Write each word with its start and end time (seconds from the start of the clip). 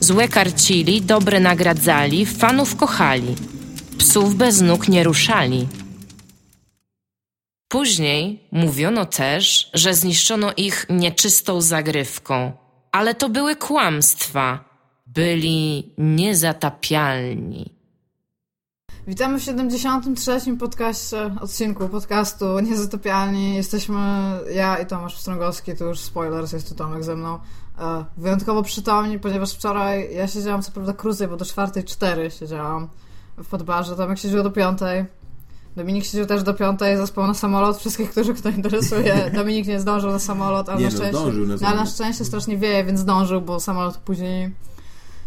Złe 0.00 0.28
karcili, 0.28 1.02
dobre 1.02 1.40
nagradzali, 1.40 2.26
fanów 2.26 2.76
kochali. 2.76 3.34
Psów 3.98 4.34
bez 4.34 4.60
nóg 4.60 4.88
nie 4.88 5.04
ruszali. 5.04 5.68
Później 7.68 8.48
mówiono 8.52 9.06
też, 9.06 9.70
że 9.74 9.94
zniszczono 9.94 10.52
ich 10.56 10.86
nieczystą 10.90 11.60
zagrywką, 11.60 12.52
ale 12.92 13.14
to 13.14 13.28
były 13.28 13.56
kłamstwa. 13.56 14.64
Byli 15.06 15.94
niezatapialni. 15.98 17.80
Witamy 19.06 19.40
w 19.40 19.42
73. 19.42 20.56
podcaście, 20.58 21.36
odcinku 21.40 21.88
podcastu 21.88 22.60
Niezatopialni. 22.60 23.54
Jesteśmy 23.54 23.98
ja 24.54 24.78
i 24.78 24.86
Tomasz 24.86 25.18
Strągowski, 25.18 25.76
to 25.76 25.84
już 25.84 25.98
spoilers, 25.98 26.52
jest 26.52 26.68
tu 26.68 26.74
Tomek 26.74 27.04
ze 27.04 27.16
mną. 27.16 27.38
Wyjątkowo 28.16 28.62
przytomni, 28.62 29.18
ponieważ 29.18 29.52
wczoraj 29.54 30.14
ja 30.14 30.28
siedziałam 30.28 30.62
co 30.62 30.72
prawda 30.72 30.92
krócej, 30.92 31.28
bo 31.28 31.36
do 31.36 31.44
czwartej 31.44 31.84
cztery 31.84 32.30
siedziałam 32.30 32.88
w 33.36 33.46
podbarze, 33.46 33.96
Tomek 33.96 34.18
siedział 34.18 34.42
do 34.42 34.50
piątej. 34.50 35.04
Dominik 35.76 36.04
siedział 36.04 36.26
też 36.26 36.42
do 36.42 36.54
piątej, 36.54 36.96
zaspał 36.96 37.26
na 37.26 37.34
samolot. 37.34 37.78
Wszystkich, 37.78 38.10
którzy 38.10 38.34
kto 38.34 38.48
interesuje, 38.48 39.30
Dominik 39.34 39.66
nie 39.66 39.80
zdążył 39.80 40.10
na 40.10 40.18
samolot, 40.18 40.68
ale 40.68 40.78
Nie 40.78 40.84
na 40.84 40.90
no, 40.90 40.96
szczęście. 40.96 41.18
zdążył 41.18 41.46
na 41.46 41.56
no, 41.60 41.68
ale 41.68 41.76
na 41.76 41.86
szczęście 41.86 42.24
strasznie 42.24 42.56
wieje, 42.56 42.84
więc 42.84 43.00
zdążył, 43.00 43.40
bo 43.40 43.60
samolot 43.60 43.96
później. 43.96 44.54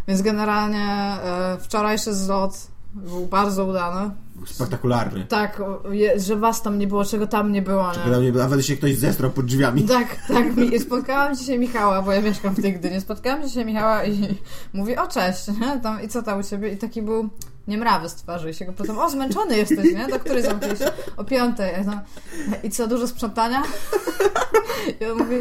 Więc 0.07 0.21
generalnie 0.21 0.85
e, 0.85 1.57
wczorajszy 1.61 2.13
zlot 2.13 2.67
był 2.93 3.25
bardzo 3.25 3.65
udany. 3.65 4.11
Spektakularny. 4.45 5.25
Tak, 5.25 5.61
że 6.15 6.35
was 6.35 6.61
tam 6.61 6.79
nie 6.79 6.87
było, 6.87 7.05
czego 7.05 7.27
tam 7.27 7.51
nie 7.51 7.61
było. 7.61 7.91
Nie? 7.91 8.03
Dla 8.05 8.19
mnie 8.19 8.31
nawet 8.31 8.65
się 8.65 8.77
ktoś 8.77 8.95
zestrał 8.95 9.31
pod 9.31 9.45
drzwiami. 9.45 9.83
Tak, 9.83 10.07
tak. 10.27 10.45
Spotkałam 10.85 11.35
dzisiaj 11.35 11.59
Michała, 11.59 12.01
bo 12.01 12.11
ja 12.11 12.21
mieszkam 12.21 12.55
w 12.55 12.61
tej 12.61 12.73
Gdyni. 12.73 13.01
Spotkałam 13.01 13.47
dzisiaj 13.47 13.65
Michała 13.65 14.05
i 14.05 14.37
mówi, 14.73 14.97
o 14.97 15.07
cześć, 15.07 15.47
nie? 15.47 15.79
Tam, 15.79 16.03
i 16.03 16.07
co 16.07 16.23
tam 16.23 16.39
u 16.39 16.43
ciebie? 16.43 16.69
I 16.69 16.77
taki 16.77 17.01
był 17.01 17.29
niemrawy 17.67 18.09
z 18.09 18.15
twarzy. 18.15 18.49
I 18.49 18.53
się 18.53 18.65
go 18.65 18.73
pytam, 18.73 18.99
o 18.99 19.09
zmęczony 19.09 19.57
jesteś, 19.57 19.93
nie? 19.93 20.07
Do 20.07 20.19
której 20.19 20.43
zamknęliście? 20.43 20.91
O 21.17 21.23
piątej. 21.23 21.73
Ja 21.73 22.03
I 22.63 22.69
co, 22.69 22.87
dużo 22.87 23.07
sprzątania? 23.07 23.63
I 25.01 25.05
on 25.05 25.17
mówi, 25.17 25.35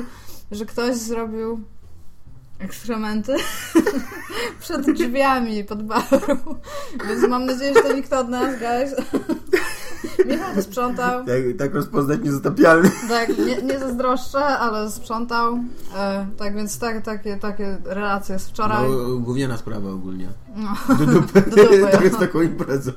że 0.51 0.67
ktoś 0.67 0.97
zrobił 0.97 1.61
ekskrementy 2.65 3.35
przed 4.61 4.91
drzwiami 4.93 5.65
pod 5.65 5.83
baru. 5.83 6.57
Więc 7.09 7.29
mam 7.29 7.47
nadzieję, 7.47 7.75
że 7.75 7.83
to 7.83 7.93
nikt 7.93 8.13
od 8.13 8.29
nas, 8.29 8.59
guys. 8.59 8.95
Michał 10.27 10.63
sprzątał. 10.63 11.25
Tak, 11.25 11.37
tak 11.59 11.75
rozpoznać 11.75 12.21
niezatapialny. 12.25 12.91
Tak, 13.09 13.39
nie, 13.39 13.63
nie 13.63 13.79
zazdroszczę, 13.79 14.45
ale 14.45 14.91
sprzątał. 14.91 15.59
E, 15.97 16.27
tak 16.37 16.55
więc 16.55 16.79
tak, 16.79 17.05
takie, 17.05 17.37
takie 17.37 17.79
relacje 17.85 18.39
z 18.39 18.49
wczoraj. 18.49 18.89
No, 18.91 19.19
gówniana 19.19 19.57
sprawa 19.57 19.91
ogólnie. 19.91 20.29
No. 20.57 20.97
Do 20.97 21.07
dupy. 21.07 21.43
Do 21.57 21.57
dupy, 21.57 21.89
tak 21.93 22.05
ja. 22.05 22.11
z 22.11 22.19
taką 22.19 22.41
imprezą. 22.41 22.93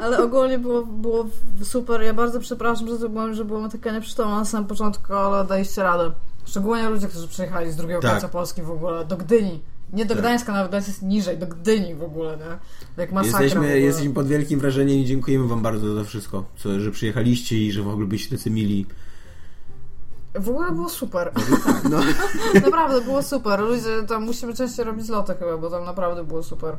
Ale 0.00 0.18
ogólnie 0.18 0.58
było, 0.58 0.86
było 0.86 1.26
super. 1.62 2.02
Ja 2.02 2.14
bardzo 2.14 2.40
przepraszam, 2.40 2.88
że, 2.88 2.98
to 2.98 3.08
byłem, 3.08 3.34
że 3.34 3.44
byłam 3.44 3.70
taka 3.70 3.92
nieprzytomna 3.92 4.38
na 4.38 4.44
samym 4.44 4.68
początku, 4.68 5.14
ale 5.14 5.44
daliście 5.44 5.82
radę. 5.82 6.10
Szczególnie 6.44 6.88
ludzie, 6.88 7.08
którzy 7.08 7.28
przyjechali 7.28 7.72
z 7.72 7.76
drugiego 7.76 8.00
Tak. 8.00 8.10
końca 8.12 8.28
Polski 8.28 8.62
w 8.62 8.70
ogóle, 8.70 9.04
do 9.04 9.16
Gdyni. 9.16 9.60
Nie 9.92 10.04
do 10.04 10.14
Tak. 10.14 10.22
Gdańska, 10.22 10.52
nawet 10.52 10.68
Gdańsk 10.68 10.88
jest 10.88 11.02
niżej, 11.02 11.38
do 11.38 11.46
Gdyni 11.46 11.94
w 11.94 12.02
ogóle, 12.02 12.36
nie? 12.36 12.58
Jak 12.96 13.12
masakra 13.12 13.40
Jesteśmy, 13.42 13.80
jesteśmy 13.80 14.14
pod 14.14 14.26
wielkim 14.26 14.60
wrażeniem 14.60 14.98
i 14.98 15.04
dziękujemy 15.04 15.48
wam 15.48 15.62
bardzo 15.62 15.94
za 15.94 16.04
wszystko. 16.04 16.44
Co, 16.56 16.80
że 16.80 16.90
przyjechaliście 16.90 17.58
i 17.58 17.72
że 17.72 17.82
w 17.82 17.88
ogóle 17.88 18.06
byliście 18.06 18.36
tacy 18.36 18.50
mili. 18.50 18.86
W 20.34 20.48
ogóle 20.48 20.72
było 20.72 20.88
super. 20.88 21.32
No, 21.90 22.00
Naprawdę 22.64 23.00
było 23.00 23.22
super. 23.22 23.60
Ludzie, 23.60 24.02
tam 24.08 24.24
musimy 24.24 24.54
częściej 24.54 24.84
robić 24.84 25.08
loty 25.08 25.34
chyba, 25.34 25.56
bo 25.56 25.70
tam 25.70 25.84
naprawdę 25.84 26.24
było 26.24 26.42
super. 26.42 26.76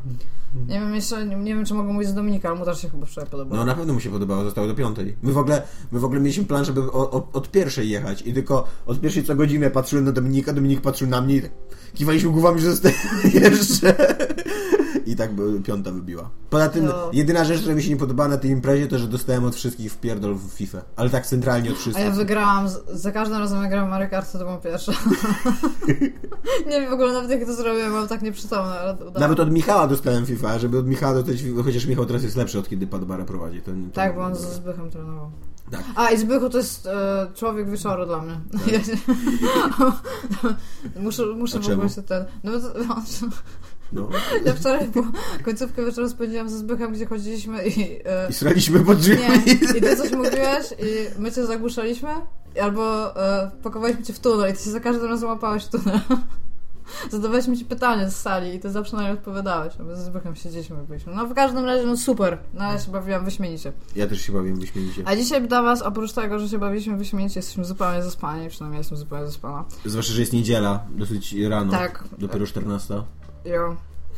Nie 0.67 0.79
wiem 0.79 0.95
jeszcze, 0.95 1.25
nie, 1.25 1.55
wiem 1.55 1.65
czy 1.65 1.73
mogę 1.73 1.93
mówić 1.93 2.09
z 2.09 2.13
Dominika, 2.13 2.49
ale 2.49 2.59
mu 2.59 2.65
też 2.65 2.81
się 2.81 2.89
chyba 2.89 3.05
wczoraj 3.05 3.29
podobało. 3.29 3.55
no 3.55 3.65
na 3.65 3.75
pewno 3.75 3.93
mu 3.93 3.99
się 3.99 4.09
podobało, 4.09 4.43
zostało 4.43 4.67
do 4.67 4.75
piątej. 4.75 5.15
My 5.23 5.31
w 5.33 5.37
ogóle, 5.37 5.61
my 5.91 5.99
w 5.99 6.05
ogóle 6.05 6.19
mieliśmy 6.21 6.43
plan, 6.45 6.65
żeby 6.65 6.81
o, 6.81 7.11
o, 7.11 7.27
od 7.33 7.51
pierwszej 7.51 7.89
jechać 7.89 8.21
i 8.21 8.33
tylko 8.33 8.67
od 8.85 9.01
pierwszej 9.01 9.23
co 9.23 9.35
godzinę 9.35 9.71
patrzyłem 9.71 10.05
na 10.05 10.11
Dominika, 10.11 10.53
Dominik 10.53 10.81
patrzył 10.81 11.07
na 11.07 11.21
mnie 11.21 11.35
i 11.35 11.41
tak 11.41 11.51
kiwaliśmy 11.93 12.29
głowami, 12.29 12.61
że 12.61 12.71
zostaje 12.71 12.95
jeszcze. 13.33 13.95
I 15.11 15.15
tak 15.15 15.31
piąta 15.63 15.91
wybiła. 15.91 16.29
Poza 16.49 16.69
tym, 16.69 16.85
No. 16.85 17.09
jedyna 17.13 17.43
rzecz, 17.43 17.59
która 17.59 17.75
mi 17.75 17.83
się 17.83 17.89
nie 17.89 17.97
podobała 17.97 18.29
na 18.29 18.37
tej 18.37 18.51
imprezie, 18.51 18.87
to 18.87 18.97
że 18.97 19.07
dostałem 19.07 19.45
od 19.45 19.55
wszystkich 19.55 19.91
w 19.93 19.97
pierdol 19.97 20.35
w 20.35 20.41
FIFA. 20.53 20.81
Ale 20.95 21.09
tak 21.09 21.25
centralnie 21.25 21.69
od 21.69 21.75
A 21.75 21.79
wszystkich. 21.79 22.05
ja 22.05 22.11
wygrałam, 22.11 22.69
z- 22.69 22.79
za 22.93 23.11
każdym 23.11 23.37
razem 23.39 23.61
jak 23.61 23.69
grałam 23.69 23.89
Mario 23.89 24.09
Kart, 24.09 24.31
to 24.31 24.37
byłam 24.37 24.61
pierwsza. 24.61 24.91
nie 26.69 26.81
wiem 26.81 26.89
w 26.89 26.93
ogóle 26.93 27.13
nawet 27.13 27.31
jak 27.31 27.45
to 27.45 27.53
zrobiłem, 27.53 27.89
byłam 27.91 28.07
tak 28.07 28.21
nieprzytomna, 28.21 28.79
ale 28.79 28.93
udało. 28.93 29.19
Nawet 29.19 29.39
od 29.39 29.51
Michała 29.51 29.87
dostałem 29.87 30.25
FIFA, 30.25 30.59
żeby 30.59 30.77
od 30.79 30.87
Michała 30.87 31.13
dostać 31.13 31.41
FIFA, 31.41 31.63
chociaż 31.63 31.85
Michał 31.85 32.05
teraz 32.05 32.23
jest 32.23 32.35
lepszy 32.35 32.59
od 32.59 32.69
kiedy 32.69 32.87
Padbara 32.87 33.25
prowadzi. 33.25 33.61
Ten, 33.61 33.81
ten, 33.83 33.91
Tak, 33.91 34.15
bo 34.15 34.21
on 34.21 34.35
ze 34.35 34.53
Zbychem 34.53 34.89
trenował. 34.89 35.31
Tak. 35.71 35.83
A, 35.95 36.09
i 36.09 36.17
Zbychu 36.17 36.49
to 36.49 36.57
jest 36.57 36.85
e, 36.87 37.27
człowiek 37.35 37.69
wieczoru 37.69 38.05
dla 38.05 38.21
mnie. 38.21 38.39
muszę 40.99 41.25
muszę 41.25 41.57
A 41.57 41.61
w 41.61 41.69
ogóle 41.71 41.89
się 41.89 42.01
ten... 42.03 42.25
No, 42.43 42.51
to, 42.51 42.67
No. 42.87 42.95
ja 44.45 44.53
wczoraj 44.53 44.87
po 44.87 45.03
końcówkę 45.43 45.85
wieczoru 45.85 46.09
spędziłam 46.09 46.49
ze 46.49 46.57
Zbychem, 46.57 46.93
gdzie 46.93 47.05
chodziliśmy 47.05 47.67
i... 47.67 47.99
E, 48.05 48.29
I 48.29 48.33
sraliśmy 48.33 48.79
pod 48.79 48.97
drzwiami. 48.97 49.45
Nie, 49.45 49.53
i 49.53 49.81
ty 49.81 49.97
coś 49.97 50.11
mówiłeś 50.11 50.71
i 50.79 51.21
my 51.21 51.31
cię 51.31 51.45
zagłuszaliśmy, 51.45 52.09
albo 52.61 53.15
e, 53.15 53.51
pakowaliśmy 53.63 54.03
cię 54.03 54.13
w 54.13 54.19
tunel 54.19 54.51
i 54.51 54.53
ty 54.53 54.63
się 54.63 54.71
za 54.71 54.79
każdym 54.79 55.09
razem 55.09 55.29
łapałeś 55.29 55.63
w 55.63 55.69
tunel. 55.69 55.99
Zadawaliśmy 57.11 57.57
ci 57.57 57.65
pytania 57.65 58.09
z 58.09 58.15
sali 58.15 58.55
i 58.55 58.59
ty 58.59 58.71
zawsze 58.71 58.97
na 58.97 59.03
nie 59.03 59.11
odpowiadałeś, 59.11 59.73
my 59.79 59.95
ze 59.95 60.03
Zbychem 60.03 60.35
siedzieliśmy 60.35 60.83
i 60.83 60.87
byliśmy. 60.87 61.15
No 61.15 61.27
w 61.27 61.33
każdym 61.33 61.65
razie, 61.65 61.85
no 61.85 61.97
super. 61.97 62.37
No 62.53 62.63
ja 62.63 62.79
się 62.79 62.91
bawiłam 62.91 63.25
wyśmienicie. 63.25 63.73
Ja 63.95 64.07
też 64.07 64.21
się 64.21 64.33
bawię 64.33 64.53
wyśmienicie. 64.53 65.03
A 65.05 65.15
dzisiaj 65.15 65.47
dla 65.47 65.61
was, 65.61 65.81
oprócz 65.81 66.11
tego, 66.11 66.39
że 66.39 66.49
się 66.49 66.59
bawiliśmy 66.59 66.97
wyśmienicie, 66.97 67.39
jesteśmy 67.39 67.65
zupełnie 67.65 68.03
zaspani, 68.03 68.49
przynajmniej 68.49 68.77
jestem 68.77 68.97
zupełnie 68.97 69.25
zaspana. 69.25 69.65
Zwłaszcza, 69.85 70.13
że 70.13 70.19
jest 70.21 70.33
niedziela, 70.33 70.85
dosyć 70.89 71.33
rano. 71.33 71.71
Tak. 71.71 72.03
Dopiero 72.17 72.47
14. 72.47 73.03
Jo. 73.45 73.75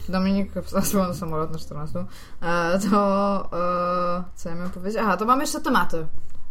Dominik 0.09 0.51
zasłał 0.69 1.07
na 1.07 1.13
samolot 1.13 1.51
na 1.51 1.59
14. 1.59 2.05
E, 2.41 2.79
to 2.79 3.49
e, 3.53 4.23
co 4.35 4.49
ja 4.49 4.55
miałem 4.55 4.71
powiedzieć? 4.71 5.01
Aha, 5.01 5.17
to 5.17 5.25
mam 5.25 5.41
jeszcze 5.41 5.61
tematy. 5.61 6.07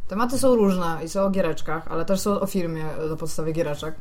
Tematy 0.08 0.38
są 0.38 0.54
różne 0.54 0.98
i 1.04 1.08
są 1.08 1.22
o 1.22 1.30
giereczkach, 1.30 1.88
ale 1.88 2.04
też 2.04 2.20
są 2.20 2.40
o 2.40 2.46
firmie 2.46 2.84
na 3.10 3.16
podstawie 3.16 3.52
giereczek. 3.52 3.94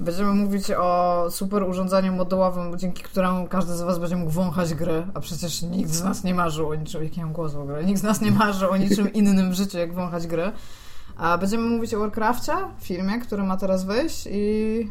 Będziemy 0.00 0.32
mówić 0.32 0.70
o 0.70 1.26
super 1.30 1.62
urządzeniu 1.62 2.12
modułowym, 2.12 2.78
dzięki 2.78 3.02
któremu 3.02 3.46
każdy 3.46 3.76
z 3.76 3.82
Was 3.82 3.98
będzie 3.98 4.16
mógł 4.16 4.30
wąchać 4.30 4.74
gry, 4.74 5.06
a 5.14 5.20
przecież 5.20 5.62
nikt 5.62 5.90
z 5.90 6.04
nas 6.04 6.24
nie 6.24 6.34
marzył 6.34 6.68
o 6.68 6.74
niczym, 6.74 7.04
jaki 7.04 7.20
mam 7.20 7.32
głos 7.32 7.54
w 7.54 7.58
ogóle, 7.60 7.84
nikt 7.84 8.00
z 8.00 8.02
nas 8.02 8.20
nie 8.20 8.30
marzył 8.30 8.70
o 8.70 8.76
niczym 8.76 9.12
innym 9.18 9.50
w 9.50 9.54
życiu, 9.54 9.78
jak 9.78 9.94
wąchać 9.94 10.26
gry. 10.26 10.52
A 11.16 11.38
będziemy 11.38 11.68
mówić 11.68 11.94
o 11.94 11.98
Warcrafcie, 11.98 12.52
firmie, 12.80 13.20
który 13.20 13.42
ma 13.42 13.56
teraz 13.56 13.84
wyjść 13.84 14.28
i 14.30 14.90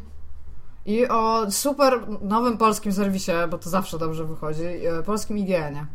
i 0.88 1.08
o 1.08 1.52
super 1.52 2.02
nowym 2.22 2.58
polskim 2.58 2.94
serwisie, 2.94 3.32
bo 3.52 3.58
to 3.58 3.70
zawsze 3.70 4.00
dobrze 4.00 4.26
wychodzi, 4.26 4.64
e, 4.64 5.04
polskim 5.04 5.38
IGN-ie. 5.38 5.86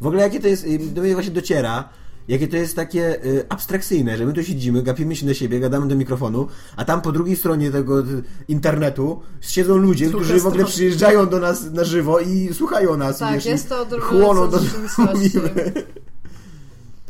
W 0.00 0.06
ogóle 0.06 0.22
jakie 0.22 0.40
to 0.40 0.48
jest, 0.48 0.66
do 0.92 1.02
mnie 1.02 1.14
właśnie 1.14 1.32
dociera, 1.32 1.88
jakie 2.28 2.48
to 2.48 2.56
jest 2.56 2.76
takie 2.76 3.24
y, 3.24 3.46
abstrakcyjne, 3.48 4.16
że 4.16 4.26
my 4.26 4.32
tu 4.32 4.42
siedzimy, 4.42 4.82
gapimy 4.82 5.16
się 5.16 5.26
na 5.26 5.34
siebie, 5.34 5.60
gadamy 5.60 5.88
do 5.88 5.96
mikrofonu, 5.96 6.48
a 6.76 6.84
tam 6.84 7.02
po 7.02 7.12
drugiej 7.12 7.36
stronie 7.36 7.70
tego 7.70 8.00
y, 8.00 8.04
internetu 8.48 9.20
siedzą 9.40 9.76
ludzie, 9.76 10.08
Druga 10.08 10.24
którzy 10.24 10.40
w 10.40 10.46
ogóle 10.46 10.64
przyjeżdżają 10.64 11.28
do 11.28 11.38
nas 11.38 11.70
na 11.70 11.84
żywo 11.84 12.20
i 12.20 12.54
słuchają 12.54 12.96
nas. 12.96 13.18
Tak, 13.18 13.34
wiesz, 13.34 13.46
jest 13.46 13.68
to 13.68 13.82
odrobinę 13.82 14.08
chłoną 14.08 14.50
co 14.50 14.58
rzeczywistości. 14.58 15.38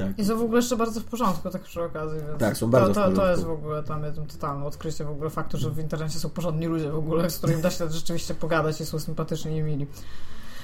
Tak. 0.07 0.19
I 0.19 0.25
są 0.25 0.39
w 0.39 0.43
ogóle 0.43 0.59
jeszcze 0.59 0.77
bardzo 0.77 1.01
w 1.01 1.05
porządku, 1.05 1.51
tak 1.51 1.63
przy 1.63 1.83
okazji. 1.83 2.21
Więc 2.29 2.39
Tak, 2.41 2.57
są 2.57 2.71
bardzo 2.71 2.87
to, 2.89 2.93
w 2.93 2.95
to, 2.95 3.01
porządku. 3.01 3.21
to 3.23 3.31
jest 3.31 3.45
w 3.45 3.51
ogóle 3.51 3.83
tam 3.83 4.03
totalne 4.33 4.65
odkrycie 4.67 5.05
w 5.05 5.11
ogóle 5.11 5.31
faktu, 5.31 5.59
że 5.59 5.71
w 5.71 5.79
internecie 5.79 6.19
są 6.19 6.31
porządni 6.31 6.67
ludzie 6.67 6.91
w 6.91 6.97
ogóle, 6.99 7.31
z 7.31 7.39
którymi 7.39 7.63
da 7.63 7.71
się 7.71 7.91
rzeczywiście 7.91 8.35
pogadać 8.35 8.81
i 8.81 8.87
są 8.87 8.99
sympatyczni 8.99 9.57
i 9.57 9.63
mili. 9.63 9.87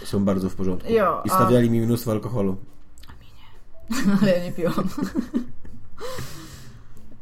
Są 0.05 0.25
bardzo 0.25 0.50
w 0.50 0.55
porządku. 0.55 0.93
Jo, 0.93 1.23
I 1.25 1.31
a- 1.31 1.35
stawiali 1.35 1.70
mi 1.70 1.81
mnóstwo 1.81 2.11
alkoholu. 2.11 2.56
Ale 4.23 4.38
ja 4.38 4.44
nie 4.44 4.52
piłam. 4.52 4.88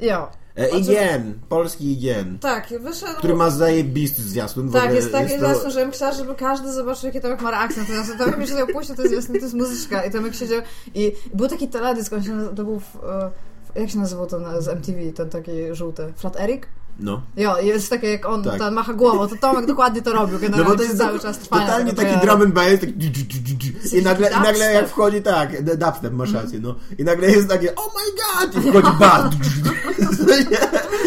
Jo. 0.00 0.28
E, 0.56 0.68
IGN, 0.78 1.34
polski 1.48 1.92
IGN, 1.92 2.38
Tak, 2.38 2.68
wyszedł... 2.80 3.12
który 3.18 3.34
ma 3.34 3.50
zajebisty 3.50 4.22
zwiastun. 4.22 4.72
Tak, 4.72 4.82
ogóle 4.82 4.96
jest 4.96 5.12
taki 5.12 5.32
to- 5.32 5.38
zwiastun, 5.38 5.70
że 5.70 5.80
bym 5.80 5.90
chciała, 5.90 6.12
żeby 6.12 6.34
każdy 6.34 6.72
zobaczył, 6.72 7.06
jaki 7.06 7.20
Tomek 7.20 7.40
ma 7.40 7.50
reakcję 7.50 7.82
na 7.82 7.88
ten 7.88 8.04
zwiastun. 8.04 8.18
Tomek 8.32 8.48
się 8.48 8.64
opuścił, 8.64 8.96
to 8.96 9.02
jest 9.02 9.12
zwiastun, 9.14 9.36
to 9.36 9.42
jest 9.42 9.54
muzyczka. 9.54 10.04
I 10.04 10.10
Tomek 10.10 10.34
siedział 10.34 10.60
i 10.94 11.12
był 11.34 11.48
taki 11.48 11.68
teledysk, 11.68 12.12
on 12.12 12.22
się, 12.22 12.48
to 12.56 12.64
był, 12.64 12.80
w, 12.80 12.96
e, 12.96 13.30
w, 13.74 13.80
jak 13.80 13.90
się 13.90 13.98
nazywał 13.98 14.26
ten 14.26 14.44
z 14.58 14.68
MTV, 14.68 15.12
ten 15.12 15.30
taki 15.30 15.50
żółty? 15.72 16.12
Flat 16.16 16.40
Eric? 16.40 16.62
No. 17.00 17.22
Jo, 17.36 17.58
jest 17.58 17.90
takie 17.90 18.10
jak 18.10 18.26
on, 18.26 18.42
Tak. 18.44 18.58
ten 18.58 18.74
macha 18.74 18.92
głową, 18.94 19.28
to 19.28 19.36
Tomek 19.36 19.66
dokładnie 19.66 20.02
to 20.02 20.12
robił, 20.12 20.34
No 20.34 20.38
generalnie 20.40 20.70
bo 20.70 20.76
to 20.76 20.82
jest 20.82 20.98
cały 20.98 21.12
tak- 21.12 21.22
czas 21.22 21.38
trwania. 21.38 21.66
totalnie 21.66 21.90
tego 21.92 22.02
taki 22.02 22.14
traileru. 22.20 22.38
drum 22.38 22.42
and 22.42 22.54
bass, 22.54 22.80
dż- 22.90 23.98
i 23.98 24.02
nagle, 24.02 24.30
i 24.30 24.34
nagle 24.34 24.72
jak 24.72 24.88
wchodzi 24.88 25.22
tak, 25.22 25.62
dubstep, 25.76 26.12
masz 26.12 26.32
rację, 26.32 26.60
no. 26.62 26.74
I 26.98 27.04
nagle 27.04 27.30
jest 27.30 27.48
takie, 27.48 27.74
oh 27.74 27.90
my 27.96 28.12
god, 28.46 28.64
i 28.64 28.70
wchodzi 28.70 28.98
bas. 29.00 29.24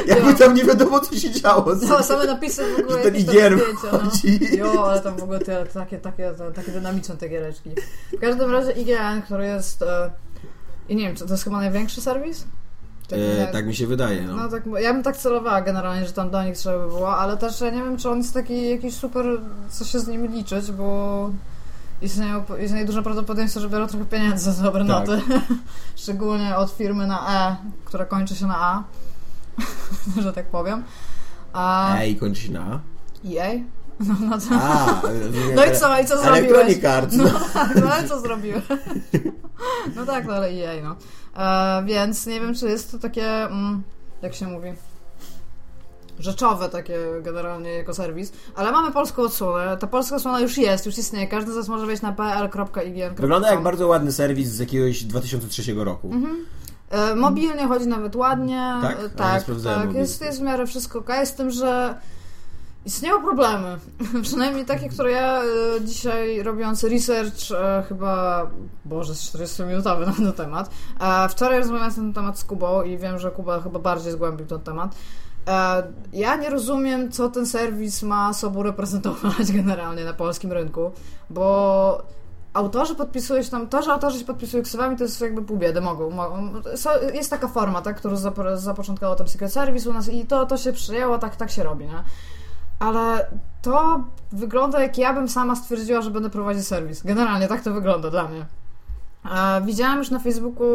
Jakby 0.07 0.33
tam 0.33 0.53
nie 0.53 0.63
wiadomo 0.63 0.99
co 0.99 1.15
się 1.15 1.31
działo. 1.31 1.75
No, 1.89 2.03
same 2.03 2.25
napisy 2.25 2.63
w 2.75 2.79
ogóle, 2.79 2.97
ten 3.03 3.13
tam 3.13 3.21
zdjęcia, 3.21 3.57
no. 3.91 3.99
wchodzi. 3.99 4.57
Jo, 4.57 4.85
ale 4.89 5.01
tam 5.01 5.17
w 5.17 5.23
ogóle 5.23 5.39
te, 5.39 5.65
takie, 5.65 5.97
takie, 5.97 6.31
takie 6.55 6.71
dynamiczne 6.71 7.17
te 7.17 7.29
giereczki. 7.29 7.69
W 8.17 8.19
każdym 8.19 8.51
razie 8.51 8.71
IGN, 8.71 9.21
który 9.25 9.45
jest... 9.45 9.81
E, 9.81 10.11
I 10.89 10.95
nie 10.95 11.03
wiem, 11.07 11.15
czy 11.15 11.25
to 11.25 11.33
jest 11.33 11.43
chyba 11.43 11.57
największy 11.57 12.01
serwis? 12.01 12.45
Tak, 13.09 13.19
E, 13.19 13.47
tak 13.51 13.65
mi 13.67 13.75
się 13.75 13.87
wydaje, 13.87 14.21
no. 14.21 14.35
No 14.35 14.49
tak, 14.49 14.63
ja 14.81 14.93
bym 14.93 15.03
tak 15.03 15.17
celowała 15.17 15.61
generalnie, 15.61 16.05
że 16.07 16.13
tam 16.13 16.29
do 16.29 16.43
nich 16.43 16.57
trzeba 16.57 16.79
by 16.79 16.87
było, 16.87 17.17
ale 17.17 17.37
też 17.37 17.61
ja 17.61 17.69
nie 17.69 17.83
wiem, 17.83 17.97
czy 17.97 18.09
on 18.09 18.17
jest 18.17 18.33
taki 18.33 18.69
jakiś 18.69 18.95
super, 18.95 19.25
co 19.69 19.85
się 19.85 19.99
z 19.99 20.07
nim 20.07 20.25
liczyć, 20.27 20.71
bo 20.71 21.29
istnieje, 22.01 22.43
istnieje 22.63 22.85
duże 22.85 23.03
prawdopodobieństwo, 23.03 23.59
że 23.59 23.69
biorą 23.69 23.87
trochę 23.87 24.05
pieniędzy 24.05 24.51
za 24.53 24.63
dobre 24.63 24.85
Tak. 24.85 25.07
noty. 25.07 25.21
Szczególnie 25.95 26.55
od 26.55 26.71
firmy 26.71 27.07
na 27.07 27.47
E, 27.49 27.55
która 27.85 28.05
kończy 28.05 28.35
się 28.35 28.45
na 28.45 28.57
A, 28.57 28.83
że 30.23 30.33
tak 30.33 30.45
powiem. 30.45 30.83
A 31.53 31.95
Ej, 31.97 32.15
kończy 32.15 32.41
się 32.41 32.51
na 32.51 32.61
A. 32.61 32.79
EA? 33.27 33.59
No, 33.99 34.15
no 34.29 34.37
to... 34.39 34.45
A, 34.51 35.01
No 35.55 35.65
i 35.65 35.75
co, 35.77 35.99
i 35.99 36.05
co 36.05 36.17
zrobiłeś? 36.21 36.51
Electronic 36.51 36.85
Arts, 36.85 37.15
no. 37.15 37.23
No 37.23 37.39
tak, 37.53 37.75
no 37.75 37.93
ale 37.93 38.07
co 38.07 38.19
zrobiłem? 38.21 38.61
No 39.95 40.05
tak, 40.05 40.25
no 40.27 40.33
ale 40.33 40.47
EA, 40.47 40.83
no. 40.83 40.95
E, 41.37 41.83
więc 41.85 42.27
nie 42.27 42.41
wiem, 42.41 42.55
czy 42.55 42.67
jest 42.67 42.91
to 42.91 42.99
takie, 42.99 43.45
mm, 43.45 43.83
jak 44.21 44.35
się 44.35 44.47
mówi, 44.47 44.73
rzeczowe 46.19 46.69
takie 46.69 46.97
generalnie 47.21 47.69
jako 47.69 47.93
serwis, 47.93 48.31
ale 48.55 48.71
mamy 48.71 48.91
polską 48.91 49.21
odsłonę. 49.21 49.77
Ta 49.77 49.87
polska 49.87 50.15
odsłona 50.15 50.39
już 50.39 50.57
jest, 50.57 50.85
już 50.85 50.97
istnieje. 50.97 51.27
Każdy 51.27 51.53
z 51.53 51.55
nas 51.55 51.67
może 51.67 51.85
wejść 51.85 52.01
na 52.01 52.11
pl.ign. 52.11 53.15
Wygląda 53.15 53.51
jak 53.51 53.63
bardzo 53.63 53.87
ładny 53.87 54.11
serwis 54.11 54.49
z 54.49 54.59
jakiegoś 54.59 55.03
2003 55.03 55.73
roku. 55.73 56.11
E, 56.89 57.15
mobilnie 57.15 57.67
chodzi 57.67 57.87
nawet 57.87 58.15
ładnie. 58.15 58.73
Tak? 58.81 58.97
Tak, 59.15 59.43
tak 59.63 59.93
jest, 59.93 60.21
jest 60.21 60.39
w 60.39 60.41
miarę 60.41 60.67
wszystko 60.67 60.99
ok, 60.99 61.09
z 61.23 61.33
tym, 61.33 61.51
że 61.51 61.95
istnieją 62.85 63.21
problemy. 63.21 63.77
Przynajmniej 64.23 64.65
takie, 64.65 64.89
które 64.89 65.11
ja 65.11 65.41
e, 65.41 65.45
dzisiaj 65.81 66.43
robiąc 66.43 66.83
research, 66.83 67.51
e, 67.51 67.83
chyba, 67.87 68.47
boże, 68.85 69.15
z 69.15 69.35
40-minutowy 69.35 70.05
na 70.07 70.13
ten 70.13 70.33
temat. 70.33 70.69
E, 71.01 71.29
wczoraj 71.29 71.59
rozmawiałem 71.59 71.89
na 71.89 71.95
ten 71.95 72.13
temat 72.13 72.39
z 72.39 72.43
Kubą 72.43 72.81
i 72.81 72.97
wiem, 72.97 73.19
że 73.19 73.31
Kuba 73.31 73.61
chyba 73.61 73.79
bardziej 73.79 74.11
zgłębił 74.11 74.45
ten 74.45 74.59
temat. 74.59 74.95
Ja 76.13 76.35
nie 76.35 76.49
rozumiem, 76.49 77.11
co 77.11 77.29
ten 77.29 77.45
serwis 77.45 78.03
ma 78.03 78.33
sobą 78.33 78.63
reprezentować 78.63 79.51
generalnie 79.61 80.05
na 80.05 80.13
polskim 80.13 80.51
rynku, 80.51 80.91
bo 81.29 82.01
autorzy 82.53 82.95
podpisują 82.95 83.43
się 83.43 83.49
tam, 83.51 83.67
to, 83.67 83.81
że 83.81 83.93
autorzy 83.93 84.19
się 84.19 84.25
podpisują 84.25 84.63
ksywami, 84.63 84.97
to 84.97 85.03
jest 85.03 85.21
jakby 85.21 85.41
pół 85.41 85.57
biedy, 85.57 85.81
mogą. 85.81 86.09
mogą 86.09 86.51
jest 87.13 87.29
taka 87.29 87.47
forma, 87.47 87.81
tak, 87.81 87.97
którą 87.97 88.15
zapo- 88.15 88.57
zapoczątkował 88.57 89.15
tam 89.15 89.27
Secret 89.27 89.53
Service 89.53 89.89
u 89.89 89.93
nas 89.93 90.09
i 90.09 90.25
to, 90.25 90.45
to 90.45 90.57
się 90.57 90.73
przyjęło, 90.73 91.17
tak, 91.17 91.35
tak 91.35 91.51
się 91.51 91.63
robi, 91.63 91.85
nie? 91.85 92.03
Ale 92.79 93.27
to 93.61 94.03
wygląda 94.31 94.81
jak 94.81 94.97
ja 94.97 95.13
bym 95.13 95.29
sama 95.29 95.55
stwierdziła, 95.55 96.01
że 96.01 96.11
będę 96.11 96.29
prowadzić 96.29 96.67
serwis. 96.67 97.03
Generalnie 97.03 97.47
tak 97.47 97.61
to 97.61 97.73
wygląda 97.73 98.09
dla 98.09 98.27
mnie. 98.27 98.45
E, 99.31 99.61
widziałam 99.61 99.97
już 99.97 100.11
na 100.11 100.19
Facebooku 100.19 100.65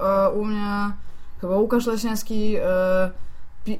e, 0.00 0.30
u 0.30 0.44
mnie 0.44 0.90
chyba 1.40 1.56
Łukasz 1.56 1.86
Leśniewski 1.86 2.56
e, 2.56 3.10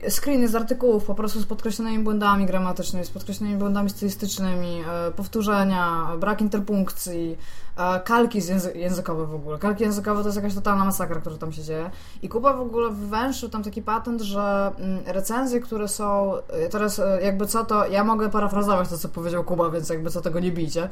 screeny 0.09 0.49
z 0.49 0.55
artykułów 0.55 1.05
po 1.05 1.15
prostu 1.15 1.41
z 1.41 1.47
podkreślonymi 1.47 2.05
błędami 2.05 2.47
gramatycznymi, 2.47 3.07
z 3.07 3.11
podkreślonymi 3.11 3.59
błędami 3.59 3.91
stylistycznymi, 3.91 4.81
e, 4.81 5.11
powtórzenia, 5.11 6.07
brak 6.21 6.41
interpunkcji, 6.41 7.39
e, 7.77 8.01
kalki 8.01 8.39
językowe 8.75 9.27
w 9.27 9.35
ogóle. 9.35 9.59
Kalki 9.59 9.83
językowe 9.83 10.21
to 10.21 10.29
jest 10.29 10.37
jakaś 10.37 10.55
totalna 10.55 10.85
masakra, 10.85 11.21
która 11.21 11.37
tam 11.37 11.53
się 11.53 11.63
dzieje. 11.63 11.91
I 12.23 12.29
Kuba 12.29 12.53
w 12.53 12.61
ogóle 12.61 12.91
wywęszył 12.91 13.49
tam 13.49 13.63
taki 13.63 13.83
patent, 13.83 14.21
że 14.21 14.73
mm, 14.79 15.01
recenzje, 15.07 15.61
które 15.61 15.89
są, 15.89 16.35
e, 16.37 16.69
teraz 16.69 17.01
jakby 17.23 17.47
co 17.47 17.65
to, 17.65 17.87
ja 17.87 18.05
mogę 18.05 18.29
parafrazować 18.29 18.89
to, 18.89 18.99
co 18.99 19.09
powiedział 19.09 19.45
Kuba, 19.45 19.71
więc 19.71 19.89
jakby 19.89 20.11
co 20.11 20.21
tego 20.21 20.41
nie 20.41 20.53
bijcie. 20.53 20.89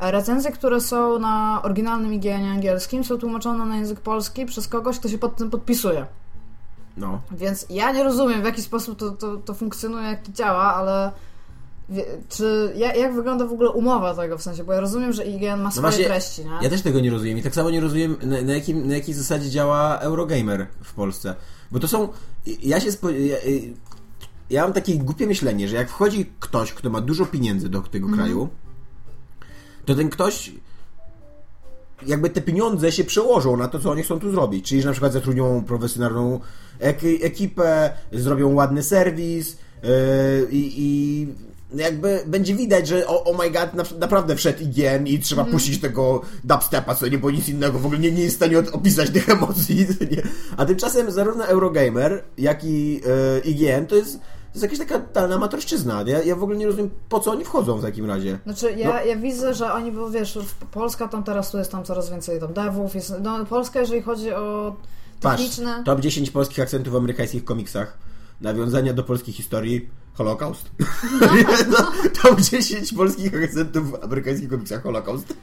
Recenzje, 0.00 0.52
które 0.52 0.80
są 0.80 1.18
na 1.18 1.60
oryginalnym 1.62 2.14
IGN 2.14 2.44
angielskim 2.44 3.04
są 3.04 3.18
tłumaczone 3.18 3.66
na 3.66 3.76
język 3.76 4.00
polski 4.00 4.46
przez 4.46 4.68
kogoś, 4.68 4.98
kto 4.98 5.08
się 5.08 5.18
pod 5.18 5.36
tym 5.36 5.50
podpisuje. 5.50 6.06
No. 7.00 7.20
Więc 7.30 7.66
ja 7.70 7.92
nie 7.92 8.04
rozumiem, 8.04 8.42
w 8.42 8.44
jaki 8.44 8.62
sposób 8.62 8.98
to, 8.98 9.10
to, 9.10 9.36
to 9.36 9.54
funkcjonuje, 9.54 10.08
jak 10.08 10.22
to 10.22 10.32
działa, 10.32 10.74
ale 10.74 11.12
czy 12.28 12.72
jak, 12.76 12.96
jak 12.96 13.14
wygląda 13.14 13.46
w 13.46 13.52
ogóle 13.52 13.70
umowa 13.70 14.14
tego 14.14 14.38
w 14.38 14.42
sensie? 14.42 14.64
Bo 14.64 14.72
ja 14.72 14.80
rozumiem, 14.80 15.12
że 15.12 15.24
IGN 15.24 15.60
ma 15.60 15.70
swoje 15.70 15.82
właśnie, 15.82 16.04
treści, 16.04 16.44
nie? 16.44 16.50
Ja 16.62 16.70
też 16.70 16.82
tego 16.82 17.00
nie 17.00 17.10
rozumiem 17.10 17.38
i 17.38 17.42
tak 17.42 17.54
samo 17.54 17.70
nie 17.70 17.80
rozumiem 17.80 18.16
na, 18.22 18.42
na, 18.42 18.52
jakim, 18.52 18.88
na 18.88 18.94
jakiej 18.94 19.14
zasadzie 19.14 19.50
działa 19.50 19.98
Eurogamer 19.98 20.66
w 20.82 20.94
Polsce. 20.94 21.34
Bo 21.70 21.78
to 21.80 21.88
są... 21.88 22.08
Ja 22.62 22.80
się... 22.80 22.92
Spo, 22.92 23.10
ja, 23.10 23.36
ja 24.50 24.62
mam 24.62 24.72
takie 24.72 24.98
głupie 24.98 25.26
myślenie, 25.26 25.68
że 25.68 25.76
jak 25.76 25.90
wchodzi 25.90 26.32
ktoś, 26.40 26.72
kto 26.72 26.90
ma 26.90 27.00
dużo 27.00 27.26
pieniędzy 27.26 27.68
do 27.68 27.80
tego 27.80 28.06
Mhm. 28.06 28.22
kraju, 28.22 28.48
to 29.84 29.94
ten 29.94 30.10
ktoś 30.10 30.52
jakby 32.06 32.30
te 32.30 32.40
pieniądze 32.40 32.92
się 32.92 33.04
przełożą 33.04 33.56
na 33.56 33.68
to, 33.68 33.78
co 33.78 33.90
oni 33.90 34.02
chcą 34.02 34.20
tu 34.20 34.30
zrobić. 34.30 34.68
Czyli, 34.68 34.82
że 34.82 34.86
na 34.86 34.92
przykład 34.92 35.12
zatrudnią 35.12 35.64
profesjonalną 35.64 36.40
ek- 36.80 37.22
ekipę, 37.22 37.92
zrobią 38.12 38.54
ładny 38.54 38.82
serwis 38.82 39.56
yy, 39.82 39.88
i, 40.50 40.74
i 40.76 41.26
jakby 41.74 42.22
będzie 42.26 42.54
widać, 42.54 42.88
że 42.88 43.06
o 43.06 43.24
oh 43.24 43.44
my 43.44 43.50
god, 43.50 43.74
na, 43.74 43.84
naprawdę 43.98 44.36
wszedł 44.36 44.62
IGN 44.62 45.06
i 45.06 45.18
trzeba 45.18 45.44
puścić 45.44 45.80
tego 45.80 46.22
dubstepa, 46.44 46.94
co 46.94 47.08
nie 47.08 47.18
było 47.18 47.30
nic 47.30 47.48
innego, 47.48 47.78
w 47.78 47.86
ogóle 47.86 48.00
nie, 48.00 48.12
nie 48.12 48.22
jest 48.22 48.34
w 48.34 48.36
stanie 48.36 48.58
opisać 48.58 49.10
tych 49.10 49.28
emocji. 49.28 49.76
Nie? 50.10 50.22
A 50.56 50.66
tymczasem 50.66 51.10
zarówno 51.10 51.44
Eurogamer, 51.44 52.24
jak 52.38 52.64
i 52.64 53.00
yy, 53.44 53.50
IGN 53.50 53.86
to 53.86 53.96
jest, 53.96 54.20
jest 54.54 54.62
jakaś 54.62 54.78
taka 54.78 54.98
totalna 54.98 55.34
amatorszczyzna. 55.34 56.02
Ja, 56.06 56.22
ja 56.22 56.36
w 56.36 56.42
ogóle 56.42 56.58
nie 56.58 56.66
rozumiem, 56.66 56.90
po 57.08 57.20
co 57.20 57.30
oni 57.30 57.44
wchodzą 57.44 57.78
w 57.78 57.82
takim 57.82 58.06
razie. 58.06 58.38
Znaczy, 58.44 58.72
ja, 58.72 58.88
No. 58.88 59.04
ja 59.04 59.16
widzę, 59.16 59.54
że 59.54 59.72
oni, 59.72 59.92
bo 59.92 60.10
wiesz, 60.10 60.38
Polska 60.70 61.08
tam 61.08 61.24
teraz 61.24 61.50
tu 61.50 61.58
jest 61.58 61.72
tam 61.72 61.84
coraz 61.84 62.10
więcej 62.10 62.40
tam 62.40 62.52
devów, 62.52 62.94
jest, 62.94 63.14
no 63.22 63.44
Polska, 63.44 63.80
jeżeli 63.80 64.02
chodzi 64.02 64.32
o 64.32 64.76
Patrz, 65.20 65.42
techniczne... 65.42 65.82
top 65.84 66.00
10 66.00 66.30
polskich 66.30 66.60
akcentów 66.60 66.92
w 66.92 66.96
amerykańskich 66.96 67.44
komiksach. 67.44 67.98
Nawiązania 68.40 68.92
do 68.92 69.04
polskiej 69.04 69.34
historii. 69.34 69.88
Holokaust. 70.14 70.70
no, 71.70 71.92
top 72.22 72.40
10 72.40 72.92
polskich 72.92 73.44
akcentów 73.44 73.90
w 73.90 74.04
amerykańskich 74.04 74.50
komiksach. 74.50 74.82
Holokaust. 74.82 75.34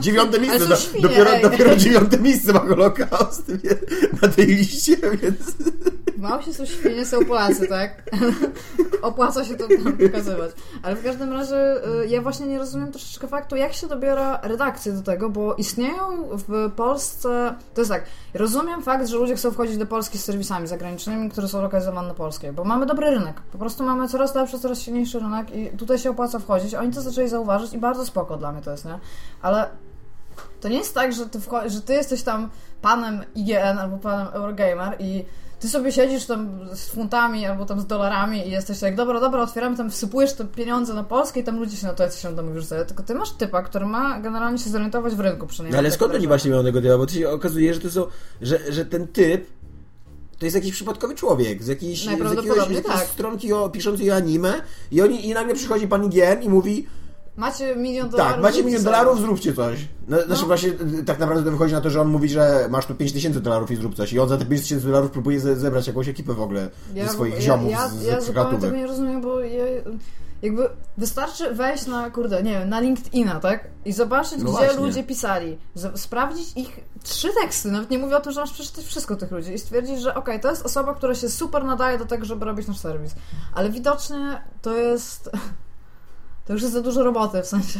Dziewiąte 0.00 0.40
miejsce. 0.40 0.66
Do, 0.68 0.76
świnie, 0.76 1.02
dopiero, 1.02 1.30
ej. 1.30 1.42
dopiero 1.42 1.76
dziewiąte 1.76 2.18
miejsce 2.18 2.52
ma 2.52 2.60
Holokaust 2.60 3.56
wie- 3.56 3.78
na 4.22 4.28
tej 4.28 4.46
liście, 4.46 4.96
więc... 4.96 5.38
Małsi 6.18 6.54
są 6.54 6.66
świnie, 6.66 7.06
są 7.06 7.24
Polacy, 7.24 7.68
tak? 7.68 8.02
Opłaca 9.02 9.44
się 9.44 9.54
to 9.54 9.64
pokazywać. 10.02 10.50
Ale 10.82 10.96
w 10.96 11.04
każdym 11.04 11.32
razie 11.32 11.76
y, 12.02 12.06
ja 12.06 12.22
właśnie 12.22 12.46
nie 12.46 12.58
rozumiem 12.58 12.92
troszeczkę 12.92 13.28
faktu, 13.28 13.56
jak 13.56 13.72
się 13.72 13.86
dobiera 13.86 14.40
redakcje 14.42 14.92
do 14.92 15.02
tego, 15.02 15.30
bo 15.30 15.54
istnieją 15.54 16.28
w 16.48 16.70
Polsce... 16.76 17.54
To 17.74 17.80
jest 17.80 17.90
tak, 17.90 18.04
rozumiem 18.34 18.82
fakt, 18.82 19.08
że 19.08 19.16
ludzie 19.16 19.36
chcą 19.36 19.50
wchodzić 19.50 19.76
do 19.76 19.86
Polski 19.86 20.18
z 20.18 20.24
serwisami 20.24 20.66
zagranicznymi, 20.66 21.30
które 21.30 21.48
są 21.48 21.62
lokalizowane 21.62 22.08
na 22.08 22.14
polskiej, 22.14 22.52
bo 22.52 22.64
mamy 22.64 22.86
dobry 22.86 23.10
rynek. 23.10 23.40
Po 23.52 23.58
prostu 23.58 23.84
mamy 23.84 24.08
coraz 24.14 24.34
lepszy, 24.34 24.58
coraz 24.58 24.80
silniejszy 24.80 25.18
rynek 25.18 25.56
i 25.56 25.68
tutaj 25.78 25.98
się 25.98 26.10
opłaca 26.10 26.38
wchodzić. 26.38 26.74
Oni 26.74 26.92
to 26.92 27.00
zaczęli 27.02 27.28
zauważyć 27.28 27.72
i 27.72 27.78
bardzo 27.78 28.06
spoko 28.06 28.36
dla 28.36 28.52
mnie 28.52 28.62
to 28.62 28.70
jest, 28.70 28.84
nie? 28.84 28.98
Ale 29.42 29.66
to 30.60 30.68
nie 30.68 30.78
jest 30.78 30.94
tak, 30.94 31.12
że 31.12 31.26
ty, 31.26 31.38
że 31.66 31.80
ty 31.80 31.92
jesteś 31.92 32.22
tam 32.22 32.50
panem 32.82 33.24
IGN 33.34 33.78
albo 33.78 33.98
panem 33.98 34.26
Eurogamer 34.32 34.96
i 34.98 35.24
ty 35.60 35.68
sobie 35.68 35.92
siedzisz 35.92 36.26
tam 36.26 36.48
z 36.72 36.88
funtami 36.88 37.46
albo 37.46 37.66
tam 37.66 37.80
z 37.80 37.86
dolarami 37.86 38.48
i 38.48 38.50
jesteś 38.50 38.80
tak, 38.80 38.96
dobra, 38.96 39.20
dobra, 39.20 39.42
otwieramy 39.42 39.76
tam, 39.76 39.90
wsypujesz 39.90 40.32
te 40.32 40.44
pieniądze 40.44 40.94
na 40.94 41.04
Polskę 41.04 41.40
i 41.40 41.44
tam 41.44 41.58
ludzie 41.58 41.76
się 41.76 41.86
na 41.86 41.92
to 41.92 42.10
się 42.10 42.36
tam 42.36 42.52
wyrzucają. 42.52 42.84
Tylko 42.84 43.02
ty 43.02 43.14
masz 43.14 43.30
typa, 43.30 43.62
który 43.62 43.86
ma 43.86 44.20
generalnie 44.20 44.58
się 44.58 44.70
zorientować 44.70 45.14
w 45.14 45.20
rynku 45.20 45.46
przynajmniej. 45.46 45.72
No 45.72 45.78
ale 45.78 45.90
skąd 45.90 46.14
oni 46.14 46.26
właśnie 46.26 46.50
mają 46.50 46.64
tego 46.64 46.82
typa? 46.82 46.98
Bo 46.98 47.06
to 47.06 47.12
się 47.12 47.30
okazuje, 47.30 47.74
że 47.74 47.80
to 47.80 47.90
są... 47.90 48.06
Że, 48.42 48.72
że 48.72 48.86
ten 48.86 49.08
typ 49.08 49.46
to 50.44 50.46
jest 50.46 50.54
jakiś 50.54 50.72
przypadkowy 50.72 51.14
człowiek 51.14 51.62
z 51.62 51.66
jakiejś, 51.66 52.02
z 52.02 52.06
jakiegoś, 52.06 52.76
z 52.76 52.82
tak. 52.82 53.06
stronki 53.06 53.52
o, 53.52 53.68
piszącej 53.68 54.10
o 54.10 54.14
anime 54.14 54.52
i, 54.90 55.02
oni, 55.02 55.28
i 55.28 55.34
nagle 55.34 55.54
przychodzi 55.54 55.88
pan 55.88 56.04
IGN 56.04 56.42
i 56.42 56.48
mówi 56.48 56.86
Macie 57.36 57.76
milion 57.76 58.08
dolarów. 58.08 58.32
Tak, 58.32 58.42
macie 58.42 58.64
milion 58.64 58.82
dolarów, 58.82 59.20
zróbcie 59.20 59.54
coś. 59.54 59.88
No, 60.08 60.22
Znaczy 60.22 60.46
właśnie 60.46 60.68
y, 60.68 61.04
tak 61.04 61.18
naprawdę 61.18 61.44
to 61.44 61.50
wychodzi 61.50 61.74
na 61.74 61.80
to, 61.80 61.90
że 61.90 62.00
on 62.00 62.08
mówi, 62.08 62.28
że 62.28 62.68
masz 62.70 62.86
tu 62.86 62.94
5 62.94 63.12
tysięcy 63.12 63.40
dolarów 63.40 63.70
i 63.70 63.76
zrób 63.76 63.94
coś. 63.94 64.12
I 64.12 64.18
on 64.18 64.28
za 64.28 64.36
te 64.36 64.44
5 64.44 64.62
tysięcy 64.62 64.86
dolarów 64.86 65.10
próbuje 65.10 65.40
ze, 65.40 65.56
zebrać 65.56 65.86
jakąś 65.86 66.08
ekipę 66.08 66.34
w 66.34 66.40
ogóle 66.40 66.70
ze 66.96 67.08
swoich 67.08 67.40
ziomów 67.40 67.70
ja, 67.70 67.88
z, 67.88 67.94
ja, 67.94 68.00
z 68.00 68.06
ja 68.06 68.20
zupełnie 68.20 68.58
tego 68.58 68.76
nie 68.76 68.86
rozumiem, 68.86 69.20
bo 69.20 69.40
ja, 69.40 69.64
jakby 70.44 70.68
wystarczy 70.98 71.54
wejść 71.54 71.86
na, 71.86 72.10
kurde, 72.10 72.42
nie 72.42 72.52
wiem, 72.52 72.68
na 72.68 72.80
LinkedIna, 72.80 73.40
tak? 73.40 73.68
I 73.84 73.92
zobaczyć, 73.92 74.38
No 74.38 74.38
gdzie 74.38 74.66
właśnie. 74.66 74.80
ludzie 74.80 75.04
pisali. 75.04 75.58
Z, 75.74 76.00
sprawdzić 76.00 76.56
ich 76.56 76.80
trzy 77.02 77.28
teksty, 77.42 77.70
nawet 77.70 77.90
nie 77.90 77.98
mówię 77.98 78.16
o 78.16 78.20
tym, 78.20 78.32
że 78.32 78.40
masz 78.40 78.52
przeczytać 78.52 78.84
wszystko 78.84 79.16
tych 79.16 79.30
ludzi 79.30 79.52
i 79.52 79.58
stwierdzić, 79.58 80.00
że 80.00 80.14
okej, 80.14 80.40
to 80.40 80.50
jest 80.50 80.66
osoba, 80.66 80.94
która 80.94 81.14
się 81.14 81.28
super 81.28 81.64
nadaje 81.64 81.98
do 81.98 82.04
tego, 82.04 82.24
żeby 82.24 82.44
robić 82.44 82.68
nasz 82.68 82.78
serwis. 82.78 83.14
Ale 83.54 83.70
widocznie 83.70 84.42
to 84.62 84.74
jest... 84.74 85.30
To 86.46 86.52
już 86.52 86.62
jest 86.62 86.74
za 86.74 86.80
dużo 86.80 87.02
roboty, 87.02 87.42
w 87.42 87.46
sensie... 87.46 87.78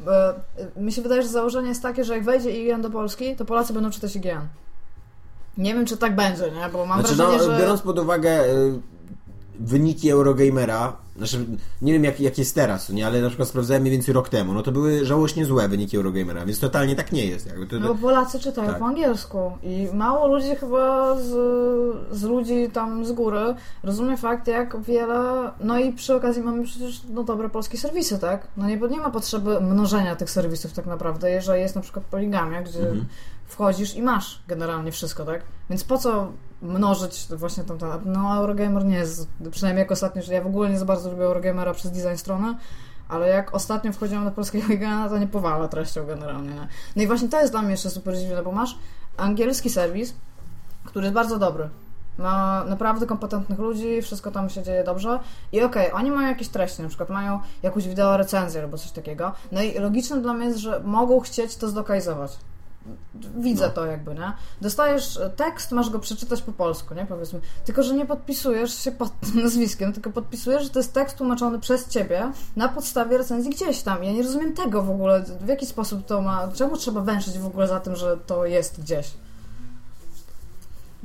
Bo 0.00 0.30
y, 0.30 0.36
mi 0.76 0.92
się 0.92 1.02
wydaje, 1.02 1.22
że 1.22 1.28
założenie 1.28 1.68
jest 1.68 1.82
takie, 1.82 2.04
że 2.04 2.14
jak 2.14 2.24
wejdzie 2.24 2.50
IGN 2.50 2.82
do 2.82 2.90
Polski, 2.90 3.36
to 3.36 3.44
Polacy 3.44 3.72
będą 3.72 3.90
czytać 3.90 4.16
IGN. 4.16 4.46
Nie 5.58 5.74
wiem, 5.74 5.86
czy 5.86 5.96
tak 5.96 6.16
będzie, 6.16 6.50
nie? 6.50 6.68
Bo 6.72 6.86
mam 6.86 7.00
Znaczy, 7.00 7.14
wrażenie, 7.14 7.38
no, 7.38 7.44
że... 7.44 7.58
biorąc 7.58 7.82
pod 7.82 7.98
uwagę 7.98 8.44
y, 8.44 8.80
wyniki 9.60 10.10
Eurogamera, 10.10 10.96
znaczy 11.18 11.46
nie 11.82 11.92
wiem 11.92 12.04
jak, 12.04 12.20
jak 12.20 12.38
jest 12.38 12.54
teraz, 12.54 12.90
nie, 12.90 13.06
ale 13.06 13.20
na 13.20 13.28
przykład 13.28 13.48
sprawdzałem 13.48 13.82
mniej 13.82 13.92
więcej 13.92 14.14
rok 14.14 14.28
temu, 14.28 14.54
no 14.54 14.62
to 14.62 14.72
były 14.72 15.04
żałośnie 15.04 15.44
złe 15.46 15.68
wyniki 15.68 15.96
Eurogamera, 15.96 16.46
więc 16.46 16.60
totalnie 16.60 16.96
tak 16.96 17.12
nie 17.12 17.26
jest. 17.26 17.46
Jakby 17.46 17.66
to, 17.66 17.80
No 17.80 17.94
bo 17.94 17.94
Polacy 17.94 18.38
czytają 18.40 18.68
Tak. 18.68 18.78
po 18.78 18.84
angielsku 18.84 19.52
i 19.62 19.88
mało 19.94 20.26
ludzi 20.26 20.56
chyba 20.60 21.14
z, 21.20 21.28
z 22.16 22.22
ludzi 22.22 22.68
tam 22.72 23.04
z 23.04 23.12
góry 23.12 23.54
rozumie 23.82 24.16
fakt, 24.16 24.46
jak 24.46 24.80
wiele... 24.82 25.50
No 25.60 25.78
i 25.78 25.92
przy 25.92 26.14
okazji 26.14 26.42
mamy 26.42 26.64
przecież 26.64 27.00
no, 27.10 27.22
dobre 27.24 27.48
polskie 27.48 27.78
serwisy, 27.78 28.18
tak? 28.18 28.46
No 28.56 28.66
nie, 28.66 28.76
nie 28.76 29.00
ma 29.00 29.10
potrzeby 29.10 29.60
mnożenia 29.60 30.16
tych 30.16 30.30
serwisów 30.30 30.72
tak 30.72 30.86
naprawdę, 30.86 31.30
jeżeli 31.30 31.60
jest 31.60 31.74
na 31.74 31.80
przykład 31.80 32.04
poligamia, 32.04 32.62
gdzie 32.62 32.78
Mhm. 32.78 33.06
wchodzisz 33.46 33.94
i 33.96 34.02
masz 34.02 34.42
generalnie 34.48 34.92
wszystko, 34.92 35.24
tak? 35.24 35.42
Więc 35.70 35.84
po 35.84 35.98
co 35.98 36.32
mnożyć 36.62 37.26
właśnie 37.30 37.64
tam, 37.64 37.78
tam 37.78 38.00
no 38.04 38.36
Eurogamer 38.36 38.84
nie 38.84 38.96
jest, 38.96 39.28
przynajmniej 39.50 39.82
jak 39.82 39.92
ostatnio, 39.92 40.22
że 40.22 40.34
ja 40.34 40.42
w 40.42 40.46
ogóle 40.46 40.70
nie 40.70 40.78
za 40.78 40.84
bardzo 40.84 41.10
lubię 41.10 41.24
Eurogamera 41.24 41.74
przez 41.74 41.90
design 41.90 42.16
strony, 42.16 42.54
ale 43.08 43.28
jak 43.28 43.54
ostatnio 43.54 43.92
wchodziłam 43.92 44.24
do 44.24 44.30
polskiego 44.30 44.66
IGN, 44.72 45.08
to 45.08 45.18
nie 45.18 45.26
powala 45.26 45.68
treścią 45.68 46.06
generalnie. 46.06 46.50
Nie? 46.50 46.68
No 46.96 47.02
i 47.02 47.06
właśnie 47.06 47.28
to 47.28 47.40
jest 47.40 47.52
dla 47.52 47.62
mnie 47.62 47.70
jeszcze 47.70 47.90
super 47.90 48.18
dziwne, 48.18 48.42
bo 48.42 48.52
masz 48.52 48.78
angielski 49.16 49.70
serwis, 49.70 50.14
który 50.84 51.04
jest 51.04 51.14
bardzo 51.14 51.38
dobry. 51.38 51.68
Ma 52.18 52.64
naprawdę 52.64 53.06
kompetentnych 53.06 53.58
ludzi, 53.58 54.02
wszystko 54.02 54.30
tam 54.30 54.50
się 54.50 54.62
dzieje 54.62 54.84
dobrze. 54.84 55.18
I 55.52 55.62
okej, 55.62 55.92
oni 55.92 56.10
mają 56.10 56.28
jakieś 56.28 56.48
treści, 56.48 56.82
na 56.82 56.88
przykład 56.88 57.10
mają 57.10 57.40
jakąś 57.62 57.88
wideo 57.88 58.16
recenzję 58.16 58.62
albo 58.62 58.78
coś 58.78 58.90
takiego. 58.90 59.32
No 59.52 59.62
i 59.62 59.78
logiczne 59.78 60.20
dla 60.20 60.32
mnie 60.32 60.46
jest, 60.46 60.58
że 60.58 60.80
mogą 60.84 61.20
chcieć 61.20 61.56
to 61.56 61.68
zlokalizować. 61.68 62.38
Widzę 63.38 63.66
No. 63.66 63.72
to 63.72 63.86
jakby, 63.86 64.14
nie? 64.14 64.32
Dostajesz 64.60 65.18
tekst, 65.36 65.72
masz 65.72 65.90
go 65.90 65.98
przeczytać 65.98 66.42
po 66.42 66.52
polsku, 66.52 66.94
nie? 66.94 67.06
Powiedzmy. 67.06 67.40
Tylko, 67.64 67.82
że 67.82 67.94
nie 67.94 68.06
podpisujesz 68.06 68.74
się 68.78 68.92
pod 68.92 69.20
tym 69.20 69.40
nazwiskiem, 69.44 69.92
tylko 69.92 70.10
podpisujesz, 70.10 70.62
że 70.62 70.70
to 70.70 70.78
jest 70.78 70.92
tekst 70.92 71.16
tłumaczony 71.16 71.58
przez 71.58 71.88
ciebie 71.88 72.32
na 72.56 72.68
podstawie 72.68 73.18
recenzji 73.18 73.50
gdzieś 73.50 73.82
tam. 73.82 74.04
Ja 74.04 74.12
nie 74.12 74.22
rozumiem 74.22 74.54
tego 74.54 74.82
w 74.82 74.90
ogóle, 74.90 75.24
w 75.40 75.48
jaki 75.48 75.66
sposób 75.66 76.06
to 76.06 76.20
ma, 76.22 76.48
czemu 76.54 76.76
trzeba 76.76 77.00
węszyć 77.00 77.38
w 77.38 77.46
ogóle 77.46 77.68
za 77.68 77.80
tym, 77.80 77.96
że 77.96 78.16
to 78.26 78.46
jest 78.46 78.80
gdzieś. 78.80 79.10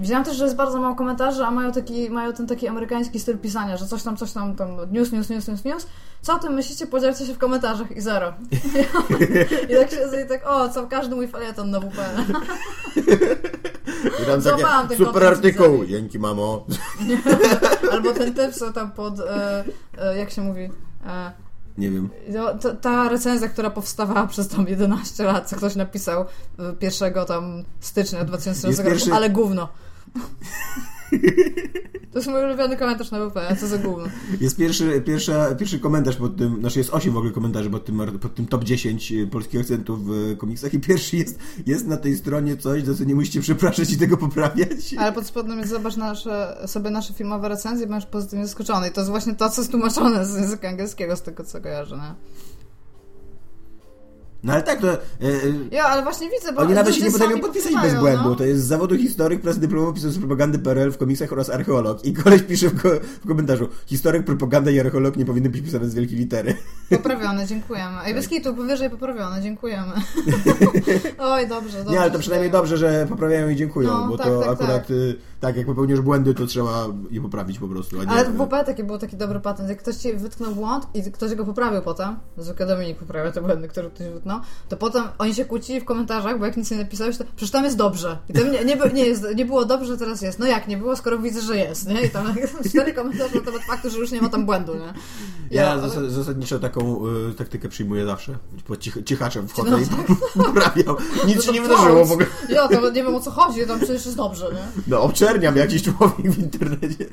Widziałam 0.01 0.23
też, 0.23 0.37
że 0.37 0.43
jest 0.43 0.55
bardzo 0.55 0.79
mało 0.79 0.95
komentarzy, 0.95 1.43
a 1.43 1.51
mają, 1.51 1.71
taki, 1.71 2.09
mają 2.09 2.33
ten 2.33 2.47
taki 2.47 2.67
amerykański 2.67 3.19
styl 3.19 3.37
pisania, 3.37 3.77
że 3.77 3.87
coś 3.87 4.03
tam, 4.03 4.17
coś 4.17 4.31
tam, 4.31 4.55
tam 4.55 4.69
news, 4.91 5.11
news, 5.11 5.29
news, 5.29 5.47
news, 5.47 5.63
news. 5.65 5.87
Co 6.21 6.35
o 6.35 6.39
tym 6.39 6.53
myślicie? 6.53 6.87
Podzielcie 6.87 7.25
się 7.25 7.33
w 7.33 7.37
komentarzach 7.37 7.91
i 7.91 8.01
zero. 8.01 8.33
I 9.69 9.75
tak 9.75 9.91
się 9.91 10.21
i 10.25 10.29
tak, 10.29 10.47
o, 10.47 10.69
co 10.69 10.87
każdy 10.87 11.15
mój 11.15 11.27
felieton 11.27 11.69
na 11.71 11.79
WPN. 11.79 12.33
I 14.23 14.25
tam 14.25 14.41
takie 14.89 15.05
super 15.05 15.23
artykuł, 15.23 15.85
dzięki 15.85 16.19
mamo. 16.19 16.65
Albo 17.91 18.13
ten 18.13 18.33
typ, 18.33 18.53
co 18.53 18.73
tam 18.73 18.91
pod, 18.91 19.19
e, 19.19 19.63
e, 19.97 20.17
jak 20.17 20.31
się 20.31 20.41
mówi, 20.41 20.69
e, 21.07 21.31
Nie 21.77 21.91
wiem. 21.91 22.09
no, 22.29 22.53
to, 22.57 22.75
ta 22.75 23.09
recenzja, 23.09 23.47
która 23.49 23.69
powstawała 23.69 24.27
przez 24.27 24.47
tam 24.47 24.67
11 24.67 25.23
lat, 25.23 25.49
co 25.49 25.55
ktoś 25.55 25.75
napisał 25.75 26.21
e, 26.21 26.25
1 26.81 27.13
tam 27.25 27.63
stycznia 27.79 28.25
2014 28.25 28.67
Jest 28.67 28.79
roku, 28.79 28.91
pierwszy- 28.91 29.13
ale 29.13 29.29
gówno. 29.29 29.67
To 32.11 32.19
jest 32.19 32.29
mój 32.29 32.43
ulubiony 32.43 32.77
komentarz 32.77 33.11
na 33.11 33.29
WP, 33.29 33.39
co 33.59 33.67
za 33.67 33.77
gówno. 33.77 34.05
Jest 34.41 34.57
pierwszy, 34.57 35.01
pierwsza, 35.05 35.55
pierwszy 35.55 35.79
komentarz 35.79 36.15
pod 36.15 36.37
tym, 36.37 36.59
znaczy 36.59 36.79
jest 36.79 36.93
8 36.93 37.13
w 37.13 37.17
ogóle 37.17 37.31
komentarzy 37.31 37.69
pod 37.69 37.85
tym, 37.85 38.19
pod 38.19 38.35
tym 38.35 38.47
top 38.47 38.63
10 38.63 39.13
polskich 39.31 39.61
akcentów 39.61 40.05
w 40.05 40.37
komiksach 40.37 40.73
i 40.73 40.79
pierwszy 40.79 41.17
jest, 41.17 41.39
jest 41.65 41.87
na 41.87 41.97
tej 41.97 42.15
stronie 42.15 42.57
coś, 42.57 42.83
za 42.83 42.95
co 42.95 43.03
nie 43.03 43.15
musicie 43.15 43.41
przepraszać 43.41 43.91
i 43.91 43.97
tego 43.97 44.17
poprawiać. 44.17 44.93
Ale 44.97 45.13
pod 45.13 45.25
spodem 45.25 45.59
jest 45.59 45.69
zobacz 45.69 45.97
nasze, 45.97 46.57
sobie 46.65 46.89
nasze 46.89 47.13
filmowe 47.13 47.49
recenzje, 47.49 47.87
będziesz 47.87 48.09
pozytywnie 48.09 48.45
zaskoczony. 48.45 48.87
I 48.87 48.91
to 48.91 49.01
jest 49.01 49.11
właśnie 49.11 49.35
to, 49.35 49.49
co 49.49 49.61
jest 49.61 49.71
tłumaczone 49.71 50.25
z 50.25 50.35
języka 50.35 50.69
angielskiego, 50.69 51.15
z 51.15 51.21
tego 51.21 51.43
co 51.43 51.61
kojarzę, 51.61 51.95
nie? 51.95 52.13
No 54.43 54.53
ale 54.53 54.63
tak, 54.63 54.79
to... 54.81 54.93
E, 54.93 54.97
e, 55.21 55.29
Ja, 55.71 55.83
ale 55.83 56.03
właśnie 56.03 56.29
widzę, 56.29 56.53
bo 56.53 56.61
Oni 56.61 56.73
nawet 56.73 56.95
się 56.95 57.03
nie 57.03 57.11
potrafią 57.11 57.39
podpisać 57.39 57.73
bez 57.81 57.95
błędu. 57.95 58.23
no. 58.29 58.35
To 58.35 58.43
jest 58.43 58.63
z 58.63 58.67
zawodu 58.67 58.97
historyk, 58.97 59.41
pracy 59.41 59.59
dyplomowy, 59.59 59.93
pisarz 59.93 60.17
propagandy 60.17 60.59
PRL 60.59 60.91
w 60.91 60.97
komiksach 60.97 61.31
oraz 61.31 61.49
archeolog. 61.49 62.05
I 62.05 62.13
koleś 62.13 62.41
pisze 62.43 62.69
w, 62.69 62.81
ko 62.81 62.89
w 63.23 63.27
komentarzu 63.27 63.67
historyk, 63.85 64.25
propaganda 64.25 64.71
i 64.71 64.79
archeolog 64.79 65.17
nie 65.17 65.25
powinny 65.25 65.49
być 65.49 65.61
pisane 65.61 65.89
z 65.89 65.95
wielkiej 65.95 66.17
litery. 66.17 66.55
Poprawione, 66.89 67.47
dziękujemy. 67.47 67.97
Ej, 68.05 68.13
bez 68.13 68.27
kitu, 68.27 68.55
powyżej 68.55 68.89
poprawione, 68.89 69.41
dziękujemy. 69.41 69.91
Oj, 71.19 71.47
dobrze, 71.47 71.77
dobrze. 71.77 71.91
nie, 71.93 72.01
ale 72.01 72.11
to 72.11 72.19
przynajmniej 72.19 72.51
dobrze, 72.51 72.77
że 72.77 73.05
poprawiają 73.09 73.49
i 73.49 73.55
dziękują, 73.55 73.89
No, 73.89 74.07
bo 74.07 74.17
tak, 74.17 74.27
to 74.27 74.39
tak, 74.39 74.49
akurat 74.49 74.87
tak. 74.87 74.97
Tak, 75.41 75.57
jak 75.57 75.65
popełnisz 75.65 76.01
błędy, 76.01 76.33
to 76.33 76.45
trzeba 76.45 76.87
je 77.11 77.21
poprawić 77.21 77.59
po 77.59 77.67
prostu. 77.67 77.97
Nie, 78.03 78.09
Ale 78.09 78.25
w 78.25 78.37
WP 78.37 78.63
taki 78.65 78.83
był 78.83 78.97
taki 78.97 79.17
dobry 79.17 79.39
patent. 79.39 79.69
Jak 79.69 79.79
ktoś 79.79 79.95
ci 79.95 80.13
wytknął 80.13 80.55
błąd 80.55 80.87
i 80.93 81.11
ktoś 81.11 81.35
go 81.35 81.45
poprawił 81.45 81.81
potem, 81.81 82.15
zwykle 82.37 82.65
Dominik 82.65 82.97
poprawia 82.97 83.31
te 83.31 83.41
błędy, 83.41 83.67
które 83.67 83.89
ktoś 83.89 84.07
wytknął, 84.07 84.39
to 84.69 84.77
potem 84.77 85.03
oni 85.17 85.35
się 85.35 85.45
kłócili 85.45 85.81
w 85.81 85.85
komentarzach, 85.85 86.39
bo 86.39 86.45
jak 86.45 86.57
nic 86.57 86.71
nie 86.71 86.77
napisałeś, 86.77 87.17
to 87.17 87.23
przecież 87.35 87.51
tam 87.51 87.63
jest 87.63 87.77
dobrze. 87.77 88.17
I 88.29 88.33
tam 88.33 88.51
nie, 88.51 88.65
nie, 88.65 88.77
nie, 88.93 89.05
jest, 89.05 89.25
nie 89.35 89.45
było 89.45 89.65
dobrze, 89.65 89.97
teraz 89.97 90.21
jest. 90.21 90.39
No 90.39 90.45
jak 90.45 90.67
nie 90.67 90.77
było, 90.77 90.95
skoro 90.95 91.19
widzę, 91.19 91.41
że 91.41 91.57
jest, 91.57 91.87
nie? 91.87 92.01
I 92.01 92.09
tam 92.09 92.33
cztery 92.69 92.93
komentarze 92.93 93.35
na 93.35 93.41
temat 93.41 93.61
faktu, 93.61 93.89
że 93.89 93.97
już 93.97 94.11
nie 94.11 94.21
ma 94.21 94.29
tam 94.29 94.45
błędu, 94.45 94.75
nie? 94.75 94.93
Ja 95.51 95.71
ale- 95.71 95.81
zas- 95.81 96.09
zasadniczo 96.09 96.59
taką 96.59 97.07
y, 97.29 97.33
taktykę 97.33 97.69
przyjmuję 97.69 98.05
zawsze. 98.05 98.37
Po 98.67 98.77
cich, 98.77 98.97
cichaczem 99.05 99.47
wchodzę 99.47 99.71
No 99.71 99.77
i 99.77 99.85
tak. 99.85 100.17
poprawiam. 100.45 100.95
Nic 101.27 101.35
No 101.35 101.41
się 101.41 101.51
nie 101.51 101.61
wydarzyło 101.61 102.05
w 102.05 102.11
ogóle. 102.11 102.27
Ja 102.49 102.67
to 102.67 102.89
nie 102.89 103.03
wiem 103.03 103.15
o 103.15 103.19
co 103.19 103.31
chodzi, 103.31 103.67
tam 103.67 103.77
przecież 103.79 104.05
jest 104.05 104.17
dobrze, 104.17 104.45
nie? 104.53 104.81
No, 104.87 105.01
obczerniam 105.31 105.55
jakiś 105.55 105.83
człowiek 105.83 106.31
w 106.31 106.39
internecie. 106.39 107.05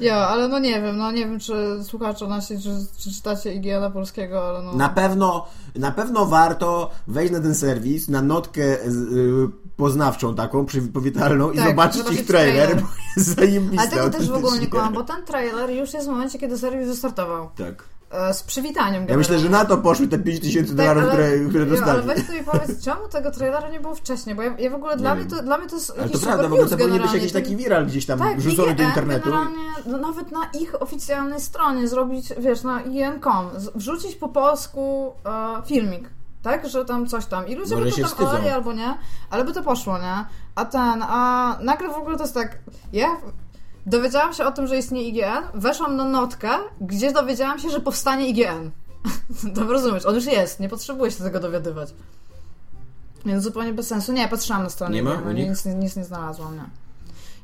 Ja, 0.00 0.14
ale 0.16 0.48
no 0.48 0.58
nie 0.58 0.82
wiem, 0.82 0.96
no 0.96 1.12
nie 1.12 1.26
wiem, 1.26 1.38
czy 1.40 1.54
słuchacze 1.84 2.26
nasi, 2.26 2.58
czy, 2.62 2.70
czy 2.98 3.10
czytacie 3.14 3.54
IGN 3.54 3.92
polskiego, 3.92 4.48
ale 4.48 4.62
no... 4.62 4.72
Na 4.72 4.88
pewno, 4.88 5.46
na 5.76 5.90
pewno 5.90 6.26
warto 6.26 6.90
wejść 7.06 7.32
na 7.32 7.40
ten 7.40 7.54
serwis, 7.54 8.08
na 8.08 8.22
notkę 8.22 8.62
z- 8.86 8.96
y, 8.96 9.48
poznawczą 9.76 10.34
taką, 10.34 10.66
przypowitalną 10.66 11.50
i 11.50 11.56
Tak, 11.56 11.68
zobaczyć 11.68 11.96
zobaczyć 11.98 12.20
ich 12.20 12.26
trailer, 12.26 12.66
trailer. 12.68 12.84
bo 12.84 12.88
jest 13.16 13.36
zajebisty. 13.36 13.78
Ale 13.78 13.88
tego 13.90 14.10
też 14.10 14.28
w 14.30 14.34
ogóle 14.34 14.58
nie 14.58 14.66
kłamam, 14.66 14.92
bo 14.94 15.04
ten 15.04 15.24
trailer 15.24 15.70
już 15.70 15.92
jest 15.94 16.06
w 16.06 16.10
momencie, 16.10 16.38
kiedy 16.38 16.58
serwis 16.58 16.88
wystartował. 16.88 17.50
Tak. 17.56 17.84
E, 18.10 18.34
z 18.34 18.42
przywitaniem 18.42 19.06
Ja 19.08 19.16
myślę, 19.16 19.38
że 19.38 19.48
na 19.48 19.64
to 19.64 19.78
poszły 19.78 20.08
te 20.08 20.18
5000 20.18 20.74
dolarów, 20.74 21.04
Tak, 21.04 21.12
ale- 21.14 21.28
które, 21.30 21.48
które 21.48 21.64
Jo, 21.64 21.70
ale 21.84 22.02
dostali. 22.02 22.06
weź 22.28 22.38
mi 22.38 22.44
powiedz, 22.44 22.84
czemu 22.84 23.08
tego 23.08 23.30
trailera 23.30 23.68
nie 23.68 23.80
było 23.80 23.94
wcześniej? 23.94 24.36
Bo 24.36 24.42
ja, 24.42 24.54
ja 24.58 24.70
w 24.70 24.74
ogóle, 24.74 24.96
dla 24.96 25.14
mnie, 25.14 25.24
to, 25.24 25.42
dla 25.42 25.58
mnie 25.58 25.68
to 25.68 25.74
jest 25.76 25.90
Ale 25.90 26.02
jakiś 26.02 26.20
to 26.20 26.26
prawda, 26.26 26.48
w 26.48 26.52
ogóle 26.52 26.68
to 26.68 26.76
powinien 26.76 27.02
być 27.02 27.12
jakiś 27.12 27.32
taki 27.32 27.56
viral 27.56 27.86
gdzieś 27.86 28.06
tam 28.06 28.18
tak, 28.18 28.40
rzucony 28.40 28.66
do 28.74 28.82
IGN 28.82 28.88
internetu. 28.88 29.24
generalnie, 29.30 29.56
no, 29.86 29.98
nawet 29.98 30.32
na 30.32 30.40
ich 30.60 30.82
oficjalnej 30.82 31.40
stronie 31.40 31.88
zrobić, 31.88 32.28
wiesz, 32.38 32.62
na 32.62 32.82
IGN.com, 32.82 33.48
wrzucić 33.74 34.16
po 34.16 34.28
polsku 34.28 35.12
e, 35.26 35.62
filmik. 35.66 36.10
Tak, 36.42 36.68
że 36.68 36.84
tam 36.84 37.06
coś 37.06 37.26
tam. 37.26 37.48
I 37.48 37.54
ludzie 37.54 37.74
Może 37.76 37.84
by 37.86 37.90
to 37.90 37.96
tam 38.00 38.06
wstydzą. 38.10 38.30
olali 38.30 38.48
albo 38.48 38.72
nie, 38.72 38.94
ale 39.30 39.44
by 39.44 39.52
to 39.52 39.62
poszło, 39.62 39.98
nie? 39.98 40.24
A 40.54 40.64
ten, 40.64 41.02
a 41.08 41.56
nagle 41.62 41.88
w 41.88 41.96
ogóle 41.96 42.16
to 42.16 42.22
jest 42.22 42.34
tak. 42.34 42.58
Ja 42.92 43.16
dowiedziałam 43.86 44.32
się 44.32 44.44
o 44.44 44.52
tym, 44.52 44.66
że 44.66 44.78
istnieje 44.78 45.08
IGN, 45.08 45.44
weszłam 45.54 45.96
na 45.96 46.04
notkę, 46.04 46.48
gdzie 46.80 47.12
dowiedziałam 47.12 47.58
się, 47.58 47.70
że 47.70 47.80
powstanie 47.80 48.28
IGN. 48.28 48.70
to 49.54 49.64
rozumiesz, 49.72 50.06
on 50.06 50.14
już 50.14 50.26
jest, 50.26 50.60
nie 50.60 50.68
potrzebuję 50.68 51.10
się 51.10 51.24
tego 51.24 51.40
dowiadywać. 51.40 51.94
Więc 53.26 53.44
zupełnie 53.44 53.72
bez 53.72 53.86
sensu. 53.86 54.12
Nie, 54.12 54.28
patrzyłam 54.28 54.62
na 54.62 54.68
stronę 54.68 54.94
Nie 54.94 55.02
ma 55.02 55.32
nich? 55.32 55.48
nic, 55.48 55.64
nic 55.64 55.96
nie 55.96 56.04
znalazłam, 56.04 56.56
nie. 56.56 56.64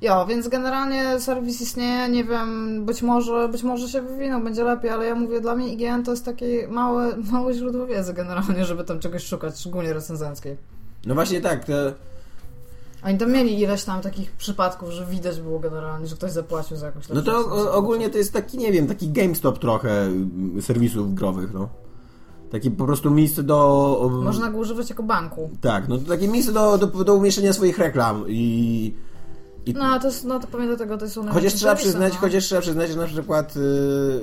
Jo, 0.00 0.26
więc 0.26 0.48
generalnie 0.48 1.20
serwis 1.20 1.60
istnieje, 1.60 2.08
nie 2.08 2.24
wiem, 2.24 2.84
być 2.86 3.02
może, 3.02 3.48
być 3.48 3.62
może 3.62 3.88
się 3.88 4.02
wywinął, 4.02 4.40
będzie 4.40 4.64
lepiej, 4.64 4.90
ale 4.90 5.06
ja 5.06 5.14
mówię, 5.14 5.40
dla 5.40 5.54
mnie 5.54 5.72
IGN 5.72 6.02
to 6.04 6.10
jest 6.10 6.24
takie 6.24 6.68
małe, 6.68 7.16
małe 7.32 7.54
źródło 7.54 7.86
wiedzy 7.86 8.14
generalnie, 8.14 8.64
żeby 8.64 8.84
tam 8.84 9.00
czegoś 9.00 9.26
szukać, 9.26 9.60
szczególnie 9.60 9.92
recenzenckiej. 9.92 10.56
No 11.06 11.14
właśnie 11.14 11.40
tak, 11.40 11.64
to, 11.64 11.72
Oni 13.04 13.18
tam 13.18 13.32
mieli 13.32 13.60
ileś 13.60 13.84
tam 13.84 14.00
takich 14.00 14.32
przypadków, 14.32 14.90
że 14.90 15.06
widać 15.06 15.40
było 15.40 15.58
generalnie, 15.58 16.06
że 16.06 16.16
ktoś 16.16 16.32
zapłacił 16.32 16.76
za 16.76 16.86
jakąś 16.86 17.08
no 17.08 17.22
to 17.22 17.38
o, 17.38 17.72
ogólnie 17.72 18.10
to 18.10 18.18
jest 18.18 18.32
taki, 18.32 18.58
nie 18.58 18.72
wiem, 18.72 18.86
taki 18.86 19.08
GameStop 19.08 19.58
trochę 19.58 20.02
mm, 20.02 20.62
serwisów 20.62 21.14
growych, 21.14 21.54
no. 21.54 21.68
Takie 22.50 22.70
po 22.70 22.84
prostu 22.84 23.10
miejsce 23.10 23.42
do... 23.42 24.10
Można 24.24 24.50
go 24.50 24.58
używać 24.58 24.90
jako 24.90 25.02
banku. 25.02 25.50
Tak, 25.60 25.88
no 25.88 25.98
to 25.98 26.04
takie 26.04 26.28
miejsce 26.28 26.52
do, 26.52 26.78
do, 26.78 26.86
do 26.86 27.14
umieszczenia 27.14 27.52
swoich 27.52 27.78
reklam 27.78 28.24
i... 28.28 28.94
i 29.66 29.74
No, 29.74 30.00
to 30.00 30.06
jest, 30.06 30.24
no 30.24 30.38
to 30.40 30.46
pamiętam 30.46 30.76
tego, 30.78 30.98
to 30.98 31.04
jest 31.04 31.18
one 31.18 31.32
Chociaż 31.32 31.54
trzeba, 31.54 31.74
przyznać, 31.74 32.12
no. 32.12 32.18
chociaż 32.20 32.44
trzeba 32.44 32.60
przyznać, 32.60 32.90
że 32.90 32.96
na 32.96 33.06
przykład 33.06 33.56
y, 33.56 33.60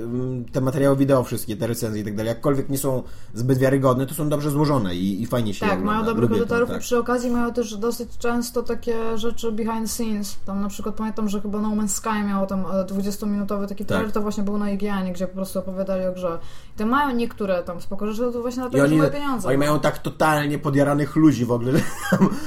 mm, 0.02 0.44
te 0.44 0.60
materiały 0.60 0.96
wideo 0.96 1.24
wszystkie, 1.24 1.56
te 1.56 1.66
recenzje 1.66 2.02
i 2.02 2.04
tak 2.04 2.16
dalej, 2.16 2.28
jakkolwiek 2.28 2.68
nie 2.68 2.78
są 2.78 3.02
zbyt 3.34 3.58
wiarygodne, 3.58 4.06
to 4.06 4.14
są 4.14 4.28
dobrze 4.28 4.50
złożone 4.50 4.94
i, 4.96 5.22
i 5.22 5.26
fajnie 5.26 5.54
się 5.54 5.60
Tak, 5.66 5.78
ogląda. 5.78 5.92
mają 5.92 6.04
dobrych 6.04 6.32
edytorów 6.32 6.68
tak. 6.68 6.78
i 6.78 6.80
przy 6.80 6.98
okazji 6.98 7.30
mają 7.30 7.52
też 7.52 7.76
dosyć 7.76 8.08
często 8.18 8.62
takie 8.62 9.18
rzeczy 9.18 9.52
behind 9.52 9.90
scenes. 9.90 10.36
Tam 10.46 10.60
na 10.60 10.68
przykład 10.68 10.94
pamiętam, 10.94 11.28
że 11.28 11.40
chyba 11.40 11.60
No 11.60 11.68
Man's 11.68 11.88
Sky 11.88 12.22
miało 12.28 12.46
tam 12.46 12.60
e, 12.66 12.84
20-minutowy 12.84 13.66
taki 13.68 13.84
trailer, 13.84 14.06
Tak. 14.06 14.14
to 14.14 14.20
właśnie 14.22 14.42
był 14.42 14.58
na 14.58 14.70
IGN, 14.70 15.12
gdzie 15.12 15.26
po 15.26 15.34
prostu 15.34 15.58
opowiadali 15.58 16.06
o 16.06 16.12
grze. 16.12 16.38
To 16.76 16.86
mają 16.86 17.16
niektóre 17.16 17.62
tam 17.62 17.80
spoko 17.80 18.12
rzeczy, 18.12 18.32
to 18.32 18.42
właśnie 18.42 18.62
dlatego, 18.62 18.88
że 18.88 18.94
oni, 18.94 19.12
pieniądze. 19.12 19.48
oni 19.48 19.58
mają 19.58 19.80
tak 19.80 19.98
totalnie 19.98 20.58
podjaranych 20.58 21.16
ludzi 21.16 21.44
w 21.44 21.52
ogóle, 21.52 21.72
że 21.72 21.80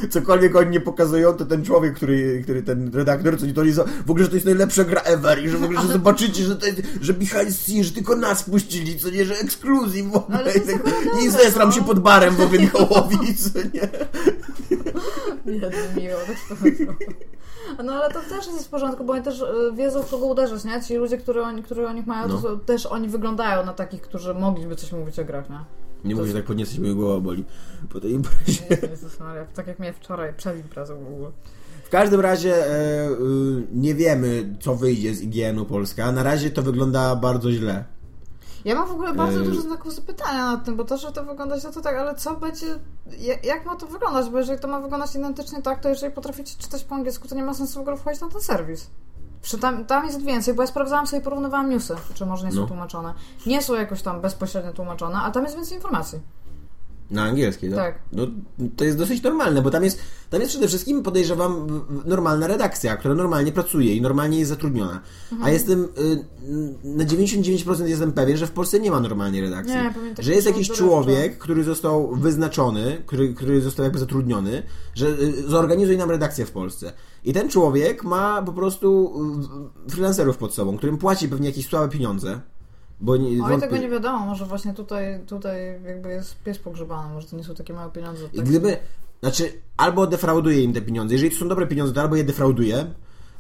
cokolwiek 0.10 0.56
oni 0.56 0.72
nie 0.72 0.80
pokazują, 0.80 1.34
to 1.34 1.46
ten 1.46 1.66
człowiek, 1.66 1.94
który, 1.96 2.42
który 2.44 2.64
ten 2.64 2.94
redaktor, 2.94 3.40
co 3.40 3.44
oni 3.44 3.54
to 3.54 3.86
w 4.06 4.12
ogóle, 4.12 4.24
że 4.24 4.30
to 4.30 4.36
jest 4.36 4.46
najlepsza 4.46 4.84
gra 4.84 5.02
ever 5.02 5.44
i 5.44 5.50
że 5.50 5.58
w 5.58 5.64
ogóle, 5.64 5.82
że 5.82 5.88
zobaczycie, 5.88 6.44
że, 6.44 6.56
to 6.56 6.66
jest, 6.66 6.82
że 7.02 7.14
behind 7.14 7.56
scene, 7.56 7.84
że 7.84 7.92
tylko 7.92 8.16
nas 8.16 8.44
puścili, 8.44 9.00
co 9.00 9.10
nie, 9.10 9.26
że 9.26 9.36
ekskluzyw 9.36 10.06
w 10.12 10.16
ogóle. 10.16 10.38
Ale 10.38 10.54
to 10.54 10.60
tak, 10.84 11.24
I 11.24 11.30
zesram 11.30 11.70
no. 11.70 11.76
się 11.76 11.84
pod 11.84 12.00
barem 12.00 12.36
w 12.36 12.42
ogóle 12.42 12.60
Michałowi, 12.60 13.36
co 13.36 13.60
nie. 13.60 13.90
Miło, 16.02 16.18
tak 16.50 16.58
powiedział. 16.58 16.96
No 17.84 17.94
ale 17.94 18.14
to 18.14 18.20
też 18.30 18.48
jest 18.48 18.66
w 18.68 18.70
porządku, 18.70 19.04
bo 19.04 19.14
oni 19.14 19.24
też 19.24 19.42
e, 19.42 19.46
wiedzą, 19.76 20.04
w 20.04 20.10
kogo 20.10 20.26
uderzyć, 20.26 20.64
nie? 20.64 20.82
Ci 20.82 20.96
ludzie, 20.96 21.18
którzy 21.18 21.42
oni, 21.42 21.64
którzy 21.64 21.88
o 21.88 21.94
nich 21.94 22.08
mają, 22.08 22.28
No. 22.28 22.42
to 22.42 22.58
też 22.58 22.86
oni 22.86 23.08
wyglądają 23.08 23.66
na 23.66 23.74
takich, 23.74 24.02
którzy 24.02 24.34
mogliby 24.34 24.76
coś 24.76 24.92
mówić 24.92 25.20
o 25.20 25.26
grach, 25.26 25.50
nie? 25.50 25.60
Nie 26.06 26.16
mówię, 26.16 26.28
że 26.28 26.34
tak 26.34 26.46
podniosłeś, 26.46 26.80
moja 26.80 26.94
głowa 26.94 27.20
boli 27.20 27.46
po 27.90 28.00
tej 28.00 28.12
imprezie. 28.12 28.64
Jezus 28.92 29.20
Maria, 29.20 29.46
tak 29.46 29.68
jak 29.68 29.80
mnie 29.80 29.94
wczoraj 29.94 30.34
przed 30.34 30.58
imprezą 30.58 31.04
w 31.04 31.08
ogóle. 31.08 31.32
W 31.84 31.90
każdym 31.90 32.20
razie 32.22 32.68
e, 32.68 33.10
y, 33.10 33.16
nie 33.74 33.96
wiemy, 33.96 34.56
co 34.60 34.76
wyjdzie 34.76 35.16
z 35.16 35.22
IGN-u 35.22 35.66
Polska. 35.66 36.12
Na 36.12 36.24
razie 36.24 36.50
to 36.50 36.62
wygląda 36.62 37.16
bardzo 37.16 37.52
źle. 37.52 37.84
Ja 38.66 38.76
mam 38.76 38.88
w 38.88 38.92
ogóle 38.92 39.14
bardzo 39.14 39.40
dużo 39.40 39.62
znaków 39.62 39.94
zapytania 39.96 40.46
nad 40.46 40.66
tym, 40.66 40.76
bo 40.76 40.84
to, 40.86 40.98
że 40.98 41.12
to 41.12 41.24
wygląda 41.26 41.60
źle, 41.60 41.72
to 41.72 41.82
tak, 41.82 41.96
ale 41.96 42.16
co 42.16 42.36
będzie, 42.36 42.66
ja- 43.20 43.40
jak 43.44 43.66
ma 43.66 43.76
to 43.76 43.88
wyglądać? 43.88 44.30
Bo 44.30 44.38
jeżeli 44.40 44.60
to 44.60 44.68
ma 44.68 44.80
wyglądać 44.80 45.16
identycznie 45.16 45.62
tak, 45.62 45.80
to 45.82 45.90
jeżeli 45.90 46.14
potraficie 46.14 46.58
czytać 46.58 46.84
po 46.84 46.96
angielsku, 46.96 47.28
to 47.28 47.36
nie 47.36 47.44
ma 47.44 47.54
sensu 47.54 47.80
w 47.80 47.82
ogóle 47.82 47.98
wchodzić 47.98 48.22
na 48.22 48.30
ten 48.30 48.42
serwis. 48.42 48.90
Tam, 49.62 49.86
tam 49.86 50.06
jest 50.06 50.22
więcej, 50.22 50.54
bo 50.54 50.62
ja 50.64 50.68
sprawdzałam 50.68 51.08
sobie 51.08 51.22
i 51.22 51.24
porównywałam 51.24 51.70
newsy, 51.70 51.96
czy 52.14 52.26
może 52.26 52.46
nie 52.46 52.52
są 52.52 52.62
No. 52.62 52.68
tłumaczone. 52.68 53.14
Nie 53.46 53.62
są 53.62 53.74
jakoś 53.74 54.02
tam 54.02 54.22
bezpośrednio 54.22 54.74
tłumaczone, 54.74 55.16
a 55.20 55.32
tam 55.32 55.44
jest 55.44 55.56
więcej 55.56 55.76
informacji. 55.78 56.20
Na 57.12 57.24
angielskiej, 57.24 57.70
tak? 57.70 57.78
Tak. 57.78 58.00
No, 58.12 58.28
to 58.76 58.86
jest 58.86 58.98
dosyć 58.98 59.24
normalne, 59.24 59.62
bo 59.62 59.72
tam 59.72 59.84
jest, 59.84 60.00
tam 60.30 60.42
jest 60.42 60.52
przede 60.52 60.68
wszystkim, 60.68 61.04
podejrzewam, 61.04 61.84
normalna 62.06 62.48
redakcja, 62.48 62.98
która 62.98 63.14
normalnie 63.14 63.52
pracuje 63.52 63.96
i 63.96 64.02
normalnie 64.02 64.40
jest 64.40 64.50
zatrudniona. 64.50 65.02
Mhm. 65.32 65.44
A 65.44 65.50
jestem, 65.50 65.84
y, 65.84 66.24
na 66.84 67.06
99% 67.06 67.88
jestem 67.88 68.12
pewien, 68.12 68.38
że 68.38 68.48
w 68.48 68.52
Polsce 68.52 68.80
nie 68.80 68.92
ma 68.92 69.00
normalnej 69.00 69.42
redakcji. 69.42 69.76
Nie, 69.76 69.94
tak, 70.16 70.26
że 70.26 70.34
jest 70.34 70.48
jakiś 70.48 70.70
człowiek, 70.70 71.38
który 71.38 71.64
został 71.64 72.16
wyznaczony, 72.16 73.04
który, 73.06 73.34
który 73.34 73.62
został 73.62 73.84
jakby 73.84 74.00
zatrudniony, 74.00 74.64
że 74.96 75.08
y, 75.08 75.50
zorganizuje 75.50 75.98
nam 75.98 76.12
redakcję 76.12 76.46
w 76.46 76.52
Polsce. 76.52 76.94
I 77.24 77.34
ten 77.34 77.50
człowiek 77.50 78.04
ma 78.04 78.42
po 78.42 78.54
prostu 78.54 79.14
y, 79.88 79.92
freelancerów 79.92 80.38
pod 80.38 80.54
sobą, 80.54 80.78
którym 80.78 80.98
płaci 80.98 81.30
pewnie 81.30 81.50
jakieś 81.50 81.68
słabe 81.68 81.90
pieniądze. 81.90 82.42
Bo 83.02 83.18
nie, 83.18 83.28
Oj, 83.28 83.38
wątpię- 83.38 83.60
tego 83.62 83.78
nie 83.78 83.90
wiadomo, 83.90 84.26
może 84.26 84.46
właśnie 84.46 84.74
tutaj, 84.74 85.20
tutaj 85.28 85.82
jakby 85.86 86.10
jest 86.10 86.44
pies 86.44 86.58
pogrzebany, 86.60 87.14
może 87.14 87.28
to 87.28 87.36
nie 87.38 87.44
są 87.44 87.56
takie 87.56 87.74
małe 87.74 87.92
pieniądze. 87.92 88.26
I 88.34 88.38
Tak? 88.38 88.46
gdyby, 88.46 88.78
znaczy, 89.22 89.54
albo 89.78 90.08
defrauduje 90.08 90.64
im 90.64 90.74
te 90.74 90.82
pieniądze. 90.82 91.14
Jeżeli 91.14 91.32
to 91.32 91.38
są 91.38 91.48
dobre 91.48 91.68
pieniądze, 91.68 91.94
to 91.94 92.02
albo 92.02 92.16
je 92.16 92.24
defrauduje, 92.24 92.86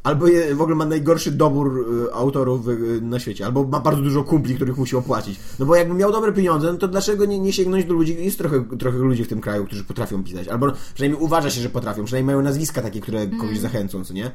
albo 0.03 0.27
je, 0.27 0.55
w 0.55 0.61
ogóle 0.61 0.75
ma 0.75 0.85
najgorszy 0.85 1.31
dobór 1.31 1.85
y, 2.09 2.13
autorów 2.13 2.67
y, 2.67 2.99
na 3.01 3.19
świecie, 3.19 3.45
albo 3.45 3.63
ma 3.63 3.79
bardzo 3.79 4.01
dużo 4.01 4.23
kumpli, 4.23 4.55
których 4.55 4.77
musi 4.77 4.95
opłacić. 4.95 5.39
No 5.59 5.65
bo 5.65 5.75
jakby 5.75 5.93
miał 5.93 6.11
dobre 6.11 6.33
pieniądze, 6.33 6.71
no 6.73 6.77
to 6.77 6.87
dlaczego 6.87 7.25
nie, 7.25 7.39
nie 7.39 7.53
sięgnąć 7.53 7.85
do 7.85 7.93
ludzi? 7.93 8.17
Jest 8.19 8.37
trochę, 8.37 8.65
trochę 8.79 8.97
ludzi 8.97 9.23
w 9.23 9.27
tym 9.27 9.41
kraju, 9.41 9.65
którzy 9.65 9.83
potrafią 9.83 10.23
pisać, 10.23 10.47
albo 10.47 10.67
przynajmniej 10.93 11.21
uważa 11.23 11.49
się, 11.49 11.61
że 11.61 11.69
potrafią, 11.69 12.05
przynajmniej 12.05 12.35
mają 12.35 12.43
nazwiska 12.45 12.81
takie, 12.81 13.01
które 13.01 13.27
kogoś 13.27 13.59
zachęcą, 13.59 14.03
co 14.05 14.13
nie? 14.13 14.31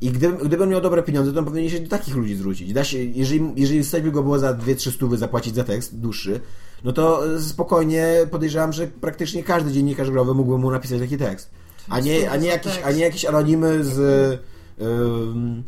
I 0.00 0.10
gdyby, 0.10 0.44
gdyby 0.44 0.62
on 0.62 0.70
miał 0.70 0.80
dobre 0.80 1.02
pieniądze, 1.02 1.32
to 1.32 1.38
on 1.38 1.44
powinien 1.44 1.70
się 1.70 1.80
do 1.80 1.88
takich 1.88 2.16
ludzi 2.16 2.34
zwrócić. 2.34 2.72
Da 2.72 2.84
się, 2.84 2.98
jeżeli, 2.98 3.52
jeżeli 3.56 3.84
stać 3.84 4.02
by 4.02 4.12
go 4.12 4.22
było 4.22 4.38
za 4.38 4.54
2-3 4.54 4.92
stówy 4.92 5.16
zapłacić 5.16 5.54
za 5.54 5.64
tekst 5.64 5.98
dłuższy, 5.98 6.40
no 6.84 6.92
to 6.92 7.34
e, 7.34 7.40
spokojnie 7.40 8.06
podejrzewam, 8.30 8.72
że 8.72 8.86
praktycznie 8.86 9.42
każdy 9.42 9.72
dziennikarz 9.72 10.10
growy 10.10 10.34
mógłby 10.34 10.58
mu 10.58 10.70
napisać 10.70 11.00
taki 11.00 11.16
tekst. 11.16 11.50
A 11.88 12.00
nie, 12.00 12.30
a 12.30 12.36
nie, 12.36 12.58
tekst. 12.58 12.80
a 12.84 12.92
nie 12.92 13.00
jakieś 13.00 13.24
anonimy 13.24 13.84
z 13.84 14.40
um, 14.78 15.62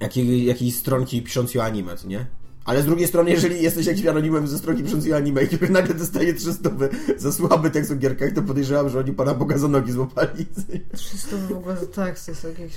jakiej, 0.00 0.44
jakiejś 0.44 0.76
stronki 0.76 1.22
piszącej 1.22 1.60
o 1.60 1.64
anime, 1.64 1.96
co 1.96 2.08
nie? 2.08 2.26
Ale 2.64 2.82
z 2.82 2.86
drugiej 2.86 3.06
strony, 3.06 3.30
jeżeli 3.30 3.62
jesteś 3.62 3.86
jakimś 3.86 4.06
anonimem 4.06 4.48
ze 4.48 4.58
stronki 4.58 4.82
piszącej 4.82 5.12
anime, 5.12 5.42
i 5.42 5.46
który 5.46 5.70
nagle 5.70 5.94
dostaje 5.94 6.34
300 6.34 6.70
za 7.16 7.32
słaby 7.32 7.70
tekst 7.70 7.90
o 7.90 7.96
gierkach, 7.96 8.32
to 8.32 8.42
podejrzewam, 8.42 8.88
że 8.88 8.98
oni 8.98 9.12
Pana 9.12 9.34
Boga 9.34 9.58
za 9.58 9.68
nogi 9.68 9.92
złapali. 9.92 10.46
300 10.92 11.36
w 11.36 11.52
ogóle 11.52 11.76
za 11.76 11.86
tekst 11.86 12.28
jest 12.28 12.44
jakiś... 12.44 12.72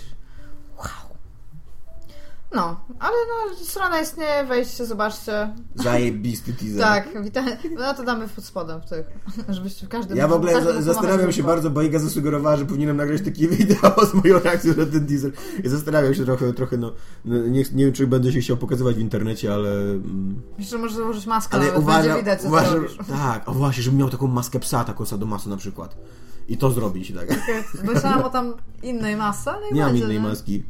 Wow. 0.81 1.11
No, 2.55 2.79
ale 2.99 3.13
no, 3.27 3.55
strona 3.65 4.01
istnieje, 4.01 4.45
wejdźcie, 4.45 4.85
zobaczcie. 4.85 5.53
Zajebisty 5.75 6.53
teaser. 6.53 6.79
Tak, 6.79 7.23
witam. 7.23 7.45
No 7.77 7.93
to 7.93 8.03
damy 8.03 8.27
pod 8.27 8.45
spodem 8.45 8.81
w 8.81 8.85
tych, 8.89 9.05
żebyście 9.49 9.85
w 9.85 9.89
każdym 9.89 10.17
Ja 10.17 10.27
w 10.27 10.33
ogóle 10.33 10.63
za- 10.63 10.81
zastanawiam 10.81 11.31
się 11.31 11.43
bardzo, 11.43 11.69
bo 11.69 11.81
Iga 11.81 11.99
zasugerowała, 11.99 12.57
że 12.57 12.65
powinienem 12.65 12.97
nagrać 12.97 13.21
takie 13.21 13.47
wideo 13.47 14.05
z 14.11 14.13
moją 14.13 14.39
reakcją 14.39 14.73
na 14.77 14.85
ten 14.85 15.07
teaser. 15.07 15.31
I 15.63 15.69
zastanawiam 15.69 16.13
się 16.15 16.25
trochę, 16.25 16.53
trochę 16.53 16.77
no, 16.77 16.93
no 17.25 17.37
nie, 17.47 17.63
nie 17.73 17.85
wiem, 17.85 17.93
czy 17.93 18.07
będę 18.07 18.31
się 18.31 18.39
chciał 18.39 18.57
pokazywać 18.57 18.95
w 18.95 18.99
internecie, 18.99 19.53
ale... 19.53 19.69
mm, 19.71 20.41
Myślę, 20.57 20.71
że 20.71 20.77
może 20.77 20.95
założyć 20.95 21.25
maskę, 21.27 21.57
Ale 21.57 21.71
uważam, 21.79 22.17
widać, 22.17 22.41
co 22.41 22.47
uważam 22.47 22.85
tak, 23.09 23.49
o 23.49 23.53
właśnie, 23.53 23.83
żebym 23.83 23.99
miał 23.99 24.09
taką 24.09 24.27
maskę 24.27 24.59
psa, 24.59 24.83
taką 24.83 25.05
sadomaso 25.05 25.49
na 25.49 25.57
przykład. 25.57 25.95
I 26.51 26.57
to 26.57 26.71
zrobić, 26.71 27.13
tak. 27.13 27.27
Myślałam 27.83 28.21
o 28.23 28.29
tam 28.29 28.53
innej 28.83 29.15
masce, 29.15 29.51
ale 29.51 29.71
Nie 29.71 29.81
mam 29.81 29.89
będzie, 29.89 30.03
innej 30.03 30.17
nie? 30.21 30.27
maski. 30.27 30.63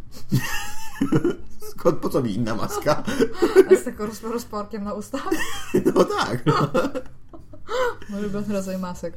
Skąd, 1.72 1.98
po 1.98 2.10
co 2.10 2.22
mi 2.24 2.36
inna 2.36 2.56
maska? 2.56 3.04
A 3.72 3.76
z 3.76 3.84
taką 3.84 4.06
roz, 4.06 4.24
rozporkiem 4.24 4.84
na 4.84 4.94
ustach. 4.94 5.30
No 5.96 6.04
tak. 6.04 6.44
Mój 8.10 8.20
ulubiony 8.20 8.54
rodzaj 8.54 8.78
masek. 8.78 9.14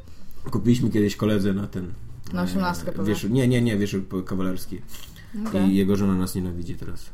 Kupiliśmy 0.50 0.90
kiedyś 0.90 1.16
koledze 1.16 1.52
na 1.52 1.66
ten... 1.66 1.92
Na 2.32 2.42
osiemnastkę 2.42 2.90
e, 2.90 2.92
pewnie. 2.92 3.14
wiesz, 3.14 3.24
Nie, 3.24 3.48
nie, 3.48 3.62
nie, 3.62 3.76
wiesz, 3.76 3.96
kawalerski. 4.26 4.80
Okej. 5.48 5.68
I 5.68 5.76
jego 5.76 5.96
żona 5.96 6.14
nas 6.14 6.34
nienawidzi 6.34 6.74
teraz. 6.74 7.06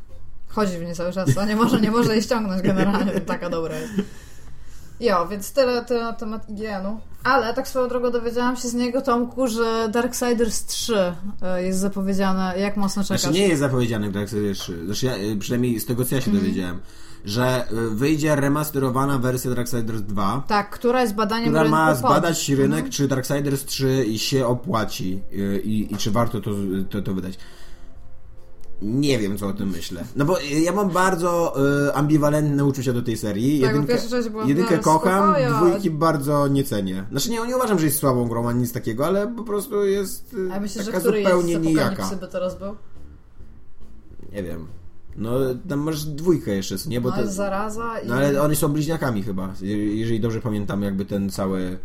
Chodzi 0.47 0.77
w 0.77 0.81
nie 0.81 0.95
cały 0.95 1.13
czas, 1.13 1.37
a 1.37 1.45
nie 1.45 1.55
może, 1.55 1.81
nie 1.81 1.91
może 1.91 2.13
jej 2.13 2.21
ściągnąć 2.23 2.61
generalnie, 2.61 3.11
to 3.11 3.19
taka 3.19 3.49
dobra 3.49 3.79
jest. 3.79 3.93
Jo, 5.01 5.27
więc 5.27 5.53
tyle, 5.53 5.85
tyle 5.85 6.01
na 6.03 6.13
temat 6.13 6.49
IGN-u. 6.49 6.99
Ale 7.23 7.53
tak 7.53 7.67
swoją 7.67 7.87
drogą 7.87 8.11
dowiedziałam 8.11 8.55
się 8.55 8.67
z 8.67 8.73
niego, 8.73 9.01
Tomku, 9.01 9.47
że 9.47 9.89
Darksiders 9.91 10.65
3 10.65 11.13
e, 11.41 11.63
jest 11.63 11.79
zapowiedziane. 11.79 12.53
Jak 12.59 12.77
mocno 12.77 13.03
czekasz? 13.03 13.21
Znaczy 13.21 13.37
nie 13.39 13.47
jest 13.47 13.59
zapowiedziany 13.59 14.09
w 14.09 14.13
Darksiders 14.13 14.59
3. 14.59 14.85
Znaczy 14.85 15.05
ja, 15.05 15.15
y, 15.17 15.37
przynajmniej 15.39 15.79
z 15.79 15.85
tego 15.85 16.05
co 16.05 16.15
ja 16.15 16.21
się 16.21 16.31
Mhm. 16.31 16.43
dowiedziałem, 16.45 16.79
że 17.25 17.65
y, 17.71 17.89
wyjdzie 17.89 18.35
remasterowana 18.35 19.17
wersja 19.17 19.51
Darksiders 19.55 20.01
2, 20.01 20.43
Tak, 20.47 20.69
która 20.69 21.01
jest 21.01 21.13
badaniem 21.15 21.45
która 21.47 21.63
rynku 21.63 21.75
ma 21.77 21.87
pod. 21.89 21.97
zbadać 21.97 22.49
rynek, 22.49 22.71
Mhm. 22.79 22.91
czy 22.91 23.07
Darksiders 23.07 23.65
3 23.65 24.05
się 24.17 24.47
opłaci 24.47 25.21
i, 25.63 25.87
i 25.91 25.97
czy 25.97 26.11
warto 26.11 26.41
to, 26.41 26.51
to, 26.89 27.01
to 27.01 27.13
wydać. 27.13 27.37
Nie 28.81 29.19
wiem, 29.19 29.37
co 29.37 29.47
o 29.47 29.53
tym 29.53 29.69
myślę. 29.69 30.03
No 30.15 30.25
bo 30.25 30.41
y, 30.41 30.45
ja 30.45 30.71
mam 30.71 30.89
bardzo 30.89 31.53
y, 31.87 31.93
ambiwalentne 31.93 32.65
uczucia 32.65 32.93
do 32.93 33.01
tej 33.01 33.17
serii. 33.17 33.61
Tak, 33.61 33.75
jedynkę 34.45 34.71
miarę 34.71 34.83
kocham, 34.83 35.23
spoko, 35.23 35.39
ja- 35.39 35.57
dwójki 35.57 35.91
bardzo 35.91 36.47
nie 36.47 36.63
cenię. 36.63 37.05
Znaczy 37.11 37.29
nie, 37.29 37.47
nie 37.47 37.55
uważam, 37.55 37.79
że 37.79 37.85
jest 37.85 37.97
słabą 37.99 38.27
grą, 38.27 38.47
ani 38.49 38.61
nic 38.61 38.71
takiego, 38.73 39.05
ale 39.05 39.27
po 39.27 39.43
prostu 39.43 39.85
jest 39.85 40.33
y, 40.33 40.49
A 40.53 40.67
że 40.67 40.85
taka 40.85 40.99
który 40.99 41.23
zupełnie 41.23 41.53
jest 41.53 41.65
nijaka. 41.65 41.87
Apokalipsy 41.87 42.15
by 42.25 42.27
teraz 42.27 42.59
był? 42.59 42.75
Nie 44.33 44.43
wiem. 44.43 44.67
No, 45.17 45.31
tam 45.69 45.79
masz 45.79 46.05
dwójkę 46.05 46.55
jeszcze, 46.55 46.75
nie? 46.87 47.01
Bo 47.01 47.09
no 47.09 47.15
to, 47.15 47.27
zaraza 47.31 47.99
i... 47.99 48.07
no 48.07 48.15
ale 48.15 48.41
oni 48.41 48.55
są 48.55 48.67
bliźniakami 48.67 49.23
chyba, 49.23 49.53
je- 49.61 49.95
jeżeli 49.95 50.19
dobrze 50.19 50.41
pamiętam 50.41 50.81
jakby 50.81 51.05
ten 51.05 51.29
cały... 51.29 51.77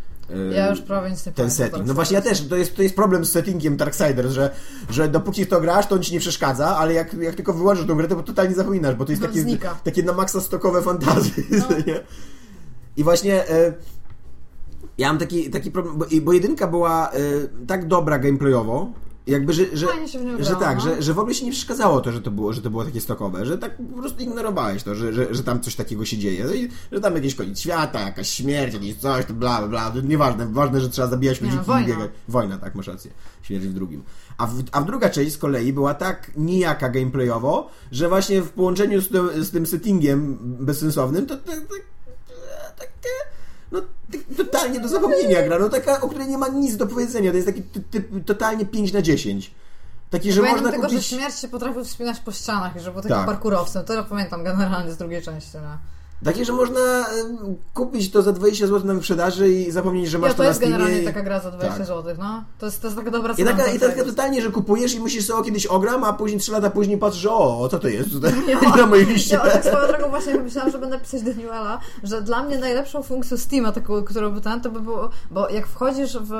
Ja 0.55 0.71
już 0.71 0.81
prawie 0.81 1.11
nic 1.11 1.27
nie 1.27 1.33
ten 1.33 1.51
setting. 1.51 1.87
No 1.87 1.95
właśnie 1.95 2.15
ja 2.15 2.23
też, 2.23 2.49
to 2.49 2.57
jest, 2.57 2.77
to 2.77 2.83
jest 2.83 2.97
problem 2.97 3.25
z 3.25 3.31
settingiem 3.31 3.77
Darksiders, 3.77 4.33
że, 4.33 4.51
że 4.91 5.09
dopóki 5.09 5.45
w 5.45 5.49
to 5.49 5.61
grasz, 5.61 5.87
to 5.87 5.95
on 5.95 6.03
ci 6.03 6.13
nie 6.13 6.21
przeszkadza, 6.21 6.77
ale 6.77 6.95
jak, 6.95 7.15
jak 7.15 7.35
tylko 7.35 7.53
wyłączysz 7.53 7.87
tą 7.87 7.95
grę, 7.95 8.09
to 8.09 8.23
totalnie 8.23 8.55
zapominasz, 8.55 8.95
bo 8.95 9.05
to 9.05 9.13
jest 9.13 9.23
No, 9.23 9.29
takie, 9.29 9.41
znika. 9.41 9.79
takie 9.85 10.03
na 10.03 10.13
maksa 10.13 10.41
stokowe 10.41 10.83
fantazy. 10.83 11.31
No. 11.51 11.65
I 12.97 13.05
właśnie 13.05 13.51
e, 13.51 13.73
ja 14.99 15.09
mam 15.09 15.19
taki, 15.19 15.51
taki 15.51 15.71
problem, 15.71 15.99
bo, 15.99 16.07
bo 16.23 16.33
jedynka 16.33 16.67
była 16.67 17.11
e, 17.11 17.19
tak 17.67 17.89
dobra 17.89 18.19
gameplayowo 18.19 18.93
jakby, 19.27 19.53
że, 19.53 19.65
że, 19.73 19.87
że 20.41 20.57
tak, 20.57 20.77
no. 20.77 20.83
że, 20.83 21.03
że 21.03 21.15
w 21.15 21.19
ogóle 21.19 21.35
się 21.35 21.45
nie 21.45 21.53
przeszkadzało 21.53 22.01
to, 22.01 22.13
że 22.13 22.21
to 22.21 22.31
było, 22.31 22.53
że 22.53 22.63
to 22.63 22.71
było 22.71 22.85
takie 22.85 23.01
stokowe, 23.01 23.47
że 23.47 23.59
tak 23.59 23.77
po 23.77 24.01
prostu 24.01 24.23
ignorowałeś 24.23 24.83
to, 24.83 24.95
że, 24.95 25.13
że, 25.13 25.35
że 25.35 25.43
tam 25.43 25.61
coś 25.61 25.75
takiego 25.75 26.05
się 26.05 26.19
dzieje, 26.19 26.47
że 26.93 27.01
tam 27.01 27.15
jakiś 27.15 27.35
koniec 27.35 27.61
świata, 27.61 28.01
jakaś 28.01 28.31
śmierć, 28.31 28.75
jakieś 28.75 28.97
coś, 28.97 29.25
to 29.25 29.35
bla, 29.35 29.69
bla, 29.69 29.91
bla, 29.91 30.03
nieważne, 30.03 30.47
ważne, 30.47 30.81
że 30.81 30.89
trzeba 30.89 31.09
zabijać 31.09 31.41
ludzi 31.41 31.57
no, 31.57 31.63
i 31.63 31.65
wojna. 31.65 31.87
biegać. 31.87 32.11
Wojna, 32.29 32.59
tak, 32.59 32.75
masz 32.75 32.87
rację. 32.87 33.11
Śmierć 33.43 33.67
w 33.67 33.73
drugim. 33.73 34.03
A 34.39 34.47
w, 34.47 34.63
a 34.73 34.83
druga 34.83 35.11
część 35.11 35.33
z 35.33 35.39
kolei 35.39 35.73
była 35.73 35.95
tak 35.95 36.31
nijaka 36.37 36.89
gameplayowo, 36.89 37.71
że 37.93 38.09
właśnie 38.09 38.43
w 38.43 38.51
połączeniu 38.51 39.01
z 39.01 39.09
tym, 39.09 39.45
z 39.45 39.51
tym 39.51 39.67
settingiem 39.67 40.39
bezsensownym, 40.41 41.27
to 41.27 41.37
tak, 41.37 41.45
tak, 41.47 41.85
takie 42.77 43.36
no, 43.73 43.83
totalnie 44.37 44.81
do 44.81 44.89
zapomnienia 44.89 45.43
gra, 45.43 45.59
no 45.59 45.69
taka, 45.69 46.01
o 46.01 46.09
której 46.09 46.29
nie 46.29 46.39
ma 46.39 46.49
nic 46.49 46.77
do 46.77 46.87
powiedzenia, 46.87 47.31
to 47.31 47.37
jest 47.37 47.49
taki 47.49 47.63
totalnie 48.27 48.67
5 48.67 48.93
na 48.93 49.03
10. 49.03 49.51
Taki, 50.11 50.33
że 50.33 50.41
Pamiętam 50.41 50.65
można 50.65 50.73
tylko, 50.73 50.87
kupić... 50.87 51.09
że 51.09 51.17
śmierć 51.17 51.39
się 51.39 51.49
potrafił 51.49 51.85
wspinać 51.85 52.21
po 52.21 52.33
ścianach 52.33 52.77
i 52.77 52.81
że 52.81 52.93
był 52.93 53.03
takim 53.03 53.17
Tak. 53.17 53.27
parkurowcem. 53.27 53.85
To 53.85 53.95
ja 53.95 54.03
pamiętam 54.03 54.45
generalnie 54.45 54.93
z 54.93 54.97
drugiej 54.97 55.23
części. 55.23 55.51
No. 55.55 55.79
Takie, 56.25 56.45
że 56.45 56.53
można 56.53 56.81
em, 56.81 57.57
kupić 57.75 58.11
to 58.11 58.23
za 58.23 58.33
20 58.33 58.67
zł 58.67 58.87
na 58.87 58.95
wyprzedaży 58.95 59.49
i 59.49 59.71
zapomnieć, 59.71 60.09
że 60.11 60.19
masz 60.19 60.29
Ja, 60.29 60.33
to 60.33 60.37
to 60.37 60.43
na 60.43 60.49
jest 60.49 60.59
Steamie 60.61 60.73
generalnie 60.79 61.03
i... 61.03 61.05
taka 61.07 61.23
gra 61.23 61.41
za 61.41 61.51
20 61.51 61.79
Tak. 61.79 61.87
zł, 61.87 62.15
no. 62.19 62.45
To 62.59 62.67
jest, 62.67 62.81
to 62.83 62.87
jest 62.87 62.99
taka 62.99 63.11
dobra 63.11 63.33
I 63.33 63.37
cena. 63.37 63.53
taka, 63.53 63.71
I 63.73 63.79
taka 63.79 64.05
totalnie, 64.05 64.43
że 64.43 64.51
kupujesz 64.51 64.95
i 64.95 65.01
myślisz 65.01 65.27
sobie, 65.27 65.39
o 65.39 65.43
kiedyś 65.43 65.67
ogram, 65.67 66.05
a 66.05 66.13
później 66.13 66.41
3 66.41 66.53
lata 66.53 66.71
później 66.71 66.99
patrzysz, 66.99 67.27
o, 67.27 67.69
co 67.71 67.79
to 67.79 67.89
jest 67.89 68.11
tutaj 68.13 68.33
Ja, 68.49 68.77
na 68.77 68.87
mojej 68.87 69.07
liście. 69.07 69.35
ja 69.35 69.41
tak 69.51 69.65
swoją 69.65 69.89
drogą 69.89 70.09
właśnie 70.11 70.35
myślałam, 70.35 70.71
że 70.73 70.79
będę 70.79 70.99
pisać 70.99 71.23
do 71.23 71.33
Newella, 71.33 71.79
że 72.03 72.23
dla 72.23 72.43
mnie 72.43 72.59
najlepszą 72.59 73.03
funkcją 73.03 73.37
Steama, 73.37 73.73
taką, 73.73 74.05
którą 74.05 74.31
by 74.31 74.41
ten, 74.41 74.61
to 74.61 74.71
by 74.71 74.81
było, 74.81 75.11
bo 75.31 75.49
jak 75.49 75.67
wchodzisz 75.67 76.19
w, 76.19 76.31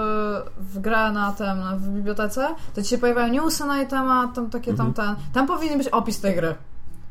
w 0.59 0.79
grę 0.81 1.13
na 1.13 1.35
na, 1.39 1.77
w 1.77 1.89
bibliotece, 1.89 2.49
to 2.75 2.83
ci 2.83 2.89
się 2.89 2.99
pojawiają 2.99 3.33
newsy 3.33 3.65
na 3.65 3.79
jej 3.79 3.87
temat, 3.87 4.35
tam 4.35 4.51
takie 4.51 4.71
Mhm. 4.71 4.93
tam 4.95 5.07
ten, 5.07 5.25
tam 5.35 5.47
powinien 5.47 5.79
być 5.79 5.89
opis 5.89 6.21
tej 6.21 6.35
gry. 6.35 6.55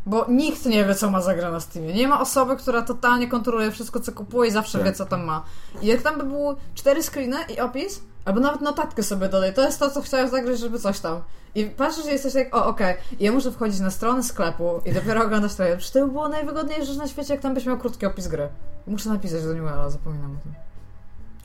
Bo 0.05 0.25
nikt 0.29 0.65
nie 0.65 0.85
wie, 0.85 0.95
co 0.95 1.11
ma 1.11 1.21
za 1.21 1.35
grę 1.35 1.51
na 1.51 1.59
Steamie. 1.59 1.93
Nie 1.93 2.07
ma 2.07 2.21
osoby, 2.21 2.55
która 2.55 2.81
totalnie 2.81 3.27
kontroluje 3.27 3.71
wszystko, 3.71 3.99
co 3.99 4.11
kupuje 4.11 4.49
i 4.49 4.53
zawsze 4.53 4.77
Tak. 4.77 4.87
wie, 4.87 4.93
co 4.93 5.05
tam 5.05 5.23
ma. 5.25 5.43
I 5.81 5.87
jak 5.87 6.01
tam 6.01 6.17
by 6.17 6.23
było 6.23 6.55
cztery 6.75 7.03
screeny 7.03 7.37
i 7.55 7.59
opis, 7.59 8.01
albo 8.25 8.39
nawet 8.39 8.61
notatkę 8.61 9.03
sobie 9.03 9.29
dodaj, 9.29 9.53
to 9.53 9.61
jest 9.61 9.79
to, 9.79 9.89
co 9.89 10.01
chciałem 10.01 10.29
zagrać, 10.29 10.59
żeby 10.59 10.79
coś 10.79 10.99
tam. 10.99 11.21
I 11.55 11.65
patrzysz 11.65 12.05
i 12.05 12.09
jesteś 12.09 12.33
jak, 12.33 12.55
o 12.55 12.65
okej, 12.65 12.95
I 13.19 13.23
ja 13.23 13.31
muszę 13.31 13.51
wchodzić 13.51 13.79
na 13.79 13.91
stronę 13.91 14.23
sklepu 14.23 14.81
i 14.85 14.91
dopiero 14.93 15.23
oglądać 15.23 15.55
trailer. 15.55 15.79
Czy 15.79 15.93
to 15.93 15.99
by 16.05 16.11
było 16.11 16.29
najwygodniejsze 16.29 16.85
rzecz 16.85 16.97
na 16.97 17.07
świecie, 17.07 17.33
jak 17.33 17.41
tam 17.43 17.53
byś 17.53 17.65
miał 17.65 17.77
krótki 17.77 18.05
opis 18.05 18.27
gry. 18.27 18.49
Muszę 18.87 19.09
napisać 19.09 19.43
do 19.43 19.53
Newella, 19.53 19.89
zapominam 19.89 20.31
o 20.31 20.43
tym. 20.43 20.64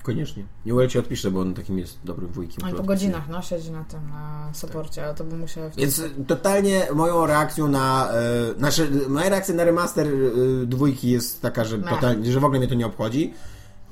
Koniecznie. 0.02 0.44
Nie 0.66 0.74
Well 0.74 0.88
ci 0.88 0.98
odpiszę, 0.98 1.30
bo 1.30 1.40
on 1.40 1.54
takim 1.54 1.78
jest 1.78 1.98
dobrym 2.04 2.32
wujkiem. 2.32 2.64
Ale 2.64 2.74
po 2.74 2.82
godzinach, 2.82 3.28
no, 3.28 3.42
siedzi 3.42 3.70
na 3.70 3.84
tym, 3.84 4.10
na 4.10 4.50
soporcie, 4.54 5.04
ale 5.04 5.14
to 5.14 5.24
bym 5.24 5.38
musiał... 5.38 5.70
Więc 5.76 5.98
y, 5.98 6.10
totalnie 6.26 6.86
moją 6.94 7.26
reakcją 7.26 7.68
na. 7.68 8.12
E, 8.12 8.58
znaczy, 8.58 8.90
moja 9.08 9.28
reakcja 9.28 9.54
na 9.54 9.64
remaster 9.64 10.06
e, 10.06 10.66
dwójki 10.66 11.10
jest 11.10 11.42
taka, 11.42 11.64
że, 11.64 11.78
totalnie, 11.78 12.32
że 12.32 12.40
w 12.40 12.44
ogóle 12.44 12.58
mnie 12.58 12.68
to 12.68 12.74
nie 12.74 12.86
obchodzi. 12.86 13.34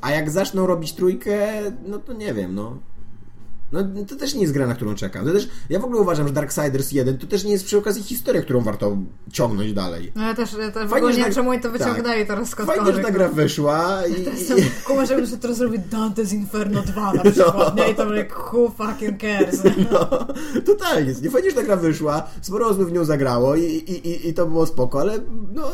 A 0.01 0.11
jak 0.11 0.31
zaczną 0.31 0.67
robić 0.67 0.93
trójkę, 0.93 1.49
no 1.87 1.99
to 1.99 2.13
nie 2.13 2.35
wiem, 2.35 2.55
no. 2.55 2.79
No 3.73 3.81
to 4.09 4.17
też 4.17 4.35
nie 4.35 4.41
jest 4.41 4.53
gra, 4.53 4.67
na 4.67 4.75
którą 4.75 4.95
czekam. 4.95 5.27
To 5.27 5.33
też, 5.33 5.49
ja 5.71 5.79
w 5.79 5.85
ogóle 5.85 6.01
uważam, 6.01 6.27
że 6.27 6.33
Darksiders 6.33 6.93
1 6.93 7.19
to 7.19 7.27
też 7.27 7.45
nie 7.45 7.53
jest 7.53 7.65
przy 7.65 7.79
okazji 7.79 8.03
historia, 8.03 8.43
którą 8.43 8.61
warto 8.61 8.97
ciągnąć 9.33 9.73
dalej. 9.73 10.13
No 10.15 10.23
ja 10.23 10.35
też, 10.35 10.53
ja 10.53 10.71
też 10.71 10.87
w 10.87 10.91
Fajnie, 10.91 10.97
ogóle 10.97 11.13
że 11.13 11.19
nie 11.19 11.25
wiem, 11.25 11.25
tak- 11.25 11.35
czemu 11.35 11.51
oni 11.51 11.61
to 11.61 11.69
tak. 11.71 11.79
wyciągnęli 11.79 12.27
teraz 12.27 12.49
skądkolwiek. 12.49 12.85
Fajnie, 12.85 12.99
że 13.03 13.07
ta 13.09 13.15
gra 13.15 13.29
wyszła 13.29 14.07
i, 14.07 14.13
i, 14.13 14.85
Kumar, 14.85 15.09
żeby 15.09 15.27
sobie 15.27 15.43
teraz 15.43 15.57
zrobić 15.57 15.83
Dante's 15.91 16.35
Inferno 16.35 16.83
2 16.83 17.13
na 17.13 17.23
przykład, 17.31 17.77
nie? 17.77 17.91
I 17.91 17.95
to 17.95 18.13
like, 18.13 18.35
who 18.53 18.71
fucking 18.71 19.21
cares? 19.21 19.63
No, 19.93 20.27
totalnie. 20.67 21.15
Nie 21.23 21.31
fajnie, 21.31 21.51
że 21.51 21.57
ta 21.57 21.63
gra 21.63 21.77
wyszła, 21.77 22.27
sporo 22.43 22.67
osób 22.67 22.89
w 22.89 22.93
nią 22.93 23.05
zagrało 23.05 23.57
i, 23.57 23.63
i, 23.65 24.09
i, 24.09 24.29
i 24.29 24.35
to 24.35 24.47
było 24.47 24.67
spoko, 24.67 25.01
ale 25.01 25.19
no, 25.53 25.71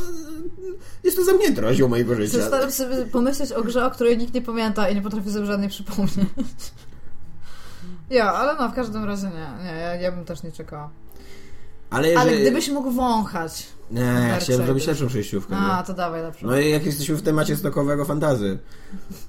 jest 1.04 1.16
to 1.16 1.24
zamknięty 1.24 1.61
rozdział 1.61 1.88
mojego 1.88 2.14
życia. 2.14 2.46
Staram 2.46 2.70
sobie 2.70 2.96
pomyśleć 3.12 3.52
o 3.52 3.62
grze, 3.62 3.87
o 3.87 3.90
której 3.90 4.18
nikt 4.18 4.35
nie 4.35 4.42
pamięta 4.42 4.88
i 4.88 4.94
nie 4.94 5.02
potrafię 5.02 5.30
sobie 5.30 5.46
żadnej 5.46 5.68
przypomnieć. 5.68 6.28
Ja, 8.14 8.33
ale 8.33 8.55
no, 8.55 8.68
w 8.68 8.74
każdym 8.74 9.05
razie 9.05 9.27
nie. 9.27 9.64
Nie, 9.64 9.79
ja, 9.81 9.94
ja 9.94 10.12
bym 10.12 10.24
też 10.24 10.42
nie 10.42 10.53
czekała. 10.53 10.90
Ale, 11.90 12.09
jeżeli... 12.09 12.29
Ale 12.31 12.40
gdybyś 12.40 12.68
mógł 12.68 12.90
wąchać. 12.90 13.66
Nie, 13.90 14.00
ja 14.29 14.37
chciałem 14.40 14.64
zrobić 14.66 14.87
lepszą 14.87 15.07
przejściówkę. 15.07 15.57
A, 15.57 15.83
to 15.83 15.94
dawaj 15.94 16.22
lepszą. 16.22 16.46
No 16.46 16.59
i 16.59 16.70
jak 16.70 16.87
jesteśmy 16.87 17.16
w 17.16 17.22
temacie 17.22 17.57
stokowego 17.57 18.05
fantazy, 18.05 18.59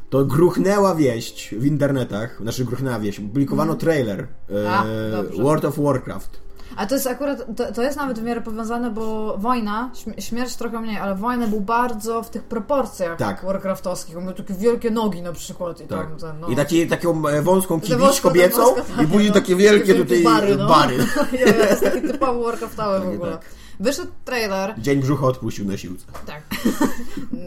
to 0.09 0.25
gruchnęła 0.25 0.95
wieść 0.95 1.55
w 1.57 1.65
internetach, 1.65 2.37
znaczy 2.41 2.65
gruchnęła 2.65 2.99
wieść, 2.99 3.19
publikowano 3.19 3.75
trailer 3.75 4.19
e, 4.49 4.53
Mhm. 4.65 5.27
A. 5.39 5.43
World 5.43 5.65
of 5.65 5.79
Warcraft. 5.79 6.44
A 6.75 6.85
to 6.85 6.95
jest 6.95 7.07
akurat, 7.07 7.45
to, 7.57 7.71
to 7.73 7.81
jest 7.83 7.97
nawet 7.97 8.19
w 8.19 8.23
miarę 8.23 8.41
powiązane, 8.41 8.91
bo 8.91 9.37
wojna, 9.37 9.91
śm- 9.93 10.21
śmierć 10.21 10.55
trochę 10.55 10.81
mniej, 10.81 10.97
ale 10.97 11.15
wojna 11.15 11.47
był 11.47 11.61
bardzo 11.61 12.23
w 12.23 12.29
tych 12.29 12.43
proporcjach 12.43 13.17
Tak. 13.17 13.45
warcraftowskich. 13.45 14.17
On 14.17 14.25
miał 14.25 14.33
takie 14.33 14.53
wielkie 14.53 14.91
nogi 14.91 15.21
na 15.21 15.33
przykład 15.33 15.81
i 15.81 15.87
Tak. 15.87 16.07
ten, 16.19 16.39
no. 16.39 16.47
I 16.47 16.55
taki, 16.55 16.87
taką 16.87 17.27
e, 17.27 17.41
wąską 17.41 17.81
kibić 17.81 18.21
kobiecą 18.21 18.61
i 19.03 19.07
później 19.07 19.27
no. 19.27 19.33
takie 19.33 19.55
wielkie 19.55 19.95
tutaj 19.95 20.23
bary. 20.23 20.55
No. 20.55 20.67
bary. 20.67 20.97
Ja, 21.45 21.53
to 21.53 21.59
jest 21.59 21.83
taki 21.83 22.01
typowy 22.01 22.43
warcraftowy 22.43 22.99
w 23.05 23.09
ogóle. 23.13 23.31
tak. 23.31 23.45
Wyszedł 23.79 24.11
trailer, 24.25 24.73
Dzień 24.77 24.99
brzucha 25.01 25.27
odpuścił 25.27 25.65
na 25.65 25.77
siłce. 25.77 26.05
tak. 26.25 26.41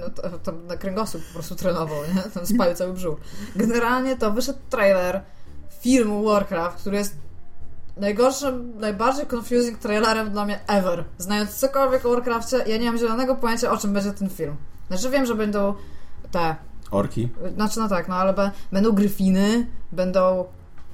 No 0.00 0.10
to, 0.10 0.38
to 0.38 0.52
na 0.52 0.76
kręgosłup 0.76 1.22
po 1.26 1.32
prostu 1.32 1.54
trenował, 1.54 1.98
nie? 2.14 2.22
Tam 2.22 2.46
spalił 2.46 2.74
cały 2.76 2.92
brzuch. 2.92 3.18
Generalnie 3.56 4.16
to 4.16 4.30
wyszedł 4.32 4.58
trailer 4.70 5.20
filmu 5.80 6.24
Warcraft, 6.24 6.78
który 6.80 6.96
jest 6.96 7.14
najgorszym, 8.00 8.72
najbardziej 8.80 9.26
confusing 9.36 9.78
trailerem 9.78 10.30
dla 10.30 10.44
mnie 10.44 10.60
ever. 10.66 11.04
Znając 11.18 11.54
cokolwiek 11.54 12.06
o 12.06 12.10
Warcrafcie, 12.10 12.56
ja 12.66 12.76
nie 12.76 12.86
mam 12.86 12.98
zielonego 12.98 13.34
pojęcia, 13.36 13.70
o 13.72 13.76
czym 13.76 13.92
będzie 13.92 14.12
ten 14.12 14.28
film. 14.30 14.56
Znaczy 14.88 15.10
wiem, 15.10 15.26
że 15.26 15.34
będą 15.34 15.74
te 16.30 16.56
Orki. 16.90 17.28
Znaczy, 17.54 17.78
no 17.80 17.88
tak, 17.88 18.08
no 18.08 18.14
ale 18.14 18.34
będą 18.72 18.92
gryfiny, 18.92 19.66
będą 19.92 20.44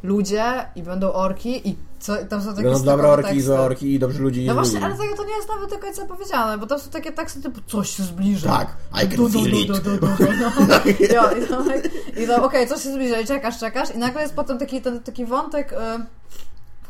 ludzie 0.02 0.44
i 0.76 0.82
będą 0.82 1.12
orki 1.12 1.68
i 1.68 1.76
co, 1.98 2.20
i 2.20 2.26
tam 2.26 2.42
są 2.42 2.50
takie 2.54 2.62
Będą 2.62 2.84
dobre 2.84 3.08
orki 3.08 3.24
i 3.26 3.30
teksty. 3.30 3.46
złe 3.46 3.60
orki 3.60 3.94
i 3.94 3.98
dobrzy 3.98 4.22
ludzie 4.22 4.42
i 4.42 4.46
No 4.46 4.54
właśnie, 4.54 4.74
ludzie. 4.74 4.86
ale 4.86 4.96
tego 4.96 5.16
to 5.16 5.24
nie 5.24 5.36
jest 5.36 5.48
nawet 5.48 5.70
do 5.70 5.78
końca 5.78 6.06
powiedziane, 6.06 6.58
bo 6.58 6.66
tam 6.66 6.78
są 6.78 6.90
takie 6.90 7.12
teksty 7.12 7.42
typu 7.42 7.60
coś 7.66 7.90
się 7.90 8.02
zbliża. 8.02 8.48
Tak, 8.50 8.76
I 9.04 9.08
can 9.08 9.16
Du, 9.16 9.28
du, 9.28 9.44
feel 9.44 9.66
du, 9.66 9.90
no. 10.02 10.08
Jo, 11.14 11.22
I 12.22 12.26
to 12.26 12.44
okej, 12.44 12.68
coś 12.68 12.82
się 12.82 12.92
zbliża 12.92 13.20
i 13.20 13.26
czekasz, 13.26 13.58
czekasz 13.58 13.94
i 13.94 13.98
nagle 13.98 14.22
jest 14.22 14.34
potem 14.34 14.58
taki, 14.58 14.80
ten, 14.82 15.00
taki 15.00 15.26
wątek, 15.26 15.72
y, 15.72 15.76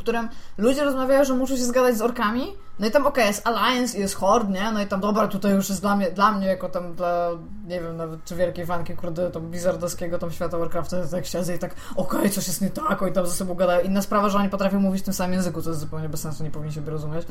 którym 0.05 0.29
ludzie 0.59 0.85
rozmawiają, 0.85 1.25
że 1.25 1.35
muszą 1.35 1.57
się 1.57 1.65
zgadać 1.65 1.97
z 1.97 2.03
orkami, 2.03 2.47
no 2.79 2.87
i 2.87 2.91
tam 2.91 3.07
okej, 3.07 3.27
jest 3.27 3.47
Alliance 3.47 3.99
i 3.99 4.01
jest 4.01 4.15
Horde, 4.15 4.53
nie? 4.53 4.73
No 4.73 4.83
i 4.83 4.87
tam 4.87 5.01
dobra, 5.01 5.29
tutaj 5.29 5.53
już 5.53 5.69
jest 5.69 5.81
dla 5.81 5.97
mnie, 5.97 6.11
dla 6.11 6.33
mnie 6.33 6.47
jako 6.47 6.69
tam 6.69 6.95
dla, 6.95 7.31
nie 7.67 7.81
wiem 7.81 7.97
nawet 7.97 8.25
czy 8.25 8.37
wielkiej 8.37 8.67
fanki, 8.67 8.97
kurde, 8.97 9.31
tam 9.31 9.51
bizardowskiego 9.51 10.19
tam 10.19 10.31
świata 10.31 10.59
Warcrafta, 10.59 11.03
to 11.03 11.09
tak 11.09 11.27
siedzę 11.27 11.57
i 11.57 11.59
tak 11.59 11.75
okej, 11.97 12.31
coś 12.31 12.47
jest 12.47 12.61
nie 12.61 12.71
tak, 12.71 13.03
oni 13.03 13.13
tam 13.13 13.27
ze 13.27 13.33
sobą 13.33 13.55
gadają. 13.55 13.85
Inna 13.85 14.03
sprawa, 14.03 14.29
że 14.29 14.39
oni 14.39 14.49
potrafią 14.49 14.81
mówić 14.81 15.03
w 15.03 15.05
tym 15.05 15.15
samym 15.15 15.33
języku, 15.33 15.63
co 15.63 15.71
jest 15.71 15.81
zupełnie 15.81 16.09
bez 16.09 16.21
sensu, 16.21 16.45
nie 16.45 16.51
powinni 16.51 16.73
siebie 16.73 16.91
rozumieć. 16.91 17.27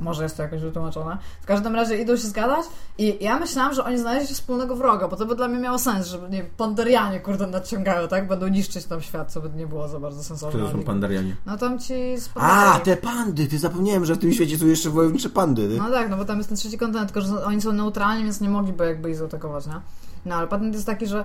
Może 0.00 0.22
jest 0.22 0.36
to 0.36 0.42
jakoś 0.42 0.60
wytłumaczone. 0.60 1.18
W 1.42 1.46
każdym 1.46 1.74
razie 1.74 1.96
idą 1.96 2.16
się 2.16 2.28
zgadać 2.28 2.66
i 2.98 3.24
ja 3.24 3.38
myślałam, 3.38 3.74
że 3.74 3.84
oni 3.84 3.98
znaleźli 3.98 4.34
wspólnego 4.34 4.76
wroga, 4.76 5.08
bo 5.08 5.16
to 5.16 5.26
by 5.26 5.36
dla 5.36 5.48
mnie 5.48 5.58
miało 5.58 5.78
sens, 5.78 6.06
że 6.06 6.18
nie 6.18 6.42
wiem, 6.42 6.50
Panderianie, 6.56 7.20
kurde, 7.20 7.46
nadciągają, 7.46 8.08
tak? 8.08 8.28
Będą 8.28 8.48
niszczyć 8.48 8.84
tam 8.84 9.00
świat, 9.02 9.32
co 9.32 9.40
by 9.40 9.50
nie 9.50 9.66
było 9.66 9.88
za 9.88 10.00
bardzo 10.00 10.22
sensowne. 10.22 10.60
To 10.60 10.72
są 10.72 10.82
pandarianie. 10.82 11.36
No 11.46 11.58
tam 11.58 11.78
ci 11.78 12.18
z 12.18 12.30
A, 12.34 12.80
te 12.84 12.96
pandy! 12.96 13.46
Ty 13.46 13.58
zapomniałem, 13.58 14.04
że 14.04 14.14
w 14.14 14.18
tym 14.18 14.32
świecie 14.32 14.58
są 14.58 14.66
jeszcze 14.80 14.90
wojownicze 14.90 15.30
pandy. 15.30 15.68
ty. 15.68 15.78
No 15.78 15.90
tak, 15.90 16.10
no 16.10 16.16
bo 16.16 16.24
tam 16.24 16.36
jest 16.36 16.48
ten 16.48 16.58
trzeci 16.58 16.78
kontynent, 16.78 17.12
tylko 17.12 17.28
że 17.28 17.44
oni 17.44 17.60
są 17.60 17.72
neutralni, 17.72 18.24
więc 18.24 18.40
nie 18.40 18.48
mogliby 18.48 18.86
jakby 18.86 19.10
ich 19.10 19.16
zaatakować, 19.16 19.66
nie? 19.66 19.80
No 20.26 20.34
ale 20.34 20.46
patent 20.48 20.74
jest 20.74 20.86
taki, 20.86 21.06
że 21.06 21.24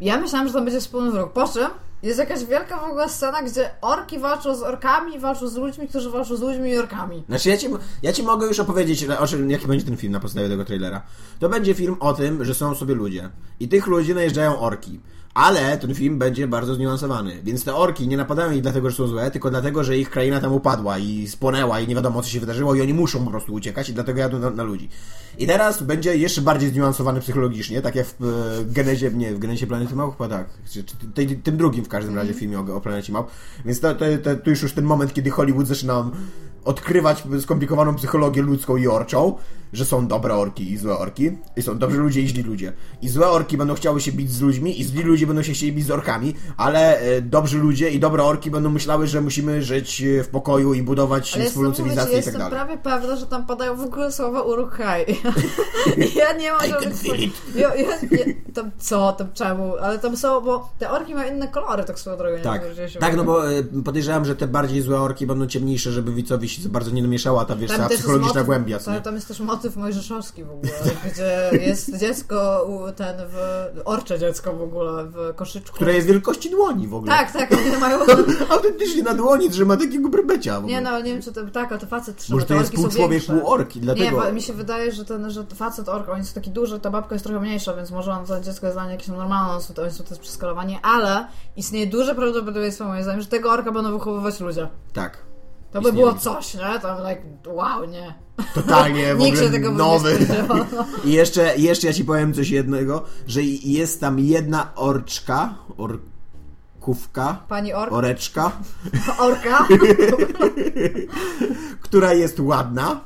ja 0.00 0.20
myślałam, 0.20 0.48
że 0.48 0.54
tam 0.54 0.64
będzie 0.64 0.80
wspólny 0.80 1.10
wróg. 1.10 1.32
Po 1.32 1.48
czym 1.48 1.68
jest 2.02 2.18
jakaś 2.18 2.44
wielka 2.44 2.78
w 2.78 2.84
ogóle 2.84 3.08
scena, 3.08 3.42
gdzie 3.42 3.70
orki 3.80 4.18
walczą 4.18 4.56
z 4.56 4.62
orkami, 4.62 5.18
walczą 5.18 5.48
z 5.48 5.56
ludźmi, 5.56 5.88
którzy 5.88 6.10
walczą 6.10 6.36
z 6.36 6.40
ludźmi 6.40 6.70
i 6.70 6.78
orkami. 6.78 7.24
Znaczy, 7.28 7.48
ja 7.48 7.56
ci, 7.56 7.68
ja 8.02 8.12
ci 8.12 8.22
mogę 8.22 8.46
już 8.46 8.60
opowiedzieć, 8.60 9.04
o 9.04 9.26
czym, 9.26 9.50
jaki 9.50 9.66
będzie 9.66 9.84
ten 9.86 9.96
film 9.96 10.12
na 10.12 10.20
podstawie 10.20 10.48
tego 10.48 10.64
trailera. 10.64 11.02
To 11.38 11.48
będzie 11.48 11.74
film 11.74 11.96
o 12.00 12.12
tym, 12.14 12.44
że 12.44 12.54
są 12.54 12.74
sobie 12.74 12.94
ludzie. 12.94 13.30
I 13.60 13.68
tych 13.68 13.86
ludzi 13.86 14.14
najeżdżają 14.14 14.60
orki. 14.60 15.00
Ale 15.34 15.78
ten 15.78 15.94
film 15.94 16.18
będzie 16.18 16.48
bardzo 16.48 16.74
zniuansowany. 16.74 17.42
Więc 17.42 17.64
te 17.64 17.74
orki 17.74 18.08
nie 18.08 18.16
napadają 18.16 18.52
ich 18.52 18.62
dlatego, 18.62 18.90
że 18.90 18.96
są 18.96 19.06
złe, 19.06 19.30
tylko 19.30 19.50
dlatego, 19.50 19.84
że 19.84 19.98
ich 19.98 20.10
kraina 20.10 20.40
tam 20.40 20.52
upadła 20.52 20.98
i 20.98 21.26
spłonęła 21.28 21.80
i 21.80 21.88
nie 21.88 21.94
wiadomo, 21.94 22.22
co 22.22 22.28
się 22.28 22.40
wydarzyło 22.40 22.74
i 22.74 22.80
oni 22.80 22.94
muszą 22.94 23.24
po 23.24 23.30
prostu 23.30 23.54
uciekać 23.54 23.88
i 23.88 23.94
dlatego 23.94 24.20
jadą 24.20 24.38
na, 24.38 24.50
na 24.50 24.62
ludzi. 24.62 24.88
I 25.38 25.46
teraz 25.46 25.82
będzie 25.82 26.16
jeszcze 26.16 26.42
bardziej 26.42 26.70
zniuansowany 26.70 27.20
psychologicznie, 27.20 27.82
tak 27.82 27.94
jak 27.94 28.06
w 28.06 28.24
e, 28.24 28.64
Genezie, 28.64 29.10
nie, 29.10 29.32
w 29.34 29.38
Genezie 29.38 29.66
Planety 29.66 29.96
Małp, 29.96 30.16
chyba 30.16 30.28
tak. 30.28 30.46
Czy, 30.70 30.84
czy, 30.84 30.96
tej- 31.14 31.36
tym 31.36 31.56
drugim 31.56 31.84
w 31.84 31.88
każdym 31.88 32.16
razie 32.16 32.34
filmie 32.34 32.60
o, 32.60 32.76
o 32.76 32.80
Planecie 32.80 33.12
Małp. 33.12 33.30
Więc 33.64 33.80
to, 33.80 33.94
to, 33.94 34.04
to, 34.24 34.36
to 34.36 34.50
już 34.50 34.62
już 34.62 34.72
ten 34.72 34.84
moment, 34.84 35.14
kiedy 35.14 35.30
Hollywood 35.30 35.66
zaczyna 35.66 36.10
odkrywać 36.64 37.24
skomplikowaną 37.40 37.94
psychologię 37.94 38.42
ludzką 38.42 38.76
i 38.76 38.88
orczą, 38.88 39.38
że 39.74 39.84
są 39.84 40.06
dobre 40.06 40.34
orki 40.34 40.72
i 40.72 40.76
złe 40.76 40.98
orki, 40.98 41.30
i 41.56 41.62
są 41.62 41.78
dobrzy 41.78 41.98
ludzie 41.98 42.20
i 42.20 42.28
źli 42.28 42.42
ludzie. 42.42 42.72
I 43.02 43.08
złe 43.08 43.28
orki 43.28 43.56
będą 43.58 43.74
chciały 43.74 44.00
się 44.00 44.12
bić 44.12 44.32
z 44.32 44.40
ludźmi, 44.40 44.80
i 44.80 44.84
źli 44.84 45.02
ludzie 45.02 45.26
będą 45.26 45.42
się 45.42 45.52
chcieli 45.52 45.72
bić 45.72 45.86
z 45.86 45.90
orkami, 45.90 46.34
ale 46.56 46.98
e, 46.98 47.20
dobrzy 47.22 47.58
ludzie 47.58 47.90
i 47.90 48.00
dobre 48.00 48.24
orki 48.24 48.50
będą 48.50 48.70
myślały, 48.70 49.06
że 49.06 49.20
musimy 49.20 49.62
żyć 49.62 50.02
e, 50.02 50.24
w 50.24 50.28
pokoju 50.28 50.74
i 50.74 50.82
budować 50.82 51.34
Ale 51.36 51.44
wspólną 51.44 51.68
jestem, 51.68 51.84
cywilizację 51.84 52.12
i 52.12 52.16
tak 52.16 52.24
jestem 52.26 52.38
dalej. 52.42 52.58
prawie 52.58 52.76
pewna, 52.76 53.16
że 53.16 53.26
tam 53.26 53.46
padają 53.46 53.76
w 53.76 53.80
ogóle 53.80 54.12
słowa 54.12 54.42
uruchaj. 54.42 55.06
ja 56.20 56.32
nie 56.32 56.52
mam 56.52 56.68
żadnych... 56.68 57.04
Ja, 57.54 57.74
ja, 57.74 57.88
ja, 58.10 58.24
tam 58.54 58.70
co, 58.78 59.12
tam 59.12 59.32
czemu? 59.34 59.76
Ale 59.76 59.98
tam 59.98 60.16
są, 60.16 60.40
bo 60.40 60.68
te 60.78 60.90
orki 60.90 61.14
mają 61.14 61.34
inne 61.34 61.48
kolory, 61.48 61.84
tak 61.84 61.98
swoją 61.98 62.16
drogą. 62.16 62.36
nie 62.36 62.42
Tak, 62.42 62.62
czy 62.76 62.88
się 62.90 62.98
tak, 62.98 63.16
no 63.16 63.24
bo 63.24 63.52
e, 63.52 63.62
podejrzewam, 63.84 64.24
że 64.24 64.36
te 64.36 64.46
bardziej 64.48 64.82
złe 64.82 65.00
orki 65.00 65.26
będą 65.26 65.46
ciemniejsze, 65.46 65.92
żeby 65.92 66.12
widzowi 66.12 66.48
się 66.48 66.68
bardzo 66.68 66.90
nie 66.90 67.02
namieszała 67.02 67.44
ta, 67.44 67.56
wiesz, 67.56 67.70
jest 67.70 67.88
psychologiczna 67.88 68.40
motyw- 68.40 68.46
głębia. 68.46 68.78
nie? 68.92 69.00
tam 69.00 69.14
jest 69.14 69.28
też 69.28 69.40
motyw 69.40 69.63
mojżeszowski 69.76 70.44
w 70.44 70.50
ogóle, 70.50 70.72
gdzie 71.12 71.50
jest 71.66 71.98
dziecko, 71.98 72.68
ten 72.96 73.16
w... 73.28 73.36
Orcze 73.84 74.18
dziecko 74.18 74.56
w 74.56 74.62
ogóle 74.62 75.04
w 75.04 75.34
koszyczku. 75.34 75.76
Które 75.76 75.94
jest 75.94 76.06
wielkości 76.06 76.50
dłoni 76.50 76.88
w 76.88 76.94
ogóle. 76.94 77.12
Tak, 77.12 77.32
tak, 77.32 77.52
one 77.52 77.78
mają... 77.88 77.98
Autentycznie 78.50 79.02
na 79.02 79.14
dłoni 79.14 79.50
trzyma 79.50 79.76
takiego 79.76 80.08
ogóle. 80.10 80.68
Nie 80.68 80.80
no, 80.80 81.00
nie 81.00 81.12
wiem 81.12 81.22
czy 81.22 81.32
to... 81.32 81.40
Tak, 81.52 81.72
a 81.72 81.78
to 81.78 81.86
facet 81.86 82.16
trzyma, 82.16 82.36
Może 82.36 82.46
to 82.46 82.54
jest 82.54 82.72
pół 82.72 82.88
człowiek, 82.88 83.24
pół 83.26 83.48
orki, 83.48 83.80
dlatego... 83.80 84.24
Nie, 84.24 84.32
mi 84.32 84.42
się 84.42 84.52
wydaje, 84.52 84.92
że 84.92 85.04
ten, 85.04 85.30
że 85.30 85.44
facet 85.54 85.88
ork, 85.88 86.08
on 86.08 86.18
jest 86.18 86.34
taki 86.34 86.50
duży, 86.50 86.80
ta 86.80 86.90
babka 86.90 87.14
jest 87.14 87.24
trochę 87.24 87.40
mniejsza, 87.40 87.74
więc 87.74 87.90
może 87.90 88.12
on, 88.12 88.26
to 88.26 88.40
dziecko 88.40 88.66
jest 88.66 88.76
dla 88.76 88.84
niej 88.84 88.92
jakieś 88.92 89.08
normalne, 89.08 89.52
oni 89.82 89.90
są 89.90 90.04
też 90.04 90.18
przeskalowani, 90.18 90.78
ale 90.82 91.26
istnieje 91.56 91.86
duże 91.86 92.14
prawdopodobieństwo 92.14 92.84
moim 92.84 93.02
zdaniem, 93.02 93.20
że 93.20 93.26
tego 93.26 93.50
orka 93.52 93.72
będą 93.72 93.92
wychowywać 93.92 94.40
ludzie. 94.40 94.68
Tak. 94.92 95.33
To 95.74 95.80
by 95.80 95.92
było 95.92 96.14
coś, 96.14 96.54
nie? 96.54 96.60
Tam 96.82 96.98
like, 97.08 97.22
wow, 97.46 97.84
nie. 97.84 98.14
Totalnie 98.54 99.14
w 99.14 99.18
Nikt 99.24 99.38
się 99.38 99.44
ogóle 99.44 99.58
tego 99.58 99.70
by 99.70 99.76
nowy. 99.78 100.18
no. 100.48 100.66
I 101.04 101.12
jeszcze, 101.12 101.56
jeszcze 101.56 101.86
ja 101.86 101.92
ci 101.92 102.04
powiem 102.04 102.34
coś 102.34 102.50
jednego, 102.50 103.02
że 103.26 103.42
jest 103.42 104.00
tam 104.00 104.18
jedna 104.18 104.74
orczka, 104.74 105.54
orkówka, 105.76 107.36
Pani 107.48 107.72
ork, 107.72 107.92
oreczka, 107.92 108.52
orka. 109.18 109.66
która 111.80 112.12
jest 112.12 112.40
ładna. 112.40 113.00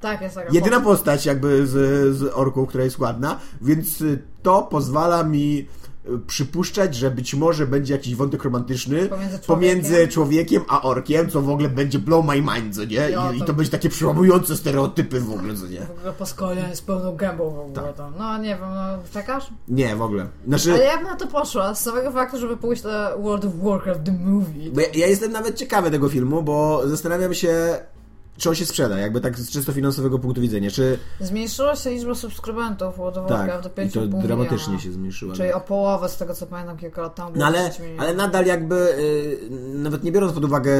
tak, 0.00 0.20
jest 0.20 0.34
taka 0.34 0.48
Jedyna 0.52 0.76
po- 0.80 0.84
postać 0.86 1.26
jakby 1.26 1.66
z, 1.66 1.70
z 2.16 2.22
orką, 2.34 2.66
która 2.66 2.84
jest 2.84 2.98
ładna, 2.98 3.38
więc 3.60 4.04
to 4.42 4.62
pozwala 4.62 5.22
mi 5.24 5.66
przypuszczać, 6.26 6.94
że 6.94 7.10
być 7.10 7.34
może 7.34 7.66
będzie 7.66 7.94
jakiś 7.94 8.14
wątek 8.16 8.44
romantyczny 8.44 9.06
Pomiędzy 9.08 9.38
pomiędzy 9.38 9.88
człowiekiem. 9.90 10.08
człowiekiem 10.10 10.62
a 10.68 10.82
orkiem, 10.82 11.30
co 11.30 11.42
w 11.42 11.50
ogóle 11.50 11.68
będzie 11.68 11.98
blow 11.98 12.26
my 12.26 12.40
mind, 12.40 12.74
co 12.74 12.84
nie? 12.84 13.10
I, 13.10 13.36
I 13.36 13.38
to- 13.40 13.44
to 13.44 13.52
będzie 13.52 13.70
takie 13.70 13.88
przełamujące 13.88 14.56
stereotypy 14.56 15.20
w 15.20 15.30
ogóle, 15.32 15.54
co 15.54 15.66
nie? 15.66 15.80
W 15.80 15.90
ogóle 15.90 16.12
poskolianie 16.12 16.76
z 16.76 16.82
pełną 16.82 17.16
gębą 17.16 17.50
w 17.50 17.58
ogóle 17.58 17.82
Tak. 17.86 17.96
tam. 17.96 18.12
No 18.18 18.38
nie 18.38 18.48
wiem, 18.48 18.68
no 18.74 18.98
czekasz? 19.12 19.46
Nie, 19.68 19.96
w 19.96 20.02
ogóle. 20.02 20.26
Znaczy, 20.48 20.72
Ale 20.72 20.84
ja 20.84 20.96
bym 20.96 21.06
na 21.06 21.16
to 21.16 21.26
poszła, 21.26 21.74
z 21.74 21.82
samego 21.82 22.10
faktu, 22.12 22.38
żeby 22.38 22.56
pójść 22.56 22.82
na 22.82 23.16
World 23.16 23.44
of 23.44 23.52
Warcraft 23.62 24.04
The 24.04 24.12
Movie. 24.12 24.70
Ja, 24.82 24.82
ja 24.94 25.06
jestem 25.06 25.32
nawet 25.32 25.56
ciekawy 25.56 25.90
tego 25.90 26.08
filmu, 26.08 26.42
bo 26.42 26.82
zastanawiam 26.88 27.34
się, 27.34 27.54
czy 28.38 28.48
on 28.48 28.54
się 28.54 28.66
sprzeda, 28.66 28.98
jakby 28.98 29.20
tak 29.20 29.38
z 29.38 29.50
czysto 29.50 29.72
finansowego 29.72 30.18
punktu 30.18 30.40
widzenia. 30.40 30.70
Czy 30.70 30.98
Zmniejszyła 31.20 31.76
się 31.76 31.90
liczba 31.90 32.14
subskrybentów 32.14 32.96
World 32.96 33.18
of 33.18 33.28
tak, 33.28 33.38
Warcraft 33.38 33.76
do 33.76 33.82
i 33.82 33.90
to 33.90 34.00
5,5 34.00 34.22
dramatycznie 34.22 34.58
miliona. 34.66 34.80
się 34.80 34.92
zmniejszyło. 34.92 35.34
Czyli 35.34 35.52
o 35.52 35.60
połowę 35.60 36.08
z 36.08 36.16
tego, 36.16 36.34
co 36.34 36.46
pamiętam 36.46 36.76
kilka 36.76 37.02
lat 37.02 37.14
temu. 37.14 37.30
No 37.34 37.46
ale, 37.46 37.58
10 37.58 37.78
milionów. 37.80 38.00
ale 38.02 38.14
nadal 38.14 38.46
jakby, 38.46 38.74
y, 38.98 39.50
nawet 39.74 40.04
nie 40.04 40.12
biorąc 40.12 40.32
pod 40.32 40.44
uwagę 40.44 40.72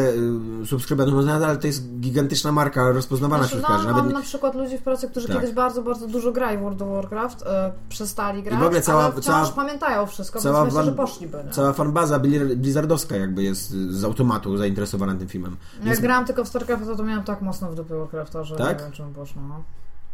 y, 0.62 0.66
subskrybentów, 0.66 1.14
no 1.14 1.22
nadal 1.22 1.58
to 1.58 1.66
jest 1.66 1.98
gigantyczna 2.00 2.52
marka 2.52 2.90
rozpoznawana 2.92 3.42
Znaczy, 3.44 3.56
wśród 3.56 3.68
no, 3.70 3.84
mam 3.84 3.96
Nawet 3.96 4.12
na 4.14 4.22
przykład 4.22 4.54
ludzi 4.54 4.78
w 4.78 4.82
pracy, 4.82 5.08
którzy 5.08 5.28
Tak. 5.28 5.36
kiedyś 5.36 5.52
bardzo, 5.54 5.82
bardzo 5.82 6.06
dużo 6.06 6.32
grali 6.32 6.58
w 6.58 6.60
World 6.60 6.82
of 6.82 6.88
Warcraft, 6.88 7.42
e, 7.46 7.72
przestali 7.88 8.42
grać, 8.42 8.60
w 8.60 8.62
ogóle 8.62 8.80
cała- 8.82 9.02
ale 9.04 9.12
wciąż 9.12 9.24
cała- 9.24 9.48
pamiętają 9.48 10.06
wszystko, 10.06 10.38
cała 10.40 10.62
więc 10.62 10.74
myślę, 10.74 10.84
że 10.90 10.96
poszliby. 10.96 11.38
Nie? 11.46 11.50
cała 11.52 11.72
fanbaza 11.72 12.18
Bli- 12.18 12.56
blizzardowska 12.56 13.16
jakby 13.16 13.42
jest 13.42 13.70
z 13.70 14.04
automatu 14.04 14.56
zainteresowana 14.56 15.14
tym 15.14 15.28
filmem. 15.28 15.56
Jak 15.78 15.84
Więc, 15.84 16.00
grałam 16.00 16.24
tylko 16.24 16.44
w 16.44 16.48
StarCraft, 16.48 16.86
to, 16.86 16.96
to 16.96 17.02
miałam 17.02 17.24
tak 17.24 17.41
mocno 17.42 17.70
w 17.70 17.74
dupie 17.74 17.94
Warcrafta, 17.94 18.44
że 18.44 18.56
Tak? 18.56 18.78
nie 18.78 18.84
wiem, 18.84 18.92
czym 18.92 19.14
poszło. 19.14 19.42
No. 19.42 19.62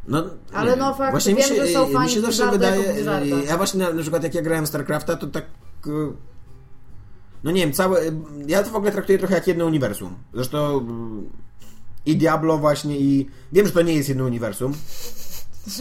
no, 0.08 0.24
Ale 0.52 0.76
no 0.76 0.94
fakt, 0.94 1.10
właśnie 1.10 1.34
mi 1.34 1.40
wiem, 1.40 1.48
się, 1.48 1.66
że 1.66 1.72
są 1.72 1.86
mi 1.86 1.92
fani 1.94 2.10
się 2.10 2.20
zawsze 2.20 2.50
wydaje, 2.50 2.92
Blizzarda. 2.92 3.36
ja 3.46 3.56
właśnie 3.56 3.80
na, 3.80 3.92
na 3.92 4.00
przykład 4.02 4.22
jak 4.22 4.34
ja 4.34 4.42
grałem 4.42 4.66
StarCrafta, 4.66 5.16
to 5.16 5.26
tak 5.26 5.44
y, 5.86 5.90
no 7.44 7.50
nie 7.50 7.60
wiem, 7.60 7.72
całe, 7.72 8.00
ja 8.46 8.62
to 8.62 8.70
w 8.70 8.76
ogóle 8.76 8.92
traktuję 8.92 9.18
trochę 9.18 9.34
jak 9.34 9.46
jedno 9.46 9.66
uniwersum. 9.66 10.14
Zresztą 10.34 10.78
y, 10.78 12.10
i 12.10 12.16
Diablo 12.16 12.58
właśnie 12.58 12.98
i 12.98 13.28
wiem, 13.52 13.66
że 13.66 13.72
to 13.72 13.82
nie 13.82 13.94
jest 13.94 14.08
jedno 14.08 14.24
uniwersum. 14.24 14.72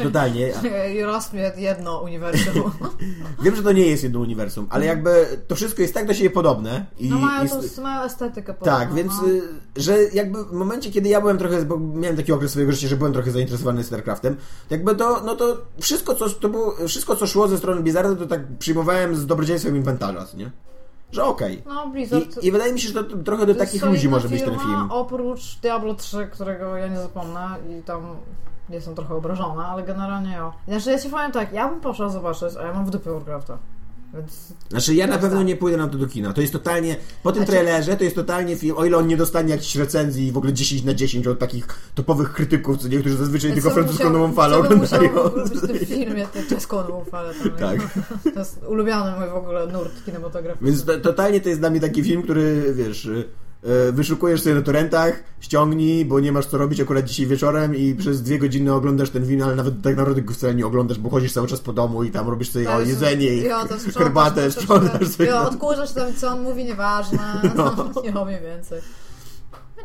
Totalnie. 0.04 0.54
I 0.96 1.04
rozpie 1.04 1.52
jedno 1.58 2.02
uniwersum. 2.02 2.72
Wiem, 3.44 3.56
że 3.56 3.64
to 3.64 3.72
nie 3.72 3.88
jest 3.88 4.04
jedno 4.04 4.20
uniwersum, 4.20 4.68
ale 4.70 4.86
jakby 4.86 5.26
to 5.48 5.56
wszystko 5.56 5.82
jest 5.82 5.94
tak 5.94 6.08
do 6.08 6.14
siebie 6.14 6.30
podobne. 6.30 6.86
I, 6.98 7.10
No 7.10 7.18
mają, 7.20 7.46
i, 7.46 7.50
tą, 7.50 7.82
mają 7.82 8.02
estetykę 8.04 8.54
Tak, 8.54 8.60
podobną, 8.60 8.96
więc 8.96 9.14
no. 9.22 9.28
y, 9.28 9.42
że 9.76 10.04
jakby 10.04 10.46
w 10.46 10.52
momencie, 10.52 10.92
kiedy 10.92 11.10
ja 11.10 11.22
byłem 11.22 11.38
trochę, 11.38 11.66
bo 11.66 11.80
miałem 11.80 12.18
taki 12.18 12.32
okres 12.32 12.52
swojego 12.52 12.72
życia, 12.72 12.88
że 12.88 12.98
byłem 12.98 13.14
trochę 13.14 13.32
zainteresowany 13.32 13.84
StarCraftem, 13.84 14.36
to 14.36 14.76
jakby 14.76 14.96
to, 14.96 15.22
no 15.26 15.36
to 15.36 15.58
wszystko, 15.80 16.16
co, 16.16 16.30
to 16.30 16.50
było, 16.50 16.76
wszystko, 16.88 17.16
co 17.16 17.28
szło 17.28 17.48
ze 17.48 17.58
strony 17.58 17.82
Blizzarda, 17.82 18.16
to 18.16 18.28
tak 18.28 18.42
przyjmowałem 18.60 19.16
z 19.16 19.26
dobrodziejstwem 19.26 19.76
inwentarza, 19.76 20.26
nie? 20.38 20.52
Że 21.12 21.24
okej. 21.24 21.64
No, 21.66 21.88
Blizzard... 21.88 22.44
I, 22.44 22.48
I 22.48 22.52
wydaje 22.52 22.74
mi 22.74 22.80
się, 22.80 22.88
że 22.88 23.04
to 23.04 23.18
trochę 23.18 23.46
do 23.46 23.54
to 23.54 23.60
takich 23.60 23.86
ludzi 23.86 24.10
może 24.10 24.30
być 24.30 24.42
ten 24.42 24.60
film. 24.60 24.88
Oprócz 24.90 25.60
Diablo 25.62 25.96
3, 25.96 26.30
którego 26.34 26.78
ja 26.78 26.88
nie 26.88 27.00
zapomnę 27.00 27.56
i 27.70 27.84
tam 27.84 28.02
jestem 28.70 28.96
trochę 28.96 29.16
obrażona, 29.16 29.68
ale 29.68 29.84
generalnie 29.84 30.32
ja. 30.32 30.52
Znaczy 30.68 30.92
ja 30.92 31.00
ci 31.00 31.10
powiem 31.10 31.32
tak, 31.32 31.54
ja 31.54 31.70
bym 31.70 31.80
poszła 31.80 32.10
zobaczyć, 32.10 32.56
a 32.60 32.68
ja 32.68 32.74
mam 32.74 32.86
w 32.86 32.90
dupie 32.90 33.12
Warcrafta. 33.12 33.58
Więc 34.14 34.54
Znaczy 34.70 34.96
ja 34.96 35.08
na 35.08 35.18
pewno 35.18 35.44
nie 35.44 35.56
pójdę 35.56 35.78
na 35.78 35.88
to 35.88 35.98
do 35.98 36.08
kina. 36.08 36.34
To 36.34 36.42
jest 36.42 36.54
totalnie, 36.54 36.96
po 37.24 37.32
tym 37.32 37.46
Znaczy- 37.46 37.52
trailerze 37.52 37.98
to 37.98 38.04
jest 38.04 38.16
totalnie 38.16 38.56
film, 38.56 38.78
o 38.78 38.86
ile 38.86 38.98
on 38.98 39.08
nie 39.08 39.18
dostanie 39.18 39.50
jakichś 39.52 39.76
recenzji 39.76 40.32
w 40.32 40.38
ogóle 40.38 40.54
10 40.54 40.84
na 40.84 40.94
10 40.94 41.28
od 41.28 41.40
takich 41.40 41.68
topowych 41.96 42.34
krytyków, 42.34 42.78
co 42.78 42.88
niektórzy 42.88 43.18
zazwyczaj 43.18 43.54
tylko 43.54 43.70
co 43.70 43.76
by 43.76 43.82
francuską 43.82 44.10
nową 44.10 44.34
falę 44.34 44.58
oglądają. 44.58 45.10
w 45.46 45.68
tym 45.68 45.78
filmie, 45.80 46.28
to 46.28 46.40
czeską 46.50 46.78
nową 46.78 47.04
falę. 47.04 47.34
Tak. 47.60 47.78
To 48.34 48.40
jest 48.40 48.64
ulubiony 48.68 49.20
mój 49.20 49.30
w 49.30 49.34
ogóle 49.36 49.68
nurt 49.68 50.06
kinematograficzny. 50.06 50.68
Więc 50.68 50.86
to, 50.86 50.98
totalnie 51.00 51.42
to 51.42 51.50
jest 51.50 51.62
dla 51.62 51.70
mnie 51.70 51.80
taki 51.80 52.04
film, 52.04 52.24
który 52.24 52.74
wiesz, 52.74 53.06
y, 53.06 53.24
wyszukujesz 53.92 54.42
sobie 54.42 54.56
na 54.56 54.62
torrentach, 54.62 55.24
ściągnij, 55.40 56.06
bo 56.06 56.20
nie 56.20 56.32
masz 56.32 56.46
co 56.46 56.58
robić 56.58 56.82
akurat 56.82 57.06
dzisiaj 57.06 57.26
wieczorem 57.26 57.76
i 57.76 57.96
przez 57.96 58.22
dwie 58.22 58.40
godziny 58.40 58.74
oglądasz 58.74 59.10
ten 59.10 59.28
film, 59.28 59.42
ale 59.44 59.56
nawet 59.56 59.82
tak 59.82 59.98
naprawdę 59.98 60.22
go 60.22 60.34
wcale 60.34 60.56
nie 60.56 60.66
oglądasz, 60.66 61.00
bo 61.00 61.10
chodzisz 61.10 61.34
cały 61.34 61.48
czas 61.48 61.60
po 61.60 61.74
domu 61.74 62.04
i 62.04 62.12
tam 62.12 62.30
robisz 62.30 62.50
sobie 62.52 62.72
o, 62.72 62.78
Też- 62.80 62.90
jedzenie 62.90 63.34
i 63.34 63.42
sprzątasz 63.42 63.94
herbatę, 63.94 64.52
sprzątasz 64.52 65.08
sobie. 65.08 65.30
Jo, 65.30 65.42
odkurzasz 65.42 65.92
tam, 65.92 66.14
co 66.14 66.28
on 66.28 66.42
mówi, 66.42 66.66
nieważne. 66.66 67.42
No, 67.56 67.76
nie 68.04 68.12
robię 68.12 68.40
więcej. 68.40 68.82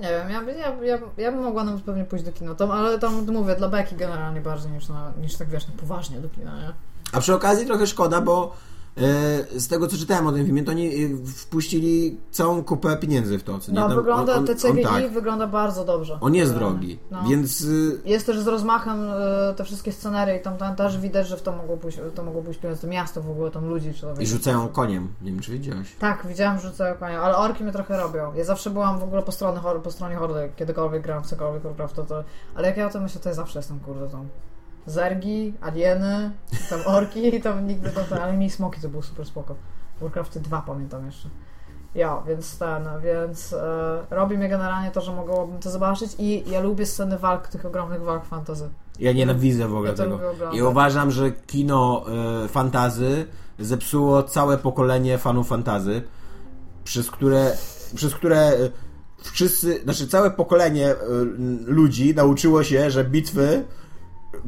Nie 0.01 0.09
wiem, 0.09 0.31
ja, 0.31 0.43
ja, 0.53 0.77
ja, 0.83 0.99
ja 1.17 1.33
bym 1.33 1.43
mogła 1.43 1.65
nawet 1.65 1.83
pewnie 1.83 2.05
pójść 2.05 2.25
do 2.25 2.33
kina, 2.33 2.55
tam, 2.55 2.71
ale 2.71 2.99
tam 2.99 3.27
mówię, 3.33 3.57
dla 3.57 3.69
Beki 3.69 3.97
generalnie 3.97 4.41
bardziej 4.41 4.73
niż, 4.73 4.89
na, 4.89 5.13
niż 5.21 5.37
tak 5.37 5.49
wiesz, 5.49 5.69
na 5.69 5.75
poważnie 5.81 6.21
do 6.21 6.29
kina, 6.29 6.61
nie? 6.61 6.73
A 7.13 7.21
przy 7.21 7.35
okazji 7.35 7.67
trochę 7.67 7.87
szkoda, 7.87 8.21
bo 8.21 8.45
e, 8.45 8.53
z 9.57 9.69
tego 9.69 9.87
co 9.87 9.97
czytałem 9.97 10.27
o 10.27 10.33
tym 10.33 10.45
filmie, 10.45 10.65
to 10.65 10.71
oni 10.71 11.05
e, 11.05 11.27
wpuścili 11.27 12.21
całą 12.31 12.65
kupę 12.65 12.97
pieniędzy 12.97 13.39
w 13.39 13.43
to. 13.43 13.59
Co 13.59 13.73
nie? 13.73 13.81
No, 13.81 13.89
Tam 13.89 13.97
wygląda, 13.97 14.33
on, 14.33 14.39
on, 14.39 14.47
te 14.47 14.55
CGI 14.55 14.83
tak, 14.83 15.11
wygląda 15.13 15.47
bardzo 15.47 15.85
dobrze. 15.85 16.19
on 16.21 16.35
jest 16.35 16.55
drogi, 16.55 16.99
No. 17.11 17.23
więc 17.29 17.61
y, 17.61 18.01
Jest 18.05 18.27
też 18.27 18.39
z 18.39 18.47
rozmachem 18.47 19.05
e, 19.11 19.55
te 19.57 19.65
wszystkie 19.65 19.93
scenery 19.93 20.37
i 20.37 20.43
tam, 20.43 20.57
tam 20.57 20.77
też 20.77 20.99
widać, 20.99 21.29
że 21.29 21.37
w 21.37 21.43
to 21.43 21.53
mogło 21.53 21.77
pójść, 21.77 21.99
to 22.15 22.23
mogło 22.23 22.43
pójść 22.43 22.61
pieniądze, 22.61 22.83
to 22.83 22.89
miasto 22.89 23.23
w 23.23 23.31
ogóle, 23.31 23.51
tam 23.51 23.69
ludzi. 23.69 23.95
Czy 23.95 24.01
to 24.01 24.15
i 24.21 24.27
rzucają 24.27 24.69
koniem. 24.69 25.09
Nie 25.23 25.33
wiem, 25.33 25.41
czy 25.41 25.53
widziałeś. 25.53 25.97
Tak, 25.99 26.27
widziałam, 26.27 26.59
że 26.61 26.69
rzucają 26.69 26.95
konia, 26.95 27.23
ale 27.23 27.37
orki 27.37 27.65
mnie 27.65 27.73
trochę 27.73 27.97
robią. 27.97 28.35
Ja 28.35 28.45
zawsze 28.45 28.71
byłam 28.71 28.99
w 28.99 29.03
ogóle 29.03 29.23
po 29.23 29.33
stronie, 29.33 29.61
po 29.85 29.91
stronie 29.91 30.17
hordy, 30.17 30.53
kiedykolwiek 30.57 31.03
grałam 31.03 31.25
w 31.25 31.27
cokolwiek 31.27 31.63
Warcrafta, 31.63 32.03
to... 32.03 32.25
Ale 32.55 32.69
jak 32.69 32.77
ja 32.77 32.87
o 32.87 32.91
tym 32.91 33.03
myślę, 33.03 33.21
to 33.21 33.29
ja 33.29 33.35
zawsze 33.35 33.59
jestem, 33.59 33.81
kurde, 33.81 34.09
tam... 34.09 34.29
Zergi, 34.87 35.55
alieny, 35.61 36.31
tam 36.71 36.81
orki, 36.87 37.41
tam 37.41 37.67
nigdy 37.67 37.91
to, 37.91 38.01
to 38.01 38.23
ale 38.23 38.33
mi 38.33 38.51
smoki 38.51 38.81
to 38.81 38.89
było 38.89 39.03
super 39.03 39.27
spoko. 39.27 39.55
Warcrafty 40.01 40.41
2 40.41 40.63
pamiętam 40.63 41.07
jeszcze. 41.07 41.29
Ja, 41.95 42.23
więc 42.29 42.59
ten, 42.59 42.89
więc 43.05 43.53
e, 43.53 44.07
robi 44.11 44.39
mnie 44.39 44.49
generalnie 44.49 44.91
to, 44.91 45.01
że 45.01 45.13
mogłabym 45.13 45.59
to 45.59 45.71
zobaczyć 45.71 46.11
i 46.19 46.51
ja 46.51 46.61
lubię 46.61 46.87
sceny 46.87 47.19
walk, 47.19 47.49
tych 47.49 47.67
ogromnych 47.67 48.03
walk 48.03 48.25
fantazy. 48.25 48.69
Ja 48.99 49.13
nienawidzę 49.13 49.69
w 49.69 49.75
ogóle 49.75 49.91
Ja 49.91 49.97
tego. 49.97 50.21
I 50.53 50.63
uważam, 50.63 51.11
że 51.11 51.31
kino 51.31 52.05
y, 52.45 52.49
fantazy 52.49 53.27
zepsuło 53.59 54.23
całe 54.23 54.59
pokolenie 54.59 55.19
fanów 55.19 55.49
fantazy, 55.49 56.03
przez 56.85 57.11
które, 57.11 57.57
przez 57.95 58.15
które 58.15 58.53
y, 58.53 58.73
wszyscy, 59.19 59.83
znaczy 59.83 60.09
całe 60.09 60.31
pokolenie 60.31 60.91
y, 60.91 60.97
ludzi 61.65 62.15
nauczyło 62.15 62.65
się, 62.65 62.91
że 62.91 63.05
bitwy 63.05 63.65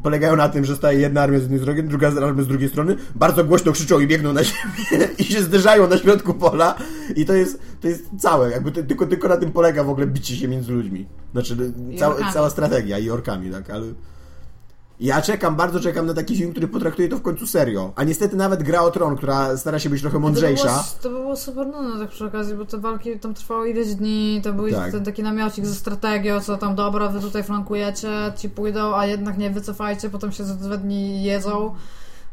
polegają 0.02 0.36
na 0.36 0.48
tym, 0.48 0.64
że 0.64 0.76
staje 0.76 1.00
jedna 1.00 1.22
armia 1.22 1.38
z 1.38 1.42
jednej 1.42 1.60
strony, 1.60 1.82
druga 1.82 2.08
armia 2.08 2.42
z 2.42 2.46
drugiej 2.46 2.68
strony, 2.68 2.96
bardzo 3.14 3.44
głośno 3.44 3.72
krzyczą 3.72 4.00
i 4.00 4.06
biegną 4.06 4.32
na 4.32 4.44
siebie 4.44 5.08
i 5.18 5.24
się 5.24 5.42
zderzają 5.42 5.88
na 5.88 5.98
środku 5.98 6.34
pola 6.34 6.74
i 7.16 7.24
to 7.24 7.34
jest, 7.34 7.58
to 7.80 7.88
jest 7.88 8.04
całe, 8.18 8.50
jakby 8.50 8.72
to, 8.72 8.82
tylko, 8.82 9.06
tylko 9.06 9.28
na 9.28 9.36
tym 9.36 9.52
polega 9.52 9.84
w 9.84 9.90
ogóle 9.90 10.06
bicie 10.06 10.36
się 10.36 10.48
między 10.48 10.72
ludźmi. 10.72 11.06
Znaczy, 11.32 11.56
cała, 11.98 12.32
cała 12.32 12.50
strategia 12.50 12.98
i 12.98 13.10
orkami, 13.10 13.50
tak, 13.50 13.70
ale... 13.70 13.86
Ja 15.00 15.22
czekam, 15.22 15.56
bardzo 15.56 15.80
czekam 15.80 16.06
na 16.06 16.14
taki 16.14 16.36
film, 16.36 16.50
który 16.50 16.68
potraktuje 16.68 17.08
to 17.08 17.16
w 17.16 17.22
końcu 17.22 17.46
serio. 17.46 17.92
A 17.96 18.04
niestety 18.04 18.36
nawet 18.36 18.62
Gra 18.62 18.80
o 18.82 18.90
Tron, 18.90 19.16
która 19.16 19.56
stara 19.56 19.78
się 19.78 19.90
być 19.90 20.00
trochę 20.00 20.16
To 20.16 20.20
mądrzejsza. 20.20 20.64
było, 20.64 20.82
to 21.02 21.10
by 21.10 21.14
było 21.18 21.36
super 21.36 21.66
nudne 21.66 21.98
tak 22.00 22.08
przy 22.10 22.24
okazji, 22.24 22.54
bo 22.56 22.64
te 22.64 22.78
walki 22.78 23.18
tam 23.18 23.34
trwały 23.34 23.70
ileś 23.70 23.94
dni, 23.94 24.40
to 24.44 24.52
był 24.52 24.70
Tak. 24.70 24.92
ten 24.92 25.04
taki 25.04 25.22
namiocik 25.22 25.66
ze 25.66 25.74
strategią, 25.74 26.40
co 26.40 26.56
tam 26.58 26.74
dobra, 26.74 27.08
wy 27.08 27.20
tutaj 27.20 27.42
flankujecie, 27.44 28.08
ci 28.36 28.50
pójdą, 28.50 28.94
a 28.96 29.06
jednak 29.06 29.38
nie 29.38 29.50
wycofajcie, 29.50 30.10
potem 30.10 30.32
się 30.32 30.44
za 30.44 30.54
dwa 30.54 30.76
dni 30.76 31.22
jedzą. 31.24 31.74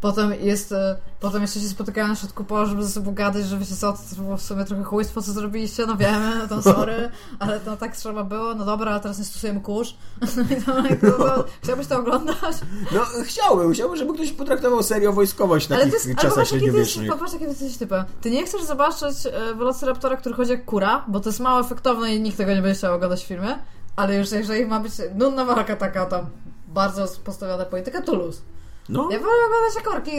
Potem 0.01 0.33
jest, 0.41 0.71
e, 0.71 0.95
potem 1.19 1.41
jeszcze 1.41 1.59
się 1.59 1.67
spotykają 1.67 2.07
na 2.07 2.15
środku 2.15 2.43
pola, 2.43 2.65
żeby 2.65 2.83
ze 2.83 2.89
sobą 2.89 3.13
gadać, 3.13 3.45
że 3.45 3.57
wiecie 3.57 3.75
co, 3.75 3.93
to 3.93 4.21
było 4.21 4.37
w 4.37 4.41
sumie 4.41 4.65
trochę 4.65 4.83
chujstwo, 4.83 5.21
co 5.21 5.31
zrobiliście, 5.31 5.85
no 5.85 5.97
wiemy, 5.97 6.47
to 6.49 6.61
sorry, 6.61 7.09
ale 7.39 7.59
to 7.59 7.77
tak 7.77 7.97
trzeba 7.97 8.23
było, 8.23 8.55
no 8.55 8.65
dobra, 8.65 8.91
a 8.95 8.99
teraz 8.99 9.19
nie 9.19 9.25
stosujemy 9.25 9.61
kurz. 9.61 9.95
No 10.67 10.87
i 10.87 10.97
to, 10.97 11.11
to, 11.11 11.23
to, 11.23 11.45
chciałbyś 11.63 11.87
to 11.87 11.99
oglądać? 11.99 12.57
No, 12.91 13.01
chciałbym, 13.23 13.73
chciałbym, 13.73 13.97
żeby 13.97 14.13
ktoś 14.13 14.31
potraktował 14.31 14.83
serio 14.83 15.13
wojskowość 15.13 15.71
Ale 15.71 15.79
takich 15.79 15.93
jest, 15.93 16.05
ale 16.05 16.15
czasach 16.15 16.31
popatrz, 16.31 16.49
średniowiecznych. 16.49 17.11
popatrz, 17.11 17.33
jaki 17.33 17.45
ty 17.45 17.49
jesteś 17.51 17.77
typem. 17.77 18.05
Ty 18.21 18.31
nie 18.31 18.45
chcesz 18.45 18.63
zobaczyć 18.63 19.25
e, 19.25 19.55
Velociraptora, 19.55 20.17
który 20.17 20.35
chodzi 20.35 20.51
jak 20.51 20.65
kura, 20.65 21.05
bo 21.07 21.19
to 21.19 21.29
jest 21.29 21.39
mało 21.39 21.59
efektowne 21.59 22.15
i 22.15 22.21
nikt 22.21 22.37
tego 22.37 22.53
nie 22.53 22.61
będzie 22.61 22.77
chciał 22.77 22.95
oglądać 22.95 23.23
w 23.23 23.27
filmie, 23.27 23.59
ale 23.95 24.15
już 24.15 24.31
jeżeli 24.31 24.65
ma 24.65 24.79
być 24.79 24.93
nudna 25.15 25.45
walka 25.45 25.75
taka 25.75 26.05
tam, 26.05 26.25
bardzo 26.67 27.05
postawiona 27.23 27.65
polityka, 27.65 28.01
to 28.01 28.15
luz. 28.15 28.41
No, 28.89 29.01
Ja 29.11 29.19
wolę 29.19 29.31
oglądać 29.45 29.75
jak 29.75 29.87
orki 29.91 30.11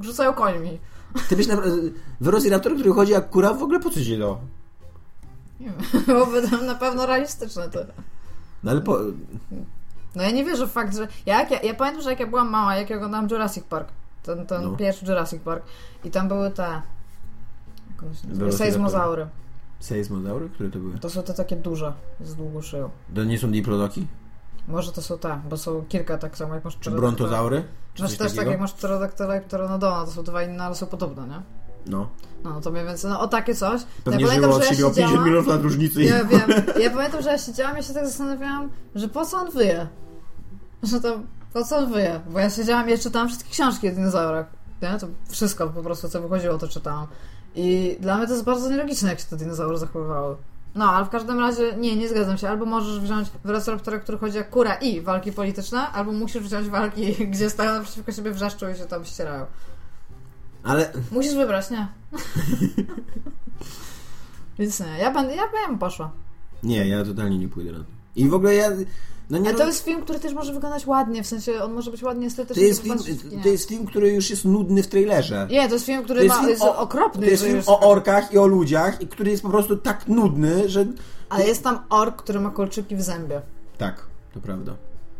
rzucają 0.00 0.32
końmi. 0.32 0.78
ty 1.28 1.36
byś 1.36 1.46
naprawdę... 1.46 1.76
Velociraptor, 2.20 2.74
który 2.74 2.92
chodzi 2.92 3.12
jak 3.12 3.30
kura, 3.30 3.54
w 3.54 3.62
ogóle 3.62 3.80
po 3.80 3.90
co 3.90 4.00
się 4.00 4.18
to? 4.18 4.40
Nie 5.60 5.66
wiem, 5.66 6.02
byłoby 6.06 6.48
to 6.48 6.56
na 6.62 6.74
pewno 6.74 7.06
realistyczne 7.06 7.68
to. 7.68 7.80
No 8.62 8.70
ale 8.70 8.80
po... 8.80 8.98
No 10.14 10.22
ja 10.22 10.30
nie 10.30 10.44
wierzę 10.44 10.66
w 10.66 10.72
fakt, 10.72 10.96
że... 10.96 11.08
Ja, 11.26 11.40
jak 11.40 11.50
ja, 11.50 11.60
ja 11.60 11.74
pamiętam, 11.74 12.02
że 12.02 12.10
jak 12.10 12.20
ja 12.20 12.26
byłam 12.26 12.50
mała, 12.50 12.76
jak 12.76 12.90
ja 12.90 12.96
oglądałam 12.96 13.28
Jurassic 13.30 13.64
Park, 13.64 13.88
ten, 14.22 14.46
ten 14.46 14.62
No. 14.62 14.76
pierwszy 14.76 15.06
Jurassic 15.06 15.42
Park 15.42 15.64
i 16.04 16.10
tam 16.10 16.28
były 16.28 16.50
te... 16.50 16.82
Sejzmozaury. 18.50 19.26
Seismozaury? 19.80 20.48
Które 20.48 20.70
to 20.70 20.78
były? 20.78 20.98
To 20.98 21.10
są 21.10 21.22
te 21.22 21.34
takie 21.34 21.56
duże, 21.56 21.92
z 22.20 22.34
długą 22.34 22.62
szyją. 22.62 22.90
To 23.14 23.24
nie 23.24 23.38
są 23.38 23.50
diplodoki? 23.50 24.06
Może 24.68 24.92
to 24.92 25.02
są 25.02 25.18
te, 25.18 25.40
bo 25.50 25.56
są 25.56 25.84
kilka 25.88 26.18
tak 26.18 26.36
samo 26.36 26.54
jak 26.54 26.64
masz 26.64 26.76
pterodaktyla. 26.76 27.16
brontozaury? 27.16 27.64
Czy 27.94 28.02
Masz 28.02 28.10
coś 28.10 28.18
też 28.18 28.36
tak 28.36 28.46
jak 28.46 28.60
masz 28.60 28.72
pterodaktyla 28.72 29.36
i 29.36 29.40
pteronodona, 29.40 30.04
to 30.04 30.10
są 30.10 30.22
dwa 30.22 30.42
inne, 30.42 30.64
ale 30.64 30.74
są 30.74 30.86
podobne, 30.86 31.28
nie? 31.28 31.42
No. 31.86 32.08
No, 32.44 32.50
no 32.50 32.60
to 32.60 32.70
mniej 32.70 32.84
więcej, 32.84 33.10
no 33.10 33.20
o 33.20 33.28
takie 33.28 33.54
coś. 33.54 33.80
Pewnie 34.04 34.20
ja 34.24 34.26
pamiętam, 34.26 34.52
że 34.52 34.58
ja 34.58 34.64
o 34.64 34.68
50 34.68 34.94
siedziałam, 34.96 35.24
milionów 35.24 35.46
lat 35.46 35.62
różnicy. 35.62 36.02
ja 36.02 36.24
wiem, 36.24 36.50
ja 36.80 36.90
pamiętam, 36.90 37.22
że 37.22 37.30
ja 37.30 37.38
siedziałam 37.38 37.78
i 37.78 37.82
się 37.82 37.94
tak 37.94 38.06
zastanawiałam, 38.06 38.70
że 38.94 39.08
po 39.08 39.26
co 39.26 39.36
on 39.36 39.50
wyje? 39.50 39.88
Że 40.82 41.00
to, 41.00 41.20
po 41.52 41.64
co 41.64 41.76
on 41.76 41.92
wyje? 41.92 42.20
Bo 42.30 42.38
ja 42.38 42.50
siedziałam 42.50 42.88
i 42.88 42.90
ja 42.90 42.98
czytałam 42.98 43.28
wszystkie 43.28 43.50
książki 43.50 43.88
o 43.88 43.92
dinozaurach, 43.92 44.46
nie? 44.82 44.98
To 44.98 45.06
wszystko 45.28 45.68
po 45.68 45.82
prostu, 45.82 46.08
co 46.08 46.22
wychodziło, 46.22 46.58
to 46.58 46.68
czytałam. 46.68 47.06
I 47.54 47.96
dla 48.00 48.16
mnie 48.16 48.26
to 48.26 48.32
jest 48.32 48.44
bardzo 48.44 48.70
nielogiczne, 48.70 49.08
jak 49.08 49.20
się 49.20 49.26
te 49.26 49.36
dinozaury 49.36 49.78
zachowywały. 49.78 50.36
No, 50.74 50.90
ale 50.92 51.04
w 51.04 51.08
każdym 51.08 51.38
razie 51.40 51.76
nie, 51.76 51.96
nie 51.96 52.08
zgadzam 52.08 52.38
się. 52.38 52.48
Albo 52.48 52.64
możesz 52.64 53.00
wziąć 53.00 53.28
Velociraptora, 53.44 53.98
który 53.98 54.18
chodzi 54.18 54.36
jak 54.36 54.50
kura 54.50 54.74
i 54.74 55.00
walki 55.00 55.32
polityczne, 55.32 55.88
albo 55.88 56.12
musisz 56.12 56.42
wziąć 56.42 56.68
walki, 56.68 57.14
gdzie 57.32 57.50
stoją 57.50 57.72
naprzeciwko 57.72 58.12
siebie 58.12 58.30
wrzeszczą 58.30 58.68
i 58.72 58.76
się 58.76 58.84
tam 58.86 59.04
ścierają. 59.04 59.46
Ale 60.62 60.92
Musisz 61.12 61.34
wybrać, 61.34 61.70
nie? 61.70 61.88
Więc 64.58 64.80
nie, 64.80 64.98
ja 64.98 65.10
będę, 65.10 65.34
ja 65.34 65.42
bym 65.68 65.78
poszła. 65.78 66.10
nie, 66.62 66.88
ja 66.88 67.04
totalnie 67.04 67.38
nie 67.38 67.48
pójdę 67.48 67.72
na 67.72 67.78
to. 67.78 67.84
I 68.16 68.28
w 68.28 68.34
ogóle 68.34 68.54
ja... 68.54 68.70
No 69.30 69.38
nie 69.38 69.48
Ale 69.48 69.58
to 69.58 69.64
roz- 69.64 69.74
jest 69.74 69.84
film, 69.84 70.02
który 70.02 70.18
też 70.18 70.34
może 70.34 70.52
wyglądać 70.54 70.86
ładnie, 70.86 71.22
w 71.22 71.26
sensie 71.26 71.62
on 71.62 71.72
może 71.72 71.90
być 71.90 72.02
ładnie 72.02 72.26
to 72.26 72.26
estetycznie. 72.42 72.62
jest, 72.62 72.82
film, 72.82 72.98
to 73.42 73.48
jest 73.48 73.68
film, 73.68 73.86
który 73.86 74.12
już 74.12 74.30
jest 74.30 74.44
nudny 74.44 74.82
w 74.82 74.86
trailerze. 74.86 75.48
Nie, 75.50 75.68
to 75.68 75.74
jest 75.74 75.86
film, 75.86 76.04
który 76.04 76.18
To 76.20 76.24
jest 76.24 76.34
ma, 76.36 76.40
film 76.40 76.50
jest 76.50 76.62
o- 76.62 76.78
okropny. 76.78 77.26
To 77.26 77.30
jest 77.30 77.44
film 77.44 77.62
o 77.66 77.80
orkach 77.80 78.32
i 78.32 78.38
o 78.38 78.46
ludziach, 78.46 79.00
i 79.02 79.06
który 79.06 79.30
jest 79.30 79.42
po 79.42 79.48
prostu 79.48 79.76
tak 79.76 80.08
nudny, 80.08 80.68
że... 80.68 80.86
Ale 81.28 81.46
jest 81.46 81.62
tam 81.64 81.78
ork, 81.90 82.16
który 82.22 82.40
ma 82.40 82.50
kolczyki 82.50 82.96
w 82.96 83.02
zębie. 83.02 83.40
Tak, 83.78 84.06
to 84.34 84.40
prawda. 84.40 84.76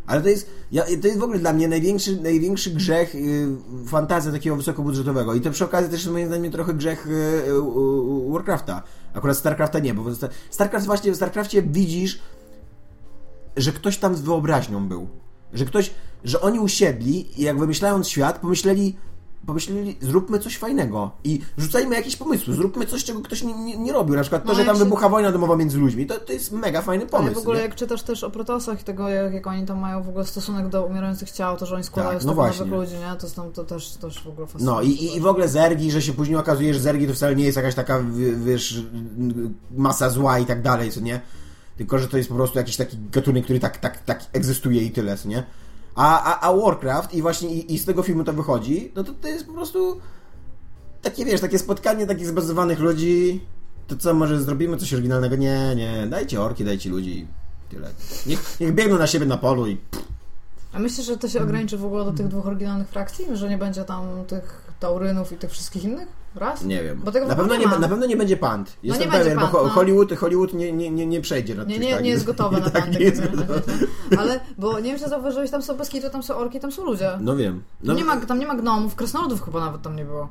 Ale 0.07 0.21
to 0.21 0.29
jest, 0.29 0.49
ja, 0.71 0.83
to 1.01 1.07
jest 1.07 1.19
w 1.19 1.23
ogóle 1.23 1.39
dla 1.39 1.53
mnie 1.53 1.67
największy, 1.67 2.21
największy 2.21 2.69
grzech 2.71 3.15
y, 3.15 3.47
fantazja 3.87 4.31
takiego 4.31 4.55
wysokobudżetowego. 4.55 5.33
I 5.33 5.41
to 5.41 5.51
przy 5.51 5.65
okazji 5.65 5.89
też 5.91 5.99
jest 5.99 6.11
moim 6.11 6.27
zdaniem 6.27 6.51
trochę 6.51 6.73
grzech 6.73 7.07
y, 7.07 7.09
y, 7.09 8.31
Warcrafta. 8.31 8.83
Akurat 9.13 9.37
StarCrafta 9.37 9.79
nie, 9.79 9.93
bo 9.93 10.03
StarCraft 10.49 10.85
właśnie 10.85 11.11
w 11.11 11.15
StarCrafcie 11.15 11.61
widzisz, 11.61 12.19
że 13.57 13.71
ktoś 13.71 13.97
tam 13.97 14.15
z 14.15 14.21
wyobraźnią 14.21 14.87
był. 14.87 15.07
Że 15.53 15.65
ktoś, 15.65 15.91
że 16.23 16.41
oni 16.41 16.59
usiedli 16.59 17.41
i 17.41 17.43
jak 17.43 17.59
wymyślając 17.59 18.07
świat, 18.09 18.39
pomyśleli, 18.39 18.95
pomyśleli, 19.45 19.97
zróbmy 20.01 20.39
coś 20.39 20.57
fajnego 20.57 21.11
i 21.23 21.39
rzucajmy 21.57 21.95
jakieś 21.95 22.15
pomysły, 22.15 22.53
zróbmy 22.55 22.85
coś, 22.85 23.03
czego 23.03 23.21
ktoś 23.21 23.43
nie, 23.43 23.53
nie, 23.53 23.77
nie 23.77 23.93
robił. 23.93 24.15
Na 24.15 24.21
przykład 24.21 24.43
to, 24.43 24.49
No, 24.49 24.55
że 24.55 24.65
tam 24.65 24.75
się- 24.75 24.83
wybucha 24.83 25.09
wojna 25.09 25.31
domowa 25.31 25.55
między 25.55 25.77
ludźmi, 25.77 26.05
to, 26.05 26.19
to 26.19 26.33
jest 26.33 26.51
mega 26.51 26.81
fajny 26.81 27.03
Ale 27.03 27.11
pomysł. 27.11 27.35
w 27.35 27.37
ogóle 27.37 27.57
nie? 27.57 27.63
jak 27.63 27.75
czytasz 27.75 28.03
też 28.03 28.23
o 28.23 28.29
protosach 28.29 28.81
i 28.81 28.83
tego, 28.83 29.09
jak, 29.09 29.33
jak 29.33 29.47
oni 29.47 29.65
tam 29.65 29.79
mają 29.79 30.03
w 30.03 30.09
ogóle 30.09 30.25
stosunek 30.25 30.67
do 30.69 30.85
umierających 30.85 31.31
ciał, 31.31 31.57
to 31.57 31.65
że 31.65 31.75
oni 31.75 31.83
składają 31.83 32.19
Tak, 32.19 32.27
no 32.27 32.33
nowych 32.35 32.67
ludzi, 32.67 32.93
nie? 32.93 33.15
To, 33.19 33.27
tam, 33.29 33.51
to 33.51 33.63
też, 33.63 33.89
też 33.91 34.19
w 34.23 34.27
ogóle 34.27 34.47
No 34.47 34.51
fascynujące. 34.51 34.85
i, 34.89 35.05
i, 35.05 35.17
i 35.17 35.19
w 35.21 35.25
ogóle 35.27 35.47
zergi, 35.47 35.91
że 35.91 36.01
się 36.01 36.13
później 36.13 36.37
okazuje, 36.37 36.73
że 36.73 36.79
zergi 36.79 37.07
to 37.07 37.13
wcale 37.13 37.35
nie 37.35 37.45
jest 37.45 37.57
jakaś 37.57 37.75
taka, 37.75 37.99
wi- 37.99 38.35
wiesz, 38.35 38.83
masa 39.77 40.09
zła 40.09 40.39
i 40.39 40.45
tak 40.45 40.61
dalej, 40.61 40.91
co 40.91 40.99
nie? 40.99 41.21
Tylko, 41.79 41.99
że 41.99 42.07
to 42.07 42.17
jest 42.17 42.29
po 42.29 42.35
prostu 42.35 42.57
jakiś 42.57 42.75
taki 42.75 42.97
gatunek, 43.11 43.43
który 43.43 43.59
tak, 43.59 43.77
tak, 43.77 44.03
tak 44.03 44.25
egzystuje 44.33 44.83
i 44.83 44.91
tyle, 44.91 45.17
co 45.17 45.29
nie? 45.29 45.43
A, 45.95 46.23
a, 46.23 46.49
a 46.49 46.53
Warcraft 46.53 47.13
i 47.13 47.21
właśnie 47.21 47.49
i, 47.49 47.73
i 47.73 47.77
z 47.77 47.85
tego 47.85 48.03
filmu 48.03 48.23
to 48.23 48.33
wychodzi, 48.33 48.91
no 48.95 49.03
to 49.03 49.13
to 49.13 49.27
jest 49.27 49.45
po 49.45 49.53
prostu 49.53 49.99
takie, 51.01 51.25
wiesz, 51.25 51.41
takie 51.41 51.59
spotkanie 51.59 52.07
takich 52.07 52.27
zbazowanych 52.27 52.79
ludzi. 52.79 53.41
To 53.87 53.97
co, 53.97 54.13
może 54.13 54.41
zrobimy 54.41 54.77
coś 54.77 54.93
oryginalnego? 54.93 55.35
Nie, 55.35 55.75
nie, 55.75 56.07
dajcie 56.07 56.41
orki, 56.41 56.65
dajcie 56.65 56.89
ludzi. 56.89 57.27
Tyle. 57.69 57.89
Niech, 58.25 58.59
niech 58.59 58.73
biegną 58.73 58.97
na 58.97 59.07
siebie 59.07 59.25
na 59.25 59.37
polu 59.37 59.67
i 59.67 59.77
A 60.73 60.79
myślisz, 60.79 61.07
że 61.07 61.17
to 61.17 61.29
się 61.29 61.43
ograniczy 61.43 61.77
w 61.77 61.85
ogóle 61.85 62.05
do 62.05 62.11
tych 62.11 62.27
dwóch 62.27 62.47
oryginalnych 62.47 62.87
frakcji? 62.87 63.25
Że 63.33 63.49
nie 63.49 63.57
będzie 63.57 63.83
tam 63.83 64.25
tych 64.27 64.71
taurynów 64.79 65.31
i 65.31 65.35
tych 65.35 65.51
wszystkich 65.51 65.83
innych? 65.83 66.07
Raz? 66.35 66.63
Nie 66.63 66.83
wiem. 66.83 67.01
Bo 67.03 67.11
tego 67.11 67.27
na, 67.27 67.35
pewno 67.35 67.53
nie 67.53 67.59
nie, 67.59 67.67
ma. 67.67 67.79
na 67.79 67.87
pewno 67.87 68.05
nie 68.05 68.17
będzie 68.17 68.37
pant. 68.37 68.77
Jestem 68.83 69.05
nie 69.05 69.11
będzie 69.11 69.23
pewien, 69.23 69.39
pant, 69.39 69.51
bo 69.51 69.63
no. 69.63 69.69
Hollywood, 69.69 70.13
Hollywood 70.13 70.53
nie, 70.53 70.71
nie, 70.71 70.91
nie, 70.91 71.05
nie 71.05 71.21
przejdzie 71.21 71.55
na 71.55 71.63
Nie, 71.63 71.79
nie, 71.79 72.01
nie 72.01 72.09
jest 72.09 72.25
gotowe 72.25 72.59
na 72.59 72.69
tak, 72.69 72.91
nie 72.91 72.99
jest 72.99 73.21
gotowe. 73.21 73.61
Ale, 74.19 74.39
bo 74.57 74.79
nie 74.79 74.91
wiem, 74.91 74.99
czy 74.99 75.09
zauważyłeś, 75.09 75.51
tam 75.51 75.61
są 75.61 75.77
Beskidy, 75.77 76.09
tam 76.09 76.23
są 76.23 76.35
orki, 76.35 76.59
tam 76.59 76.71
są 76.71 76.83
ludzie. 76.83 77.11
No 77.19 77.35
wiem. 77.35 77.63
No, 77.83 77.93
nie 77.93 78.03
ma, 78.03 78.17
tam 78.17 78.39
nie 78.39 78.47
ma 78.47 78.55
gnomów, 78.55 78.95
krasnoludów 78.95 79.45
chyba 79.45 79.59
nawet 79.59 79.81
tam 79.81 79.95
nie 79.95 80.05
było. 80.05 80.29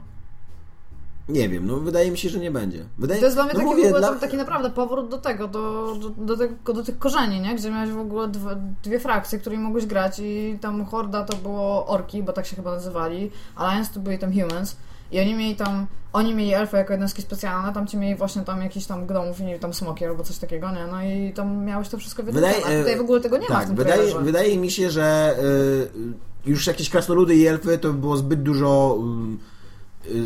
Nie 1.29 1.49
wiem, 1.49 1.67
no 1.67 1.77
wydaje 1.77 2.11
mi 2.11 2.19
się, 2.19 2.29
że 2.29 2.39
nie 2.39 2.51
będzie. 2.51 2.85
Wydaje, 2.99 3.21
To 3.21 3.27
jest 3.27 3.37
dla 3.37 3.45
mnie 3.45 3.53
no 3.55 3.61
taki, 3.61 3.71
mówię, 3.71 3.93
dla- 3.93 4.15
taki 4.15 4.37
naprawdę 4.37 4.71
powrót 4.71 5.09
do 5.09 5.19
tego, 5.19 5.49
do, 5.49 5.95
do, 6.01 6.09
do, 6.09 6.37
tego, 6.37 6.73
do 6.73 6.83
tych 6.83 6.99
korzeni, 6.99 7.41
nie? 7.41 7.55
Gdzie 7.55 7.71
miałeś 7.71 7.91
w 7.91 7.99
ogóle 7.99 8.29
dwa, 8.29 8.57
dwie 8.83 9.01
frakcje, 9.01 9.39
którymi 9.39 9.63
mogłeś 9.63 9.87
grać 9.87 10.19
i 10.19 10.59
tam 10.61 10.85
Horda 10.85 11.25
to 11.25 11.37
było 11.37 11.87
orki, 11.87 12.23
bo 12.23 12.33
tak 12.33 12.47
się 12.47 12.57
chyba 12.57 12.71
nazywali, 12.71 13.31
Alliance 13.57 13.91
to 13.95 14.01
byli 14.01 14.19
tam 14.19 14.33
humans 14.33 14.77
i 15.13 15.21
oni 15.21 15.35
mieli 15.35 15.57
tam, 15.57 15.87
oni 16.13 16.35
mieli 16.35 16.55
elfy 16.55 16.77
jako 16.77 16.93
jednostki 16.93 17.23
specjalne, 17.23 17.73
tam 17.73 17.87
ci 17.87 17.97
mieli 17.97 18.15
właśnie 18.15 18.43
tam 18.43 18.63
jakiś 18.63 18.87
tam 18.87 19.07
gnomów 19.07 19.41
i 19.41 19.45
wiem, 19.47 19.59
tam 19.59 19.75
smoki 19.75 20.05
albo 20.05 20.23
coś 20.23 20.39
takiego, 20.39 20.71
nie? 20.71 20.87
No 20.87 21.03
i 21.03 21.33
tam 21.33 21.65
miałeś 21.65 21.89
to 21.89 21.99
wszystko 21.99 22.23
Wydaje- 22.23 22.57
a 22.57 22.79
tutaj 22.79 22.97
w 22.97 23.01
ogóle 23.01 23.21
tego 23.21 23.37
nie 23.39 23.49
ma 23.49 23.55
w 23.55 23.59
tak, 23.59 23.67
tym 23.67 23.77
wydaje, 23.77 23.97
trailerze. 23.97 24.25
wydaje 24.25 24.59
mi 24.59 24.71
się, 24.71 24.91
że 24.91 25.37
y, 26.47 26.51
już 26.51 26.67
jakieś 26.67 26.91
krasnoludy 26.91 27.35
i 27.37 27.47
elfy 27.47 27.79
to 27.79 27.93
by 27.93 27.99
było 27.99 28.17
zbyt 28.17 28.43
dużo 28.43 28.99
y, 29.35 29.58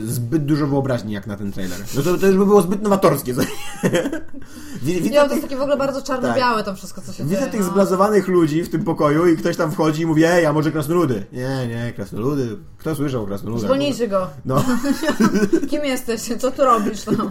zbyt 0.05 0.45
dużo 0.45 0.67
wyobraźni 0.67 1.13
jak 1.13 1.27
na 1.27 1.37
ten 1.37 1.53
trailer. 1.53 1.79
No 1.97 2.03
to, 2.03 2.19
to 2.19 2.27
już 2.27 2.37
by 2.37 2.47
było 2.47 2.63
zbyt 2.63 2.83
nowatorskie. 2.83 3.35
Wi- 4.83 4.95
Nie, 4.95 5.01
Widzę 5.01 5.29
to 5.29 5.31
jest 5.31 5.43
takie 5.43 5.57
w 5.57 5.61
ogóle 5.61 5.77
bardzo 5.77 6.03
czarno-białe 6.03 6.65
tam 6.65 6.77
wszystko, 6.77 7.01
co 7.01 7.13
się 7.13 7.25
widzę 7.25 7.37
dzieje. 7.37 7.51
tych 7.51 7.61
no. 7.61 7.67
zblazowanych 7.67 8.29
ludzi 8.29 8.63
w 8.63 8.69
tym 8.69 8.85
pokoju 8.85 9.27
i 9.27 9.37
ktoś 9.37 9.57
tam 9.57 9.73
wchodzi 9.73 10.03
i 10.03 10.07
mówi, 10.07 10.25
ej, 10.25 10.47
a 10.47 10.53
może 10.53 10.73
krasnoludy? 10.73 11.27
Nie, 11.33 11.67
nie, 11.69 11.93
krasnoludy. 11.93 12.57
Kto 12.79 12.95
słyszał 12.95 13.23
o 13.23 13.27
krasnoludach? 13.27 13.65
Zwolnijcie 13.65 14.09
go. 14.09 14.31
No. 14.45 14.65
Kim 15.71 15.85
jesteś? 15.85 16.21
Co 16.39 16.51
tu 16.51 16.65
robisz 16.65 17.03
tam? 17.03 17.31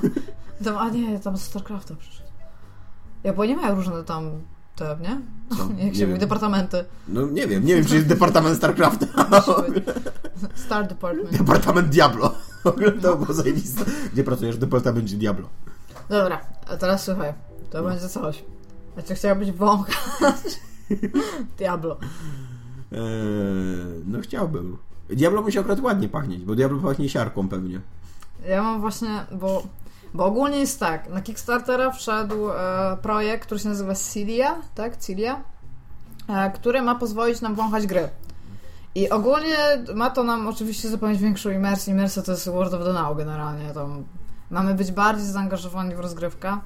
tam 0.64 0.78
a 0.78 0.90
nie, 0.90 1.20
tam 1.20 1.38
z 1.38 1.42
StarCrafta 1.42 1.96
przyszedł. 1.96 2.30
Ja, 3.24 3.34
bo 3.34 3.46
nie 3.46 3.56
mają 3.56 3.76
różne 3.76 4.04
tam 4.04 4.32
te, 4.76 4.98
nie? 5.02 5.22
Co? 5.58 5.64
Jak 5.84 5.94
Nie 5.94 5.96
się 5.96 6.08
mówi, 6.08 6.20
departamenty. 6.20 6.86
No 7.08 7.28
nie 7.28 7.48
wiem, 7.48 7.66
nie 7.66 7.76
wiem, 7.76 7.86
czy 7.86 7.96
jest 7.96 8.08
Departament 8.08 8.58
StarCrafta. 8.58 9.06
Star 10.66 10.88
Department. 10.88 11.38
Departament 11.38 11.90
Diablo. 11.90 12.34
W 12.64 12.68
ogóle 12.68 12.92
to 12.92 13.18
było 13.18 13.34
zajebiste. 13.34 13.86
Gdzie 14.14 14.24
pracujesz? 14.24 14.56
W 14.56 14.60
Departamencie 14.60 15.18
Diablo. 15.18 15.48
Dobra, 16.10 16.42
a 16.68 16.78
teraz 16.78 17.04
słuchaj. 17.04 17.34
To 17.70 17.84
będzie 17.84 18.10
coś. 18.10 18.44
A 18.98 19.02
czy 19.02 19.16
chciałbyś 19.16 19.52
wąchać? 19.52 20.60
Diablo. 21.58 21.98
Eee, 22.92 23.00
no 24.06 24.20
chciałbym. 24.22 24.78
Diablo 25.10 25.42
musi 25.42 25.60
akurat 25.60 25.80
ładnie 25.80 26.10
pachnieć, 26.10 26.46
bo 26.46 26.56
Diablo 26.56 26.80
pachnie 26.80 27.10
siarką 27.10 27.50
pewnie. 27.50 27.82
Ja 28.50 28.64
mam 28.64 28.82
właśnie, 28.82 29.26
bo, 29.32 29.64
bo 30.14 30.26
ogólnie 30.26 30.60
jest 30.60 30.80
tak, 30.80 31.10
na 31.10 31.22
Kickstartera 31.22 31.92
wszedł 31.92 32.50
e, 32.50 32.98
projekt, 33.02 33.46
który 33.46 33.60
się 33.60 33.70
nazywa 33.70 33.94
Cilia, 33.96 34.56
tak? 34.76 34.98
Cilia, 34.98 35.44
e, 36.30 36.52
który 36.52 36.82
ma 36.82 36.96
pozwolić 36.96 37.42
nam 37.42 37.56
wąchać 37.56 37.88
gry. 37.88 38.10
I 38.96 39.10
ogólnie 39.10 39.58
ma 39.96 40.10
to 40.10 40.24
nam 40.24 40.48
oczywiście 40.48 40.90
zapewnić 40.90 41.22
większą 41.22 41.50
imersję. 41.50 41.94
Imersja 41.94 42.22
to 42.22 42.32
jest 42.32 42.50
World 42.50 42.74
of 42.74 42.84
the 42.84 42.94
Now 42.94 43.18
generalnie. 43.18 43.74
Tam 43.74 44.04
mamy 44.50 44.74
być 44.74 44.92
bardziej 44.92 45.26
zaangażowani 45.26 45.96
w 45.96 46.00
rozgrywkę 46.00 46.58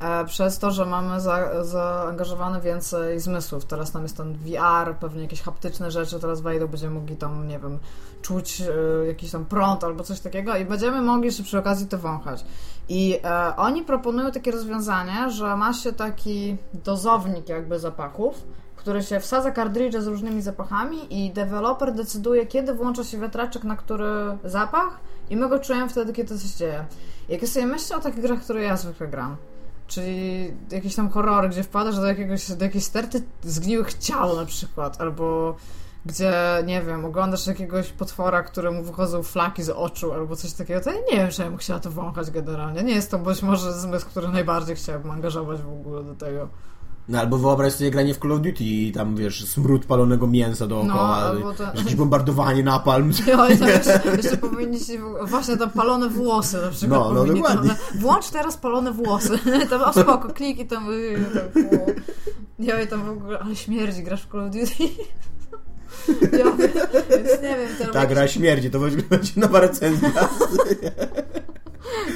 e, 0.00 0.24
przez 0.24 0.58
to, 0.58 0.70
że 0.70 0.86
mamy 0.86 1.20
za, 1.20 1.64
zaangażowane 1.64 2.60
więcej 2.60 3.20
zmysłów. 3.20 3.64
Teraz 3.64 3.92
tam 3.92 4.02
jest 4.02 4.16
ten 4.16 4.34
VR, 4.34 4.94
pewnie 5.00 5.22
jakieś 5.22 5.42
haptyczne 5.42 5.90
rzeczy, 5.90 6.20
teraz 6.20 6.40
wejdą, 6.40 6.66
będziemy 6.66 6.94
mogli 6.94 7.16
tam, 7.16 7.48
nie 7.48 7.58
wiem, 7.58 7.78
czuć 8.22 8.60
e, 8.60 9.06
jakiś 9.06 9.30
tam 9.30 9.44
prąd 9.44 9.84
albo 9.84 10.04
coś 10.04 10.20
takiego 10.20 10.56
i 10.56 10.64
będziemy 10.64 11.02
mogli 11.02 11.26
jeszcze 11.26 11.42
przy 11.42 11.58
okazji 11.58 11.86
to 11.86 11.98
wąchać. 11.98 12.44
I 12.88 13.18
e, 13.24 13.56
oni 13.56 13.82
proponują 13.82 14.30
takie 14.30 14.50
rozwiązanie, 14.50 15.30
że 15.30 15.56
ma 15.56 15.72
się 15.72 15.92
taki 15.92 16.56
dozownik 16.74 17.48
jakby 17.48 17.78
zapachów, 17.78 18.44
który 18.76 19.02
się 19.02 19.20
wsadza 19.20 19.50
kartridże 19.50 20.02
z 20.02 20.06
różnymi 20.06 20.42
zapachami 20.42 21.24
i 21.24 21.30
deweloper 21.30 21.92
decyduje, 21.92 22.46
kiedy 22.46 22.74
włącza 22.74 23.04
się 23.04 23.20
wiatraczek 23.20 23.64
na 23.64 23.76
który 23.76 24.38
zapach 24.44 25.00
i 25.30 25.36
my 25.36 25.48
go 25.48 25.58
czujemy 25.58 25.88
wtedy, 25.88 26.12
kiedy 26.12 26.34
to 26.34 26.40
się 26.40 26.56
dzieje. 26.56 26.84
Jak 27.28 27.42
ja 27.42 27.48
sobie 27.48 27.66
myślę 27.66 27.96
o 27.96 28.00
takich 28.00 28.20
grach, 28.20 28.40
które 28.40 28.62
ja 28.62 28.76
zwykle 28.76 29.08
gram, 29.08 29.36
czyli 29.86 30.50
jakieś 30.70 30.94
tam 30.94 31.08
horrory, 31.08 31.48
gdzie 31.48 31.62
wpadasz 31.62 31.96
do, 31.96 32.06
jakiegoś, 32.06 32.52
do 32.52 32.64
jakiejś 32.64 32.84
sterty 32.84 33.22
zgniłych 33.42 33.94
ciał 33.94 34.36
na 34.36 34.44
przykład, 34.46 35.00
albo 35.00 35.56
gdzie, 36.06 36.32
nie 36.66 36.82
wiem, 36.82 37.04
oglądasz 37.04 37.46
jakiegoś 37.46 37.88
potwora, 37.92 38.42
któremu 38.42 38.82
wychodzą 38.82 39.22
flaki 39.22 39.62
z 39.62 39.70
oczu 39.70 40.12
albo 40.12 40.36
coś 40.36 40.52
takiego, 40.52 40.80
to 40.80 40.90
ja 40.90 41.00
nie 41.10 41.16
wiem, 41.16 41.30
czy 41.30 41.42
ja 41.42 41.48
bym 41.48 41.58
chciała 41.58 41.80
to 41.80 41.90
wąchać 41.90 42.30
generalnie. 42.30 42.82
Nie 42.82 42.94
jest 42.94 43.10
to 43.10 43.18
być 43.18 43.42
może 43.42 43.72
zmysł, 43.72 44.06
który 44.06 44.28
najbardziej 44.28 44.76
chciałbym 44.76 45.10
angażować 45.10 45.62
w 45.62 45.68
ogóle 45.68 46.04
do 46.04 46.14
tego. 46.14 46.48
No 47.08 47.20
albo 47.20 47.38
wyobraź 47.38 47.72
sobie 47.72 47.90
granie 47.90 48.14
w 48.14 48.18
Call 48.18 48.32
of 48.32 48.40
Duty 48.40 48.64
i 48.64 48.92
tam, 48.92 49.16
wiesz, 49.16 49.48
smród 49.48 49.86
palonego 49.86 50.26
mięsa 50.26 50.66
dookoła, 50.66 51.32
no, 51.40 51.52
to... 51.52 51.64
jakieś 51.64 51.94
bombardowanie, 51.94 52.62
napalm. 52.62 53.12
No 53.36 53.48
i 53.48 53.50
jeszcze, 53.50 54.00
jeszcze 54.16 54.36
powinniście, 54.36 55.00
właśnie 55.24 55.56
tam 55.56 55.70
palone 55.70 56.08
włosy 56.08 56.62
na 56.62 56.70
przykład. 56.70 57.00
No, 57.00 57.12
no 57.12 57.24
dokładnie. 57.24 57.68
Tam, 57.68 58.00
włącz 58.00 58.30
teraz 58.30 58.56
palone 58.56 58.92
włosy. 58.92 59.38
tam, 59.70 59.82
o 59.82 59.92
spoko, 59.92 60.28
kliki 60.28 60.66
tam, 60.66 60.86
tam 61.54 61.64
ja 62.58 62.82
i 62.82 62.86
tam 62.86 63.04
w 63.06 63.10
ogóle, 63.10 63.38
ale 63.38 63.56
śmierdzi, 63.56 64.02
grasz 64.02 64.22
w 64.22 64.30
Call 64.32 64.40
of 64.40 64.50
Duty. 64.50 64.88
Ja, 66.38 66.56
więc 67.10 67.42
nie 67.42 67.56
wiem. 67.56 67.68
Ta 67.78 67.92
tak, 67.92 68.08
gra 68.08 68.28
śmierdzi, 68.28 68.70
to 68.70 68.78
będzie 69.10 69.32
nowa 69.36 69.60
recenzja. 69.60 70.10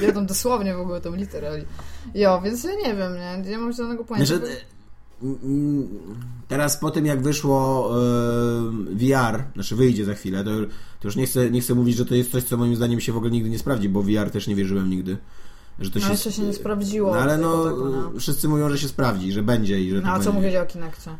Ja 0.01 0.11
tam 0.11 0.25
dosłownie 0.25 0.75
w 0.75 0.79
ogóle 0.79 1.01
tam 1.01 1.15
literalnie. 1.15 1.65
Jo, 2.15 2.41
więc 2.43 2.63
ja 2.63 2.71
nie 2.75 2.95
wiem, 2.95 3.13
nie, 3.15 3.49
nie 3.51 3.57
mam 3.57 3.73
żadnego 3.73 4.03
pojęcia. 4.03 4.37
Znaczy, 4.37 4.57
teraz 6.47 6.77
po 6.77 6.91
tym 6.91 7.05
jak 7.05 7.21
wyszło 7.21 7.89
e, 7.91 8.01
VR, 8.91 9.43
znaczy 9.53 9.75
wyjdzie 9.75 10.05
za 10.05 10.13
chwilę, 10.13 10.43
to, 10.43 10.51
to, 10.99 11.07
już 11.07 11.15
nie 11.15 11.25
chcę, 11.25 11.51
nie 11.51 11.61
chcę 11.61 11.75
mówić, 11.75 11.97
że 11.97 12.05
to 12.05 12.15
jest 12.15 12.31
coś, 12.31 12.43
co 12.43 12.57
moim 12.57 12.75
zdaniem 12.75 12.99
się 12.99 13.11
w 13.11 13.17
ogóle 13.17 13.31
nigdy 13.31 13.49
nie 13.49 13.59
sprawdzi, 13.59 13.89
bo 13.89 14.01
VR 14.01 14.31
też 14.31 14.47
nie 14.47 14.55
wierzyłem 14.55 14.89
nigdy. 14.89 15.17
Że 15.79 15.91
to 15.91 15.99
no, 15.99 16.05
się, 16.05 16.11
jeszcze 16.11 16.31
się 16.31 16.41
nie 16.41 16.53
sprawdziło. 16.53 17.13
No, 17.13 17.19
ale 17.19 17.37
no, 17.37 17.63
tego, 17.63 17.89
no, 17.89 18.19
wszyscy 18.19 18.47
mówią, 18.47 18.69
że 18.69 18.77
się 18.77 18.87
sprawdzi, 18.87 19.31
że 19.31 19.43
będzie 19.43 19.81
i 19.81 19.89
że 19.91 20.01
No 20.01 20.11
a 20.11 20.19
co 20.19 20.31
mówili 20.31 20.57
o 20.57 20.65
Kinectie? 20.65 21.11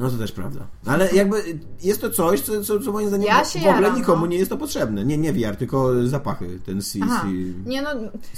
No 0.00 0.10
to 0.10 0.18
też 0.18 0.32
prawda. 0.32 0.66
Ale 0.86 1.12
jakby 1.12 1.58
jest 1.82 2.00
to 2.00 2.10
coś, 2.10 2.40
co, 2.40 2.64
co, 2.64 2.80
co 2.80 2.92
moim 2.92 3.08
zdaniem 3.08 3.28
ja 3.28 3.44
w 3.44 3.56
ogóle 3.56 3.72
jaram, 3.72 3.96
nikomu 3.96 4.20
no. 4.20 4.26
nie 4.26 4.38
jest 4.38 4.50
to 4.50 4.56
potrzebne. 4.56 5.04
Nie, 5.04 5.18
nie 5.18 5.32
VR, 5.32 5.56
tylko 5.56 6.06
zapachy. 6.06 6.60
Ten 6.66 6.82
si, 6.82 7.00
si, 7.00 7.54
Nie 7.66 7.82
no, 7.82 7.90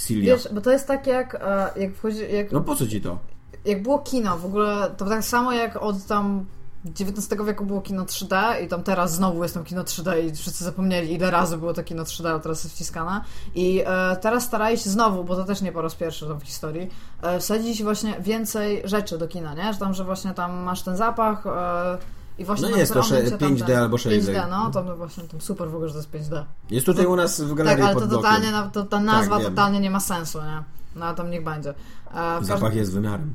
wiesz, 0.08 0.48
bo 0.52 0.60
to 0.60 0.70
jest 0.70 0.86
tak 0.86 1.06
jak, 1.06 1.34
e, 1.34 1.70
jak 1.80 1.94
wchodzi... 1.94 2.18
Jak, 2.32 2.52
no 2.52 2.60
po 2.60 2.76
co 2.76 2.86
ci 2.86 3.00
to? 3.00 3.18
Jak 3.64 3.82
było 3.82 3.98
kino, 3.98 4.38
w 4.38 4.44
ogóle 4.44 4.94
to 4.96 5.04
tak 5.04 5.24
samo 5.24 5.52
jak 5.52 5.82
od 5.82 6.06
tam 6.06 6.46
XIX 6.86 7.44
wieku 7.46 7.66
było 7.66 7.80
kino 7.80 8.04
3D 8.04 8.62
i 8.64 8.68
tam 8.68 8.82
teraz 8.82 9.14
znowu 9.14 9.42
jest 9.42 9.54
tam 9.54 9.64
kino 9.64 9.82
3D 9.82 10.24
i 10.24 10.36
wszyscy 10.36 10.64
zapomnieli 10.64 11.12
ile 11.12 11.30
razy 11.30 11.58
było 11.58 11.72
to 11.72 11.84
kino 11.84 12.02
3D, 12.02 12.28
a 12.28 12.38
teraz 12.38 12.64
jest 12.64 12.76
wciskane. 12.76 13.20
I 13.54 13.82
e, 13.86 14.16
teraz 14.16 14.44
starali 14.44 14.78
się 14.78 14.90
znowu, 14.90 15.24
bo 15.24 15.36
to 15.36 15.44
też 15.44 15.62
nie 15.62 15.72
po 15.72 15.82
raz 15.82 15.94
pierwszy 15.94 16.26
tam 16.26 16.40
w 16.40 16.42
historii, 16.42 16.90
e, 17.22 17.40
wsadzić 17.40 17.82
właśnie 17.82 18.20
więcej 18.20 18.82
rzeczy 18.84 19.18
do 19.18 19.28
kina, 19.28 19.54
nie? 19.54 19.72
Że 19.72 19.78
tam, 19.78 19.94
że 19.94 20.04
właśnie 20.04 20.34
tam 20.34 20.52
masz 20.52 20.82
ten 20.82 20.96
zapach 20.96 21.46
e, 21.46 21.98
i 22.38 22.44
właśnie 22.44 22.68
no 22.68 22.76
jest 22.76 22.92
to 22.92 23.00
5D 23.00 23.66
ten, 23.66 23.78
albo 23.78 23.96
6D. 23.96 24.20
5D, 24.20 24.50
no, 24.50 24.70
to 24.70 24.82
no 24.82 24.96
właśnie 24.96 25.24
tam 25.24 25.40
super 25.40 25.70
w 25.70 25.74
ogóle, 25.74 25.88
że 25.88 25.94
to 25.94 26.18
jest 26.18 26.30
5D. 26.30 26.44
Jest 26.70 26.86
tutaj 26.86 27.06
u 27.06 27.16
nas 27.16 27.40
w 27.40 27.54
galerii 27.54 27.84
Tak, 27.84 27.96
ale 27.96 28.06
to 28.08 28.16
totalnie, 28.16 28.52
to, 28.72 28.84
ta 28.84 29.00
nazwa 29.00 29.36
tak, 29.36 29.44
totalnie 29.44 29.80
nie 29.80 29.90
ma 29.90 30.00
sensu, 30.00 30.38
nie? 30.42 30.62
No, 30.96 31.14
tam 31.14 31.30
niech 31.30 31.44
będzie. 31.44 31.74
E, 32.14 32.44
Zapach 32.44 32.74
jest 32.74 32.92
wymiarem. 32.92 33.34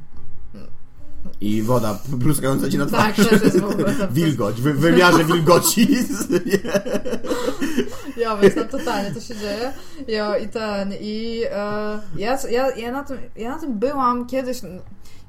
I 1.42 1.62
woda 1.62 2.00
pluskająca 2.22 2.70
ci 2.70 2.78
na 2.78 2.86
twarz. 2.86 3.16
Tak, 3.16 3.28
to 3.28 3.46
jest 3.46 3.60
w 3.60 3.66
ogóle. 3.66 3.94
Wilgoć, 4.12 4.62
w 4.62 4.64
wymiarze 4.64 5.24
wilgoci. 5.24 5.88
ja, 8.18 8.38
tam 8.56 8.68
totalnie 8.68 9.12
to 9.12 9.22
się 9.22 9.36
dzieje. 9.36 9.74
Jo, 10.08 10.38
i 10.38 10.48
ten, 10.48 10.94
i 11.02 11.44
e, 11.52 12.00
ja, 12.18 12.38
ja, 12.50 12.76
ja, 12.76 12.92
na 12.92 13.04
tym, 13.04 13.18
ja 13.36 13.50
na 13.50 13.60
tym 13.60 13.80
byłam 13.80 14.26
kiedyś, 14.26 14.62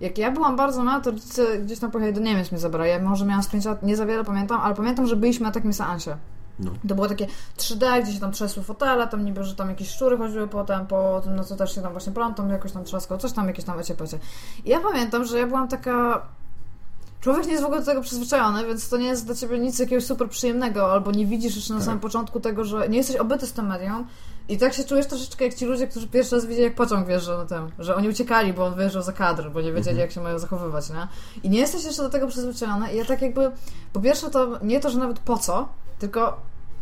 jak 0.01 0.19
ja 0.19 0.31
byłam 0.31 0.57
bardzo 0.57 0.83
mała, 0.83 1.01
to 1.01 1.11
rodzice 1.11 1.59
gdzieś 1.59 1.79
tam 1.79 1.91
pojechali 1.91 2.15
do 2.15 2.21
Niemiec 2.21 2.53
mnie 2.53 2.61
zabrali. 2.61 2.91
Ja 2.91 2.99
może 2.99 3.25
miałam 3.25 3.43
z 3.43 3.49
5 3.49 3.65
lat, 3.65 3.83
nie 3.83 3.97
za 3.97 4.07
wiele 4.07 4.25
pamiętam, 4.25 4.61
ale 4.61 4.75
pamiętam, 4.75 5.07
że 5.07 5.17
byliśmy 5.17 5.47
na 5.47 5.53
takim 5.53 5.73
seansie. 5.73 6.17
No. 6.59 6.71
To 6.89 6.95
było 6.95 7.09
takie 7.09 7.27
3D, 7.57 8.03
gdzie 8.03 8.13
się 8.13 8.21
tam 8.21 8.33
trzesły 8.33 8.63
fotele, 8.63 9.09
tam 9.09 9.25
niby, 9.25 9.45
że 9.45 9.55
tam 9.55 9.69
jakieś 9.69 9.89
szczury 9.89 10.19
chodziły 10.19 10.49
potem 10.49 10.87
po 10.87 11.21
tym, 11.25 11.37
no 11.37 11.45
co 11.45 11.57
też 11.57 11.75
się 11.75 11.83
tam 11.83 11.93
właśnie 11.93 12.13
tam 12.13 12.51
jakoś 12.51 12.73
tam 12.73 12.85
trzaskał, 12.85 13.19
coś 13.19 13.33
tam 13.33 13.47
jakieś 13.47 13.65
tam 13.65 13.79
eciepecie. 13.79 14.19
I 14.65 14.69
ja 14.69 14.81
pamiętam, 14.81 15.25
że 15.25 15.39
ja 15.39 15.47
byłam 15.47 15.69
taka... 15.69 16.23
Człowiek 17.21 17.47
nie 17.47 17.51
jest 17.51 17.63
w 17.63 17.67
ogóle 17.67 17.81
do 17.81 17.87
tego 17.87 18.01
przyzwyczajony, 18.01 18.67
więc 18.67 18.89
to 18.89 18.97
nie 18.97 19.07
jest 19.07 19.27
dla 19.27 19.35
ciebie 19.35 19.59
nic 19.59 19.79
jakiegoś 19.79 20.05
super 20.05 20.29
przyjemnego, 20.29 20.93
albo 20.93 21.11
nie 21.11 21.27
widzisz 21.27 21.57
jeszcze 21.57 21.73
na 21.73 21.79
tak. 21.79 21.87
samym 21.87 22.01
początku 22.01 22.41
tego, 22.41 22.65
że 22.65 22.89
nie 22.89 22.99
jesteś 22.99 23.17
obyty 23.17 23.47
z 23.47 23.53
tym 23.53 23.67
medium 23.67 24.07
i 24.49 24.59
tak 24.59 24.75
się 24.75 24.85
czujesz 24.85 25.07
troszeczkę 25.07 25.45
jak 25.45 25.55
ci 25.55 25.67
ludzie, 25.67 25.87
którzy 25.87 26.09
pierwszy 26.09 26.35
raz 26.35 26.47
widzieli, 26.47 26.65
jak 26.65 26.75
pociąg 26.75 27.07
wjeżdżał 27.07 27.39
na 27.39 27.47
tym, 27.47 27.71
że 27.79 27.97
oni 27.97 28.09
uciekali, 28.09 28.53
bo 28.53 28.67
on 28.67 28.75
wjeżdżał 28.75 29.03
za 29.03 29.13
kadr, 29.13 29.51
bo 29.51 29.61
nie 29.61 29.73
wiedzieli, 29.73 29.91
mhm. 29.91 29.99
jak 29.99 30.13
się 30.13 30.21
mają 30.21 30.39
zachowywać, 30.39 30.91
nie? 30.91 31.09
I 31.43 31.51
nie 31.51 31.59
jesteś 31.59 31.85
jeszcze 31.85 32.03
do 32.03 32.09
tego 32.09 32.27
przyzwyczajony 32.27 32.93
i 32.93 32.97
ja 32.97 33.05
tak 33.05 33.23
jakby, 33.23 33.51
po 33.93 34.01
pierwsze 34.01 34.31
to 34.31 34.59
nie 34.63 34.81
to, 34.81 34.91
że 34.91 34.99
nawet 34.99 35.19
po 35.19 35.39
co, 35.39 35.69
tylko 35.99 36.41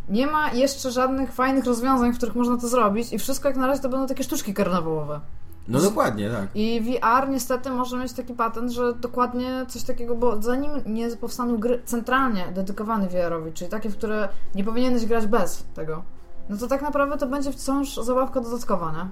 nie 0.08 0.26
ma 0.26 0.50
jeszcze 0.52 0.90
żadnych 0.90 1.32
fajnych 1.32 1.64
rozwiązań, 1.64 2.12
w 2.12 2.16
których 2.16 2.34
można 2.34 2.56
to 2.56 2.68
zrobić 2.68 3.12
i 3.12 3.18
wszystko 3.18 3.48
jak 3.48 3.56
na 3.56 3.66
razie 3.66 3.82
to 3.82 3.88
będą 3.88 4.06
takie 4.06 4.24
sztuczki 4.24 4.54
karnawałowe. 4.54 5.20
No 5.68 5.80
dokładnie, 5.80 6.30
tak. 6.30 6.48
I 6.54 6.80
VR 6.80 7.28
niestety 7.28 7.70
może 7.70 7.98
mieć 7.98 8.12
taki 8.12 8.34
patent, 8.34 8.72
że 8.72 8.94
dokładnie 8.94 9.66
coś 9.68 9.82
takiego, 9.82 10.14
bo 10.14 10.42
zanim 10.42 10.70
nie 10.86 11.16
powstaną 11.16 11.58
gry 11.58 11.82
centralnie 11.84 12.44
dedykowane 12.54 13.08
VR-owi, 13.08 13.52
czyli 13.52 13.70
takie, 13.70 13.90
w 13.90 13.96
które 13.96 14.28
nie 14.54 14.64
powinieneś 14.64 15.06
grać 15.06 15.26
bez 15.26 15.66
tego, 15.74 16.02
no 16.48 16.56
to 16.56 16.66
tak 16.66 16.82
naprawdę 16.82 17.16
to 17.16 17.26
będzie 17.26 17.52
wciąż 17.52 17.96
zabawka 17.96 18.40
dodatkowa, 18.40 18.92
nie? 18.92 19.08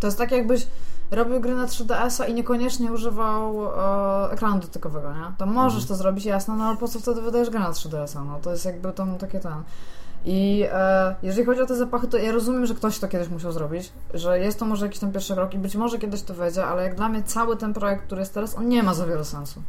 To 0.00 0.06
jest 0.06 0.18
tak 0.18 0.30
jakbyś 0.30 0.66
robił 1.10 1.40
gry 1.40 1.54
na 1.54 1.66
3DS-a 1.66 2.26
i 2.26 2.34
niekoniecznie 2.34 2.92
używał 2.92 3.66
e, 3.66 4.30
ekranu 4.30 4.60
dotykowego, 4.60 5.12
nie? 5.12 5.32
To 5.38 5.46
możesz 5.46 5.82
mhm. 5.82 5.88
to 5.88 5.94
zrobić, 5.94 6.24
jasno, 6.24 6.56
no 6.56 6.64
ale 6.64 6.76
po 6.76 6.88
co 6.88 6.98
wtedy 6.98 7.22
wydajesz 7.22 7.50
grę 7.50 7.60
na 7.60 7.70
3DS-a? 7.70 8.24
No 8.24 8.38
to 8.42 8.50
jest 8.50 8.64
jakby 8.64 8.92
tam 8.92 9.18
takie 9.18 9.40
ten... 9.40 9.52
I 10.24 10.64
e, 10.72 11.14
jeżeli 11.22 11.46
chodzi 11.46 11.60
o 11.60 11.66
te 11.66 11.76
zapachy, 11.76 12.08
to 12.08 12.16
ja 12.16 12.32
rozumiem, 12.32 12.66
że 12.66 12.74
ktoś 12.74 12.98
to 12.98 13.08
kiedyś 13.08 13.28
musiał 13.28 13.52
zrobić, 13.52 13.92
że 14.14 14.38
jest 14.38 14.58
to 14.58 14.64
może 14.64 14.86
jakiś 14.86 15.00
tam 15.00 15.12
pierwszy 15.12 15.34
krok 15.34 15.54
i 15.54 15.58
być 15.58 15.76
może 15.76 15.98
kiedyś 15.98 16.22
to 16.22 16.34
wejdzie, 16.34 16.66
ale 16.66 16.82
jak 16.82 16.94
dla 16.94 17.08
mnie 17.08 17.22
cały 17.22 17.56
ten 17.56 17.74
projekt, 17.74 18.04
który 18.04 18.20
jest 18.20 18.34
teraz, 18.34 18.58
on 18.58 18.68
nie 18.68 18.82
ma 18.82 18.94
za 18.94 19.06
wiele 19.06 19.24
sensu. 19.24 19.62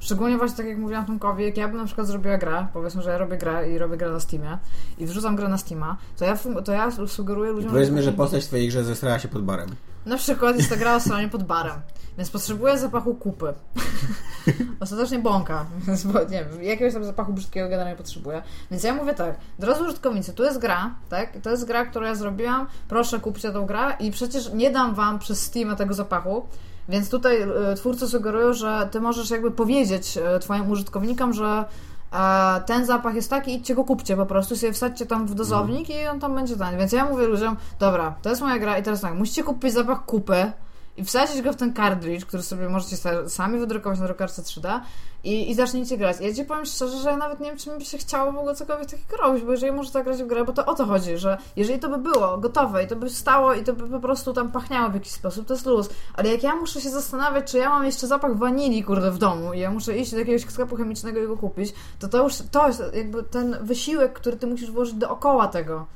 Szczególnie 0.00 0.38
właśnie 0.38 0.56
tak 0.56 0.66
jak 0.66 0.78
mówiłam 0.78 1.06
Tomkowi, 1.06 1.44
jak 1.44 1.56
ja 1.56 1.68
bym 1.68 1.76
na 1.76 1.84
przykład 1.84 2.06
zrobiła 2.06 2.38
grę, 2.38 2.66
powiedzmy, 2.72 3.02
że 3.02 3.10
ja 3.10 3.18
robię 3.18 3.36
grę 3.36 3.70
i 3.70 3.78
robię 3.78 3.96
grę 3.96 4.10
na 4.10 4.20
Steamie 4.20 4.58
i 4.98 5.06
wrzucam 5.06 5.36
grę 5.36 5.48
na 5.48 5.58
Steama, 5.58 5.96
to 6.16 6.24
ja, 6.24 6.38
to 6.64 6.72
ja 6.72 6.90
sugeruję 7.06 7.52
ludziom... 7.52 7.70
Powiedzmy, 7.70 8.02
że 8.02 8.12
postać 8.12 8.46
twojej 8.46 8.68
grze 8.68 8.84
zestrała 8.84 9.18
się 9.18 9.28
pod 9.28 9.44
barem. 9.44 9.68
Na 10.06 10.16
przykład 10.16 10.56
jest 10.56 10.70
ta 10.70 10.76
gra 10.76 10.96
o 10.96 11.00
stronie 11.00 11.28
pod 11.28 11.42
barem, 11.42 11.80
więc 12.18 12.30
potrzebuję 12.30 12.78
zapachu 12.78 13.14
kupy. 13.14 13.54
Ostatecznie 14.80 15.18
bąka, 15.18 15.66
więc 15.86 16.04
bo, 16.04 16.20
nie 16.20 16.44
wiem, 16.44 16.62
jakiegoś 16.62 16.94
tam 16.94 17.04
zapachu 17.04 17.32
brzydkiego 17.32 17.68
generalnie 17.68 17.96
potrzebuję. 17.96 18.42
Więc 18.70 18.82
ja 18.82 18.94
mówię 18.94 19.14
tak, 19.14 19.36
drodzy 19.58 19.82
użytkownicy, 19.82 20.32
tu 20.32 20.44
jest 20.44 20.58
gra, 20.58 20.94
tak? 21.08 21.32
To 21.42 21.50
jest 21.50 21.66
gra, 21.66 21.86
którą 21.86 22.06
ja 22.06 22.14
zrobiłam, 22.14 22.66
proszę 22.88 23.20
kupcie 23.20 23.52
tą 23.52 23.66
grę 23.66 23.96
i 24.00 24.10
przecież 24.10 24.52
nie 24.52 24.70
dam 24.70 24.94
wam 24.94 25.18
przez 25.18 25.42
Steam 25.42 25.76
tego 25.76 25.94
zapachu, 25.94 26.46
więc 26.88 27.10
tutaj 27.10 27.42
e, 27.42 27.74
twórcy 27.76 28.08
sugerują, 28.08 28.52
że 28.52 28.88
ty 28.90 29.00
możesz 29.00 29.30
jakby 29.30 29.50
powiedzieć 29.50 30.18
e, 30.18 30.38
twoim 30.38 30.70
użytkownikom, 30.70 31.32
że 31.32 31.64
e, 32.12 32.60
ten 32.66 32.86
zapach 32.86 33.14
jest 33.14 33.30
taki, 33.30 33.54
idźcie 33.54 33.74
go 33.74 33.84
kupcie 33.84 34.16
po 34.16 34.26
prostu, 34.26 34.56
sobie 34.56 34.72
wsadźcie 34.72 35.06
tam 35.06 35.26
w 35.26 35.34
dozownik 35.34 35.90
i 35.90 36.06
on 36.06 36.20
tam 36.20 36.34
będzie 36.34 36.56
ten. 36.56 36.78
Więc 36.78 36.92
ja 36.92 37.04
mówię 37.04 37.26
ludziom, 37.26 37.56
dobra, 37.78 38.14
to 38.22 38.30
jest 38.30 38.42
moja 38.42 38.58
gra 38.58 38.78
i 38.78 38.82
teraz 38.82 39.00
tak, 39.00 39.14
musicie 39.14 39.42
kupić 39.42 39.72
zapach 39.72 40.04
kupy 40.04 40.52
i 40.98 41.04
wsadzić 41.04 41.42
go 41.42 41.52
w 41.52 41.56
ten 41.56 41.74
cartridge, 41.74 42.24
który 42.24 42.42
sobie 42.42 42.68
możecie 42.68 42.96
sami 43.28 43.58
wydrukować 43.58 43.98
na 43.98 44.06
drukarce 44.06 44.42
3D 44.42 44.80
i, 45.24 45.50
i 45.50 45.54
zaczniecie 45.54 45.98
grać. 45.98 46.16
Ja 46.20 46.34
ci 46.34 46.44
powiem 46.44 46.66
szczerze, 46.66 46.98
że 46.98 47.10
ja 47.10 47.16
nawet 47.16 47.40
nie 47.40 47.46
wiem, 47.46 47.58
czy 47.58 47.70
mi 47.70 47.78
by 47.78 47.84
się 47.84 47.98
chciało 47.98 48.32
w 48.32 48.36
ogóle 48.36 48.54
cokolwiek 48.54 48.90
takiego 48.90 49.16
robić, 49.16 49.44
bo 49.44 49.52
jeżeli 49.52 49.72
można 49.72 49.92
zagrać 49.92 50.22
w 50.22 50.26
grę, 50.26 50.44
bo 50.44 50.52
to 50.52 50.66
o 50.66 50.74
to 50.74 50.86
chodzi, 50.86 51.18
że 51.18 51.38
jeżeli 51.56 51.78
to 51.78 51.88
by 51.88 51.98
było 51.98 52.38
gotowe 52.38 52.84
i 52.84 52.86
to 52.86 52.96
by 52.96 53.10
stało 53.10 53.54
i 53.54 53.64
to 53.64 53.72
by 53.72 53.88
po 53.88 54.00
prostu 54.00 54.32
tam 54.32 54.52
pachniało 54.52 54.90
w 54.90 54.94
jakiś 54.94 55.12
sposób, 55.12 55.46
to 55.46 55.54
jest 55.54 55.66
luz. 55.66 55.88
Ale 56.14 56.28
jak 56.28 56.42
ja 56.42 56.56
muszę 56.56 56.80
się 56.80 56.90
zastanawiać, 56.90 57.50
czy 57.50 57.58
ja 57.58 57.70
mam 57.70 57.84
jeszcze 57.84 58.06
zapach 58.06 58.36
wanilii, 58.36 58.84
kurde, 58.84 59.10
w 59.10 59.18
domu 59.18 59.52
i 59.52 59.58
ja 59.58 59.70
muszę 59.70 59.98
iść 59.98 60.10
do 60.10 60.18
jakiegoś 60.18 60.42
sklepu 60.42 60.76
chemicznego 60.76 61.20
i 61.20 61.26
go 61.26 61.36
kupić, 61.36 61.74
to 61.98 62.08
to 62.08 62.22
już, 62.24 62.34
to 62.50 62.66
jest 62.66 62.82
jakby 62.94 63.22
ten 63.22 63.56
wysiłek, 63.60 64.12
który 64.12 64.36
ty 64.36 64.46
musisz 64.46 64.70
włożyć 64.70 64.94
dookoła 64.94 65.48
tego. 65.48 65.86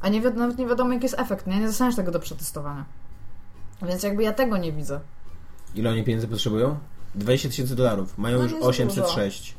A 0.00 0.08
nie 0.08 0.20
nawet 0.20 0.58
nie 0.58 0.66
wiadomo, 0.66 0.92
jaki 0.92 1.04
jest 1.04 1.18
efekt, 1.18 1.46
nie? 1.46 1.60
Nie 1.60 1.66
dostaniesz 1.66 1.96
tego 1.96 2.10
do 2.10 2.20
przetestowania. 2.20 2.84
Więc 3.82 4.02
jakby 4.02 4.22
ja 4.22 4.32
tego 4.32 4.56
nie 4.56 4.72
widzę. 4.72 5.00
Ile 5.74 5.90
oni 5.90 6.04
pieniędzy 6.04 6.28
potrzebują? 6.28 6.78
20 7.14 7.48
tysięcy 7.48 7.76
dolarów. 7.76 8.18
Mają 8.18 8.36
No 8.36 8.42
już 8.42 8.52
nie 8.52 8.60
za 8.60 8.66
806. 8.66 9.54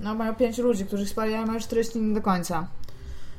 No 0.00 0.14
mają 0.14 0.34
pięć 0.34 0.58
ludzi, 0.58 0.84
którzy 0.84 1.06
spali, 1.06 1.34
a 1.34 1.46
mają 1.46 1.60
40 1.60 2.00
nie 2.00 2.14
do 2.14 2.22
końca. 2.22 2.68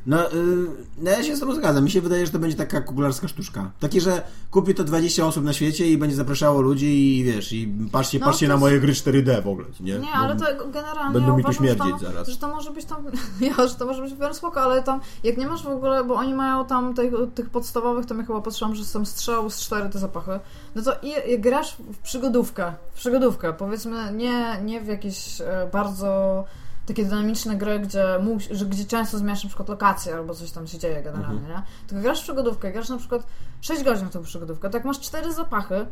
No, 0.06 0.18
yy, 0.30 0.68
no 0.98 1.12
ja 1.12 1.24
się 1.24 1.36
z 1.36 1.40
tobą 1.40 1.56
zgadzam. 1.56 1.84
Mi 1.84 1.92
się 1.92 2.02
wydaje, 2.02 2.26
że 2.26 2.32
to 2.32 2.40
będzie 2.40 2.58
taka 2.58 2.82
kukularska 2.82 3.28
sztuczka. 3.28 3.72
Takie, 3.80 4.02
że 4.02 4.22
kupi 4.52 4.76
to 4.76 4.84
20 4.84 5.26
osób 5.26 5.44
na 5.44 5.54
świecie 5.54 5.88
i 5.88 5.98
będzie 5.98 6.16
zapraszało 6.16 6.62
ludzi 6.62 7.18
i 7.20 7.24
wiesz, 7.24 7.54
i 7.54 7.74
patrzcie, 7.92 8.20
No, 8.20 8.26
patrzcie 8.26 8.48
na 8.48 8.54
jest- 8.54 8.62
moje 8.62 8.80
gry 8.80 8.94
4D 8.94 9.42
w 9.44 9.48
ogóle, 9.48 9.68
nie? 9.80 10.00
Nie, 10.00 10.12
ale 10.12 10.36
Bo- 10.36 10.46
to 10.46 10.52
generalnie 10.72 11.14
Będą 11.14 11.30
ja 11.32 11.38
mi 11.38 11.44
tu 11.44 11.50
uważam, 11.50 11.66
że 11.68 11.76
śmierdzieć 11.76 12.00
zaraz. 12.02 12.28
że 12.28 12.38
to 12.38 12.48
może 12.56 12.72
być 12.72 12.86
tam, 12.86 12.98
ja, 13.58 13.68
że 13.68 13.76
to 13.76 13.86
może 13.86 14.02
być 14.02 14.14
w 14.14 14.34
spoko, 14.36 14.62
ale 14.62 14.84
tam, 14.84 15.00
jak 15.24 15.38
nie 15.38 15.48
masz 15.48 15.64
w 15.64 15.68
ogóle, 15.68 16.04
bo 16.04 16.16
oni 16.16 16.34
mają 16.34 16.66
tam 16.66 16.94
tych, 16.94 17.14
tych 17.36 17.50
podstawowych, 17.50 18.06
to 18.06 18.14
my 18.14 18.26
chyba 18.26 18.42
patrzyłam, 18.42 18.76
że 18.76 18.86
są 18.86 19.06
strzał 19.06 19.50
z 19.50 19.60
cztery 19.62 19.90
te 19.90 20.00
zapachy, 20.00 20.40
no 20.76 20.82
to 20.82 20.92
i, 21.04 21.34
i 21.34 21.40
grasz 21.40 21.76
w 21.94 21.98
przygodówkę, 21.98 22.74
w 22.94 22.98
przygodówkę, 23.00 23.54
powiedzmy, 23.54 24.14
nie, 24.14 24.62
nie 24.64 24.82
w 24.82 24.88
jakieś 24.88 25.42
e, 25.42 25.70
bardzo 25.74 26.44
takie 26.90 27.06
dynamiczne 27.06 27.56
gry, 27.56 27.80
gdzie, 27.80 28.06
że, 28.52 28.66
gdzie 28.66 28.86
często 28.86 29.18
zmieniasz 29.18 29.44
na 29.44 29.48
przykład 29.48 29.70
lokację 29.70 30.16
albo 30.16 30.36
coś 30.36 30.52
tam 30.52 30.68
się 30.68 30.78
dzieje 30.78 31.04
generalnie, 31.04 31.40
Mhm. 31.40 31.58
nie? 31.58 31.64
Tylko 31.88 32.02
grasz 32.04 32.20
w 32.20 32.24
przygodówkę, 32.24 32.72
grasz 32.72 32.90
na 32.90 32.98
przykład 32.98 33.28
6 33.62 33.84
godzin 33.84 34.08
w 34.08 34.12
tą 34.12 34.24
przygodówkę, 34.24 34.70
tak 34.70 34.86
masz 34.86 35.00
cztery 35.00 35.34
zapachy, 35.34 35.86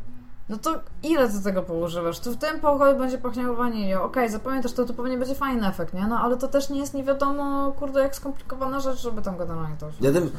no 0.49 0.57
to 0.57 0.79
ile 1.03 1.29
ty 1.29 1.43
tego 1.43 1.63
poużywasz? 1.63 2.19
Tu 2.19 2.31
w 2.31 2.37
tym 2.37 2.59
pokoju 2.59 2.97
będzie 2.97 3.17
pachniało 3.17 3.55
wanilią. 3.55 4.01
Okej, 4.01 4.29
zapamiętasz 4.29 4.73
to, 4.73 4.85
to 4.85 4.93
pewnie 4.93 5.17
będzie 5.17 5.35
fajny 5.35 5.67
efekt, 5.67 5.93
nie? 5.93 6.07
No 6.07 6.19
ale 6.19 6.37
to 6.37 6.47
też 6.47 6.69
nie 6.69 6.79
jest 6.79 6.93
nie 6.93 7.03
wiadomo, 7.03 7.71
kurde, 7.71 7.99
jak 7.99 8.15
skomplikowana 8.15 8.79
rzecz, 8.79 8.99
żeby 8.99 9.21
tam 9.21 9.37
generalnie 9.37 9.75
to 9.79 9.91
się... 9.91 9.97
Zatem 10.13 10.29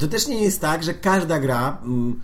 to 0.00 0.08
też 0.08 0.28
nie 0.28 0.44
jest 0.44 0.60
tak, 0.60 0.82
że 0.82 0.94
każda 0.94 1.38
gra 1.38 1.78
mm, 1.82 2.20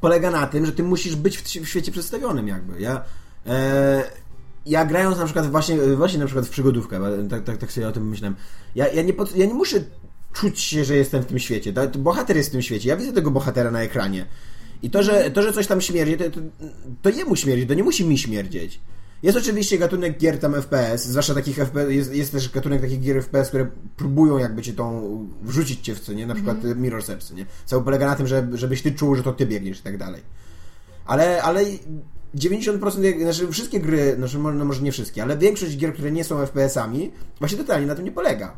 polega 0.00 0.30
na 0.30 0.46
tym, 0.46 0.66
że 0.66 0.72
ty 0.72 0.82
musisz 0.82 1.16
być 1.16 1.38
w, 1.38 1.42
w 1.42 1.68
świecie 1.68 1.92
przedstawionym 1.92 2.48
jakby. 2.48 2.80
Ja, 2.80 3.02
e, 3.46 4.02
ja 4.70 4.84
grając 4.84 5.18
na 5.18 5.24
przykład 5.24 5.50
właśnie, 5.50 5.78
właśnie 5.78 6.18
na 6.18 6.26
przykład 6.26 6.46
w 6.46 6.50
przygodówkę, 6.50 7.00
tak, 7.30 7.44
tak, 7.44 7.56
tak 7.58 7.72
sobie 7.72 7.88
o 7.88 7.92
tym 7.92 8.08
myślałem, 8.08 8.36
ja, 8.74 8.88
ja, 8.88 9.02
nie, 9.02 9.12
pot- 9.12 9.36
ja 9.36 9.46
nie 9.46 9.54
muszę 9.54 9.84
czuć 10.32 10.60
się, 10.60 10.84
że 10.84 10.96
jestem 10.96 11.22
w 11.22 11.26
tym 11.26 11.38
świecie. 11.38 11.72
To 11.72 11.98
bohater 11.98 12.36
jest 12.36 12.48
w 12.48 12.52
tym 12.52 12.62
świecie. 12.62 12.88
Ja 12.88 12.96
widzę 12.96 13.12
tego 13.12 13.30
bohatera 13.30 13.70
na 13.70 13.82
ekranie. 13.82 14.26
I 14.82 14.90
to, 14.90 15.02
że, 15.02 15.30
to, 15.30 15.42
że 15.42 15.52
coś 15.52 15.66
tam 15.66 15.80
śmierdzi, 15.80 16.16
to, 16.16 16.30
to, 16.30 16.40
to 17.02 17.10
jemu 17.10 17.36
śmierdzi, 17.36 17.66
to 17.66 17.74
nie 17.74 17.82
musi 17.82 18.04
mi 18.04 18.18
śmierdzieć. 18.18 18.80
Jest 19.22 19.38
oczywiście 19.38 19.78
gatunek 19.78 20.18
gier 20.18 20.38
tam 20.38 20.54
FPS, 20.54 21.06
zwłaszcza 21.06 21.34
takich 21.34 21.56
FPS, 21.56 21.90
jest, 21.90 22.14
jest 22.14 22.32
też 22.32 22.50
gatunek 22.50 22.80
takich 22.80 23.00
gier 23.00 23.22
FPS, 23.22 23.48
które 23.48 23.66
próbują 23.96 24.38
jakby 24.38 24.62
cię 24.62 24.72
tą, 24.72 25.28
wrzucić 25.42 25.80
cię 25.80 25.94
w 25.94 26.00
co, 26.00 26.12
nie? 26.12 26.26
Na 26.26 26.34
przykład 26.34 26.64
mm. 26.64 26.82
Mirror's 26.82 27.12
Edge, 27.12 27.30
nie? 27.30 27.46
Cały 27.66 27.84
polega 27.84 28.06
na 28.06 28.16
tym, 28.16 28.26
że, 28.26 28.48
żebyś 28.52 28.82
ty 28.82 28.92
czuł, 28.92 29.14
że 29.14 29.22
to 29.22 29.32
ty 29.32 29.46
biegniesz 29.46 29.80
i 29.80 29.82
tak 29.82 29.98
dalej. 29.98 30.22
Ale, 31.06 31.42
ale 31.42 31.64
90%, 32.34 33.02
jak- 33.04 33.20
znaczy 33.22 33.52
wszystkie 33.52 33.80
gry, 33.80 34.14
znaczy 34.16 34.38
no 34.38 34.64
może 34.64 34.82
nie 34.82 34.92
wszystkie, 34.92 35.22
ale 35.22 35.36
większość 35.36 35.76
gier, 35.76 35.92
które 35.92 36.10
nie 36.12 36.24
są 36.24 36.36
FPS-ami, 36.46 37.10
właśnie 37.38 37.58
totalnie 37.58 37.86
na 37.86 37.94
tym 37.94 38.04
nie 38.04 38.12
polega. 38.12 38.52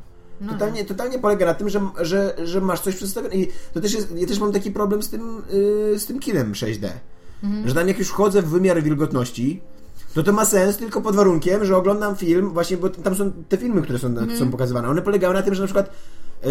Totalnie, 0.52 0.84
totalnie 0.84 1.18
polega 1.18 1.46
na 1.46 1.54
tym, 1.54 1.68
że, 1.68 1.80
że, 2.00 2.34
że 2.44 2.60
masz 2.60 2.80
coś 2.80 2.96
przedstawione 2.96 3.34
i 3.34 3.48
to 3.74 3.80
też 3.80 3.92
jest, 3.94 4.08
ja 4.16 4.26
też 4.26 4.38
mam 4.40 4.52
taki 4.52 4.70
problem 4.70 5.02
z 5.02 5.08
tym, 5.10 5.42
yy, 5.90 5.98
z 5.98 6.06
tym 6.06 6.18
kinem 6.20 6.52
6D. 6.52 6.88
Że 7.68 7.74
tam 7.74 7.88
jak 7.88 7.98
już 7.98 8.08
wchodzę 8.08 8.42
w 8.42 8.48
wymiar 8.48 8.82
wilgotności, 8.82 9.60
to 10.14 10.22
to 10.22 10.32
ma 10.32 10.44
sens 10.44 10.76
tylko 10.76 11.00
pod 11.00 11.16
warunkiem, 11.16 11.64
że 11.64 11.76
oglądam 11.76 12.16
film, 12.16 12.50
właśnie, 12.50 12.76
bo 12.76 12.88
tam 12.88 13.14
są 13.14 13.32
te 13.48 13.56
filmy, 13.56 13.82
które 13.82 13.98
są, 13.98 14.14
są 14.38 14.50
pokazywane. 14.50 14.88
One 14.88 15.02
polegają 15.02 15.32
na 15.32 15.42
tym, 15.42 15.54
że 15.54 15.60
na 15.62 15.66
przykład 15.66 15.90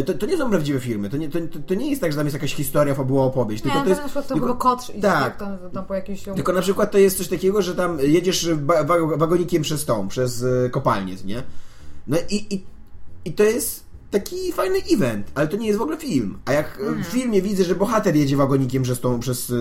to, 0.05 0.13
to 0.13 0.25
nie 0.25 0.37
są 0.37 0.49
prawdziwe 0.49 0.79
filmy. 0.79 1.09
To 1.09 1.17
nie, 1.17 1.29
to, 1.29 1.39
to, 1.67 1.73
nie 1.73 1.89
jest 1.89 2.01
tak, 2.01 2.11
że 2.11 2.17
tam 2.17 2.25
jest 2.25 2.33
jakaś 2.33 2.55
historia, 2.55 2.95
fabuła, 2.95 3.23
opowieść. 3.23 3.63
Nie, 3.63 3.71
Tylko 3.71 3.79
to 3.79 3.83
to 3.83 3.89
jest, 3.89 4.01
na 4.01 4.07
przykład 4.07 4.27
to 4.27 4.33
tylko- 4.33 4.55
kot 4.55 4.95
i 4.95 5.01
tak. 5.01 5.37
tam, 5.37 5.57
tam 5.73 5.85
po 5.85 5.95
jakiejś... 5.95 6.23
tylko 6.23 6.53
na 6.53 6.61
przykład 6.61 6.91
to 6.91 6.97
jest 6.97 7.17
coś 7.17 7.27
takiego, 7.27 7.61
że 7.61 7.75
tam 7.75 7.99
jedziesz 7.99 8.49
wagonikiem 9.17 9.61
przez 9.61 9.85
tą, 9.85 10.07
przez 10.07 10.43
e, 10.43 10.69
kopalnię, 10.69 11.15
nie? 11.25 11.43
No 12.07 12.17
i, 12.29 12.55
i, 12.55 12.65
i 13.25 13.33
to 13.33 13.43
jest 13.43 13.83
taki 14.11 14.51
fajny 14.51 14.77
event, 14.91 15.31
ale 15.35 15.47
to 15.47 15.57
nie 15.57 15.67
jest 15.67 15.79
w 15.79 15.81
ogóle 15.81 15.97
film. 15.97 16.37
A 16.45 16.53
jak 16.53 16.79
e, 16.81 17.03
w 17.03 17.07
filmie 17.07 17.41
widzę, 17.41 17.63
że 17.63 17.75
bohater 17.75 18.15
jedzie 18.15 18.37
wagonikiem 18.37 18.83
przez 18.83 18.99
tą, 18.99 19.19
przez... 19.19 19.53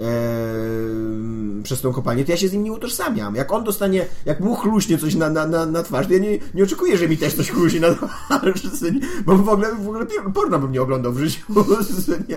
e, 0.00 0.04
e, 0.04 1.62
przez 1.62 1.80
tą 1.80 1.92
kopalnię, 1.92 2.24
to 2.24 2.30
ja 2.32 2.36
się 2.38 2.48
z 2.48 2.52
nim 2.52 2.64
nie 2.64 2.72
utożsamiam. 2.72 3.34
Jak 3.34 3.52
on 3.52 3.64
dostanie, 3.64 4.06
jak 4.26 4.40
mu 4.40 4.56
chluśnie 4.56 4.98
coś 4.98 5.14
na, 5.14 5.30
na, 5.30 5.46
na, 5.46 5.66
na 5.66 5.82
twarz, 5.82 6.06
to 6.06 6.12
ja 6.12 6.18
nie, 6.18 6.38
nie 6.54 6.64
oczekuję, 6.64 6.98
że 6.98 7.08
mi 7.08 7.16
też 7.16 7.34
coś 7.34 7.50
chluśnie 7.50 7.80
na 7.80 7.94
twarz, 7.94 8.62
bo 9.26 9.36
w 9.36 9.48
ogóle, 9.48 9.74
w 9.74 9.88
ogóle 9.88 10.06
porno 10.34 10.58
bym 10.58 10.72
nie 10.72 10.82
oglądał 10.82 11.12
w 11.12 11.18
życiu, 11.18 11.42
nie? 12.28 12.36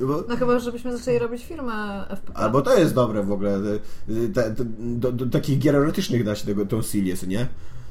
No 0.00 0.06
bo, 0.06 0.24
No 0.28 0.36
chyba, 0.36 0.58
żebyśmy 0.58 0.96
zaczęli 0.98 1.18
robić 1.18 1.44
filmy 1.46 1.72
FPP. 2.08 2.38
Albo 2.38 2.62
to 2.62 2.78
jest 2.78 2.94
dobre 2.94 3.22
w 3.22 3.32
ogóle. 3.32 3.58
te- 3.60 4.28
te- 4.42 4.54
te- 4.54 4.64
do, 4.78 5.12
do 5.12 5.26
takich 5.26 5.58
gier 5.58 5.76
erotycznych 5.76 6.24
dać 6.24 6.42
tego, 6.42 6.66
tą 6.66 6.82
Silię, 6.82 7.14
nie? 7.26 7.46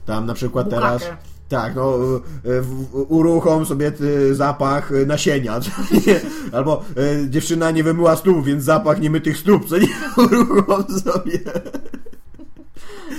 Tam 0.06 0.26
na 0.26 0.34
przykład 0.34 0.66
Bukakę. 0.70 1.00
teraz. 1.00 1.18
Tak, 1.50 1.76
no, 1.76 1.98
e, 2.46 2.62
uruchom 2.92 3.66
sobie 3.66 3.92
ty, 3.92 4.36
zapach 4.36 4.92
e, 4.92 5.06
nasienia, 5.06 5.60
nie? 6.08 6.20
Albo 6.52 6.84
e, 6.98 7.30
dziewczyna 7.30 7.72
nie 7.72 7.84
wymyła 7.84 8.16
stóp, 8.16 8.46
więc 8.46 8.64
zapach 8.64 9.02
niemytych 9.02 9.38
stóp, 9.38 9.70
co 9.70 9.78
nie? 9.78 9.88
Uruchom 10.26 10.84
sobie. 11.00 11.40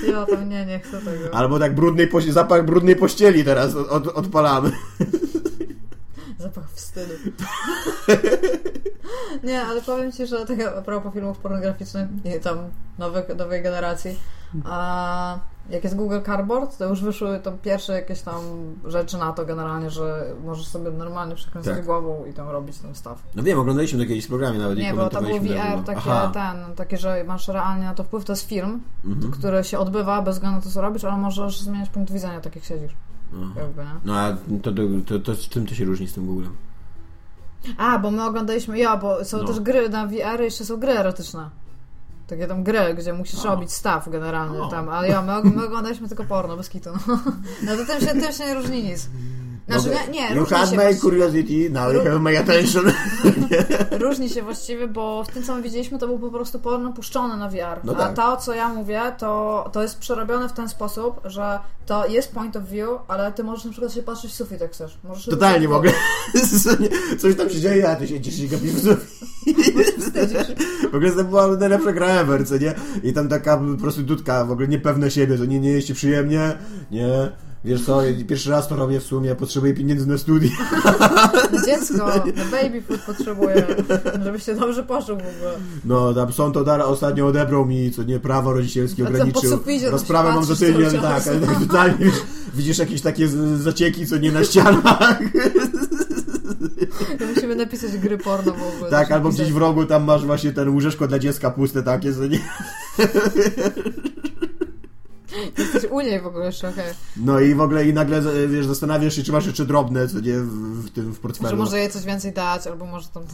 Ja 0.09 0.26
tam 0.26 0.49
nie, 0.49 0.66
nie 0.66 0.78
chcę 0.78 0.99
tego. 0.99 1.35
Albo 1.35 1.59
tak 1.59 1.74
brudnej 1.74 2.09
zapach 2.28 2.64
brudnej 2.64 2.97
pościeli 2.97 3.45
teraz 3.45 3.74
od, 3.74 4.07
odpalamy. 4.07 4.72
Zapach 6.55 6.70
wstydu. 6.70 7.12
nie, 9.44 9.62
ale 9.62 9.82
powiem 9.82 10.12
Ci, 10.12 10.26
że 10.26 10.46
tak 10.46 10.61
a 10.78 10.82
propos 10.82 11.12
filmów 11.14 11.38
pornograficznych 11.38 12.09
i 12.36 12.40
tam 12.40 12.59
nowych, 12.98 13.36
nowej 13.36 13.62
generacji, 13.62 14.18
a 14.64 15.38
jak 15.70 15.84
jest 15.84 15.96
Google 15.96 16.18
Cardboard, 16.26 16.78
to 16.78 16.84
już 16.88 17.03
wyszły 17.03 17.40
tam 17.40 17.59
pierwsze 17.59 17.92
jakieś 17.92 18.20
tam 18.22 18.34
rzeczy 18.84 19.18
na 19.18 19.32
to 19.32 19.44
generalnie, 19.46 19.90
że 19.90 20.24
możesz 20.44 20.66
sobie 20.66 20.90
normalnie 20.90 21.34
przekręcać 21.34 21.76
Tak. 21.76 21.84
głową 21.84 22.24
i 22.24 22.32
tam 22.32 22.48
robić 22.48 22.78
ten 22.78 22.94
staw. 22.94 23.22
No 23.34 23.42
wiem, 23.42 23.59
oglądaliśmy 23.59 23.98
to 23.98 24.09
kiedyś 24.09 24.24
w 24.24 24.28
programie 24.28 24.59
nawet. 24.59 24.78
Nie, 24.78 24.94
bo 24.94 25.09
tam 25.09 25.24
był 25.24 25.38
VR 25.40 25.84
takie, 25.86 26.11
ten, 26.34 26.74
takie, 26.76 26.96
że 26.96 27.24
masz 27.24 27.48
realnie 27.48 27.84
na 27.84 27.94
to 27.94 28.05
wpływ, 28.05 28.24
to 28.24 28.32
jest 28.32 28.48
film, 28.48 28.80
Mhm. 29.05 29.32
który 29.32 29.64
się 29.64 29.78
odbywa 29.78 30.22
bez 30.22 30.34
względu 30.36 30.57
na 30.59 30.62
to, 30.64 30.70
co 30.70 30.80
robisz, 30.80 31.05
ale 31.05 31.16
możesz 31.16 31.61
zmieniać 31.61 31.90
punkt 31.90 32.12
widzenia, 32.12 32.40
tak 32.40 32.55
jak 32.57 32.64
siedzisz. 32.64 32.92
Aha. 33.35 33.61
Jakby, 33.61 33.83
nie? 33.85 33.91
No 34.05 34.18
a 34.18 34.33
to, 34.62 34.72
to, 35.07 35.18
to, 35.18 35.35
z 35.35 35.49
czym 35.49 35.66
to 35.66 35.74
się 35.74 35.85
różni 35.85 36.09
z 36.09 36.12
tym 36.12 36.26
Googlem? 36.26 36.53
A, 37.78 37.99
bo 37.99 38.11
my 38.11 38.24
oglądaliśmy, 38.24 38.78
ja, 38.78 38.97
bo 38.97 39.24
są 39.24 39.39
No. 39.39 39.45
też 39.45 39.61
gry 39.61 39.89
na 39.89 40.07
VR, 40.07 40.41
jeszcze 40.41 40.64
są 40.64 40.76
gry 40.76 40.93
erotyczne. 40.93 41.51
Takie 42.26 42.47
tam 42.47 42.62
gry, 42.64 42.95
gdzie 42.95 43.12
musisz 43.12 43.41
O. 43.41 43.49
robić 43.49 43.72
staw 43.72 44.09
generalnie 44.09 44.62
O. 44.62 44.68
tam, 44.68 44.89
ale 44.89 45.09
ja, 45.09 45.22
my, 45.22 45.51
my 45.51 45.66
oglądaliśmy 45.66 46.09
tylko 46.09 46.24
porno, 46.24 46.57
bez 46.57 46.68
kitu. 46.68 46.91
No, 47.07 47.18
no 47.66 47.76
to 47.76 47.87
tym 47.87 48.01
się, 48.01 48.07
tym 48.07 48.33
się 48.33 48.47
nie 48.47 48.55
różni 48.55 48.83
nic. 48.83 49.09
Znaczy, 49.71 49.99
No, 50.07 50.12
nie, 50.12 50.35
you 50.35 50.45
had 50.45 50.71
się, 50.71 50.77
my 50.77 50.95
curiosity, 50.95 51.71
now 51.71 51.95
you 51.95 52.05
have 52.05 52.18
my 52.18 52.39
attention. 52.39 52.85
różni 54.07 54.29
się 54.29 54.43
właściwie, 54.43 54.89
bo 54.89 55.25
w 55.25 55.29
tym, 55.29 55.43
co 55.43 55.57
my 55.57 55.62
widzieliśmy, 55.62 55.99
to 55.99 56.07
był 56.07 56.18
po 56.18 56.31
prostu 56.31 56.59
porno 56.59 56.93
puszczone 56.93 57.37
na 57.37 57.49
VR. 57.49 57.81
No 57.85 57.93
A 57.93 57.97
tak. 57.97 58.16
to, 58.16 58.37
co 58.37 58.55
ja 58.55 58.68
mówię, 58.68 59.01
to, 59.18 59.68
to 59.73 59.83
jest 59.83 59.99
przerobione 59.99 60.49
w 60.49 60.53
ten 60.53 60.68
sposób, 60.68 61.21
że 61.25 61.59
to 61.87 62.07
jest 62.07 62.33
point 62.33 62.57
of 62.57 62.64
view, 62.64 62.89
ale 63.09 63.33
ty 63.33 63.45
możesz 63.45 63.64
na 63.64 63.71
przykład 63.71 63.95
się 63.95 64.03
patrzeć 64.03 64.31
w 64.31 64.35
sufit, 64.35 64.61
jak 64.61 64.73
chcesz. 64.73 64.99
Możesz 65.05 65.25
Totalnie 65.25 65.68
mogę. 65.68 65.93
Coś 67.21 67.37
tam 67.37 67.51
się 67.51 67.61
dzieje, 67.61 67.91
a 67.91 67.97
ty 67.97 68.09
siedzisz 68.09 68.39
i 68.39 68.49
gapisz 68.49 68.73
w 68.73 68.97
wstydzisz. 70.01 70.66
W 70.93 70.95
ogóle 70.95 71.11
to 71.11 71.25
była 71.25 71.47
najlepsza 71.47 71.93
gra 71.93 72.07
ever, 72.07 72.47
co 72.47 72.59
nie? 72.59 72.75
I 73.03 73.12
tam 73.12 73.29
taka 73.29 73.61
prostytutka, 73.81 74.45
w 74.45 74.51
ogóle 74.51 74.68
niepewna 74.68 75.11
siebie, 75.11 75.39
to 75.39 75.45
nie, 75.45 75.61
nie 75.61 75.71
jest 75.71 75.87
ci 75.87 75.95
przyjemnie, 75.95 76.59
nie? 76.91 77.33
Wiesz 77.64 77.84
co, 77.84 78.00
pierwszy 78.28 78.50
raz 78.50 78.68
to 78.68 78.76
robię 78.76 79.00
w 79.00 79.02
sumie, 79.02 79.34
potrzebuję 79.34 79.74
pieniędzy 79.74 80.06
na 80.06 80.18
studia. 80.18 80.50
Dziecko, 81.66 82.06
baby 82.50 82.82
food 82.82 83.00
potrzebuje, 83.00 83.66
żebyś 84.24 84.42
się 84.42 84.54
dobrze 84.54 84.82
poczuł 84.82 85.16
w 85.16 85.36
ogóle. 85.36 85.52
No, 85.84 86.14
tam 86.14 86.32
sąd 86.32 86.56
Odara 86.56 86.84
ostatnio 86.84 87.26
odebrał 87.26 87.66
mi, 87.66 87.90
co 87.90 88.02
nie, 88.02 88.20
prawo 88.20 88.52
rodzicielskie 88.52 89.08
ograniczył. 89.08 89.61
Rozprawę 89.90 90.32
mam 90.32 90.44
za 90.44 90.56
tydzień, 90.56 91.00
tak, 91.00 91.28
ale 91.28 91.40
tak 91.40 91.58
totalnie 91.58 92.11
widzisz 92.54 92.78
jakieś 92.78 93.00
takie 93.00 93.28
zacieki, 93.56 94.06
co 94.06 94.16
nie 94.16 94.32
na 94.32 94.44
ścianach. 94.44 95.18
To 97.18 97.26
musimy 97.34 97.56
napisać 97.56 97.98
gry 97.98 98.18
porno 98.18 98.52
w 98.52 98.74
ogóle. 98.74 98.90
Tak, 98.90 99.12
albo 99.12 99.28
pisać. 99.28 99.42
gdzieś 99.42 99.54
w 99.54 99.58
rogu 99.58 99.86
tam 99.86 100.04
masz 100.04 100.24
właśnie 100.24 100.52
ten 100.52 100.68
łóżeczko 100.68 101.08
dla 101.08 101.18
dziecka 101.18 101.50
puste 101.50 101.82
takie, 101.82 102.14
co 102.14 102.26
nie? 102.26 102.40
Jesteś 105.59 105.85
u 105.91 106.01
niej 106.01 106.20
w 106.20 106.26
ogóle 106.26 106.49
okej. 106.49 106.95
No 107.16 107.41
i 107.41 107.55
w 107.55 107.61
ogóle 107.61 107.87
i 107.89 107.93
nagle, 107.95 108.22
wiesz, 108.49 108.66
zastanawiasz 108.66 109.16
się, 109.16 109.22
czy 109.22 109.33
masz 109.33 109.47
jeszcze 109.47 109.64
drobne, 109.64 110.09
co 110.09 110.20
nie, 110.20 110.41
w, 110.41 110.87
w 110.87 110.91
tym, 110.91 111.12
w 111.12 111.20
portfelu. 111.20 111.57
może 111.57 111.78
jej 111.78 111.91
coś 111.91 112.05
więcej 112.05 112.33
dać, 112.33 112.66
albo 112.66 112.87
może 112.87 113.09
tam... 113.09 113.22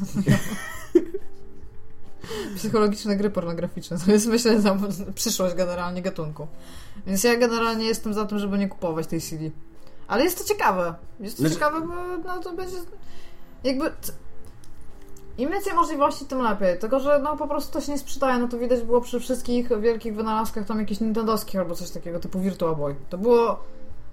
Psychologiczne 2.56 3.16
gry 3.16 3.30
pornograficzne. 3.30 3.98
To 3.98 4.12
jest 4.12 4.26
myślę 4.26 4.62
tam 4.62 4.86
przyszłość 5.14 5.54
generalnie 5.54 6.02
gatunku. 6.02 6.46
Więc 7.06 7.24
ja 7.24 7.36
generalnie 7.36 7.86
jestem 7.86 8.14
za 8.14 8.24
tym, 8.24 8.38
żeby 8.38 8.58
nie 8.58 8.68
kupować 8.68 9.06
tej 9.06 9.20
CD. 9.20 9.50
Ale 10.08 10.24
jest 10.24 10.38
to 10.38 10.44
ciekawe. 10.44 10.94
Jest 11.20 11.36
to 11.36 11.40
Znaczy- 11.40 11.54
ciekawe, 11.54 11.80
bo 11.80 12.18
no 12.24 12.38
to 12.42 12.52
będzie... 12.52 12.76
Jakby... 13.64 13.90
Im 15.38 15.50
więcej 15.50 15.74
możliwości, 15.74 16.24
tym 16.24 16.42
lepiej. 16.42 16.78
Tylko, 16.78 17.00
że 17.00 17.20
no 17.22 17.36
po 17.36 17.48
prostu 17.48 17.72
to 17.72 17.80
się 17.80 17.92
nie 17.92 17.98
sprzedaje. 17.98 18.38
No 18.38 18.48
to 18.48 18.58
widać 18.58 18.82
było 18.82 19.00
przy 19.00 19.20
wszystkich 19.20 19.80
wielkich 19.80 20.14
wynalazkach 20.14 20.66
tam 20.66 20.80
jakichś 20.80 21.00
Nintendowskich 21.00 21.60
albo 21.60 21.74
coś 21.74 21.90
takiego 21.90 22.20
typu 22.20 22.40
Virtua 22.40 22.74
Boy. 22.74 22.96
To 23.10 23.18
było... 23.18 23.60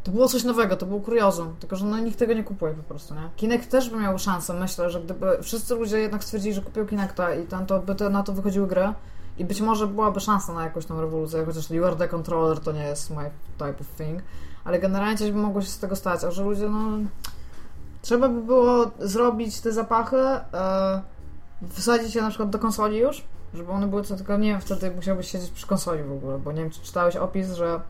To 0.03 0.11
było 0.11 0.27
coś 0.27 0.43
nowego, 0.43 0.77
to 0.77 0.85
było 0.85 0.99
kuriozum, 0.99 1.55
tylko 1.59 1.75
że 1.75 1.85
no 1.85 1.99
nikt 1.99 2.19
tego 2.19 2.33
nie 2.33 2.43
kupuje 2.43 2.73
po 2.73 2.83
prostu, 2.83 3.13
nie? 3.13 3.29
Kinect 3.35 3.69
też 3.69 3.89
by 3.89 3.97
miał 3.97 4.19
szansę, 4.19 4.53
myślę, 4.53 4.89
że 4.89 5.01
gdyby 5.01 5.37
wszyscy 5.41 5.75
ludzie 5.75 5.99
jednak 5.99 6.23
stwierdzili, 6.23 6.53
że 6.55 6.61
kupią 6.61 6.87
Kinecta 6.87 7.35
i 7.35 7.47
tam 7.47 7.65
to 7.65 7.79
by 7.79 7.95
to, 7.95 8.09
na 8.09 8.23
to 8.23 8.33
wychodziły 8.33 8.67
gry 8.67 8.93
i 9.37 9.45
być 9.45 9.61
może 9.61 9.87
byłaby 9.87 10.19
szansa 10.19 10.53
na 10.53 10.63
jakąś 10.63 10.85
tam 10.85 10.99
rewolucję, 10.99 11.45
chociaż 11.45 11.71
You 11.71 11.83
Controller 12.11 12.59
to 12.59 12.71
nie 12.71 12.83
jest 12.83 13.09
my 13.09 13.31
type 13.57 13.79
of 13.81 13.87
thing, 13.97 14.21
ale 14.63 14.79
generalnie 14.79 15.17
coś 15.17 15.31
by 15.31 15.37
mogło 15.37 15.61
się 15.61 15.67
z 15.67 15.79
tego 15.79 15.95
stać, 15.95 16.23
a 16.23 16.31
że 16.31 16.43
ludzie, 16.43 16.69
no... 16.69 16.97
Trzeba 18.01 18.29
by 18.29 18.41
było 18.41 18.91
zrobić 18.99 19.61
te 19.61 19.71
zapachy, 19.71 20.17
e, 20.17 21.01
wsadzić 21.69 22.15
je 22.15 22.21
na 22.21 22.29
przykład 22.29 22.49
do 22.49 22.59
konsoli 22.59 22.97
już, 22.97 23.23
żeby 23.53 23.71
one 23.71 23.87
były 23.87 24.03
co 24.03 24.15
tylko, 24.15 24.37
nie 24.37 24.51
wiem, 24.51 24.61
wtedy 24.61 24.91
musiałbyś 24.91 25.31
siedzieć 25.31 25.49
przy 25.49 25.67
konsoli 25.67 26.03
w 26.03 26.11
ogóle, 26.11 26.39
bo 26.39 26.51
nie 26.51 26.61
wiem, 26.61 26.69
czy 26.71 26.81
czytałeś 26.81 27.15
opis, 27.15 27.51
że 27.51 27.81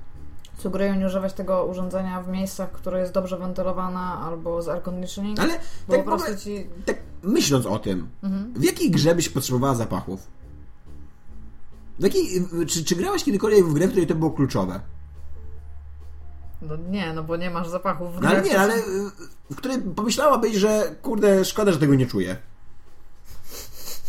sugerują 0.57 0.95
nie 0.95 1.05
używać 1.05 1.34
tego 1.34 1.65
urządzenia 1.65 2.21
w 2.21 2.28
miejscach, 2.28 2.71
które 2.71 2.99
jest 2.99 3.13
dobrze 3.13 3.38
wentylowane 3.38 3.99
albo 3.99 4.61
z 4.61 4.69
air 4.69 4.82
conditioning, 4.84 5.39
Ale 5.39 5.59
bo 5.88 5.93
tak 5.95 6.05
po 6.05 6.11
prostu 6.11 6.38
ci... 6.43 6.67
tak 6.86 6.97
myśląc 7.24 7.65
o 7.65 7.80
tym, 7.80 8.07
Mhm. 8.24 8.53
w 8.53 8.63
jakiej 8.63 8.91
grze 8.91 9.15
byś 9.15 9.30
potrzebowała 9.30 9.76
zapachów? 9.76 10.28
W 11.99 12.03
jakiej, 12.03 12.47
czy, 12.67 12.86
czy 12.86 12.95
grałaś 12.95 13.24
kiedykolwiek 13.24 13.65
w 13.65 13.74
grę, 13.74 13.88
w 13.88 13.89
której 13.89 14.07
to 14.07 14.15
było 14.15 14.32
kluczowe? 14.32 14.80
No 16.61 16.76
nie, 16.89 17.13
no 17.13 17.24
bo 17.24 17.38
nie 17.38 17.49
masz 17.49 17.69
zapachów 17.69 18.15
w 18.15 18.21
No 18.21 18.30
ale 18.30 18.41
nie, 18.41 18.59
ale 18.59 18.76
y, 18.76 18.82
w 19.51 19.55
której 19.55 19.82
pomyślałabyś, 19.82 20.55
że 20.55 20.95
kurde, 21.01 21.45
szkoda, 21.45 21.71
że 21.71 21.80
tego 21.80 21.95
nie 21.95 22.05
czuję. 22.07 22.38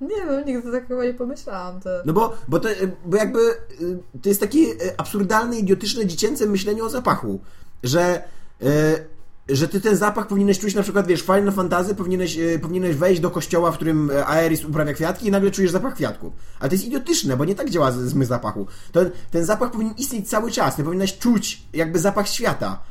Nie 0.00 0.16
wiem, 0.16 0.44
nigdy 0.46 0.72
tak 0.72 0.88
chyba 0.88 1.04
nie 1.04 1.14
pomyślałam. 1.14 1.80
To... 1.80 1.90
No 2.04 2.12
bo, 2.12 2.36
bo, 2.48 2.60
to, 2.60 2.68
bo 3.04 3.16
jakby 3.16 3.38
y, 3.80 3.98
to 4.22 4.28
jest 4.28 4.40
takie 4.40 4.58
y, 4.58 4.96
absurdalne, 4.96 5.58
idiotyczne, 5.58 6.06
dziecięce 6.06 6.46
myślenie 6.46 6.84
o 6.84 6.88
zapachu, 6.88 7.40
że, 7.82 8.22
y, 8.62 9.56
że 9.56 9.68
ty 9.68 9.80
ten 9.80 9.96
zapach 9.96 10.26
powinieneś 10.26 10.58
czuć 10.58 10.74
na 10.74 10.82
przykład, 10.82 11.06
wiesz, 11.06 11.22
Final 11.22 11.52
Fantasy 11.52 11.94
powinieneś, 11.94 12.38
powinieneś 12.62 12.96
wejść 12.96 13.20
do 13.20 13.30
kościoła, 13.30 13.72
w 13.72 13.76
którym 13.76 14.10
y, 14.10 14.26
Aeris 14.26 14.64
uprawia 14.64 14.92
kwiatki 14.92 15.26
i 15.26 15.30
nagle 15.30 15.50
czujesz 15.50 15.70
zapach 15.70 15.94
kwiatków. 15.94 16.32
Ale 16.60 16.68
to 16.68 16.74
jest 16.74 16.84
idiotyczne, 16.84 17.36
bo 17.36 17.44
nie 17.44 17.54
tak 17.54 17.70
działa 17.70 17.92
zmysł 17.92 18.28
zapachu. 18.28 18.66
To, 18.92 19.00
ten 19.30 19.44
zapach 19.44 19.70
powinien 19.70 19.94
istnieć 19.94 20.28
cały 20.28 20.50
czas, 20.50 20.76
ty 20.76 20.84
powinieneś 20.84 21.18
czuć 21.18 21.62
jakby 21.72 21.98
zapach 21.98 22.28
świata. 22.28 22.82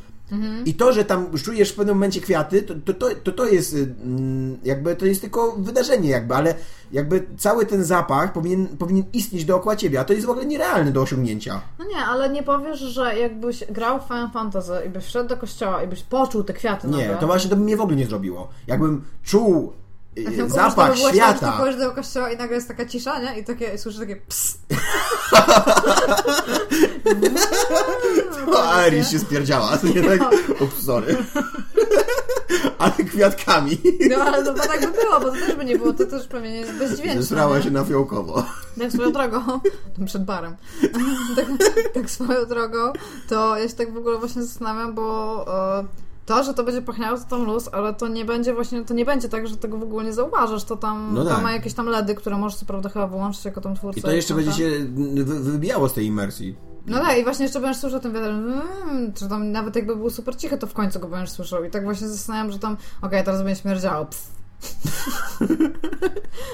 I 0.65 0.73
to, 0.73 0.93
że 0.93 1.05
tam 1.05 1.37
czujesz 1.43 1.71
w 1.71 1.75
pewnym 1.75 1.95
momencie 1.95 2.21
kwiaty, 2.21 2.61
to 2.61 2.73
to, 2.85 2.93
to, 2.93 3.15
to, 3.23 3.31
to 3.31 3.45
jest 3.45 3.73
y, 3.73 3.95
mm, 4.03 4.57
jakby 4.63 4.95
to 4.95 5.05
jest 5.05 5.21
tylko 5.21 5.51
wydarzenie 5.51 6.09
jakby, 6.09 6.35
ale 6.35 6.55
jakby 6.91 7.27
cały 7.37 7.65
ten 7.65 7.83
zapach 7.83 8.33
powinien, 8.33 8.67
powinien 8.67 9.03
istnieć 9.13 9.45
dookoła 9.45 9.75
ciebie, 9.75 9.99
a 9.99 10.03
to 10.03 10.13
jest 10.13 10.25
w 10.25 10.29
ogóle 10.29 10.45
nierealne 10.45 10.91
do 10.91 11.01
osiągnięcia. 11.01 11.61
No 11.79 11.85
nie, 11.85 11.97
ale 11.97 12.29
nie 12.29 12.43
powiesz, 12.43 12.79
że 12.79 13.19
jakbyś 13.19 13.63
grał 13.69 13.99
w 13.99 14.03
Final 14.03 14.31
Fantasy 14.31 14.73
i 14.85 14.89
byś 14.89 15.05
wszedł 15.05 15.29
do 15.29 15.37
kościoła 15.37 15.83
i 15.83 15.87
byś 15.87 16.03
poczuł 16.03 16.43
te 16.43 16.53
kwiaty 16.53 16.87
Nie, 16.87 16.97
nagle, 16.97 17.17
to 17.17 17.27
właśnie 17.27 17.49
to 17.49 17.55
by 17.55 17.63
mnie 17.63 17.77
w 17.77 17.81
ogóle 17.81 17.97
nie 17.97 18.05
zrobiło. 18.05 18.47
Jakbym 18.67 19.01
czuł 19.23 19.73
zapach 20.47 20.97
to 20.97 21.07
by 21.07 21.13
świata. 21.13 21.51
Ty 21.51 21.57
wchodzisz 21.57 21.79
do 21.79 21.91
kościoła 21.91 22.31
i 22.31 22.37
nagle 22.37 22.55
jest 22.55 22.67
taka 22.67 22.85
cisza, 22.85 23.19
nie? 23.19 23.39
I 23.39 23.43
takie, 23.43 23.73
i 23.73 23.77
słyszysz 23.77 23.99
takie 23.99 24.15
ps. 24.15 24.57
O, 28.53 28.63
Aeris 28.69 29.09
się 29.09 29.19
spierdziała. 29.19 29.77
Nie, 29.95 30.03
tak, 30.03 30.21
ups, 30.61 30.85
sorry. 30.85 31.17
Ale 32.79 32.91
kwiatkami. 32.91 33.77
No 34.09 34.15
ale 34.15 34.43
no 34.43 34.53
tak 34.53 34.81
by 34.81 35.01
było, 35.01 35.19
bo 35.19 35.25
to 35.25 35.31
też 35.31 35.55
by 35.55 35.65
nie 35.65 35.77
było, 35.77 35.93
to 35.93 36.05
też 36.05 36.27
pewnie 36.27 36.55
jest 36.57 36.71
bezdźwięczne. 36.73 37.21
Zesrała 37.21 37.61
się 37.61 37.71
na 37.71 37.85
fiołkowo. 37.85 38.45
Tak 38.79 38.91
swoją 38.91 39.11
drogą, 39.11 39.59
przed 40.05 40.25
barem, 40.25 40.55
tak, 41.35 41.45
tak 41.93 42.09
swoją 42.09 42.45
drogą, 42.45 42.93
to 43.29 43.57
ja 43.57 43.67
się 43.69 43.75
tak 43.75 43.93
w 43.93 43.97
ogóle 43.97 44.17
właśnie 44.17 44.43
zastanawiam, 44.43 44.95
bo 44.95 45.45
e, 45.79 45.85
to, 46.25 46.43
że 46.43 46.53
to 46.53 46.63
będzie 46.63 46.81
pachniało, 46.81 47.17
to 47.17 47.23
tam 47.25 47.43
luz, 47.45 47.69
ale 47.71 47.93
to 47.93 48.07
nie 48.07 48.25
będzie 48.25 48.53
właśnie, 48.53 48.85
to 48.85 48.93
nie 48.93 49.05
będzie 49.05 49.29
tak, 49.29 49.47
że 49.47 49.57
tego 49.57 49.77
w 49.77 49.83
ogóle 49.83 50.03
nie 50.03 50.13
zauważysz, 50.13 50.63
to 50.63 50.75
tam, 50.77 51.09
No 51.13 51.25
tam 51.25 51.33
tak. 51.33 51.43
ma 51.43 51.51
jakieś 51.51 51.73
tam 51.73 51.85
LEDy, 51.87 52.15
które 52.15 52.37
możesz 52.37 52.59
co 52.59 52.65
prawda 52.65 52.89
chyba 52.89 53.07
wyłączyć 53.07 53.45
jako 53.45 53.61
tam 53.61 53.75
twórca. 53.75 53.99
I 53.99 54.01
to 54.03 54.11
jeszcze 54.11 54.33
będzie 54.33 54.51
się 54.51 54.69
wy- 55.23 55.39
wybijało 55.39 55.89
z 55.89 55.93
tej 55.93 56.05
imersji. 56.05 56.55
No 56.87 56.99
tak, 56.99 57.17
i 57.19 57.23
właśnie 57.23 57.43
jeszcze 57.45 57.59
będziesz 57.59 57.81
słyszał 57.81 57.99
ten 57.99 58.13
wiatr, 58.13 58.29
mm, 58.29 59.13
czy 59.13 59.29
tam 59.29 59.51
nawet 59.51 59.75
jakby 59.75 59.95
był 59.95 60.09
super 60.09 60.37
cichy, 60.37 60.57
to 60.57 60.67
w 60.67 60.73
końcu 60.73 60.99
go 60.99 61.07
będziesz 61.07 61.29
słyszał. 61.31 61.63
I 61.63 61.69
tak 61.69 61.83
właśnie 61.83 62.07
zastanawiam, 62.07 62.51
że 62.51 62.59
tam, 62.59 62.77
okej, 63.01 63.23
teraz 63.23 63.43
będzie 63.43 63.61
śmierdziało. 63.61 64.05
Pff. 64.05 64.31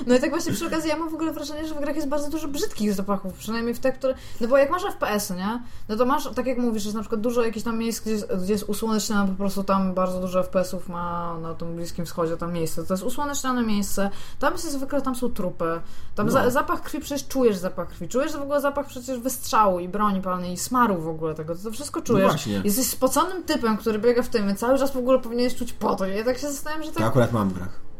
No 0.08 0.16
i 0.16 0.20
tak 0.20 0.30
właśnie 0.30 0.54
przy 0.54 0.68
okazji 0.68 0.89
ja 0.89 0.97
mam 0.97 1.10
w 1.10 1.14
ogóle 1.14 1.32
wrażenie, 1.32 1.68
że 1.68 1.76
w 1.76 1.80
grach 1.80 1.95
jest 1.95 2.08
bardzo 2.08 2.30
dużo 2.30 2.47
brzydkich 2.47 2.93
zapachów, 2.93 3.34
przynajmniej 3.34 3.76
w 3.76 3.80
te, 3.80 3.91
które... 3.91 4.14
No 4.41 4.47
bo 4.47 4.58
jak 4.58 4.70
masz 4.72 4.84
FPS-y, 4.84 5.36
nie? 5.36 5.62
No 5.89 5.95
to 5.95 6.06
masz, 6.06 6.30
tak 6.36 6.45
jak 6.45 6.58
mówisz, 6.58 6.84
jest 6.84 6.95
na 6.95 7.02
przykład 7.02 7.22
dużo 7.22 7.43
jakichś 7.43 7.64
tam 7.64 7.78
miejsc, 7.78 8.02
gdzie 8.02 8.12
jest, 8.12 8.28
gdzie 8.43 8.54
jest 8.54 8.70
usłonecznione, 8.70 9.28
po 9.28 9.38
prostu 9.38 9.64
tam 9.64 9.93
bardzo 9.93 10.20
dużo 10.20 10.43
FPS-ów 10.43 10.89
ma 10.89 11.38
na 11.41 11.54
tym 11.54 11.76
Bliskim 11.76 12.06
Wschodzie 12.06 12.38
tam 12.38 12.54
miejsce. 12.54 12.84
To 12.84 12.93
jest 12.93 13.04
usłonecznione 13.04 13.64
miejsce, 13.64 14.10
tam 14.39 14.54
jest 14.54 14.72
zwykle, 14.72 15.02
tam 15.02 15.16
są 15.16 15.30
trupy, 15.30 15.82
tam 16.16 16.26
No. 16.26 16.32
za, 16.32 16.49
zapach 16.49 16.82
krwi, 16.82 16.99
przecież 16.99 17.28
czujesz 17.28 17.58
zapach 17.58 17.88
krwi, 17.88 18.08
czujesz 18.08 18.34
w 18.34 18.41
ogóle 18.41 18.62
zapach 18.62 18.88
przecież 18.88 19.20
wystrzału 19.20 19.80
i 19.80 19.89
broni 19.89 20.22
palnej 20.22 20.54
i 20.54 20.58
smaru 20.58 20.97
w 20.97 21.08
ogóle 21.08 21.36
tego, 21.36 21.56
to, 21.56 21.64
to 21.64 21.72
wszystko 21.72 22.02
czujesz. 22.02 22.24
No 22.24 22.30
właśnie. 22.30 22.62
Jesteś 22.64 22.88
spoconym 22.88 23.43
typem, 23.43 23.78
który 23.78 23.99
biega 23.99 24.24
w 24.24 24.30
tym, 24.30 24.56
cały 24.56 24.80
czas 24.80 24.91
w 24.91 24.97
ogóle 24.97 25.20
powinieneś 25.20 25.56
czuć 25.56 25.74
po 25.74 26.06
Ja 26.06 26.24
tak 26.24 26.38
się 26.38 26.47
zastanawiam, 26.47 26.84
że 26.86 26.91
To 26.91 26.99
tak... 26.99 27.08
akurat 27.08 27.32
mam 27.32 27.49
w 27.49 27.54
grach. 27.54 27.91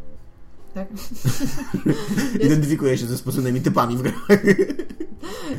Tak. 0.74 0.88
Identyfikuję 2.46 2.98
się 2.98 3.06
ze 3.06 3.18
spoconymi 3.18 3.62
typami 3.62 3.98
w 3.98 4.02
grach. 4.02 4.28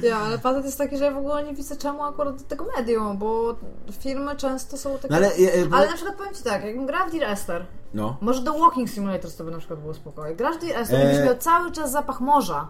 Ja, 0.02 0.16
ale 0.16 0.38
patent 0.38 0.64
jest 0.64 0.78
taki, 0.78 0.96
że 0.96 1.04
ja 1.04 1.10
w 1.10 1.16
ogóle 1.16 1.44
nie 1.44 1.54
widzę 1.54 1.76
czemu 1.76 2.02
akurat 2.02 2.36
do 2.36 2.44
tego 2.44 2.66
medium, 2.76 3.18
bo 3.18 3.56
filmy 4.00 4.36
często 4.36 4.78
są 4.78 4.94
takie... 4.94 5.08
No 5.10 5.16
ale, 5.16 5.26
e, 5.26 5.30
e, 5.30 5.66
Ale 5.70 5.86
na 5.86 5.94
przykład 5.94 6.16
powiem 6.16 6.34
Ci 6.34 6.42
tak, 6.42 6.64
jakbym 6.64 6.86
grała 6.86 7.06
w 7.06 7.12
Dear 7.12 7.32
Esther, 7.32 7.66
no. 7.94 8.16
może 8.20 8.42
do 8.42 8.58
Walking 8.58 8.90
Simulator 8.90 9.32
to 9.32 9.44
by 9.44 9.50
na 9.50 9.58
przykład 9.58 9.80
było 9.80 9.94
spokojnie. 9.94 10.36
Grasz 10.36 10.56
w 10.56 10.60
Dear 10.60 10.82
Esther 10.82 11.00
E. 11.00 11.24
miał 11.24 11.36
cały 11.36 11.72
czas 11.72 11.92
zapach 11.92 12.20
morza. 12.20 12.68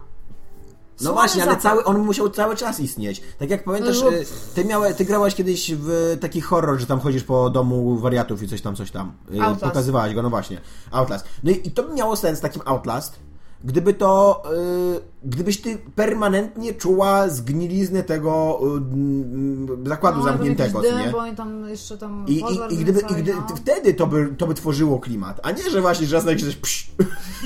No 1.01 1.05
Słony 1.05 1.13
właśnie, 1.13 1.43
ale 1.43 1.57
cały, 1.57 1.83
on 1.83 1.99
musiał 1.99 2.29
cały 2.29 2.55
czas 2.55 2.79
istnieć. 2.79 3.21
Tak 3.39 3.49
jak 3.49 3.63
pamiętasz, 3.63 4.01
No 4.01 4.13
e, 4.13 4.23
ty, 4.55 4.65
miałe, 4.65 4.93
ty 4.93 5.05
grałaś 5.05 5.35
kiedyś 5.35 5.71
w 5.75 6.17
taki 6.21 6.41
horror, 6.41 6.79
że 6.79 6.85
tam 6.85 6.99
chodzisz 6.99 7.23
po 7.23 7.49
domu 7.49 7.97
wariatów 7.97 8.43
i 8.43 8.47
coś 8.47 8.61
tam, 8.61 8.75
coś 8.75 8.91
tam. 8.91 9.13
E, 9.35 9.41
Outlast. 9.41 9.63
Pokazywałaś 9.63 10.13
go, 10.13 10.21
no 10.21 10.29
właśnie. 10.29 10.61
Outlast. 10.91 11.25
No 11.43 11.51
i, 11.51 11.67
i 11.67 11.71
to 11.71 11.83
by 11.83 11.93
miało 11.93 12.15
sens 12.15 12.39
takim 12.39 12.61
Outlast, 12.65 13.19
gdyby 13.63 13.93
to, 13.93 14.43
e, 14.45 14.99
gdybyś 15.23 15.61
ty 15.61 15.77
permanentnie 15.95 16.73
czuła 16.73 17.29
zgniliznę 17.29 18.03
tego 18.03 18.59
e, 18.61 18.65
mm, 18.65 19.87
zakładu 19.87 20.17
No, 20.17 20.23
zamkniętego, 20.23 20.83
jakiś 20.83 20.91
dym, 20.91 21.05
nie? 21.05 21.11
bo 21.11 21.17
oni 21.17 21.35
tam 21.35 21.69
jeszcze 21.69 21.97
tam 21.97 22.25
I, 22.27 22.33
i, 22.33 22.73
i, 22.73 22.77
gdyby, 22.77 22.99
i 22.99 23.13
gdy, 23.21 23.33
no. 23.33 23.55
wtedy 23.55 23.93
to 23.93 24.07
by, 24.07 24.35
to 24.37 24.47
by 24.47 24.53
tworzyło 24.53 24.99
klimat, 24.99 25.39
a 25.43 25.51
nie, 25.51 25.69
że 25.69 25.81
właśnie 25.81 26.07
że 26.07 26.15
raz 26.15 26.25
na 26.25 26.31
coś 26.31 26.55
psz, 26.55 26.91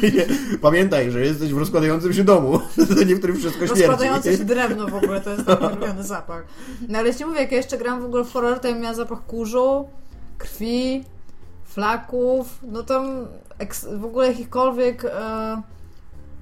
Pamiętaj, 0.61 1.11
że 1.11 1.19
jesteś 1.21 1.53
w 1.53 1.57
rozkładającym 1.57 2.13
się 2.13 2.23
domu, 2.23 2.59
to 2.95 3.03
nie 3.03 3.15
w 3.15 3.17
którym 3.17 3.37
wszystko 3.37 3.67
śmierdzi. 3.67 3.83
Rozkładające 3.83 4.37
się 4.37 4.45
drewno 4.45 4.87
w 4.87 4.95
ogóle, 4.95 5.21
to 5.21 5.29
jest 5.29 5.43
ulubiony 5.49 6.03
zapach. 6.03 6.43
No 6.89 6.99
ale 6.99 7.07
jeśli 7.07 7.25
mówię, 7.25 7.39
jak 7.39 7.51
ja 7.51 7.57
jeszcze 7.57 7.77
gram 7.77 8.01
w 8.01 8.05
ogóle 8.05 8.23
w 8.23 8.33
horror, 8.33 8.59
to 8.59 8.67
ja 8.67 8.75
miała 8.75 8.93
zapach 8.93 9.25
kurzu, 9.25 9.87
krwi, 10.37 11.03
flaków, 11.63 12.59
no 12.71 12.83
tam 12.83 13.27
w 13.97 14.05
ogóle 14.05 14.27
jakichkolwiek 14.27 15.05
e, 15.05 15.61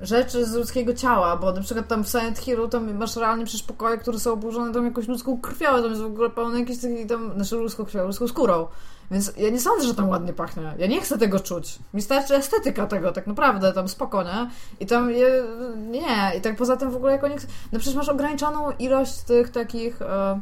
rzeczy 0.01 0.45
z 0.45 0.53
ludzkiego 0.53 0.93
ciała, 0.93 1.37
bo 1.37 1.51
na 1.51 1.61
przykład 1.61 1.87
tam 1.87 2.03
w 2.03 2.07
Silent 2.07 2.39
Hill 2.39 2.69
tam 2.69 2.97
masz 2.97 3.15
realnie 3.15 3.45
przecież 3.45 3.63
pokoje, 3.67 3.97
które 3.97 4.19
są 4.19 4.33
oburzone 4.33 4.73
tam 4.73 4.85
jakąś 4.85 5.07
ludzką 5.07 5.41
krwią, 5.41 5.67
tam 5.67 5.89
jest 5.89 6.01
w 6.01 6.05
ogóle 6.05 6.29
pełno 6.29 6.57
jakiejś 6.57 6.79
takiej 6.81 7.07
tam, 7.07 7.33
znaczy 7.35 7.55
ludzką 7.55 7.85
krwią, 7.85 8.07
ludzką 8.07 8.27
skórą. 8.27 8.67
Więc 9.11 9.33
ja 9.37 9.49
nie 9.49 9.59
sądzę, 9.59 9.87
że 9.87 9.95
tam 9.95 10.09
ładnie 10.09 10.33
pachnie. 10.33 10.75
Ja 10.77 10.87
nie 10.87 11.01
chcę 11.01 11.17
tego 11.17 11.39
czuć. 11.39 11.79
Mi 11.93 12.01
starczy 12.01 12.35
estetyka 12.35 12.87
tego, 12.87 13.11
tak 13.11 13.27
naprawdę, 13.27 13.73
tam 13.73 13.87
spoko, 13.87 14.23
nie? 14.23 14.49
I 14.79 14.85
tam 14.85 15.11
je, 15.11 15.43
nie. 15.77 16.37
I 16.37 16.41
tak 16.41 16.55
poza 16.55 16.77
tym 16.77 16.91
w 16.91 16.95
ogóle 16.95 17.11
jako 17.11 17.27
nie 17.27 17.37
chcę... 17.37 17.47
No 17.71 17.79
przecież 17.79 17.95
masz 17.95 18.09
ograniczoną 18.09 18.71
ilość 18.79 19.17
tych 19.17 19.49
takich... 19.49 20.01
E, 20.01 20.41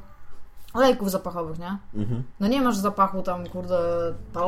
olejków 0.73 1.11
zapachowych, 1.11 1.59
nie? 1.59 1.77
No 2.39 2.47
nie 2.47 2.61
masz 2.61 2.77
zapachu 2.77 3.21
tam, 3.21 3.47
kurde, 3.47 3.79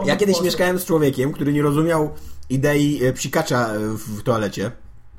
Ja 0.05 0.15
kiedyś 0.15 0.33
włosów. 0.33 0.45
mieszkałem 0.45 0.79
z 0.79 0.85
człowiekiem, 0.85 1.31
który 1.31 1.53
nie 1.53 1.61
rozumiał 1.61 2.09
idei 2.49 3.05
e, 3.05 3.13
psikacza 3.13 3.67
e, 3.67 3.79
w 3.97 4.23
toalecie, 4.23 4.71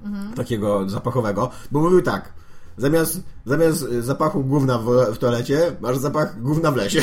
Mhm. 0.07 0.33
takiego 0.35 0.89
zapachowego, 0.89 1.51
bo 1.73 1.81
mówił 1.81 2.03
tak, 2.03 2.33
zamiast, 2.79 3.21
zamiast 3.47 3.81
zapachu 4.01 4.45
gówna 4.45 4.79
w, 4.79 5.15
w 5.15 5.19
toalecie, 5.19 5.77
masz 5.81 5.99
zapach 5.99 6.43
gówna 6.43 6.71
w 6.73 6.77
lesie. 6.77 7.01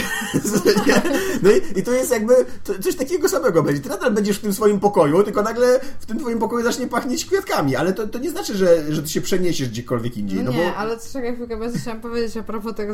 no 1.43 1.51
i, 1.51 1.79
i 1.79 1.83
to 1.83 1.91
jest 1.91 2.11
jakby 2.11 2.33
to, 2.63 2.73
coś 2.79 2.95
takiego 2.95 3.29
samego 3.29 3.63
będzie. 3.63 3.81
Ty 3.81 3.89
nadal 3.89 4.13
będziesz 4.13 4.37
w 4.37 4.41
tym 4.41 4.53
swoim 4.53 4.79
pokoju, 4.79 5.23
tylko 5.23 5.41
nagle 5.41 5.79
w 5.99 6.05
tym 6.05 6.19
twoim 6.19 6.39
pokoju 6.39 6.63
zacznie 6.63 6.87
pachnieć 6.87 7.25
kwiatkami, 7.25 7.75
ale 7.75 7.93
to, 7.93 8.07
to 8.07 8.19
nie 8.19 8.29
znaczy, 8.29 8.57
że, 8.57 8.93
że 8.93 9.03
ty 9.03 9.09
się 9.09 9.21
przeniesiesz 9.21 9.69
gdziekolwiek 9.69 10.17
indziej. 10.17 10.43
No 10.43 10.51
No, 10.51 10.57
nie, 10.57 10.65
bo... 10.71 10.75
ale 10.75 10.97
czekaj 11.13 11.35
chwilkę, 11.35 11.57
bo 11.57 11.63
ja 11.63 11.71
chciałam 11.71 12.01
powiedzieć 12.01 12.37
a 12.37 12.43
propos 12.43 12.75
tego 12.75 12.93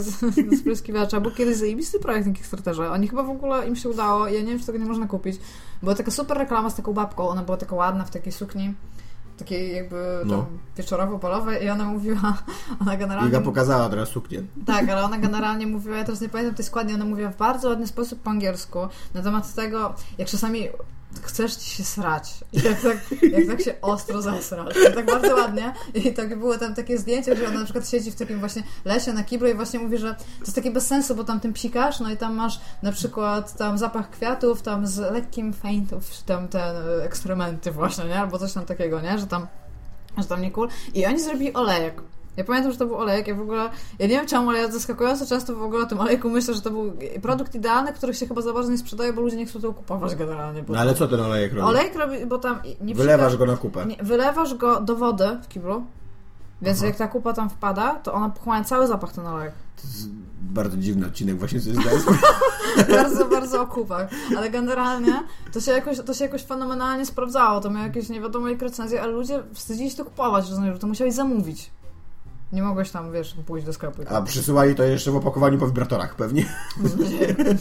spryskiwacza, 0.59 1.19
bo 1.21 1.31
kiedyś 1.31 1.57
zajebisty 1.57 1.99
projekt 1.99 2.27
na 2.27 2.33
Kickstarterze. 2.33 2.91
Oni 2.91 3.07
chyba 3.07 3.23
w 3.23 3.29
ogóle 3.29 3.67
im 3.67 3.75
się 3.75 3.89
udało, 3.89 4.27
ja 4.27 4.41
nie 4.41 4.47
wiem, 4.47 4.59
czy 4.59 4.65
tego 4.65 4.77
nie 4.77 4.85
można 4.85 5.07
kupić. 5.07 5.39
Była 5.83 5.95
taka 5.95 6.11
super 6.11 6.37
reklama 6.37 6.69
z 6.69 6.75
taką 6.75 6.93
babką, 6.93 7.29
ona 7.29 7.43
była 7.43 7.57
taka 7.57 7.75
ładna 7.75 8.05
w 8.05 8.11
takiej 8.11 8.31
sukni, 8.31 8.73
takiej 9.39 9.75
jakby 9.75 10.21
No. 10.25 10.45
wieczorowo-polowej 10.77 11.63
i 11.65 11.69
ona 11.69 11.85
mówiła, 11.85 12.37
ona 12.81 12.97
generalnie... 12.97 13.29
Iga 13.29 13.41
pokazała 13.41 13.89
teraz 13.89 14.09
suknię. 14.09 14.43
Tak, 14.65 14.89
ale 14.89 15.03
ona 15.03 15.17
generalnie 15.27 15.67
mówiła, 15.67 15.97
ja 15.97 16.03
teraz 16.03 16.21
nie 16.21 16.29
pamiętam 16.29 16.55
tej 16.55 16.65
składni, 16.65 16.93
ona 16.93 17.05
mówiła 17.05 17.29
w 17.29 17.37
bardzo 17.37 17.69
ładny 17.69 17.87
sposób 17.87 18.21
po 18.21 18.29
angielsku 18.29 18.79
na 19.13 19.21
temat 19.21 19.53
tego, 19.53 19.93
jak 20.17 20.27
czasami 20.27 20.67
chcesz 21.21 21.55
ci 21.55 21.69
się 21.69 21.83
srać 21.83 22.33
i 22.53 22.61
jak 22.61 22.81
tak, 22.81 22.97
jak 23.31 23.47
tak 23.47 23.61
się 23.61 23.81
ostro 23.81 24.21
zesrać. 24.21 24.75
I 24.91 24.93
tak 24.93 25.05
bardzo 25.05 25.35
ładnie. 25.35 25.73
I 25.93 26.13
tak 26.13 26.39
było 26.39 26.57
tam 26.57 26.75
takie 26.75 26.97
zdjęcie, 26.97 27.35
że 27.35 27.47
ona 27.47 27.59
na 27.59 27.63
przykład 27.63 27.89
siedzi 27.89 28.11
w 28.11 28.15
takim 28.15 28.39
właśnie 28.39 28.63
lesie 28.85 29.13
na 29.13 29.23
kibru 29.23 29.47
i 29.47 29.53
właśnie 29.53 29.79
mówi, 29.79 29.97
że 29.97 30.15
to 30.15 30.41
jest 30.41 30.55
takie 30.55 30.71
bez 30.71 30.87
sensu, 30.87 31.15
bo 31.15 31.23
tam 31.23 31.39
tym 31.39 31.53
psikasz, 31.53 31.99
no 31.99 32.11
i 32.11 32.17
tam 32.17 32.35
masz 32.35 32.59
na 32.83 32.91
przykład 32.91 33.57
tam 33.57 33.77
zapach 33.77 34.09
kwiatów, 34.09 34.61
tam 34.61 34.87
z 34.87 34.97
lekkim 34.97 35.53
feintów, 35.53 36.23
tam 36.23 36.47
te 36.47 36.59
e, 36.59 37.03
eksperymenty 37.03 37.71
właśnie, 37.71 38.05
nie? 38.05 38.19
Albo 38.19 38.39
coś 38.39 38.53
tam 38.53 38.65
takiego, 38.65 39.01
nie? 39.01 39.19
Że 39.19 39.27
tam 39.27 39.47
że 40.17 40.25
tam 40.25 40.41
nie 40.41 40.51
cool. 40.51 40.67
I 40.93 41.05
oni 41.05 41.19
zrobili 41.19 41.53
olejek. 41.53 42.01
Ja 42.39 42.45
pamiętam, 42.45 42.71
że 42.71 42.77
to 42.77 42.85
był 42.85 42.95
olejek. 42.95 43.27
Ja 43.27 43.35
w 43.35 43.41
ogóle, 43.41 43.69
ja 43.99 44.07
nie 44.07 44.13
wiem 44.13 44.27
czemu, 44.27 44.49
ale 44.49 44.59
ja 44.59 44.71
zaskakująco 44.71 45.25
często 45.25 45.55
w 45.55 45.63
ogóle 45.63 45.83
o 45.83 45.85
tym 45.85 45.99
olejku 45.99 46.29
myślę, 46.29 46.53
że 46.53 46.61
to 46.61 46.71
był 46.71 46.93
produkt 47.21 47.55
idealny, 47.55 47.93
który 47.93 48.13
się 48.13 48.27
chyba 48.27 48.41
za 48.41 48.53
bardzo 48.53 48.71
nie 48.71 48.77
sprzedaje, 48.77 49.13
bo 49.13 49.21
ludzie 49.21 49.37
nie 49.37 49.45
chcą 49.45 49.61
tego 49.61 49.73
kupować 49.73 50.15
generalnie. 50.15 50.63
No 50.67 50.79
ale 50.79 50.95
co 50.95 51.07
ten 51.07 51.19
olejek 51.19 51.53
robi? 51.53 51.67
Olejek 51.67 51.95
robi, 51.95 52.25
bo 52.25 52.37
tam 52.37 52.59
nie 52.81 52.95
Wylewasz 52.95 53.37
go 53.37 53.45
na 53.45 53.57
kupę. 53.57 53.85
Nie, 53.85 53.95
wylewasz 54.03 54.53
go 54.53 54.81
do 54.81 54.95
wody 54.95 55.39
w 55.43 55.47
kiblu, 55.47 55.83
więc 56.61 56.81
jak 56.81 56.95
ta 56.95 57.07
kupa 57.07 57.33
tam 57.33 57.49
wpada, 57.49 57.95
to 57.95 58.13
ona 58.13 58.29
pochłania 58.29 58.63
cały 58.63 58.87
zapach 58.87 59.13
ten 59.13 59.27
olejek. 59.27 59.53
To 59.81 59.87
jest 59.87 60.09
bardzo 60.41 60.77
dziwny 60.77 61.07
odcinek 61.07 61.37
właśnie 61.37 61.59
zdaję 61.59 61.99
sprawę. 61.99 62.19
bardzo, 62.97 63.25
bardzo 63.25 63.61
o 63.61 63.67
kupach. 63.67 64.09
Ale 64.37 64.49
generalnie 64.49 65.23
to 65.53 65.61
się, 65.61 65.71
jakoś, 65.71 65.97
to 65.99 66.13
się 66.13 66.25
jakoś 66.25 66.43
fenomenalnie 66.43 67.05
sprawdzało. 67.05 67.61
To 67.61 67.69
miało 67.69 67.85
jakieś 67.85 68.09
nie 68.09 68.21
wiadomo 68.21 68.47
jak 68.47 68.61
recenzje, 68.61 69.01
ale 69.01 69.11
ludzie 69.11 69.43
wstydzili 69.53 69.89
się 69.89 69.97
to 69.97 70.05
kupować, 70.05 70.49
rozumiesz, 70.49 70.73
że 70.73 70.79
to 70.79 70.87
musiałeś 70.87 71.13
zamówić. 71.13 71.71
Nie 72.53 72.63
mogłeś 72.63 72.91
tam, 72.91 73.11
wiesz, 73.11 73.35
pójść 73.45 73.65
do 73.65 73.73
sklepu. 73.73 74.01
A 74.09 74.21
przysyłali 74.21 74.75
to 74.75 74.83
jeszcze 74.83 75.11
w 75.11 75.15
opakowaniu 75.15 75.57
po 75.57 75.67
wibratorach 75.67 76.15
pewnie. 76.15 76.45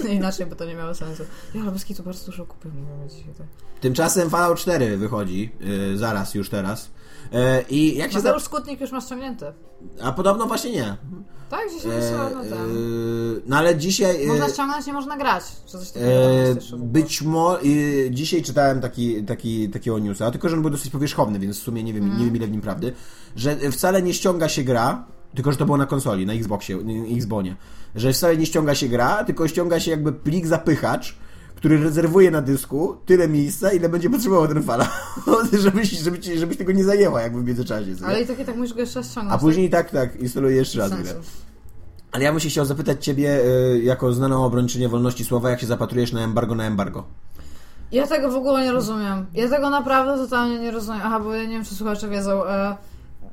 Nie, 0.06 0.10
Inaczej 0.14 0.46
by 0.46 0.56
to 0.56 0.64
nie 0.64 0.74
miało 0.74 0.94
sensu. 0.94 1.22
Ja 1.54 1.62
ale 1.62 1.72
bez 1.72 1.84
kitu 1.84 2.02
bardzo 2.02 2.26
dużo 2.26 2.46
dzisiaj. 3.08 3.34
Tak. 3.38 3.46
Tymczasem 3.80 4.30
Fallout 4.30 4.58
4 4.58 4.96
wychodzi, 4.96 5.52
yy, 5.60 5.96
zaraz, 5.98 6.34
już 6.34 6.50
teraz. 6.50 6.90
Yy, 7.32 7.38
I 7.70 7.96
jak 7.96 8.12
się... 8.12 8.20
Za... 8.20 8.28
Mateusz 8.28 8.42
Skutnik 8.44 8.80
już 8.80 8.92
masz 8.92 9.04
ściągnięty. 9.04 9.44
A 10.02 10.12
podobno 10.12 10.46
właśnie 10.46 10.70
nie. 10.70 10.96
Tak, 11.50 11.60
dzisiaj 11.76 11.90
E, 11.92 12.12
no 12.34 12.44
e, 12.44 12.50
tam. 12.50 12.58
no 13.46 13.56
ale 13.56 13.76
dzisiaj... 13.76 14.24
e, 14.24 14.26
Można 14.26 14.48
ściągnąć, 14.48 14.86
nie 14.86 14.92
można 14.92 15.16
grać. 15.16 15.44
Czy 15.66 15.78
coś 15.78 15.90
takiego 15.90 16.12
E, 16.12 16.54
być 16.78 17.22
może 17.22 17.60
dzisiaj 18.10 18.42
czytałem 18.42 18.80
taki, 18.80 19.22
taki, 19.24 19.68
takiego 19.68 19.98
newsa, 19.98 20.30
tylko 20.30 20.48
że 20.48 20.56
on 20.56 20.62
był 20.62 20.70
dosyć 20.70 20.90
powierzchowny, 20.92 21.38
więc 21.38 21.58
w 21.58 21.62
sumie 21.62 21.82
nie 21.84 21.92
wiem, 21.92 22.02
Mhm. 22.02 22.18
nie 22.20 22.26
wiem 22.26 22.36
ile 22.36 22.46
w 22.46 22.50
nim 22.50 22.60
prawdy, 22.60 22.92
że 23.36 23.56
wcale 23.56 24.02
nie 24.02 24.14
ściąga 24.14 24.48
się 24.48 24.62
gra, 24.64 25.04
tylko 25.34 25.52
że 25.52 25.58
to 25.58 25.64
było 25.64 25.76
na 25.78 25.86
konsoli, 25.86 26.26
na 26.26 26.32
Xboxie, 26.32 26.76
na 26.76 27.16
Xbonie, 27.16 27.56
że 27.94 28.12
wcale 28.12 28.36
nie 28.36 28.46
ściąga 28.46 28.74
się 28.74 28.88
gra, 28.88 29.24
tylko 29.24 29.48
ściąga 29.48 29.80
się 29.80 29.90
jakby 29.90 30.12
plik 30.12 30.46
zapychacz, 30.46 31.16
który 31.58 31.82
rezerwuje 31.82 32.30
na 32.30 32.42
dysku 32.42 32.96
tyle 33.06 33.28
miejsca, 33.28 33.72
ile 33.72 33.88
będzie 33.88 34.10
potrzebował 34.10 34.48
ten 34.48 34.62
Fallout, 34.62 34.88
żebyś, 35.64 35.90
żeby 35.90 36.18
ci, 36.18 36.38
żebyś 36.38 36.56
tego 36.56 36.72
nie 36.72 36.84
zajęła 36.84 37.20
jakby 37.22 37.42
w 37.42 37.44
międzyczasie. 37.44 37.86
Ale 38.06 38.22
i 38.22 38.26
tak 38.26 38.40
i 38.40 38.44
tak 38.44 38.56
musisz 38.56 38.74
go 38.74 38.80
jeszcze 38.80 39.04
ściągnąć. 39.04 39.34
A 39.34 39.38
później 39.38 39.70
tak, 39.70 39.90
tak, 39.90 40.16
instaluje 40.16 40.56
jeszcze 40.56 40.78
raz 40.78 40.90
tak? 40.90 40.98
Ale 42.12 42.24
ja 42.24 42.30
bym 42.30 42.40
się 42.40 42.48
chciał 42.48 42.64
zapytać 42.64 43.04
Ciebie, 43.04 43.40
y, 43.74 43.80
jako 43.82 44.12
znaną 44.12 44.44
obrończynię 44.44 44.88
wolności 44.88 45.24
słowa, 45.24 45.50
jak 45.50 45.60
się 45.60 45.66
zapatrujesz 45.66 46.12
na 46.12 46.20
embargo 46.20 46.54
na 46.54 46.64
embargo? 46.64 47.04
Ja 47.92 48.06
tego 48.06 48.30
w 48.30 48.36
ogóle 48.36 48.64
nie 48.64 48.72
rozumiem. 48.72 49.26
Ja 49.34 49.48
tego 49.48 49.70
naprawdę 49.70 50.24
totalnie 50.24 50.58
nie 50.58 50.70
rozumiem. 50.70 51.00
Aha, 51.04 51.20
bo 51.20 51.34
ja 51.34 51.42
nie 51.42 51.54
wiem, 51.54 51.64
czy 51.64 51.74
słuchacze 51.74 52.08
wiedzą. 52.08 52.44
E, 52.46 52.76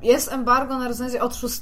Jest 0.02 0.32
embargo 0.32 0.78
na 0.78 0.88
recenzję 0.88 1.22
od 1.22 1.36
6? 1.36 1.60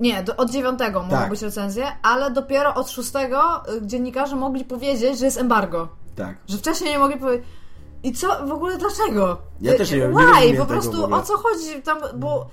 Nie, 0.00 0.22
do, 0.22 0.36
od 0.36 0.50
9 0.50 0.78
mogą 0.94 1.08
Tak. 1.08 1.30
być 1.30 1.42
recenzje, 1.42 1.86
ale 2.02 2.30
dopiero 2.30 2.74
od 2.74 2.90
6 2.90 3.08
y, 3.14 3.86
dziennikarze 3.86 4.36
mogli 4.36 4.64
powiedzieć, 4.64 5.18
że 5.18 5.24
jest 5.24 5.38
embargo. 5.38 5.88
Tak. 6.16 6.36
Że 6.48 6.58
wcześniej 6.58 6.90
nie 6.90 6.98
mogli 6.98 7.16
powiedzieć. 7.16 7.46
I 8.02 8.12
co, 8.12 8.46
w 8.46 8.52
ogóle 8.52 8.78
dlaczego? 8.78 9.38
Ja 9.60 9.74
też 9.78 9.90
nie- 9.90 9.96
nie 9.98 10.08
Why? 10.08 10.24
rozumiem 10.26 10.56
po 10.56 10.66
prostu 10.66 11.14
o 11.14 11.22
co 11.22 11.36
chodzi 11.38 11.82
tam, 11.84 11.98
bo... 12.16 12.46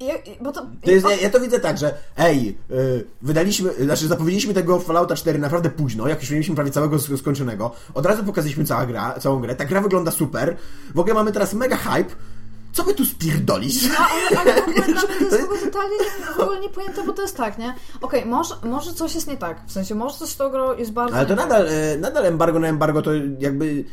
Ja, 0.00 0.14
bo 0.40 0.52
to, 0.52 0.66
To 0.84 0.90
jest, 0.90 1.06
ja, 1.10 1.16
ja 1.16 1.30
to 1.30 1.40
widzę 1.40 1.60
tak, 1.60 1.78
że 1.78 1.94
ej, 2.16 2.58
y, 2.70 3.04
wydaliśmy, 3.22 3.72
znaczy 3.74 4.08
zapowiedzieliśmy 4.08 4.54
tego 4.54 4.80
Fallouta 4.80 5.16
4 5.16 5.38
naprawdę 5.38 5.70
późno, 5.70 6.08
jak 6.08 6.20
już 6.20 6.30
mieliśmy 6.30 6.54
prawie 6.54 6.70
całego 6.70 6.96
sk- 6.96 7.16
skończonego. 7.18 7.70
Od 7.94 8.06
razu 8.06 8.24
pokazaliśmy 8.24 8.64
cała 8.64 8.86
gra, 8.86 9.14
całą 9.20 9.40
grę. 9.40 9.54
Ta 9.54 9.64
gra 9.64 9.80
wygląda 9.80 10.10
super. 10.10 10.56
W 10.94 10.98
ogóle 10.98 11.14
mamy 11.14 11.32
teraz 11.32 11.54
mega 11.54 11.76
hype. 11.76 12.10
Co 12.78 12.84
by 12.84 12.94
tu 12.94 13.04
spierdolić? 13.04 13.88
No, 13.88 13.94
ale, 13.98 14.40
ale 14.40 14.62
w 14.62 14.68
ogóle 14.68 14.86
dla 14.94 15.02
mnie 15.02 15.18
to 15.18 15.24
jest 15.36 15.40
w 15.40 15.44
ogóle 15.44 15.60
totalnie 15.60 15.96
nie, 15.96 16.26
w 16.36 16.40
ogóle 16.40 16.60
nie 16.60 16.68
pojęte, 16.68 17.04
bo 17.06 17.12
to 17.12 17.22
jest 17.22 17.36
tak, 17.36 17.58
nie? 17.58 17.74
Okej, 18.00 18.26
może, 18.26 18.54
może 18.64 18.94
coś 18.94 19.14
jest 19.14 19.26
nie 19.28 19.36
tak. 19.36 19.60
W 19.66 19.72
sensie, 19.72 19.94
może 19.94 20.14
coś 20.18 20.28
z 20.28 20.36
tą 20.36 20.50
grą 20.50 20.76
jest 20.76 20.92
bardzo 20.92 21.16
Ale 21.16 21.26
to 21.26 21.36
tak. 21.36 21.44
nadal, 21.48 21.66
y, 21.66 21.98
nadal 22.00 22.26
embargo 22.26 22.58
na 22.58 22.68
embargo 22.68 23.02
to 23.02 23.10
jakby... 23.38 23.84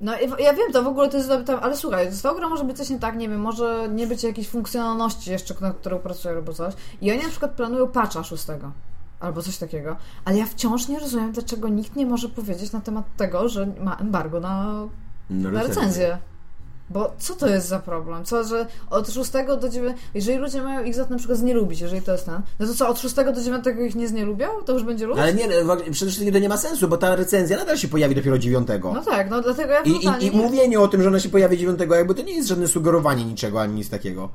No 0.00 0.12
i- 0.18 0.42
ja 0.42 0.52
wiem, 0.54 0.72
to 0.72 0.82
w 0.82 0.86
ogóle 0.86 1.08
to 1.08 1.16
jest 1.16 1.28
tam, 1.46 1.58
ale 1.62 1.76
słuchaj, 1.76 2.12
z 2.12 2.22
tą 2.22 2.34
grą 2.34 2.48
może 2.48 2.64
być 2.64 2.76
coś 2.76 2.90
nie 2.90 2.98
tak, 2.98 3.16
nie 3.16 3.28
wiem, 3.28 3.40
może 3.40 3.88
nie 3.92 4.06
być 4.06 4.22
jakiejś 4.22 4.48
funkcjonalności 4.48 5.30
jeszcze, 5.30 5.54
nad 5.60 5.76
którą 5.76 5.98
pracuję 5.98 6.34
albo 6.34 6.52
coś. 6.52 6.74
I 7.00 7.10
oni 7.12 7.22
na 7.22 7.28
przykład 7.28 7.50
planują 7.50 7.88
patcha 7.88 8.24
szóstego. 8.24 8.72
Albo 9.20 9.42
coś 9.42 9.58
takiego. 9.58 9.96
Ale 10.24 10.38
ja 10.38 10.46
wciąż 10.46 10.88
nie 10.88 10.98
rozumiem, 11.00 11.32
dlaczego 11.32 11.68
nikt 11.68 11.96
nie 11.96 12.06
może 12.06 12.28
powiedzieć 12.28 12.72
na 12.72 12.80
temat 12.80 13.04
tego, 13.16 13.48
że 13.48 13.66
ma 13.80 13.94
embargo 13.96 14.40
na, 14.40 14.72
No, 15.30 15.50
na 15.50 15.62
recenzję. 15.62 16.18
Bo 16.90 17.14
co 17.18 17.34
to 17.34 17.48
jest 17.48 17.68
za 17.68 17.78
problem? 17.78 18.24
Co, 18.24 18.44
że 18.44 18.66
od 18.90 19.08
6 19.10 19.30
do 19.60 19.68
9, 19.68 19.96
jeżeli 20.14 20.38
ludzie 20.38 20.62
mają 20.62 20.84
ich 20.84 20.94
za 20.94 21.04
to 21.04 21.10
na 21.10 21.16
przykład 21.16 21.38
znielubić, 21.38 21.80
jeżeli 21.80 22.02
to 22.02 22.12
jest 22.12 22.26
ten, 22.26 22.40
no 22.60 22.66
to 22.66 22.74
co, 22.74 22.88
od 22.88 23.00
6 23.00 23.14
do 23.14 23.42
9 23.42 23.64
ich 23.88 23.94
nie 23.94 24.08
znielubią? 24.08 24.48
To 24.66 24.72
już 24.72 24.82
będzie 24.84 25.06
luz? 25.06 25.18
Ale 25.18 25.34
nie, 25.34 25.48
no, 25.64 25.76
przede 25.76 26.10
wszystkim 26.10 26.32
to 26.32 26.38
nie 26.38 26.48
ma 26.48 26.56
sensu, 26.56 26.88
bo 26.88 26.96
ta 26.96 27.16
recenzja 27.16 27.56
nadal 27.56 27.76
się 27.76 27.88
pojawi 27.88 28.14
dopiero 28.14 28.38
9. 28.38 28.68
No 28.82 29.02
tak, 29.02 29.30
no 29.30 29.42
dlatego 29.42 29.72
ja 29.72 29.80
I, 29.82 29.90
i, 29.90 30.26
I 30.26 30.30
nie- 30.30 30.42
mówienie 30.42 30.80
o 30.80 30.88
tym, 30.88 31.02
że 31.02 31.08
ona 31.08 31.20
się 31.20 31.28
pojawi 31.28 31.58
9, 31.58 31.80
jakby 31.90 32.14
to 32.14 32.22
nie 32.22 32.34
jest 32.36 32.48
żadne 32.48 32.68
sugerowanie 32.68 33.24
niczego, 33.24 33.60
ani 33.60 33.74
nic 33.74 33.90
takiego. 33.90 34.28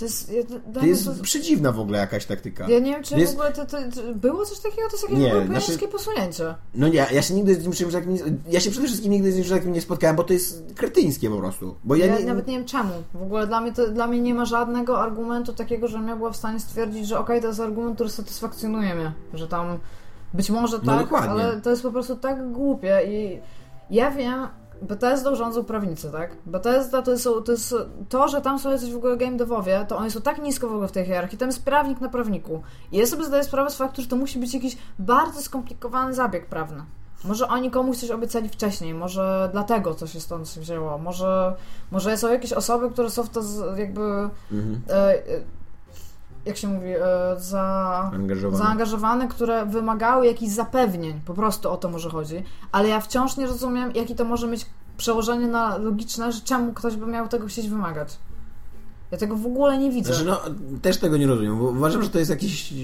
To 0.00 0.04
jest, 0.04 0.32
To 0.74 0.86
jest 0.86 1.20
przedziwna 1.20 1.72
w 1.72 1.80
ogóle 1.80 1.98
jakaś 1.98 2.26
taktyka. 2.26 2.68
Ja 2.68 2.78
nie 2.78 2.90
wiem, 2.92 3.02
czy 3.02 3.18
Jest- 3.18 3.32
w 3.32 3.36
ogóle 3.36 3.52
to, 3.52 3.66
to, 3.66 3.76
to 3.76 4.14
było 4.14 4.46
coś 4.46 4.58
takiego, 4.58 4.82
to 4.88 4.96
jest 4.96 5.02
jakieś 5.02 5.18
Nie, 5.18 5.46
znaczy- 5.60 5.88
posunięcie. 5.88 6.54
No 6.74 6.88
nie, 6.88 7.06
ja 7.12 7.22
się 7.22 7.34
nigdy 7.34 7.54
z 7.54 7.62
tym 7.62 7.72
czymś 7.72 7.92
takim 7.92 8.14
nie, 8.14 8.20
ja 8.50 8.60
się 8.60 8.70
przede 8.70 8.86
wszystkim 8.86 9.12
nigdy 9.12 9.32
z 9.32 9.36
czymś 9.36 9.48
takim 9.50 9.72
nie 9.72 9.80
spotkałem, 9.80 10.16
bo 10.16 10.24
to 10.24 10.32
jest 10.32 10.64
kretyńskie 10.76 11.30
po 11.30 11.36
prostu. 11.38 11.74
Bo 11.84 11.96
ja, 11.96 12.06
Ja, 12.06 12.18
nie, 12.18 12.24
nawet 12.24 12.46
nie 12.46 12.56
wiem 12.56 12.64
czemu. 12.66 12.92
W 13.14 13.22
ogóle 13.22 13.46
dla 13.46 13.60
mnie, 13.60 13.72
to, 13.72 13.88
dla 13.88 14.06
mnie 14.06 14.20
nie 14.20 14.34
ma 14.34 14.44
żadnego 14.44 15.00
argumentu 15.02 15.52
takiego, 15.52 15.88
że 15.88 15.98
ja 15.98 16.16
była 16.16 16.30
w 16.32 16.36
stanie 16.36 16.60
stwierdzić, 16.60 17.06
że 17.06 17.18
okej, 17.18 17.40
to 17.40 17.46
jest 17.48 17.60
argument, 17.60 17.94
który 17.94 18.10
satysfakcjonuje 18.10 18.94
mnie. 18.94 19.12
Że 19.34 19.48
tam 19.48 19.78
być 20.34 20.50
może 20.50 20.78
No 20.82 20.92
tak, 20.92 21.00
dokładnie. 21.04 21.30
ale 21.30 21.60
to 21.60 21.70
jest 21.70 21.82
po 21.82 21.90
prostu 21.92 22.16
tak 22.16 22.52
głupie 22.52 23.00
i 23.08 23.38
ja 23.94 24.10
wiem, 24.10 24.48
Bethesdą 24.82 25.34
rządzą 25.34 25.64
prawnicy, 25.64 26.10
tak? 26.10 26.36
Bethesda 26.46 27.02
to 27.02 27.10
jest, 27.10 27.28
to 27.44 27.52
jest 27.52 27.74
to, 28.08 28.28
że 28.28 28.40
tam 28.40 28.58
są 28.58 28.70
jacyś 28.70 28.92
w 28.92 28.96
ogóle 28.96 29.16
game 29.16 29.36
devowie, 29.36 29.86
to 29.88 29.96
oni 29.96 30.10
są 30.10 30.20
tak 30.20 30.42
nisko 30.42 30.68
w 30.68 30.72
ogóle 30.72 30.88
w 30.88 30.92
tej 30.92 31.06
hierarchii, 31.06 31.38
tam 31.38 31.48
jest 31.48 31.64
prawnik 31.64 32.00
na 32.00 32.08
prawniku. 32.08 32.62
I 32.92 32.96
ja 32.96 33.06
sobie 33.06 33.24
zdaję 33.24 33.44
sprawę 33.44 33.70
z 33.70 33.76
faktu, 33.76 34.02
że 34.02 34.08
to 34.08 34.16
musi 34.16 34.38
być 34.38 34.54
jakiś 34.54 34.76
bardzo 34.98 35.42
skomplikowany 35.42 36.14
zabieg 36.14 36.46
prawny. 36.46 36.82
Może 37.24 37.48
oni 37.48 37.70
komuś 37.70 37.96
coś 37.96 38.10
obiecali 38.10 38.48
wcześniej, 38.48 38.94
może 38.94 39.48
dlatego 39.52 39.94
to 39.94 40.06
się 40.06 40.20
stąd 40.20 40.48
wzięło, 40.48 40.98
może, 40.98 41.54
może 41.90 42.16
są 42.16 42.32
jakieś 42.32 42.52
osoby, 42.52 42.90
które 42.90 43.10
są 43.10 43.22
w 43.22 43.30
to 43.30 43.40
jakby 43.76 44.00
Mhm. 44.52 44.82
e, 44.88 44.92
e, 44.92 45.20
jak 46.46 46.56
się 46.56 46.68
mówi, 46.68 46.88
e, 46.88 47.00
za, 47.38 48.10
zaangażowane, 48.52 49.28
które 49.28 49.66
wymagały 49.66 50.26
jakichś 50.26 50.52
zapewnień, 50.52 51.20
po 51.24 51.34
prostu 51.34 51.70
o 51.70 51.76
to 51.76 51.88
może 51.88 52.10
chodzi, 52.10 52.42
ale 52.72 52.88
ja 52.88 53.00
wciąż 53.00 53.36
nie 53.36 53.46
rozumiem, 53.46 53.92
jaki 53.94 54.14
to 54.14 54.24
może 54.24 54.46
mieć 54.46 54.66
przełożenie 54.96 55.46
na 55.46 55.76
logiczne, 55.76 56.32
że 56.32 56.40
czemu 56.40 56.72
ktoś 56.72 56.96
by 56.96 57.06
miał 57.06 57.28
tego 57.28 57.46
chcieć 57.46 57.68
wymagać. 57.68 58.18
Ja 59.10 59.18
tego 59.18 59.36
w 59.36 59.46
ogóle 59.46 59.78
nie 59.78 59.90
widzę. 59.90 60.14
Znaczy, 60.14 60.24
no, 60.24 60.40
też 60.82 60.98
tego 60.98 61.16
nie 61.16 61.26
rozumiem, 61.26 61.58
bo 61.58 61.64
uważam, 61.64 62.02
że 62.02 62.08
to 62.08 62.18
jest 62.18 62.30
jakiś 62.30 62.74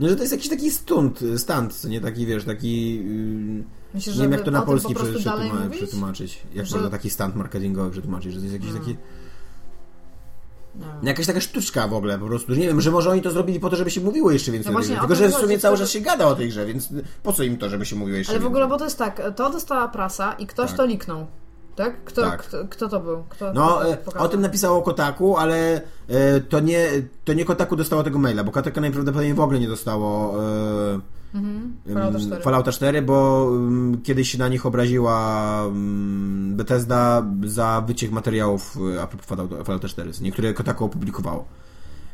No, 0.00 0.08
że 0.08 0.16
to 0.16 0.22
jest 0.22 0.32
jakiś 0.32 0.48
taki 0.48 0.70
stunt, 0.70 1.20
stunt, 1.36 1.84
nie 1.84 2.00
taki, 2.00 2.26
wiesz, 2.26 2.44
taki... 2.44 2.96
Yy, 2.96 3.64
Myślę, 3.94 4.12
nie 4.14 4.22
wiem, 4.22 4.32
jak 4.32 4.40
to 4.40 4.50
na 4.50 4.62
polski 4.62 4.94
przetłumaczyć. 5.74 6.42
Jak 6.54 6.66
Że- 6.66 6.76
można 6.76 6.90
taki 6.90 7.10
stunt 7.10 7.36
marketingowy 7.36 7.90
przetłumaczyć, 7.90 8.32
że 8.32 8.38
to 8.38 8.44
jest 8.44 8.52
jakiś 8.52 8.70
Hmm. 8.70 8.86
taki... 8.86 8.98
Wiem. 10.74 10.88
Jakaś 11.02 11.26
taka 11.26 11.40
sztuczka 11.40 11.88
w 11.88 11.94
ogóle 11.94 12.18
po 12.18 12.26
prostu. 12.26 12.52
Nie 12.52 12.66
wiem, 12.66 12.80
że 12.80 12.90
może 12.90 13.10
oni 13.10 13.22
to 13.22 13.30
zrobili 13.30 13.60
po 13.60 13.70
to, 13.70 13.76
żeby 13.76 13.90
się 13.90 14.00
mówiło 14.00 14.30
jeszcze 14.30 14.52
więcej 14.52 14.72
No 14.72 14.78
właśnie, 14.78 14.96
Tylko, 14.98 15.14
że 15.14 15.28
w 15.28 15.34
sumie 15.34 15.58
cały 15.58 15.78
czas 15.78 15.90
się 15.90 16.00
gada 16.00 16.26
o 16.26 16.34
tej 16.34 16.48
grze, 16.48 16.66
więc 16.66 16.88
po 17.22 17.32
co 17.32 17.42
im 17.42 17.56
to, 17.58 17.68
żeby 17.68 17.86
się 17.86 17.96
mówiło 17.96 18.18
jeszcze 18.18 18.32
Ale 18.32 18.38
w 18.40 18.42
więcej? 18.42 18.62
ogóle, 18.62 18.68
bo 18.68 18.78
to 18.78 18.84
jest 18.84 18.98
tak, 18.98 19.22
to 19.36 19.50
dostała 19.50 19.88
prasa 19.88 20.32
i 20.32 20.46
ktoś 20.46 20.68
Tak. 20.68 20.76
to 20.76 20.86
liknął. 20.86 21.26
Tak? 21.76 22.04
Kto, 22.04 22.22
Tak. 22.22 22.42
Kto, 22.42 22.56
kto 22.70 22.88
to 22.88 23.00
był? 23.00 23.24
Kto, 23.28 23.52
No, 23.52 23.80
kto 24.06 24.16
e, 24.18 24.18
o 24.20 24.28
tym 24.28 24.40
napisało 24.40 24.82
Kotaku, 24.82 25.36
ale 25.36 25.80
e, 26.08 26.40
to 26.40 26.60
nie, 26.60 26.88
to 27.24 27.32
nie 27.32 27.44
Kotaku 27.44 27.76
dostało 27.76 28.02
tego 28.02 28.18
maila, 28.18 28.44
bo 28.44 28.52
Kotaku 28.52 28.80
najprawdopodobniej 28.80 29.34
w 29.34 29.40
ogóle 29.40 29.60
nie 29.60 29.68
dostało 29.68 30.34
e, 30.44 31.00
Mhm. 31.34 31.76
Fallouta 31.94 32.18
4. 32.20 32.42
Fallouta 32.42 32.72
4, 32.72 33.02
bo 33.02 33.50
kiedyś 34.04 34.30
się 34.32 34.38
na 34.38 34.48
nich 34.48 34.66
obraziła 34.66 35.62
Bethesda 36.50 37.26
za 37.44 37.82
wyciek 37.86 38.10
materiałów 38.10 38.78
e, 38.96 39.02
a 39.02 39.06
propos 39.06 39.26
Fallouta, 39.26 39.64
Fallouta 39.64 39.88
4, 39.88 40.12
co 40.12 40.22
niektóre 40.24 40.54
Kotaku 40.54 40.84
opublikowało. 40.84 41.44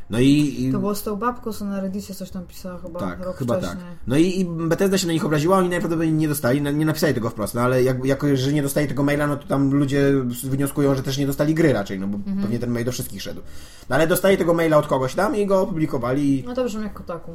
No 0.09 0.19
i... 0.19 0.55
i 0.63 0.71
To 0.71 0.79
było 0.79 0.95
z 0.95 1.03
tą 1.03 1.15
babką, 1.15 1.53
co 1.53 1.65
na 1.65 1.79
Reddicie 1.81 2.15
coś 2.15 2.29
tam 2.31 2.43
pisała 2.43 2.77
chyba 2.79 2.99
tak, 2.99 3.19
rok 3.25 3.37
chyba 3.37 3.57
wcześniej. 3.57 3.77
tak. 3.83 3.93
No 4.07 4.17
i, 4.17 4.39
i 4.39 4.45
Bethesda 4.45 4.97
się 4.97 5.07
na 5.07 5.13
nich 5.13 5.25
obraziła, 5.25 5.57
oni 5.57 5.69
najprawdopodobniej 5.69 6.13
nie 6.13 6.27
dostali, 6.27 6.61
nie 6.61 6.85
napisali 6.85 7.13
tego 7.13 7.29
wprost, 7.29 7.55
no 7.55 7.61
ale 7.61 7.83
jak, 7.83 8.05
jako, 8.05 8.35
że 8.35 8.53
nie 8.53 8.61
dostali 8.63 8.87
tego 8.87 9.03
maila, 9.03 9.27
no 9.27 9.37
to 9.37 9.47
tam 9.47 9.71
ludzie 9.73 10.11
wnioskują, 10.43 10.95
że 10.95 11.03
też 11.03 11.17
nie 11.17 11.27
dostali 11.27 11.55
gry 11.55 11.73
raczej, 11.73 11.99
no 11.99 12.07
bo 12.07 12.17
Mhm. 12.17 12.37
pewnie 12.41 12.59
ten 12.59 12.71
mail 12.71 12.85
do 12.85 12.91
wszystkich 12.91 13.21
szedł. 13.21 13.41
No 13.89 13.95
ale 13.95 14.07
dostali 14.07 14.37
tego 14.37 14.53
maila 14.53 14.77
od 14.77 14.87
kogoś 14.87 15.15
tam 15.15 15.35
i 15.35 15.45
go 15.45 15.61
opublikowali 15.61 16.43
No 16.47 16.55
to 16.55 16.63
brzmi 16.63 16.83
jak 16.83 16.93
Kotaku. 16.93 17.31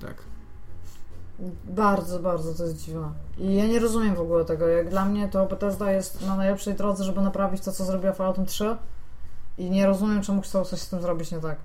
tak. 0.00 0.14
Bardzo, 1.64 2.18
bardzo 2.18 2.54
to 2.54 2.62
jest 2.64 2.84
dziwne. 2.84 3.10
I 3.38 3.54
ja 3.54 3.66
nie 3.66 3.78
rozumiem 3.78 4.14
w 4.14 4.20
ogóle 4.20 4.44
tego. 4.44 4.68
Jak 4.68 4.90
dla 4.90 5.04
mnie 5.04 5.28
to 5.28 5.46
Bethesda 5.46 5.92
jest 5.92 6.26
na 6.26 6.36
najlepszej 6.36 6.74
drodze, 6.74 7.04
żeby 7.04 7.20
naprawić 7.20 7.62
to, 7.64 7.72
co 7.72 7.84
zrobiła 7.84 8.12
Falloutem 8.12 8.46
3 8.46 8.76
i 9.58 9.70
nie 9.70 9.86
rozumiem, 9.86 10.22
czemu 10.22 10.42
chcą 10.42 10.64
coś 10.64 10.80
z 10.80 10.88
tym 10.88 11.02
zrobić 11.02 11.32
nie 11.32 11.40
tak. 11.40 11.56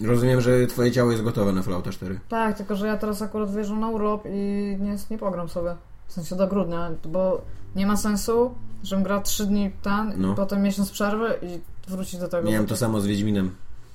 Rozumiem, 0.00 0.40
że 0.40 0.66
twoje 0.66 0.92
ciało 0.92 1.10
jest 1.10 1.24
gotowe 1.24 1.52
na 1.52 1.62
Fallouta 1.62 1.92
4. 1.92 2.20
Tak, 2.28 2.56
tylko 2.56 2.76
że 2.76 2.86
ja 2.86 2.96
teraz 2.96 3.22
akurat 3.22 3.54
wierzę 3.54 3.74
na 3.74 3.88
urlop 3.88 4.22
i 4.26 4.76
nie, 4.80 4.96
nie 5.10 5.18
pogram 5.18 5.48
sobie. 5.48 5.74
W 6.06 6.12
sensie 6.12 6.36
do 6.36 6.48
grudnia, 6.48 6.90
bo 7.04 7.40
nie 7.76 7.86
ma 7.86 7.96
sensu, 7.96 8.54
żebym 8.82 9.02
gra 9.04 9.20
3 9.20 9.46
dni 9.46 9.70
ten, 9.82 10.12
No. 10.16 10.32
i 10.32 10.36
potem 10.36 10.62
miesiąc 10.62 10.90
przerwy 10.90 11.38
i 11.42 11.60
wrócić 11.90 12.20
do 12.20 12.28
tego. 12.28 12.50
Miałem 12.50 12.66
to 12.66 12.76
samo 12.76 13.00
z 13.00 13.06
Wiedźminem. 13.06 13.50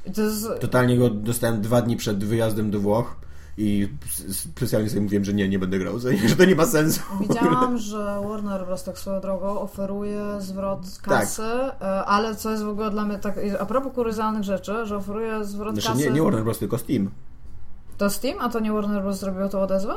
I 0.06 0.12
to 0.12 0.22
jest... 0.22 0.48
Totalnie 0.62 0.98
go 0.98 1.10
dostałem 1.10 1.62
dwa 1.62 1.82
dni 1.82 1.98
przed 1.98 2.24
wyjazdem 2.26 2.72
do 2.72 2.80
Włoch 2.80 3.16
i 3.58 3.90
specjalnie 4.32 4.90
sobie 4.90 5.02
mówiłem, 5.02 5.26
że 5.26 5.34
nie, 5.34 5.50
nie 5.50 5.60
będę 5.60 5.80
grał, 5.80 6.00
że 6.00 6.10
to 6.38 6.46
nie 6.46 6.56
ma 6.56 6.66
sensu. 6.66 7.02
Widziałam, 7.22 7.78
że 7.78 8.22
Warner 8.30 8.66
Bros. 8.66 8.84
tak 8.84 9.00
swoją 9.00 9.22
drogą 9.22 9.60
oferuje 9.60 10.22
zwrot 10.40 11.00
kasy, 11.02 11.42
Tak. 11.42 11.82
e, 11.82 12.06
ale 12.06 12.36
co 12.36 12.52
jest 12.52 12.64
w 12.64 12.70
ogóle 12.70 12.92
dla 12.92 13.06
mnie 13.06 13.18
tak, 13.20 13.40
a 13.60 13.66
propos 13.66 13.94
kuriozalnych 13.94 14.44
rzeczy, 14.44 14.86
że 14.86 14.98
oferuje 14.98 15.46
zwrot 15.46 15.74
Znaczy 15.74 15.88
kasy... 15.88 16.00
nie, 16.04 16.10
nie 16.10 16.22
Warner 16.22 16.44
Bros., 16.44 16.60
tylko 16.60 16.78
Steam. 16.78 17.10
To 17.98 18.10
Steam, 18.10 18.38
a 18.40 18.50
to 18.50 18.60
nie 18.60 18.72
Warner 18.72 19.02
Bros. 19.02 19.20
zrobiło 19.20 19.50
tą 19.50 19.62
odezwę? 19.62 19.94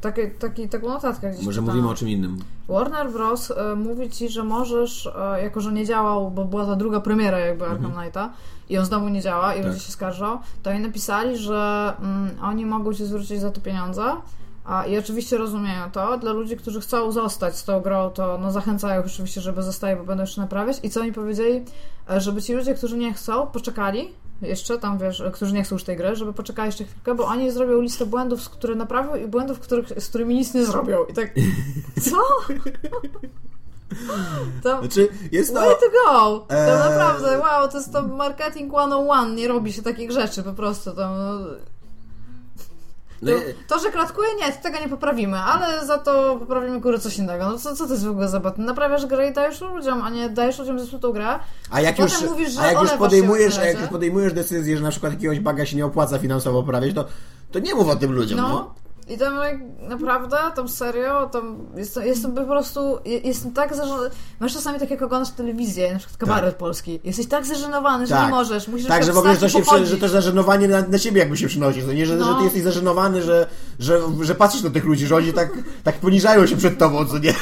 Taki, 0.00 0.20
taki, 0.38 0.68
taką 0.68 0.88
notatkę 0.88 1.30
gdzieś 1.30 1.44
Może 1.44 1.60
czytałam. 1.60 1.76
mówimy 1.76 1.92
o 1.92 1.96
czym 1.96 2.08
innym. 2.08 2.38
Warner 2.68 3.12
Bros. 3.12 3.50
e, 3.50 3.74
mówi 3.74 4.10
ci, 4.10 4.28
że 4.28 4.44
możesz, 4.44 5.06
e, 5.06 5.42
jako 5.42 5.60
że 5.60 5.72
nie 5.72 5.86
działał, 5.86 6.30
bo 6.30 6.44
była 6.44 6.66
ta 6.66 6.76
druga 6.76 7.00
premiera 7.00 7.38
jakby 7.38 7.66
Arkham 7.66 7.92
Knighta 7.92 8.30
i 8.68 8.78
on 8.78 8.84
znowu 8.84 9.08
nie 9.08 9.20
działa 9.22 9.46
i 9.46 9.56
Mhm. 9.56 9.64
Tak. 9.64 9.72
ludzie 9.72 9.86
się 9.86 9.92
skarżą, 9.92 10.38
to 10.62 10.70
oni 10.70 10.80
napisali, 10.80 11.36
że 11.38 11.92
mm, 12.00 12.30
oni 12.42 12.66
mogą 12.66 12.94
ci 12.94 13.04
zwrócić 13.04 13.40
za 13.40 13.50
to 13.50 13.60
pieniądze. 13.60 14.02
A, 14.64 14.86
I 14.86 14.98
oczywiście 14.98 15.38
rozumieją 15.38 15.90
to. 15.92 16.18
Dla 16.18 16.32
ludzi, 16.32 16.56
którzy 16.56 16.80
chcą 16.80 17.12
zostać 17.12 17.56
z 17.56 17.64
tą 17.64 17.80
grą, 17.80 18.10
to 18.10 18.38
no, 18.38 18.50
zachęcają 18.52 19.02
oczywiście, 19.06 19.40
żeby 19.40 19.62
zostali, 19.62 19.96
bo 19.96 20.04
będą 20.04 20.22
jeszcze 20.22 20.40
naprawiać. 20.40 20.76
I 20.82 20.90
co 20.90 21.00
oni 21.00 21.12
powiedzieli? 21.12 21.64
E, 22.10 22.20
Żeby 22.20 22.42
ci 22.42 22.52
ludzie, 22.54 22.74
którzy 22.74 22.98
nie 22.98 23.12
chcą, 23.14 23.46
poczekali 23.46 24.08
jeszcze 24.42 24.78
tam, 24.78 24.98
wiesz, 24.98 25.22
którzy 25.32 25.54
nie 25.54 25.62
chcą 25.62 25.74
już 25.74 25.84
tej 25.84 25.96
gry, 25.96 26.16
żeby 26.16 26.32
poczekali 26.32 26.68
jeszcze 26.68 26.84
chwilkę, 26.84 27.14
bo 27.14 27.24
oni 27.24 27.50
zrobią 27.50 27.80
listę 27.80 28.06
błędów, 28.06 28.50
które 28.50 28.74
naprawią 28.74 29.14
i 29.16 29.26
błędów, 29.26 29.60
których, 29.60 30.02
z 30.02 30.08
którymi 30.08 30.34
nic 30.34 30.54
nie 30.54 30.64
zrobią. 30.64 31.04
I 31.04 31.12
tak, 31.12 31.30
co? 32.10 32.16
To, 34.62 34.78
Znaczy, 34.80 35.08
jest 35.32 35.54
to... 35.54 35.60
way 35.60 35.74
to 35.74 35.90
go! 35.90 36.38
To 36.38 36.54
Eee. 36.54 36.90
naprawdę, 36.90 37.38
wow, 37.38 37.68
to 37.68 37.78
jest 37.78 37.92
to 37.92 38.02
marketing 38.02 38.72
101, 38.72 39.34
nie 39.34 39.48
robi 39.48 39.72
się 39.72 39.82
takich 39.82 40.12
rzeczy 40.12 40.42
po 40.42 40.52
prostu. 40.52 40.92
To, 40.92 41.10
no, 41.10 41.38
No, 43.22 43.32
to, 43.32 43.74
to, 43.74 43.82
że 43.82 43.90
kratkuje, 43.90 44.28
nie, 44.40 44.52
to 44.52 44.62
tego 44.62 44.78
nie 44.78 44.88
poprawimy, 44.88 45.38
ale 45.38 45.86
za 45.86 45.98
to 45.98 46.36
poprawimy 46.36 46.80
góry 46.80 46.98
coś 46.98 47.18
innego. 47.18 47.50
No 47.50 47.58
co, 47.58 47.76
co 47.76 47.86
to 47.86 47.92
jest 47.92 48.06
w 48.06 48.10
ogóle 48.10 48.28
za 48.28 48.40
błąd? 48.40 48.58
Naprawiasz 48.58 49.06
grę 49.06 49.28
i 49.28 49.32
dajesz 49.32 49.60
ludziom, 49.60 50.02
a 50.02 50.10
nie 50.10 50.28
dajesz 50.28 50.58
ludziom 50.58 50.80
zepsutą 50.80 51.12
grę. 51.12 51.38
A 51.70 51.80
jak 51.80 51.98
już, 51.98 52.22
mówisz, 52.22 52.52
że 52.52 52.60
a 52.60 52.72
jak 52.72 52.82
już 52.82 52.90
podejmujesz, 52.90 53.58
a 53.58 53.64
jak 53.64 53.80
już 53.80 53.88
podejmujesz 53.88 54.32
decyzję, 54.32 54.76
że 54.76 54.82
na 54.82 54.90
przykład 54.90 55.12
jakiegoś 55.12 55.40
baga 55.40 55.66
się 55.66 55.76
nie 55.76 55.86
opłaca 55.86 56.18
finansowo 56.18 56.62
poprawiać, 56.62 56.94
to, 56.94 57.04
to 57.52 57.58
nie 57.58 57.74
mów 57.74 57.88
o 57.88 57.96
tym 57.96 58.12
ludziom, 58.12 58.38
no. 58.38 58.48
No. 58.48 58.74
I 59.08 59.18
tam 59.18 59.36
jak 59.36 59.56
naprawdę, 59.88 60.36
tam 60.56 60.68
serio, 60.68 61.26
tam 61.32 61.58
jestem, 61.76 62.02
jestem 62.06 62.34
po 62.34 62.44
prostu, 62.44 62.98
je- 63.04 63.18
jestem 63.18 63.52
tak 63.52 63.74
zażenowany. 63.76 64.10
Masz 64.40 64.52
czasami 64.54 64.78
tak 64.80 64.90
jak 64.90 65.02
oglądasz 65.02 65.30
telewizję, 65.32 65.92
na 65.92 65.98
przykład 65.98 66.16
kabaret 66.18 66.56
polski. 66.56 67.00
Jesteś 67.04 67.26
tak 67.28 67.46
zażenowany, 67.46 68.06
że 68.06 68.14
Tak. 68.14 68.24
nie 68.24 68.30
możesz. 68.30 68.68
Musisz 68.68 68.86
Tak, 68.88 69.04
że 69.04 69.12
w 69.12 69.18
ogóle 69.18 69.34
że 69.34 69.40
to, 69.40 69.48
się, 69.48 69.62
pochodzić. 69.62 69.88
że 69.88 69.96
to 69.96 70.08
zażenowanie 70.08 70.68
na, 70.68 70.82
na 70.82 70.98
ciebie 70.98 71.20
jakby 71.20 71.36
się 71.36 71.46
przynosi, 71.48 71.84
nie, 71.84 72.06
że, 72.06 72.16
No. 72.16 72.24
że 72.32 72.38
ty 72.38 72.44
jesteś 72.44 72.62
zażenowany, 72.62 73.22
że, 73.22 73.46
że, 73.78 74.00
że 74.22 74.34
patrzysz 74.34 74.62
na 74.62 74.70
tych 74.70 74.84
ludzi, 74.84 75.06
że 75.06 75.16
oni 75.16 75.32
tak, 75.32 75.48
tak 75.84 75.94
poniżają 76.00 76.46
się 76.46 76.56
przed 76.56 76.78
tobą, 76.78 77.06
co 77.06 77.18
nie? 77.18 77.34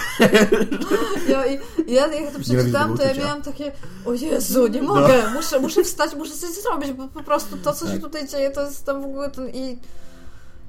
Ja, 1.28 1.46
i, 1.52 1.58
ja 1.86 2.06
jak 2.06 2.32
to 2.32 2.38
przeczytałam, 2.40 2.98
to 2.98 3.02
ja 3.04 3.14
miałam 3.14 3.42
takie, 3.42 3.72
o 4.06 4.12
Jezu, 4.12 4.66
nie 4.66 4.82
mogę, 4.82 5.14
muszę, 5.34 5.60
muszę 5.60 5.84
wstać, 5.84 6.14
muszę 6.14 6.32
coś 6.34 6.50
zrobić, 6.50 6.92
bo 6.92 7.08
po 7.08 7.22
prostu 7.22 7.56
to, 7.56 7.72
co 7.72 7.86
się 7.86 7.92
Tak. 7.92 8.00
tutaj 8.00 8.28
dzieje, 8.28 8.50
to 8.50 8.62
jest 8.62 8.86
tam 8.86 9.02
w 9.02 9.04
ogóle 9.04 9.30
ten 9.30 9.48
i... 9.48 9.78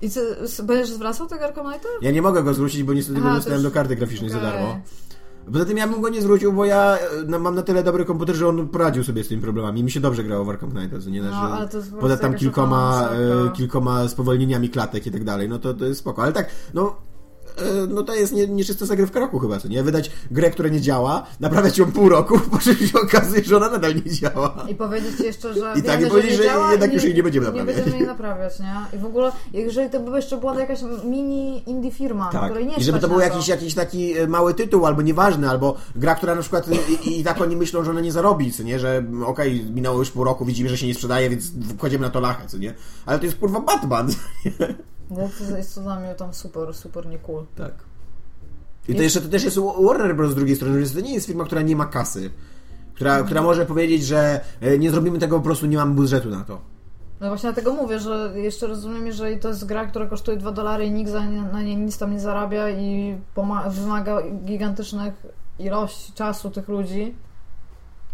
I 0.02 0.06
s- 0.06 0.62
będziesz 0.62 0.90
zwracał 0.92 1.28
tego 1.28 1.46
Arkham? 1.46 1.66
Ja 2.02 2.12
nie 2.12 2.22
mogę 2.22 2.44
go 2.44 2.54
zwrócić, 2.54 2.84
bo 2.84 2.94
niestety 2.94 3.20
Aha, 3.20 3.30
go 3.30 3.36
dostałem 3.36 3.62
już- 3.62 3.72
do 3.72 3.74
karty 3.74 3.96
graficznej 3.96 4.30
za 4.30 4.38
Okej. 4.38 4.52
darmo. 4.52 4.80
Poza 5.54 5.66
tym 5.66 5.78
ja 5.78 5.88
bym 5.88 6.02
go 6.02 6.10
nie 6.10 6.22
zwrócił, 6.22 6.54
bo 6.54 6.66
ja 6.66 6.98
e, 6.98 7.00
no, 7.28 7.40
mam 7.40 7.56
na 7.56 7.62
tyle 7.64 7.84
dobry 7.84 8.06
komputer, 8.06 8.36
że 8.36 8.48
on 8.48 8.68
poradził 8.68 9.04
sobie 9.04 9.24
z 9.24 9.28
tymi 9.28 9.42
problemami. 9.42 9.84
Mi 9.84 9.92
się 9.92 10.00
dobrze 10.00 10.24
grało 10.24 10.46
w 10.46 10.50
Arkham 10.50 10.72
Knighta, 10.72 11.00
co 11.00 11.10
nie? 11.10 11.22
No, 11.22 11.30
ale 11.36 11.68
to 11.68 11.78
poza 12.00 12.18
tam 12.18 12.34
kilkoma, 12.36 13.10
e, 13.48 13.52
kilkoma 13.52 14.08
spowolnieniami 14.08 14.70
klatek 14.70 15.08
i 15.08 15.12
tak 15.12 15.24
dalej, 15.24 15.50
no 15.50 15.60
to, 15.60 15.74
to 15.74 15.86
jest 15.86 16.00
spoko. 16.00 16.24
Ale 16.24 16.34
tak, 16.34 16.50
no 16.74 16.96
no 17.90 18.04
to 18.04 18.16
jest 18.16 18.34
nie, 18.34 18.48
nieczysta 18.48 18.86
zagrywka 18.86 19.20
roku 19.20 19.40
chyba, 19.40 19.60
co 19.60 19.68
nie? 19.68 19.84
Wydać 19.84 20.12
grę, 20.32 20.52
która 20.52 20.70
nie 20.70 20.82
działa, 20.82 21.24
naprawiać 21.40 21.78
ją 21.78 21.92
pół 21.92 22.10
roku, 22.10 22.40
po 22.52 22.58
czym 22.58 22.76
się 22.76 23.00
okazuje, 23.00 23.44
że 23.44 23.58
ona 23.58 23.70
nadal 23.70 23.96
nie 23.96 24.12
działa. 24.12 24.66
I 24.70 24.76
powiedzieć 24.76 25.20
jeszcze, 25.20 25.54
że 25.54 25.74
I 25.76 25.84
tak, 25.84 26.02
i 26.02 26.06
powiedzieć, 26.06 26.32
nie 26.32 26.38
że 26.38 26.44
działa 26.44 26.72
jednak 26.72 26.92
i 26.92 26.94
już 26.94 27.04
jej 27.04 27.14
nie 27.16 27.24
będziemy 27.24 27.46
Nie 27.46 27.52
naprawiać. 27.52 27.76
będziemy 27.76 27.98
jej 27.98 28.08
naprawiać, 28.08 28.60
nie? 28.60 28.98
I 28.98 29.02
w 29.02 29.06
ogóle, 29.06 29.32
jeżeli 29.54 29.90
to 29.90 30.00
by 30.00 30.16
jeszcze 30.16 30.38
była 30.38 30.60
jakaś 30.60 30.80
mini 31.06 31.70
indie 31.70 31.92
firma, 31.92 32.30
Tak. 32.32 32.46
której 32.46 32.66
nie 32.68 32.76
I 32.76 32.84
żeby 32.84 33.00
to 33.00 33.08
był 33.08 33.20
jakiś, 33.20 33.48
jakiś 33.48 33.74
taki 33.74 34.18
e, 34.18 34.28
mały 34.28 34.54
tytuł, 34.54 34.86
albo 34.86 35.02
nieważny, 35.02 35.50
albo 35.50 35.76
gra, 35.96 36.16
która 36.16 36.36
na 36.36 36.42
przykład 36.42 36.68
i, 37.06 37.20
i, 37.20 37.24
tak 37.24 37.42
oni 37.42 37.56
myślą, 37.56 37.84
że 37.84 37.92
ona 37.92 38.02
nie 38.02 38.12
zarobi, 38.12 38.52
co 38.52 38.64
nie? 38.64 38.80
Że 38.80 39.04
okej, 39.26 39.66
minęło 39.74 40.00
już 40.00 40.12
pół 40.12 40.24
roku, 40.24 40.46
widzimy, 40.46 40.70
że 40.70 40.78
się 40.78 40.88
nie 40.88 40.94
sprzedaje, 40.94 41.30
więc 41.30 41.52
kładziemy 41.80 42.06
na 42.06 42.12
to 42.12 42.20
lachę, 42.20 42.48
co 42.48 42.58
nie? 42.58 42.74
Ale 43.06 43.20
to 43.20 43.26
jest 43.26 43.38
kurwa 43.38 43.60
Batman. 43.60 44.08
No, 45.10 45.30
to 45.50 45.58
jest 45.58 45.76
to 45.76 45.82
dla 45.82 46.00
mnie 46.00 46.16
tam 46.16 46.34
super, 46.34 46.74
super 46.74 47.06
nie 47.06 47.18
cool. 47.18 47.46
Tak. 47.56 47.74
I 48.88 48.96
to 48.96 49.02
jeszcze 49.02 49.22
to 49.22 49.30
też 49.30 49.44
jest 49.44 49.60
Warner 49.88 50.16
Bros. 50.16 50.32
z 50.32 50.36
drugiej 50.36 50.56
strony, 50.56 50.86
że 50.86 50.94
to 50.94 51.00
nie 51.00 51.14
jest 51.14 51.28
firma, 51.28 51.46
która 51.46 51.62
nie 51.62 51.76
ma 51.76 51.86
kasy. 51.86 52.32
Która, 52.94 53.24
która 53.24 53.42
może 53.42 53.66
powiedzieć, 53.66 54.06
że 54.06 54.42
e, 54.62 54.78
nie 54.78 54.92
zrobimy 54.92 55.20
tego, 55.20 55.38
po 55.38 55.44
prostu 55.44 55.66
nie 55.66 55.78
mamy 55.78 55.96
budżetu 55.96 56.30
na 56.30 56.44
to. 56.44 56.62
No 57.20 57.28
właśnie 57.28 57.50
dlatego 57.50 57.74
mówię, 57.74 58.00
że 58.00 58.32
jeszcze 58.36 58.68
rozumiem, 58.68 59.08
jeżeli 59.08 59.40
to 59.40 59.50
jest 59.50 59.66
gra, 59.66 59.86
która 59.86 60.06
kosztuje 60.08 60.38
2 60.38 60.52
dolary 60.52 60.86
i 60.86 60.92
nikt 60.92 61.12
za 61.12 61.26
nie, 61.26 61.42
na 61.42 61.62
niej 61.62 61.78
nic 61.78 61.98
tam 61.98 62.12
nie 62.12 62.20
zarabia 62.20 62.70
i 62.70 63.18
wymaga 63.70 64.22
gigantycznych 64.46 65.14
ilości 65.60 66.14
czasu 66.14 66.52
tych 66.52 66.68
ludzi 66.68 67.16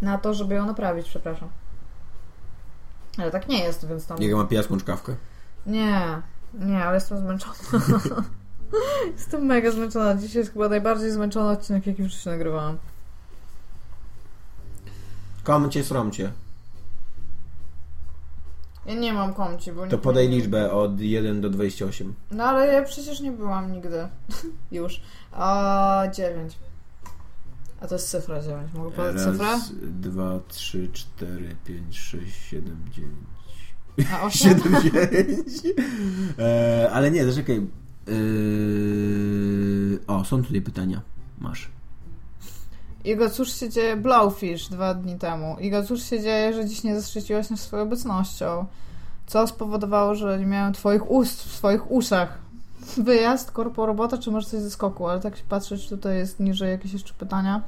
na 0.01 0.17
to, 0.17 0.33
żeby 0.33 0.55
ją 0.55 0.65
naprawić, 0.65 1.09
przepraszam. 1.09 1.49
Ale 3.17 3.31
tak 3.31 3.47
nie 3.47 3.63
jest, 3.63 3.87
więc 3.87 4.07
tam... 4.07 4.21
Jak 4.21 4.31
ja 4.31 4.37
mam 4.37 4.47
pijaską 4.47 4.77
czkawkę. 4.77 5.15
Nie, 5.65 6.21
nie, 6.53 6.83
ale 6.85 6.95
jestem 6.95 7.17
zmęczona. 7.17 7.53
jestem 9.17 9.45
mega 9.45 9.71
zmęczona. 9.71 10.15
Dzisiaj 10.15 10.39
jest 10.39 10.53
chyba 10.53 10.69
najbardziej 10.69 11.11
zmęczony 11.11 11.49
odcinek, 11.49 11.87
jaki 11.87 12.03
w 12.03 12.07
życiu 12.07 12.29
nagrywałam. 12.29 12.77
Komcie, 15.43 15.83
sromcie. 15.83 16.31
Ja 18.85 18.93
nie 18.93 19.13
mam 19.13 19.33
komci, 19.33 19.71
bo... 19.71 19.87
To 19.87 19.97
podaj 19.97 20.29
nie- 20.29 20.35
liczbę 20.35 20.71
od 20.71 20.99
1 20.99 21.41
do 21.41 21.49
28. 21.49 22.13
No 22.31 22.43
ale 22.43 22.67
ja 22.67 22.83
przecież 22.83 23.19
nie 23.19 23.31
byłam 23.31 23.71
nigdy. 23.71 24.07
Już. 24.71 25.01
A 25.31 26.03
9. 26.13 26.57
A 27.81 27.87
to 27.87 27.95
jest 27.95 28.09
cyfra 28.09 28.41
9. 28.41 28.73
Mogę 28.73 28.91
podać 28.91 29.15
cyfrę? 29.15 29.45
Raz, 29.45 29.71
dwa, 29.81 30.39
trzy, 30.47 30.89
cztery, 30.93 31.55
pięć, 31.65 31.99
sześć, 31.99 32.35
siedem, 32.35 32.85
dziewięć. 32.91 33.32
A 34.13 34.25
8? 34.25 34.59
7-9. 34.59 35.43
E, 36.39 36.89
ale 36.93 37.11
nie, 37.11 37.25
zaczekaj. 37.25 37.57
E, 37.57 38.13
o, 40.07 40.25
są 40.25 40.43
tutaj 40.43 40.61
pytania. 40.61 41.01
Masz. 41.39 41.69
Igo, 43.05 43.29
cóż 43.29 43.53
się 43.53 43.69
dzieje? 43.69 43.95
Blowfish 43.95 44.67
dwa 44.67 44.93
dni 44.93 45.19
temu. 45.19 45.57
Igo, 45.59 45.83
cóż 45.83 46.03
się 46.03 46.21
dzieje, 46.21 46.53
że 46.53 46.65
dziś 46.65 46.83
nie 46.83 47.01
zaszczyciłaś 47.01 47.49
nas 47.49 47.59
swoją 47.59 47.83
obecnością? 47.83 48.65
Co 49.27 49.47
spowodowało, 49.47 50.15
że 50.15 50.39
nie 50.39 50.45
miałem 50.45 50.73
twoich 50.73 51.11
ust 51.11 51.43
w 51.43 51.55
swoich 51.55 51.91
uszach? 51.91 52.37
Wyjazd, 52.97 53.51
korpo, 53.51 53.85
robota, 53.85 54.17
czy 54.17 54.31
może 54.31 54.47
coś 54.47 54.61
ze 54.61 54.71
skoku? 54.71 55.07
Ale 55.07 55.19
tak 55.19 55.37
się 55.37 55.43
patrzę, 55.49 55.77
czy 55.77 55.89
tutaj 55.89 56.17
jest 56.17 56.39
niżej 56.39 56.71
jakieś 56.71 56.93
jeszcze 56.93 57.13
pytania. 57.13 57.61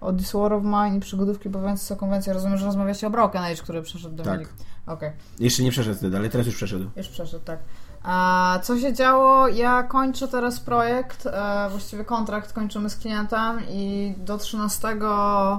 O 0.00 0.12
This 0.12 0.32
War 0.32 0.52
of 0.52 0.64
Mine 0.64 0.96
i 0.96 1.00
przygodówki 1.00 1.48
bawiące 1.48 1.96
konwencję. 1.96 2.32
Rozumiem, 2.32 2.58
że 2.58 2.66
rozmawiacie 2.66 3.06
o 3.06 3.10
Broken 3.10 3.42
Age, 3.42 3.56
który 3.56 3.82
przeszedł 3.82 4.16
Dominik. 4.16 4.48
Tak. 4.48 4.66
Okej. 4.86 5.12
Jeszcze 5.38 5.62
nie 5.62 5.70
przeszedł 5.70 5.98
wtedy, 5.98 6.16
ale 6.16 6.28
teraz 6.28 6.46
już 6.46 6.56
przeszedł. 6.56 6.90
Już 6.96 7.08
przeszedł, 7.08 7.44
tak. 7.44 7.58
A 8.02 8.58
co 8.62 8.78
się 8.78 8.92
działo? 8.92 9.48
Ja 9.48 9.82
kończę 9.82 10.28
teraz 10.28 10.60
projekt, 10.60 11.26
e, 11.26 11.68
właściwie 11.70 12.04
kontrakt 12.04 12.52
kończymy 12.52 12.90
z 12.90 12.96
klientem 12.96 13.60
i 13.68 14.14
do 14.18 14.38
13 14.38 14.88
e, 14.88 15.58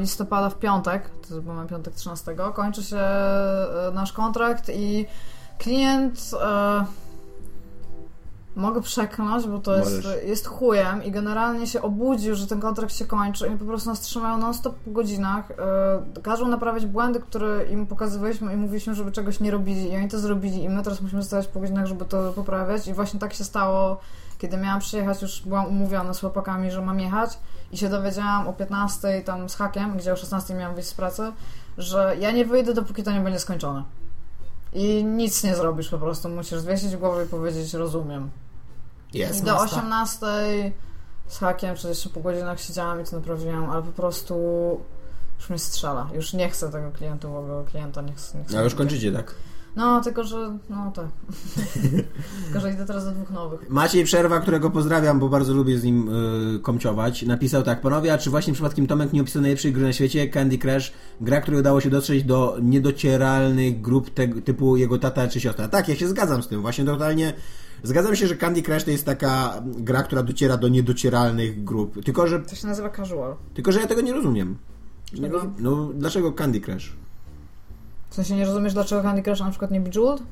listopada 0.00 0.50
w 0.50 0.58
piątek, 0.58 1.10
to 1.28 1.34
jest 1.34 1.46
mamy 1.46 1.68
piątek 1.68 1.94
13, 1.94 2.36
kończy 2.54 2.82
się 2.82 2.96
e, 2.96 3.90
nasz 3.94 4.12
kontrakt 4.12 4.70
i 4.74 5.06
klient 5.58 6.30
e, 6.42 6.84
mogę 8.56 8.80
przekląć, 8.82 9.46
bo 9.46 9.58
to 9.58 9.76
jest, 9.76 10.08
jest 10.24 10.46
chujem 10.46 11.04
i 11.04 11.10
generalnie 11.10 11.66
się 11.66 11.82
obudził, 11.82 12.34
że 12.34 12.46
ten 12.46 12.60
kontrakt 12.60 12.96
się 12.96 13.04
kończy 13.04 13.48
i 13.54 13.58
po 13.58 13.64
prostu 13.64 13.90
nas 13.90 14.00
trzymają 14.00 14.38
non-stop 14.38 14.74
po 14.74 14.90
godzinach. 14.90 15.48
Yy, 16.14 16.22
każą 16.22 16.48
naprawiać 16.48 16.86
błędy, 16.86 17.20
które 17.20 17.64
im 17.64 17.86
pokazywaliśmy 17.86 18.52
i 18.54 18.56
mówiliśmy, 18.56 18.94
żeby 18.94 19.12
czegoś 19.12 19.40
nie 19.40 19.50
robili 19.50 19.92
i 19.92 19.96
oni 19.96 20.08
to 20.08 20.18
zrobili 20.18 20.62
i 20.62 20.68
my 20.68 20.82
teraz 20.82 21.00
musimy 21.00 21.22
stawać 21.22 21.46
po 21.46 21.60
godzinach, 21.60 21.86
żeby 21.86 22.04
to 22.04 22.32
poprawiać 22.32 22.88
i 22.88 22.94
właśnie 22.94 23.20
tak 23.20 23.34
się 23.34 23.44
stało, 23.44 24.00
kiedy 24.38 24.56
miałam 24.56 24.80
przyjechać, 24.80 25.22
już 25.22 25.42
byłam 25.42 25.66
umówiona 25.66 26.14
z 26.14 26.20
chłopakami, 26.20 26.70
że 26.70 26.82
mam 26.82 27.00
jechać 27.00 27.38
i 27.72 27.76
się 27.76 27.88
dowiedziałam 27.88 28.48
o 28.48 28.52
15 28.52 29.22
tam 29.24 29.48
z 29.48 29.54
hakiem, 29.56 29.96
gdzie 29.96 30.12
o 30.12 30.16
16 30.16 30.54
miałam 30.54 30.74
wyjść 30.74 30.88
z 30.88 30.94
pracy, 30.94 31.32
że 31.78 32.16
ja 32.20 32.30
nie 32.30 32.44
wyjdę, 32.44 32.74
dopóki 32.74 33.02
to 33.02 33.12
nie 33.12 33.20
będzie 33.20 33.38
skończone. 33.38 33.84
I 34.72 35.04
nic 35.04 35.44
nie 35.44 35.56
zrobisz 35.56 35.88
po 35.88 35.98
prostu, 35.98 36.28
musisz 36.28 36.58
zwiesić 36.58 36.96
głowę 36.96 37.24
i 37.24 37.28
powiedzieć 37.28 37.74
rozumiem. 37.74 38.30
Jest. 39.14 39.40
I 39.40 39.42
do 39.42 39.58
18 39.58 40.26
z 41.28 41.38
hakiem, 41.38 41.76
czy 41.76 41.88
jeszcze 41.88 42.08
po 42.08 42.20
godzinach 42.20 42.60
siedziałam 42.60 43.00
i 43.00 43.04
to 43.04 43.16
naprawiłam, 43.16 43.70
ale 43.70 43.82
po 43.82 43.92
prostu 43.92 44.34
już 45.38 45.50
mnie 45.50 45.58
strzela. 45.58 46.08
Już 46.14 46.32
nie 46.32 46.50
chcę 46.50 46.70
tego 46.70 46.90
klientowego 46.90 47.64
klienta, 47.70 48.02
nie 48.02 48.12
chcę. 48.12 48.38
Nie 48.38 48.44
chcę 48.44 48.58
A 48.58 48.62
już 48.62 48.74
kończycie, 48.74 49.12
tak? 49.12 49.34
No, 49.76 50.00
tylko 50.00 50.24
że, 50.24 50.58
no 50.70 50.92
tak. 50.94 51.06
tylko, 52.44 52.60
że 52.60 52.72
idę 52.72 52.86
teraz 52.86 53.04
do 53.04 53.10
dwóch 53.10 53.30
nowych. 53.30 53.70
Maciej 53.70 54.04
Przerwa, 54.04 54.40
którego 54.40 54.70
pozdrawiam, 54.70 55.18
bo 55.18 55.28
bardzo 55.28 55.54
lubię 55.54 55.78
z 55.78 55.84
nim 55.84 56.08
y, 56.56 56.60
komciować, 56.60 57.22
napisał 57.22 57.62
tak, 57.62 57.80
panowie, 57.80 58.12
a 58.12 58.18
czy 58.18 58.30
właśnie 58.30 58.52
przypadkiem 58.52 58.86
Tomek 58.86 59.12
nie 59.12 59.20
opisał 59.22 59.42
najlepszej 59.42 59.72
gry 59.72 59.82
na 59.82 59.92
świecie, 59.92 60.28
Candy 60.28 60.58
Crush, 60.58 60.92
gra, 61.20 61.40
której 61.40 61.60
udało 61.60 61.80
się 61.80 61.90
dotrzeć 61.90 62.24
do 62.24 62.56
niedocieralnych 62.62 63.80
grup 63.80 64.10
te, 64.10 64.28
typu 64.28 64.76
jego 64.76 64.98
tata 64.98 65.28
czy 65.28 65.40
siostra. 65.40 65.68
Tak, 65.68 65.88
ja 65.88 65.96
się 65.96 66.08
zgadzam 66.08 66.42
z 66.42 66.48
tym, 66.48 66.60
właśnie 66.62 66.84
totalnie 66.84 67.32
zgadzam 67.82 68.16
się, 68.16 68.26
że 68.26 68.36
Candy 68.36 68.62
Crush 68.62 68.84
to 68.84 68.90
jest 68.90 69.06
taka 69.06 69.62
gra, 69.64 70.02
która 70.02 70.22
dociera 70.22 70.56
do 70.56 70.68
niedocieralnych 70.68 71.64
grup, 71.64 72.04
tylko 72.04 72.26
że, 72.26 72.40
To 72.40 72.54
się 72.54 72.66
nazywa 72.66 72.90
casual. 72.90 73.34
tylko, 73.54 73.72
że 73.72 73.80
ja 73.80 73.86
tego 73.86 74.00
nie 74.00 74.12
rozumiem. 74.12 74.56
Nie 75.12 75.20
Czego? 75.20 75.38
roz, 75.38 75.46
no, 75.58 75.90
dlaczego 75.94 76.32
Candy 76.32 76.60
Crush? 76.60 76.92
W 78.12 78.14
sensie 78.14 78.36
nie 78.36 78.44
rozumiesz, 78.44 78.72
dlaczego 78.74 79.02
Candy 79.02 79.22
Crush 79.22 79.40
na 79.40 79.50
przykład 79.50 79.70
nie 79.70 79.80
Bejeweled? 79.80 80.22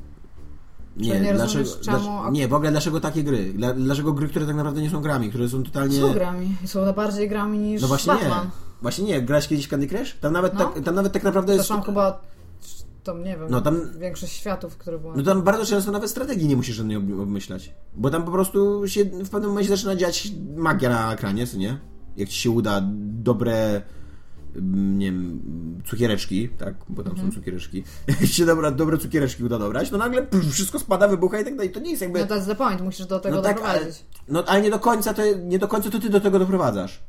Nie, 0.97 1.20
nie 1.20 1.35
dlaczego, 1.35 1.70
czemu 1.81 2.31
nie, 2.31 2.49
w 2.49 2.55
ogóle 2.55 2.70
dlaczego 2.70 3.01
takie 3.01 3.24
gry? 3.24 3.53
Dla, 3.53 3.74
dlaczego 3.74 4.12
gry, 4.12 4.28
które 4.28 4.47
tak 4.47 4.57
naprawdę 4.57 4.83
nie 4.83 4.91
są 4.91 5.01
grami, 5.01 5.28
które 5.28 5.49
są 5.49 5.62
totalnie... 5.62 6.01
Są 6.01 6.12
grami. 6.12 6.57
Są 6.64 6.93
bardziej 6.93 7.28
grami 7.28 7.59
niż 7.59 7.83
No 7.83 7.89
właśnie 7.89 8.12
Batman. 8.12 8.45
nie. 8.45 8.51
Właśnie 8.83 9.05
nie. 9.05 9.22
Grałeś 9.22 9.49
kiedyś 9.49 9.68
Candy 9.68 9.87
Crush? 9.87 10.16
Tam 10.20 10.33
nawet, 10.33 10.55
No. 10.55 10.59
tak, 10.64 10.85
tam 10.85 10.95
nawet 10.95 11.12
tak 11.12 11.22
naprawdę 11.22 11.55
jest... 11.55 11.66
Zresztą 11.68 11.83
chyba 11.85 12.20
tam 13.05 13.24
nie 13.24 13.37
wiem, 13.37 13.47
No 13.51 13.61
tam- 13.61 13.99
większość 13.99 14.33
światów, 14.33 14.76
które 14.76 14.99
były. 14.99 15.16
No 15.16 15.22
tam 15.22 15.43
bardzo 15.43 15.66
często 15.66 15.93
nawet 15.93 16.11
strategii 16.11 16.49
nie 16.49 16.57
musisz 16.57 16.76
żadnej 16.76 16.97
ob- 16.97 17.20
obmyślać. 17.22 17.74
Bo 17.97 18.11
tam 18.11 18.22
po 18.24 18.31
prostu 18.31 18.89
się 18.89 19.05
w 19.05 19.31
pewnym 19.31 19.51
momencie 19.51 19.70
zaczyna 19.70 19.97
dziać 19.97 20.33
magia 20.57 20.91
na 20.91 21.12
ekranie, 21.12 21.47
co 21.47 21.57
nie? 21.57 21.78
Jak 22.16 22.28
ci 22.28 22.41
się 22.41 22.51
uda 22.51 22.81
dobre 23.01 23.83
nie 24.72 25.07
wiem, 25.07 25.40
cukiereczki, 25.86 26.48
tak, 26.48 26.74
bo 26.88 27.03
tam 27.03 27.12
Mhm. 27.12 27.28
są 27.32 27.34
cukiereczki. 27.38 27.84
Się 28.24 28.46
dobra, 28.46 28.70
dobre 28.70 28.98
cukiereczki 28.98 29.44
uda 29.44 29.59
dobrać, 29.59 29.90
no 29.90 29.98
nagle 29.98 30.22
pff, 30.22 30.53
wszystko 30.53 30.78
spada, 30.78 31.09
wybucha 31.09 31.40
i 31.40 31.44
tak 31.44 31.57
dalej. 31.57 31.72
To 31.72 31.80
nie 31.80 31.90
jest 31.90 32.03
jakby... 32.03 32.18
No 32.20 32.26
to 32.26 32.34
jest 32.34 32.46
the 32.46 32.55
point, 32.55 32.80
musisz 32.80 33.07
do 33.07 33.20
tego 33.20 33.36
No 33.36 33.42
tak, 33.42 33.61
ale, 33.61 33.72
doprowadzić. 33.74 34.05
no, 34.28 34.44
ale 34.46 34.62
nie 34.62 34.70
do 34.70 34.78
końca 34.78 35.14
to, 35.14 35.22
nie 35.44 35.59
do 35.59 35.68
końca 35.68 35.90
to 35.90 35.98
ty 35.98 36.11
do 36.11 36.20
tego 36.20 36.38
doprowadzasz. 36.38 37.01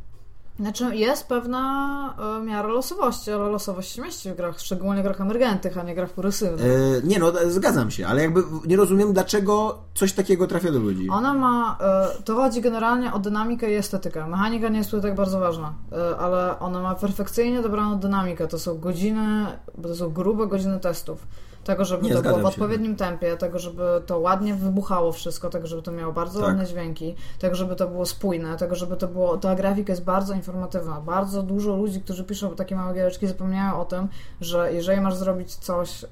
Znaczy 0.62 0.96
jest 0.96 1.28
pewna 1.28 2.16
e, 2.40 2.44
miara 2.46 2.68
losowości, 2.68 3.32
ale 3.32 3.50
losowość 3.50 3.92
się 3.92 4.02
mieści 4.02 4.32
w 4.32 4.36
grach, 4.36 4.60
szczególnie 4.60 5.02
w 5.02 5.04
grach 5.04 5.22
emergentych, 5.22 5.78
a 5.78 5.84
nie 5.84 5.96
grach 5.96 6.10
progresywnych. 6.10 6.66
E, 6.66 7.08
nie 7.08 7.20
no, 7.20 7.32
zgadzam 7.48 7.92
się, 7.92 8.08
ale 8.08 8.22
jakby 8.22 8.44
nie 8.66 8.78
rozumiem, 8.78 9.14
dlaczego 9.14 9.80
coś 9.94 10.14
takiego 10.14 10.48
trafia 10.48 10.72
do 10.72 10.80
ludzi. 10.80 11.10
Ona 11.10 11.34
ma, 11.34 11.78
e, 11.82 12.24
to 12.24 12.36
chodzi 12.36 12.62
generalnie 12.62 13.14
o 13.14 13.20
dynamikę 13.20 13.72
i 13.72 13.76
estetykę. 13.76 14.28
Mechanika 14.28 14.70
nie 14.70 14.78
jest 14.78 14.92
tutaj 14.92 15.10
tak 15.10 15.18
bardzo 15.18 15.40
ważna, 15.40 15.74
e, 15.92 16.18
ale 16.18 16.60
ona 16.60 16.82
ma 16.82 16.96
perfekcyjnie 16.96 17.62
dobraną 17.62 18.00
dynamikę. 18.00 18.48
To 18.48 18.60
są 18.60 18.78
godziny, 18.78 19.46
bo 19.78 19.90
to 19.90 19.96
są 19.96 20.10
grube 20.10 20.48
godziny 20.48 20.80
testów. 20.80 21.28
Tego, 21.64 21.86
żeby 21.86 22.08
Nie, 22.08 22.14
to 22.14 22.22
było 22.22 22.38
w 22.38 22.42
się. 22.42 22.48
odpowiednim 22.48 22.96
tempie, 22.96 23.38
tego, 23.38 23.60
żeby 23.60 23.84
to 24.06 24.20
ładnie 24.20 24.56
wybuchało 24.56 25.12
wszystko, 25.12 25.50
tego, 25.50 25.68
żeby 25.68 25.82
to 25.82 25.92
miało 25.92 26.14
bardzo 26.14 26.40
Tak. 26.40 26.48
ładne 26.48 26.66
dźwięki, 26.66 27.16
tego, 27.40 27.56
żeby 27.56 27.76
to 27.76 27.88
było 27.88 28.06
spójne, 28.06 28.58
tego, 28.58 28.76
żeby 28.76 28.98
to 28.98 29.08
było... 29.08 29.38
Ta 29.38 29.56
grafika 29.56 29.94
jest 29.94 30.04
bardzo 30.04 30.34
informatywna. 30.34 31.02
Bardzo 31.02 31.44
dużo 31.44 31.76
ludzi, 31.76 32.02
którzy 32.02 32.24
piszą 32.24 32.56
takie 32.56 32.76
małe 32.76 32.94
giereczki, 32.94 33.28
zapomniają 33.28 33.82
o 33.82 33.86
tym, 33.86 34.08
że 34.42 34.74
jeżeli 34.74 35.02
masz 35.02 35.16
zrobić 35.16 35.56
coś... 35.56 36.04
E, 36.04 36.08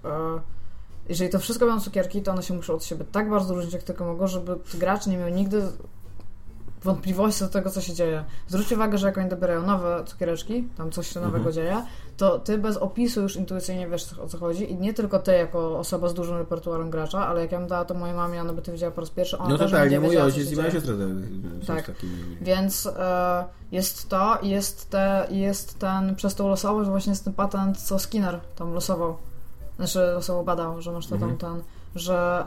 jeżeli 1.10 1.30
to 1.30 1.40
wszystko 1.40 1.66
będą 1.66 1.82
cukierki, 1.82 2.22
to 2.22 2.32
one 2.32 2.44
się 2.44 2.54
muszą 2.54 2.74
od 2.74 2.84
siebie 2.84 3.06
tak 3.12 3.30
bardzo 3.30 3.54
różnić, 3.54 3.74
jak 3.74 3.84
tylko 3.84 4.06
mogą, 4.06 4.28
żeby 4.28 4.56
gracz 4.74 5.08
nie 5.08 5.18
miał 5.18 5.30
nigdy 5.30 5.62
wątpliwości 6.84 7.40
do 7.44 7.50
tego, 7.50 7.70
co 7.70 7.82
się 7.82 7.94
dzieje. 7.94 8.24
Zwróć 8.48 8.72
uwagę, 8.72 8.98
że 8.98 9.08
jak 9.08 9.18
oni 9.18 9.30
dobierają 9.30 9.66
nowe 9.66 10.04
cukiereczki, 10.06 10.68
tam 10.78 10.92
coś 10.92 11.08
się 11.14 11.20
nowego 11.20 11.38
Mhm. 11.38 11.54
dzieje, 11.56 11.84
to 12.18 12.40
ty 12.40 12.58
bez 12.58 12.78
opisu 12.78 13.22
już 13.22 13.36
intuicyjnie 13.36 13.88
wiesz, 13.88 14.14
o 14.20 14.28
co 14.28 14.38
chodzi 14.38 14.72
i 14.72 14.76
nie 14.76 14.94
tylko 14.94 15.20
ty 15.20 15.32
jako 15.32 15.80
osoba 15.80 16.08
z 16.10 16.14
dużym 16.14 16.38
repertuarem 16.38 16.90
gracza, 16.90 17.28
ale 17.28 17.42
jak 17.42 17.52
ja 17.52 17.60
bym 17.60 17.68
dała 17.68 17.86
to 17.86 17.94
mojej 17.94 18.16
mamie, 18.16 18.42
ona 18.42 18.54
by 18.54 18.62
to 18.62 18.72
widziała 18.72 18.92
po 18.92 19.02
raz 19.02 19.10
pierwszy, 19.10 19.38
ona 19.38 19.50
No 19.50 19.58
też 19.58 19.72
totalnie, 19.72 20.00
będzie 20.02 20.08
mój 20.08 20.18
ojciec 20.26 20.48
się 20.48 20.54
i 20.54 20.56
moja 20.56 20.70
dzieje. 20.72 20.82
siostra 20.82 21.76
Tak. 21.76 21.86
takimi... 21.86 22.14
Więc 22.42 22.86
e, 22.98 23.46
jest 23.72 24.10
to 24.10 24.38
i 24.42 24.50
jest, 24.50 24.90
te, 24.90 25.28
jest 25.30 25.80
ten, 25.80 26.16
przez 26.16 26.36
tą 26.36 26.48
losowość 26.48 26.90
właśnie 26.90 27.10
jest 27.10 27.24
ten 27.24 27.34
patent, 27.34 27.78
co 27.78 28.00
Skinner 28.00 28.40
tam 28.56 28.74
losował. 28.74 29.18
Znaczy 29.78 30.00
losowo 30.00 30.44
badał, 30.44 30.82
że 30.82 30.92
masz 30.92 31.08
to 31.08 31.16
Mhm. 31.16 31.38
tam 31.38 31.52
ten, 31.56 31.64
że 31.96 32.44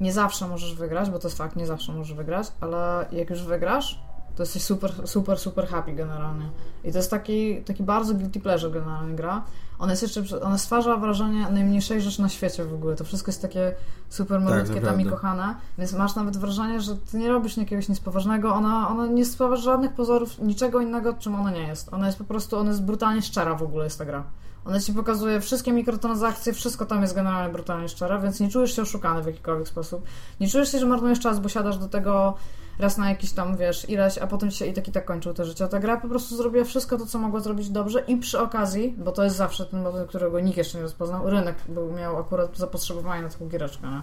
nie 0.00 0.12
zawsze 0.12 0.48
możesz 0.48 0.74
wygrać, 0.74 1.10
bo 1.10 1.18
to 1.18 1.28
jest 1.28 1.38
fakt, 1.38 1.56
nie 1.56 1.66
zawsze 1.66 1.92
możesz 1.92 2.16
wygrać, 2.16 2.46
ale 2.60 3.06
jak 3.12 3.30
już 3.30 3.42
wygrasz, 3.42 3.98
to 4.36 4.42
jesteś 4.42 4.62
super, 4.62 5.08
super, 5.08 5.38
super 5.38 5.66
happy 5.66 5.92
generalnie. 5.92 6.48
I 6.84 6.92
to 6.92 6.98
jest 6.98 7.10
taki, 7.10 7.62
taki 7.62 7.82
bardzo 7.82 8.14
guilty 8.14 8.40
pleasure 8.40 8.72
generalnie 8.72 9.16
gra. 9.16 9.42
Ona 9.78 9.92
jest 9.92 10.02
jeszcze, 10.02 10.40
ona 10.42 10.58
stwarza 10.58 10.96
wrażenie 10.96 11.46
najmniejszej 11.50 12.00
rzeczy 12.00 12.22
na 12.22 12.28
świecie 12.28 12.64
w 12.64 12.74
ogóle. 12.74 12.96
To 12.96 13.04
wszystko 13.04 13.28
jest 13.28 13.42
takie 13.42 13.74
super 14.08 14.40
malutkie 14.40 14.74
Tak, 14.74 14.84
tam 14.84 15.00
i 15.00 15.04
kochane, 15.04 15.54
więc 15.78 15.92
masz 15.92 16.14
nawet 16.14 16.36
wrażenie, 16.36 16.80
że 16.80 16.96
ty 16.96 17.18
nie 17.18 17.28
robisz 17.28 17.56
jakiegoś 17.56 17.88
nic 17.88 18.00
poważnego. 18.00 18.54
Ona, 18.54 18.88
ona 18.88 19.06
nie 19.06 19.24
sprawia 19.24 19.56
żadnych 19.56 19.92
pozorów, 19.92 20.38
niczego 20.38 20.80
innego, 20.80 21.14
czym 21.14 21.34
ona 21.34 21.50
nie 21.50 21.66
jest. 21.66 21.92
Ona 21.92 22.06
jest 22.06 22.18
po 22.18 22.24
prostu, 22.24 22.58
ona 22.58 22.70
jest 22.70 22.82
brutalnie 22.82 23.22
szczera 23.22 23.54
w 23.54 23.62
ogóle 23.62 23.84
jest 23.84 23.98
ta 23.98 24.04
gra. 24.04 24.24
Ona 24.66 24.80
ci 24.80 24.92
pokazuje 24.92 25.40
wszystkie 25.40 25.72
mikrotransakcje, 25.72 26.52
wszystko 26.52 26.86
tam 26.86 27.02
jest 27.02 27.14
generalnie 27.14 27.52
brutalnie 27.52 27.88
szczere, 27.88 28.20
więc 28.20 28.40
nie 28.40 28.48
czujesz 28.48 28.76
się 28.76 28.82
oszukany 28.82 29.22
w 29.22 29.26
jakikolwiek 29.26 29.68
sposób. 29.68 30.04
Nie 30.40 30.48
czujesz 30.48 30.72
się, 30.72 30.78
że 30.78 30.86
marnujesz 30.86 31.20
czas, 31.20 31.40
bo 31.40 31.48
siadasz 31.48 31.78
do 31.78 31.88
tego 31.88 32.34
raz 32.78 32.98
na 32.98 33.08
jakiś 33.08 33.32
tam, 33.32 33.56
wiesz, 33.56 33.88
ileś, 33.88 34.18
a 34.18 34.26
potem 34.26 34.50
ci 34.50 34.56
się 34.56 34.66
i 34.66 34.72
tak 34.72 34.88
i 34.88 34.92
tak 34.92 35.04
kończył 35.04 35.34
te 35.34 35.44
życie. 35.44 35.68
Ta 35.68 35.78
gra 35.78 36.00
po 36.00 36.08
prostu 36.08 36.36
zrobiła 36.36 36.64
wszystko 36.64 36.98
to, 36.98 37.06
co 37.06 37.18
mogła 37.18 37.40
zrobić 37.40 37.70
dobrze 37.70 38.00
i 38.00 38.16
przy 38.16 38.40
okazji, 38.40 38.94
bo 38.98 39.12
to 39.12 39.24
jest 39.24 39.36
zawsze 39.36 39.66
ten 39.66 39.82
moment, 39.82 40.08
którego 40.08 40.40
nikt 40.40 40.58
jeszcze 40.58 40.78
nie 40.78 40.82
rozpoznał, 40.82 41.30
rynek 41.30 41.56
był, 41.68 41.92
miał 41.92 42.18
akurat 42.18 42.58
zapotrzebowanie 42.58 43.22
na 43.22 43.28
taką 43.28 43.48
giereczkę, 43.48 43.86
nie? 43.86 44.02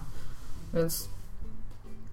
Więc... 0.74 1.13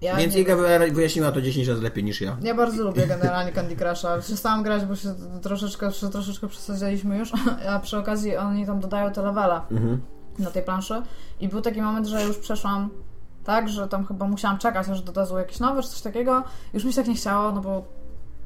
Ja 0.02 0.16
Więc 0.16 0.36
Iga 0.36 0.56
wy- 0.56 0.90
wyjaśniła 0.92 1.32
to 1.32 1.42
10 1.42 1.68
razy 1.68 1.82
lepiej 1.82 2.04
niż 2.04 2.20
ja. 2.20 2.36
ja 2.42 2.54
bardzo 2.54 2.84
lubię 2.84 3.06
generalnie 3.06 3.52
Candy 3.52 3.76
Crusha. 3.76 4.18
Przestałam 4.18 4.62
grać, 4.62 4.84
bo 4.84 4.96
się 4.96 5.14
troszeczkę, 5.42 5.90
troszeczkę 6.12 6.48
przesadziliśmy 6.48 7.18
już, 7.18 7.32
a 7.70 7.78
przy 7.78 7.98
okazji 7.98 8.36
oni 8.36 8.66
tam 8.66 8.80
dodają 8.80 9.12
te 9.12 9.22
levela 9.22 9.66
Mhm. 9.70 10.00
na 10.38 10.50
tej 10.50 10.62
planszy 10.62 11.02
i 11.40 11.48
był 11.48 11.60
taki 11.60 11.82
moment, 11.82 12.06
że 12.06 12.24
już 12.24 12.38
przeszłam 12.38 12.90
tak, 13.44 13.68
że 13.68 13.88
tam 13.88 14.06
chyba 14.06 14.26
musiałam 14.28 14.58
czekać, 14.58 14.88
aż 14.88 15.02
dodadzą 15.02 15.38
jakieś 15.38 15.60
nowe 15.60 15.82
czy 15.82 15.88
coś 15.88 16.00
takiego. 16.00 16.42
Już 16.74 16.84
mi 16.84 16.92
się 16.92 16.96
tak 16.96 17.08
nie 17.08 17.14
chciało, 17.14 17.52
no 17.52 17.60
bo 17.60 17.84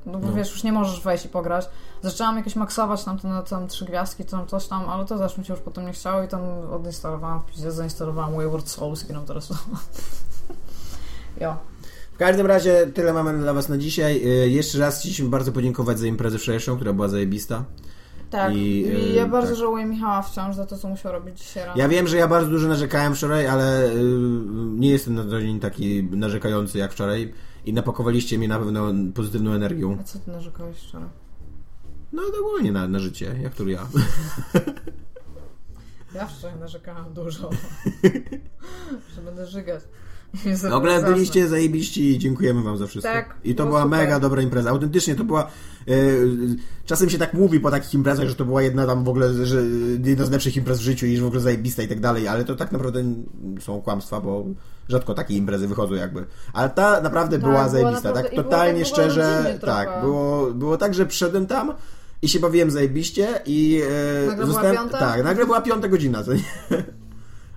No 0.07 0.19
bo 0.19 0.27
No. 0.27 0.33
wiesz, 0.33 0.51
już 0.51 0.63
nie 0.65 0.73
możesz 0.73 1.01
wejść 1.01 1.25
i 1.25 1.29
pograć. 1.29 1.69
Zaczęłam 2.03 2.37
jakieś 2.37 2.57
maksować 2.57 3.05
tam 3.05 3.19
te 3.19 3.43
tam 3.51 3.69
trzy 3.69 3.85
gwiazdki, 3.85 4.25
tam 4.25 4.47
coś 4.47 4.67
tam, 4.67 4.89
ale 4.89 5.05
to 5.05 5.19
też 5.19 5.39
mi 5.39 5.45
się 5.45 5.53
już 5.55 5.63
potem 5.63 5.87
nie 5.87 5.93
chciało 5.93 6.23
i 6.23 6.29
tam 6.29 6.41
odinstalowałam, 6.73 7.43
zainstalowałam 7.57 8.37
Wayward 8.37 8.69
Souls 8.69 9.05
i 9.05 9.07
gram 9.07 9.25
teraz. 9.25 9.49
jo. 11.41 11.57
W 12.13 12.19
każdym 12.19 12.47
razie 12.47 12.87
tyle 12.87 13.13
mamy 13.13 13.39
dla 13.39 13.55
Was 13.55 13.69
na 13.69 13.79
dzisiaj. 13.79 14.23
Y, 14.45 14.51
Jeszcze 14.51 14.79
raz 14.79 15.01
chcieliśmy 15.01 15.29
bardzo 15.29 15.53
podziękować 15.53 15.99
za 15.99 16.07
imprezę 16.07 16.39
wczorajszą, 16.39 16.77
która 16.77 16.93
była 16.93 17.09
zajebista. 17.09 17.65
Tak, 18.31 18.55
I, 18.55 18.81
i, 18.81 19.11
y, 19.11 19.15
ja 19.15 19.29
bardzo 19.29 19.49
tak. 19.49 19.59
żałuję 19.59 19.87
Michała 19.87 20.23
wciąż 20.23 20.57
za 20.57 20.67
to, 20.67 20.79
co 20.79 20.89
musiał 20.89 21.13
robić 21.13 21.39
dzisiaj 21.39 21.65
rano. 21.65 21.79
Ja 21.79 21.89
wiem, 21.89 22.07
że 22.07 22.17
ja 22.17 22.29
bardzo 22.29 22.51
dużo 22.51 22.69
narzekałem 22.69 23.15
wczoraj, 23.15 23.47
ale 23.47 23.91
y, 23.91 23.99
nie 24.55 24.91
jestem 24.91 25.15
na 25.15 25.25
co 25.25 25.41
dzień 25.41 25.61
taki 25.61 26.05
narzekający 26.05 26.79
jak 26.79 26.93
wczoraj 26.93 27.33
i 27.65 27.73
napakowaliście 27.73 28.39
mnie 28.39 28.49
na 28.49 28.59
pewno 28.59 28.93
pozytywną 29.15 29.53
energią. 29.53 29.99
A 30.01 30.05
co 30.05 30.19
ty 30.19 30.31
narzekałeś 30.31 30.77
wczoraj? 30.77 31.09
No 32.13 32.23
ogólnie 32.41 32.73
na, 32.73 32.89
na 32.89 32.99
życie, 32.99 33.37
jak 33.43 33.55
to 33.55 33.69
ja. 33.69 33.87
Ja 36.15 36.27
wczoraj 36.27 36.59
narzekałam 36.59 37.15
dużo. 37.15 37.51
że 39.15 39.23
będę 39.25 39.47
żygać. 39.47 39.83
W 40.71 40.73
ogóle 40.73 41.03
byliście 41.03 41.49
zajebiści 41.49 42.11
i 42.11 42.19
dziękujemy 42.19 42.63
Wam 42.63 42.79
za 42.79 42.87
wszystko. 42.87 43.13
Tak, 43.13 43.35
I 43.45 43.55
to 43.55 43.63
było 43.63 43.69
była 43.69 43.83
super. 43.83 43.99
mega 43.99 44.21
dobra 44.21 44.43
impreza. 44.43 44.71
Autentycznie 44.71 45.15
to 45.15 45.25
była. 45.25 45.43
e, 45.89 45.93
czasem 46.85 47.11
się 47.11 47.19
tak 47.19 47.35
mówi 47.35 47.61
po 47.61 47.71
takich 47.71 47.95
imprezach, 47.95 48.29
że 48.29 48.35
to 48.35 48.45
była 48.45 48.63
jedna 48.63 48.87
tam 48.87 49.05
w 49.05 49.09
ogóle, 49.09 49.47
że 49.47 49.63
jedna 50.05 50.25
z 50.25 50.31
lepszych 50.31 50.57
imprez 50.57 50.79
w 50.79 50.83
życiu 50.83 51.07
i 51.07 51.17
że 51.17 51.23
w 51.23 51.27
ogóle 51.27 51.41
zajebista 51.41 51.83
i 51.83 51.89
tak 51.89 52.01
dalej, 52.01 52.29
ale 52.29 52.45
to 52.45 52.57
tak 52.57 52.73
naprawdę 52.73 53.05
są 53.61 53.83
kłamstwa, 53.83 54.21
bo 54.21 54.45
rzadko 54.89 55.15
takie 55.15 55.35
imprezy 55.37 55.69
wychodzą 55.69 55.95
jakby. 55.95 56.25
Ale 56.53 56.71
ta 56.71 57.01
naprawdę 57.01 57.37
Tak, 57.37 57.41
była 57.41 57.53
była 57.55 57.69
zajebista. 57.69 58.09
naprawdę- 58.09 58.23
Tak 58.23 58.31
było 58.33 58.45
totalnie 58.45 58.85
tak 58.85 58.93
ogóle 58.93 59.05
szczerze. 59.11 59.57
trochę. 59.61 59.77
Tak, 59.77 60.01
było, 60.01 60.51
było 60.55 60.77
tak, 60.79 60.95
że 60.95 61.07
przyszedłem 61.07 61.47
tam. 61.47 61.73
I 62.23 62.29
się 62.29 62.41
bawiłem 62.41 62.71
zajebiście 62.71 63.29
i 63.47 63.81
e, 64.23 64.27
Nagle 64.27 64.35
była 64.45 64.47
zostałem- 64.47 64.77
piąta? 64.77 64.99
Tak, 64.99 65.25
nagle 65.25 65.47
była 65.47 65.61
piąta 65.61 65.89
godzina, 65.89 66.23
co 66.25 66.35
nie? 66.35 66.41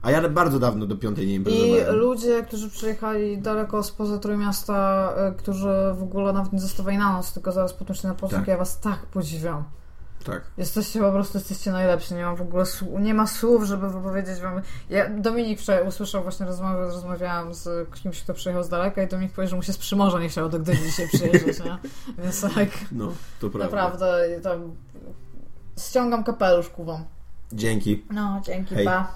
A 0.02 0.12
ja 0.12 0.30
bardzo 0.30 0.60
dawno 0.60 0.86
do 0.86 0.96
piątej 0.98 1.28
nie 1.28 1.34
I 1.34 1.36
imprezowałem. 1.36 1.96
ludzie, 1.96 2.44
którzy 2.44 2.70
przyjechali 2.70 3.38
daleko 3.38 3.84
spoza 3.84 4.18
Trójmiasta, 4.20 5.10
y, 5.32 5.36
którzy 5.36 5.70
w 5.94 6.04
ogóle 6.04 6.34
nawet 6.34 6.54
nie 6.54 6.60
zostawali 6.60 6.98
na 6.98 7.14
noc, 7.14 7.34
tylko 7.34 7.52
zaraz 7.52 7.74
potem 7.74 7.96
szli 7.96 8.08
na 8.10 8.16
pociąg, 8.16 8.42
Tak. 8.42 8.48
ja 8.48 8.58
was 8.58 8.80
tak 8.80 9.00
podziwiam. 9.06 9.64
Tak. 10.26 10.42
Jesteście 10.58 11.00
po 11.00 11.12
prostu, 11.12 11.38
jesteście 11.38 11.72
najlepsi, 11.72 12.14
nie 12.16 12.26
mam 12.26 12.36
w 12.36 12.42
ogóle 12.42 12.66
nie 13.00 13.14
ma 13.14 13.28
słów, 13.28 13.64
żeby 13.64 13.90
wypowiedzieć 13.90 14.40
wam. 14.42 14.62
Ja, 14.90 15.10
Dominik 15.10 15.60
wczoraj 15.62 15.88
usłyszał 15.88 16.24
właśnie 16.24 16.46
rozmowę, 16.46 16.80
rozmawiałam 16.86 17.54
z 17.54 17.90
kimś, 17.94 18.24
kto 18.24 18.34
przyjechał 18.34 18.64
z 18.64 18.70
daleka 18.70 19.04
i 19.04 19.08
Dominik 19.08 19.32
powiedział, 19.34 19.50
że 19.50 19.56
mu 19.56 19.64
się 19.64 19.74
z 19.74 19.78
Przymorza 19.78 20.20
nie 20.20 20.30
chciało 20.30 20.50
do 20.50 20.60
Gdyni 20.60 20.80
dzisiaj 20.84 21.08
przyjeżdżać, 21.08 21.66
nie? 21.66 21.78
Więc 22.24 22.42
tak, 22.42 22.70
No, 22.92 23.12
to 23.40 23.50
prawda. 23.50 23.76
naprawdę 23.76 24.40
tam 24.44 24.72
ściągam 25.80 26.24
kapelusz 26.24 26.70
ku 26.70 26.84
wam. 26.86 27.04
Dzięki. 27.54 28.06
No, 28.12 28.42
dzięki, 28.46 28.76
Hej. 28.76 28.86
pa. 28.86 29.12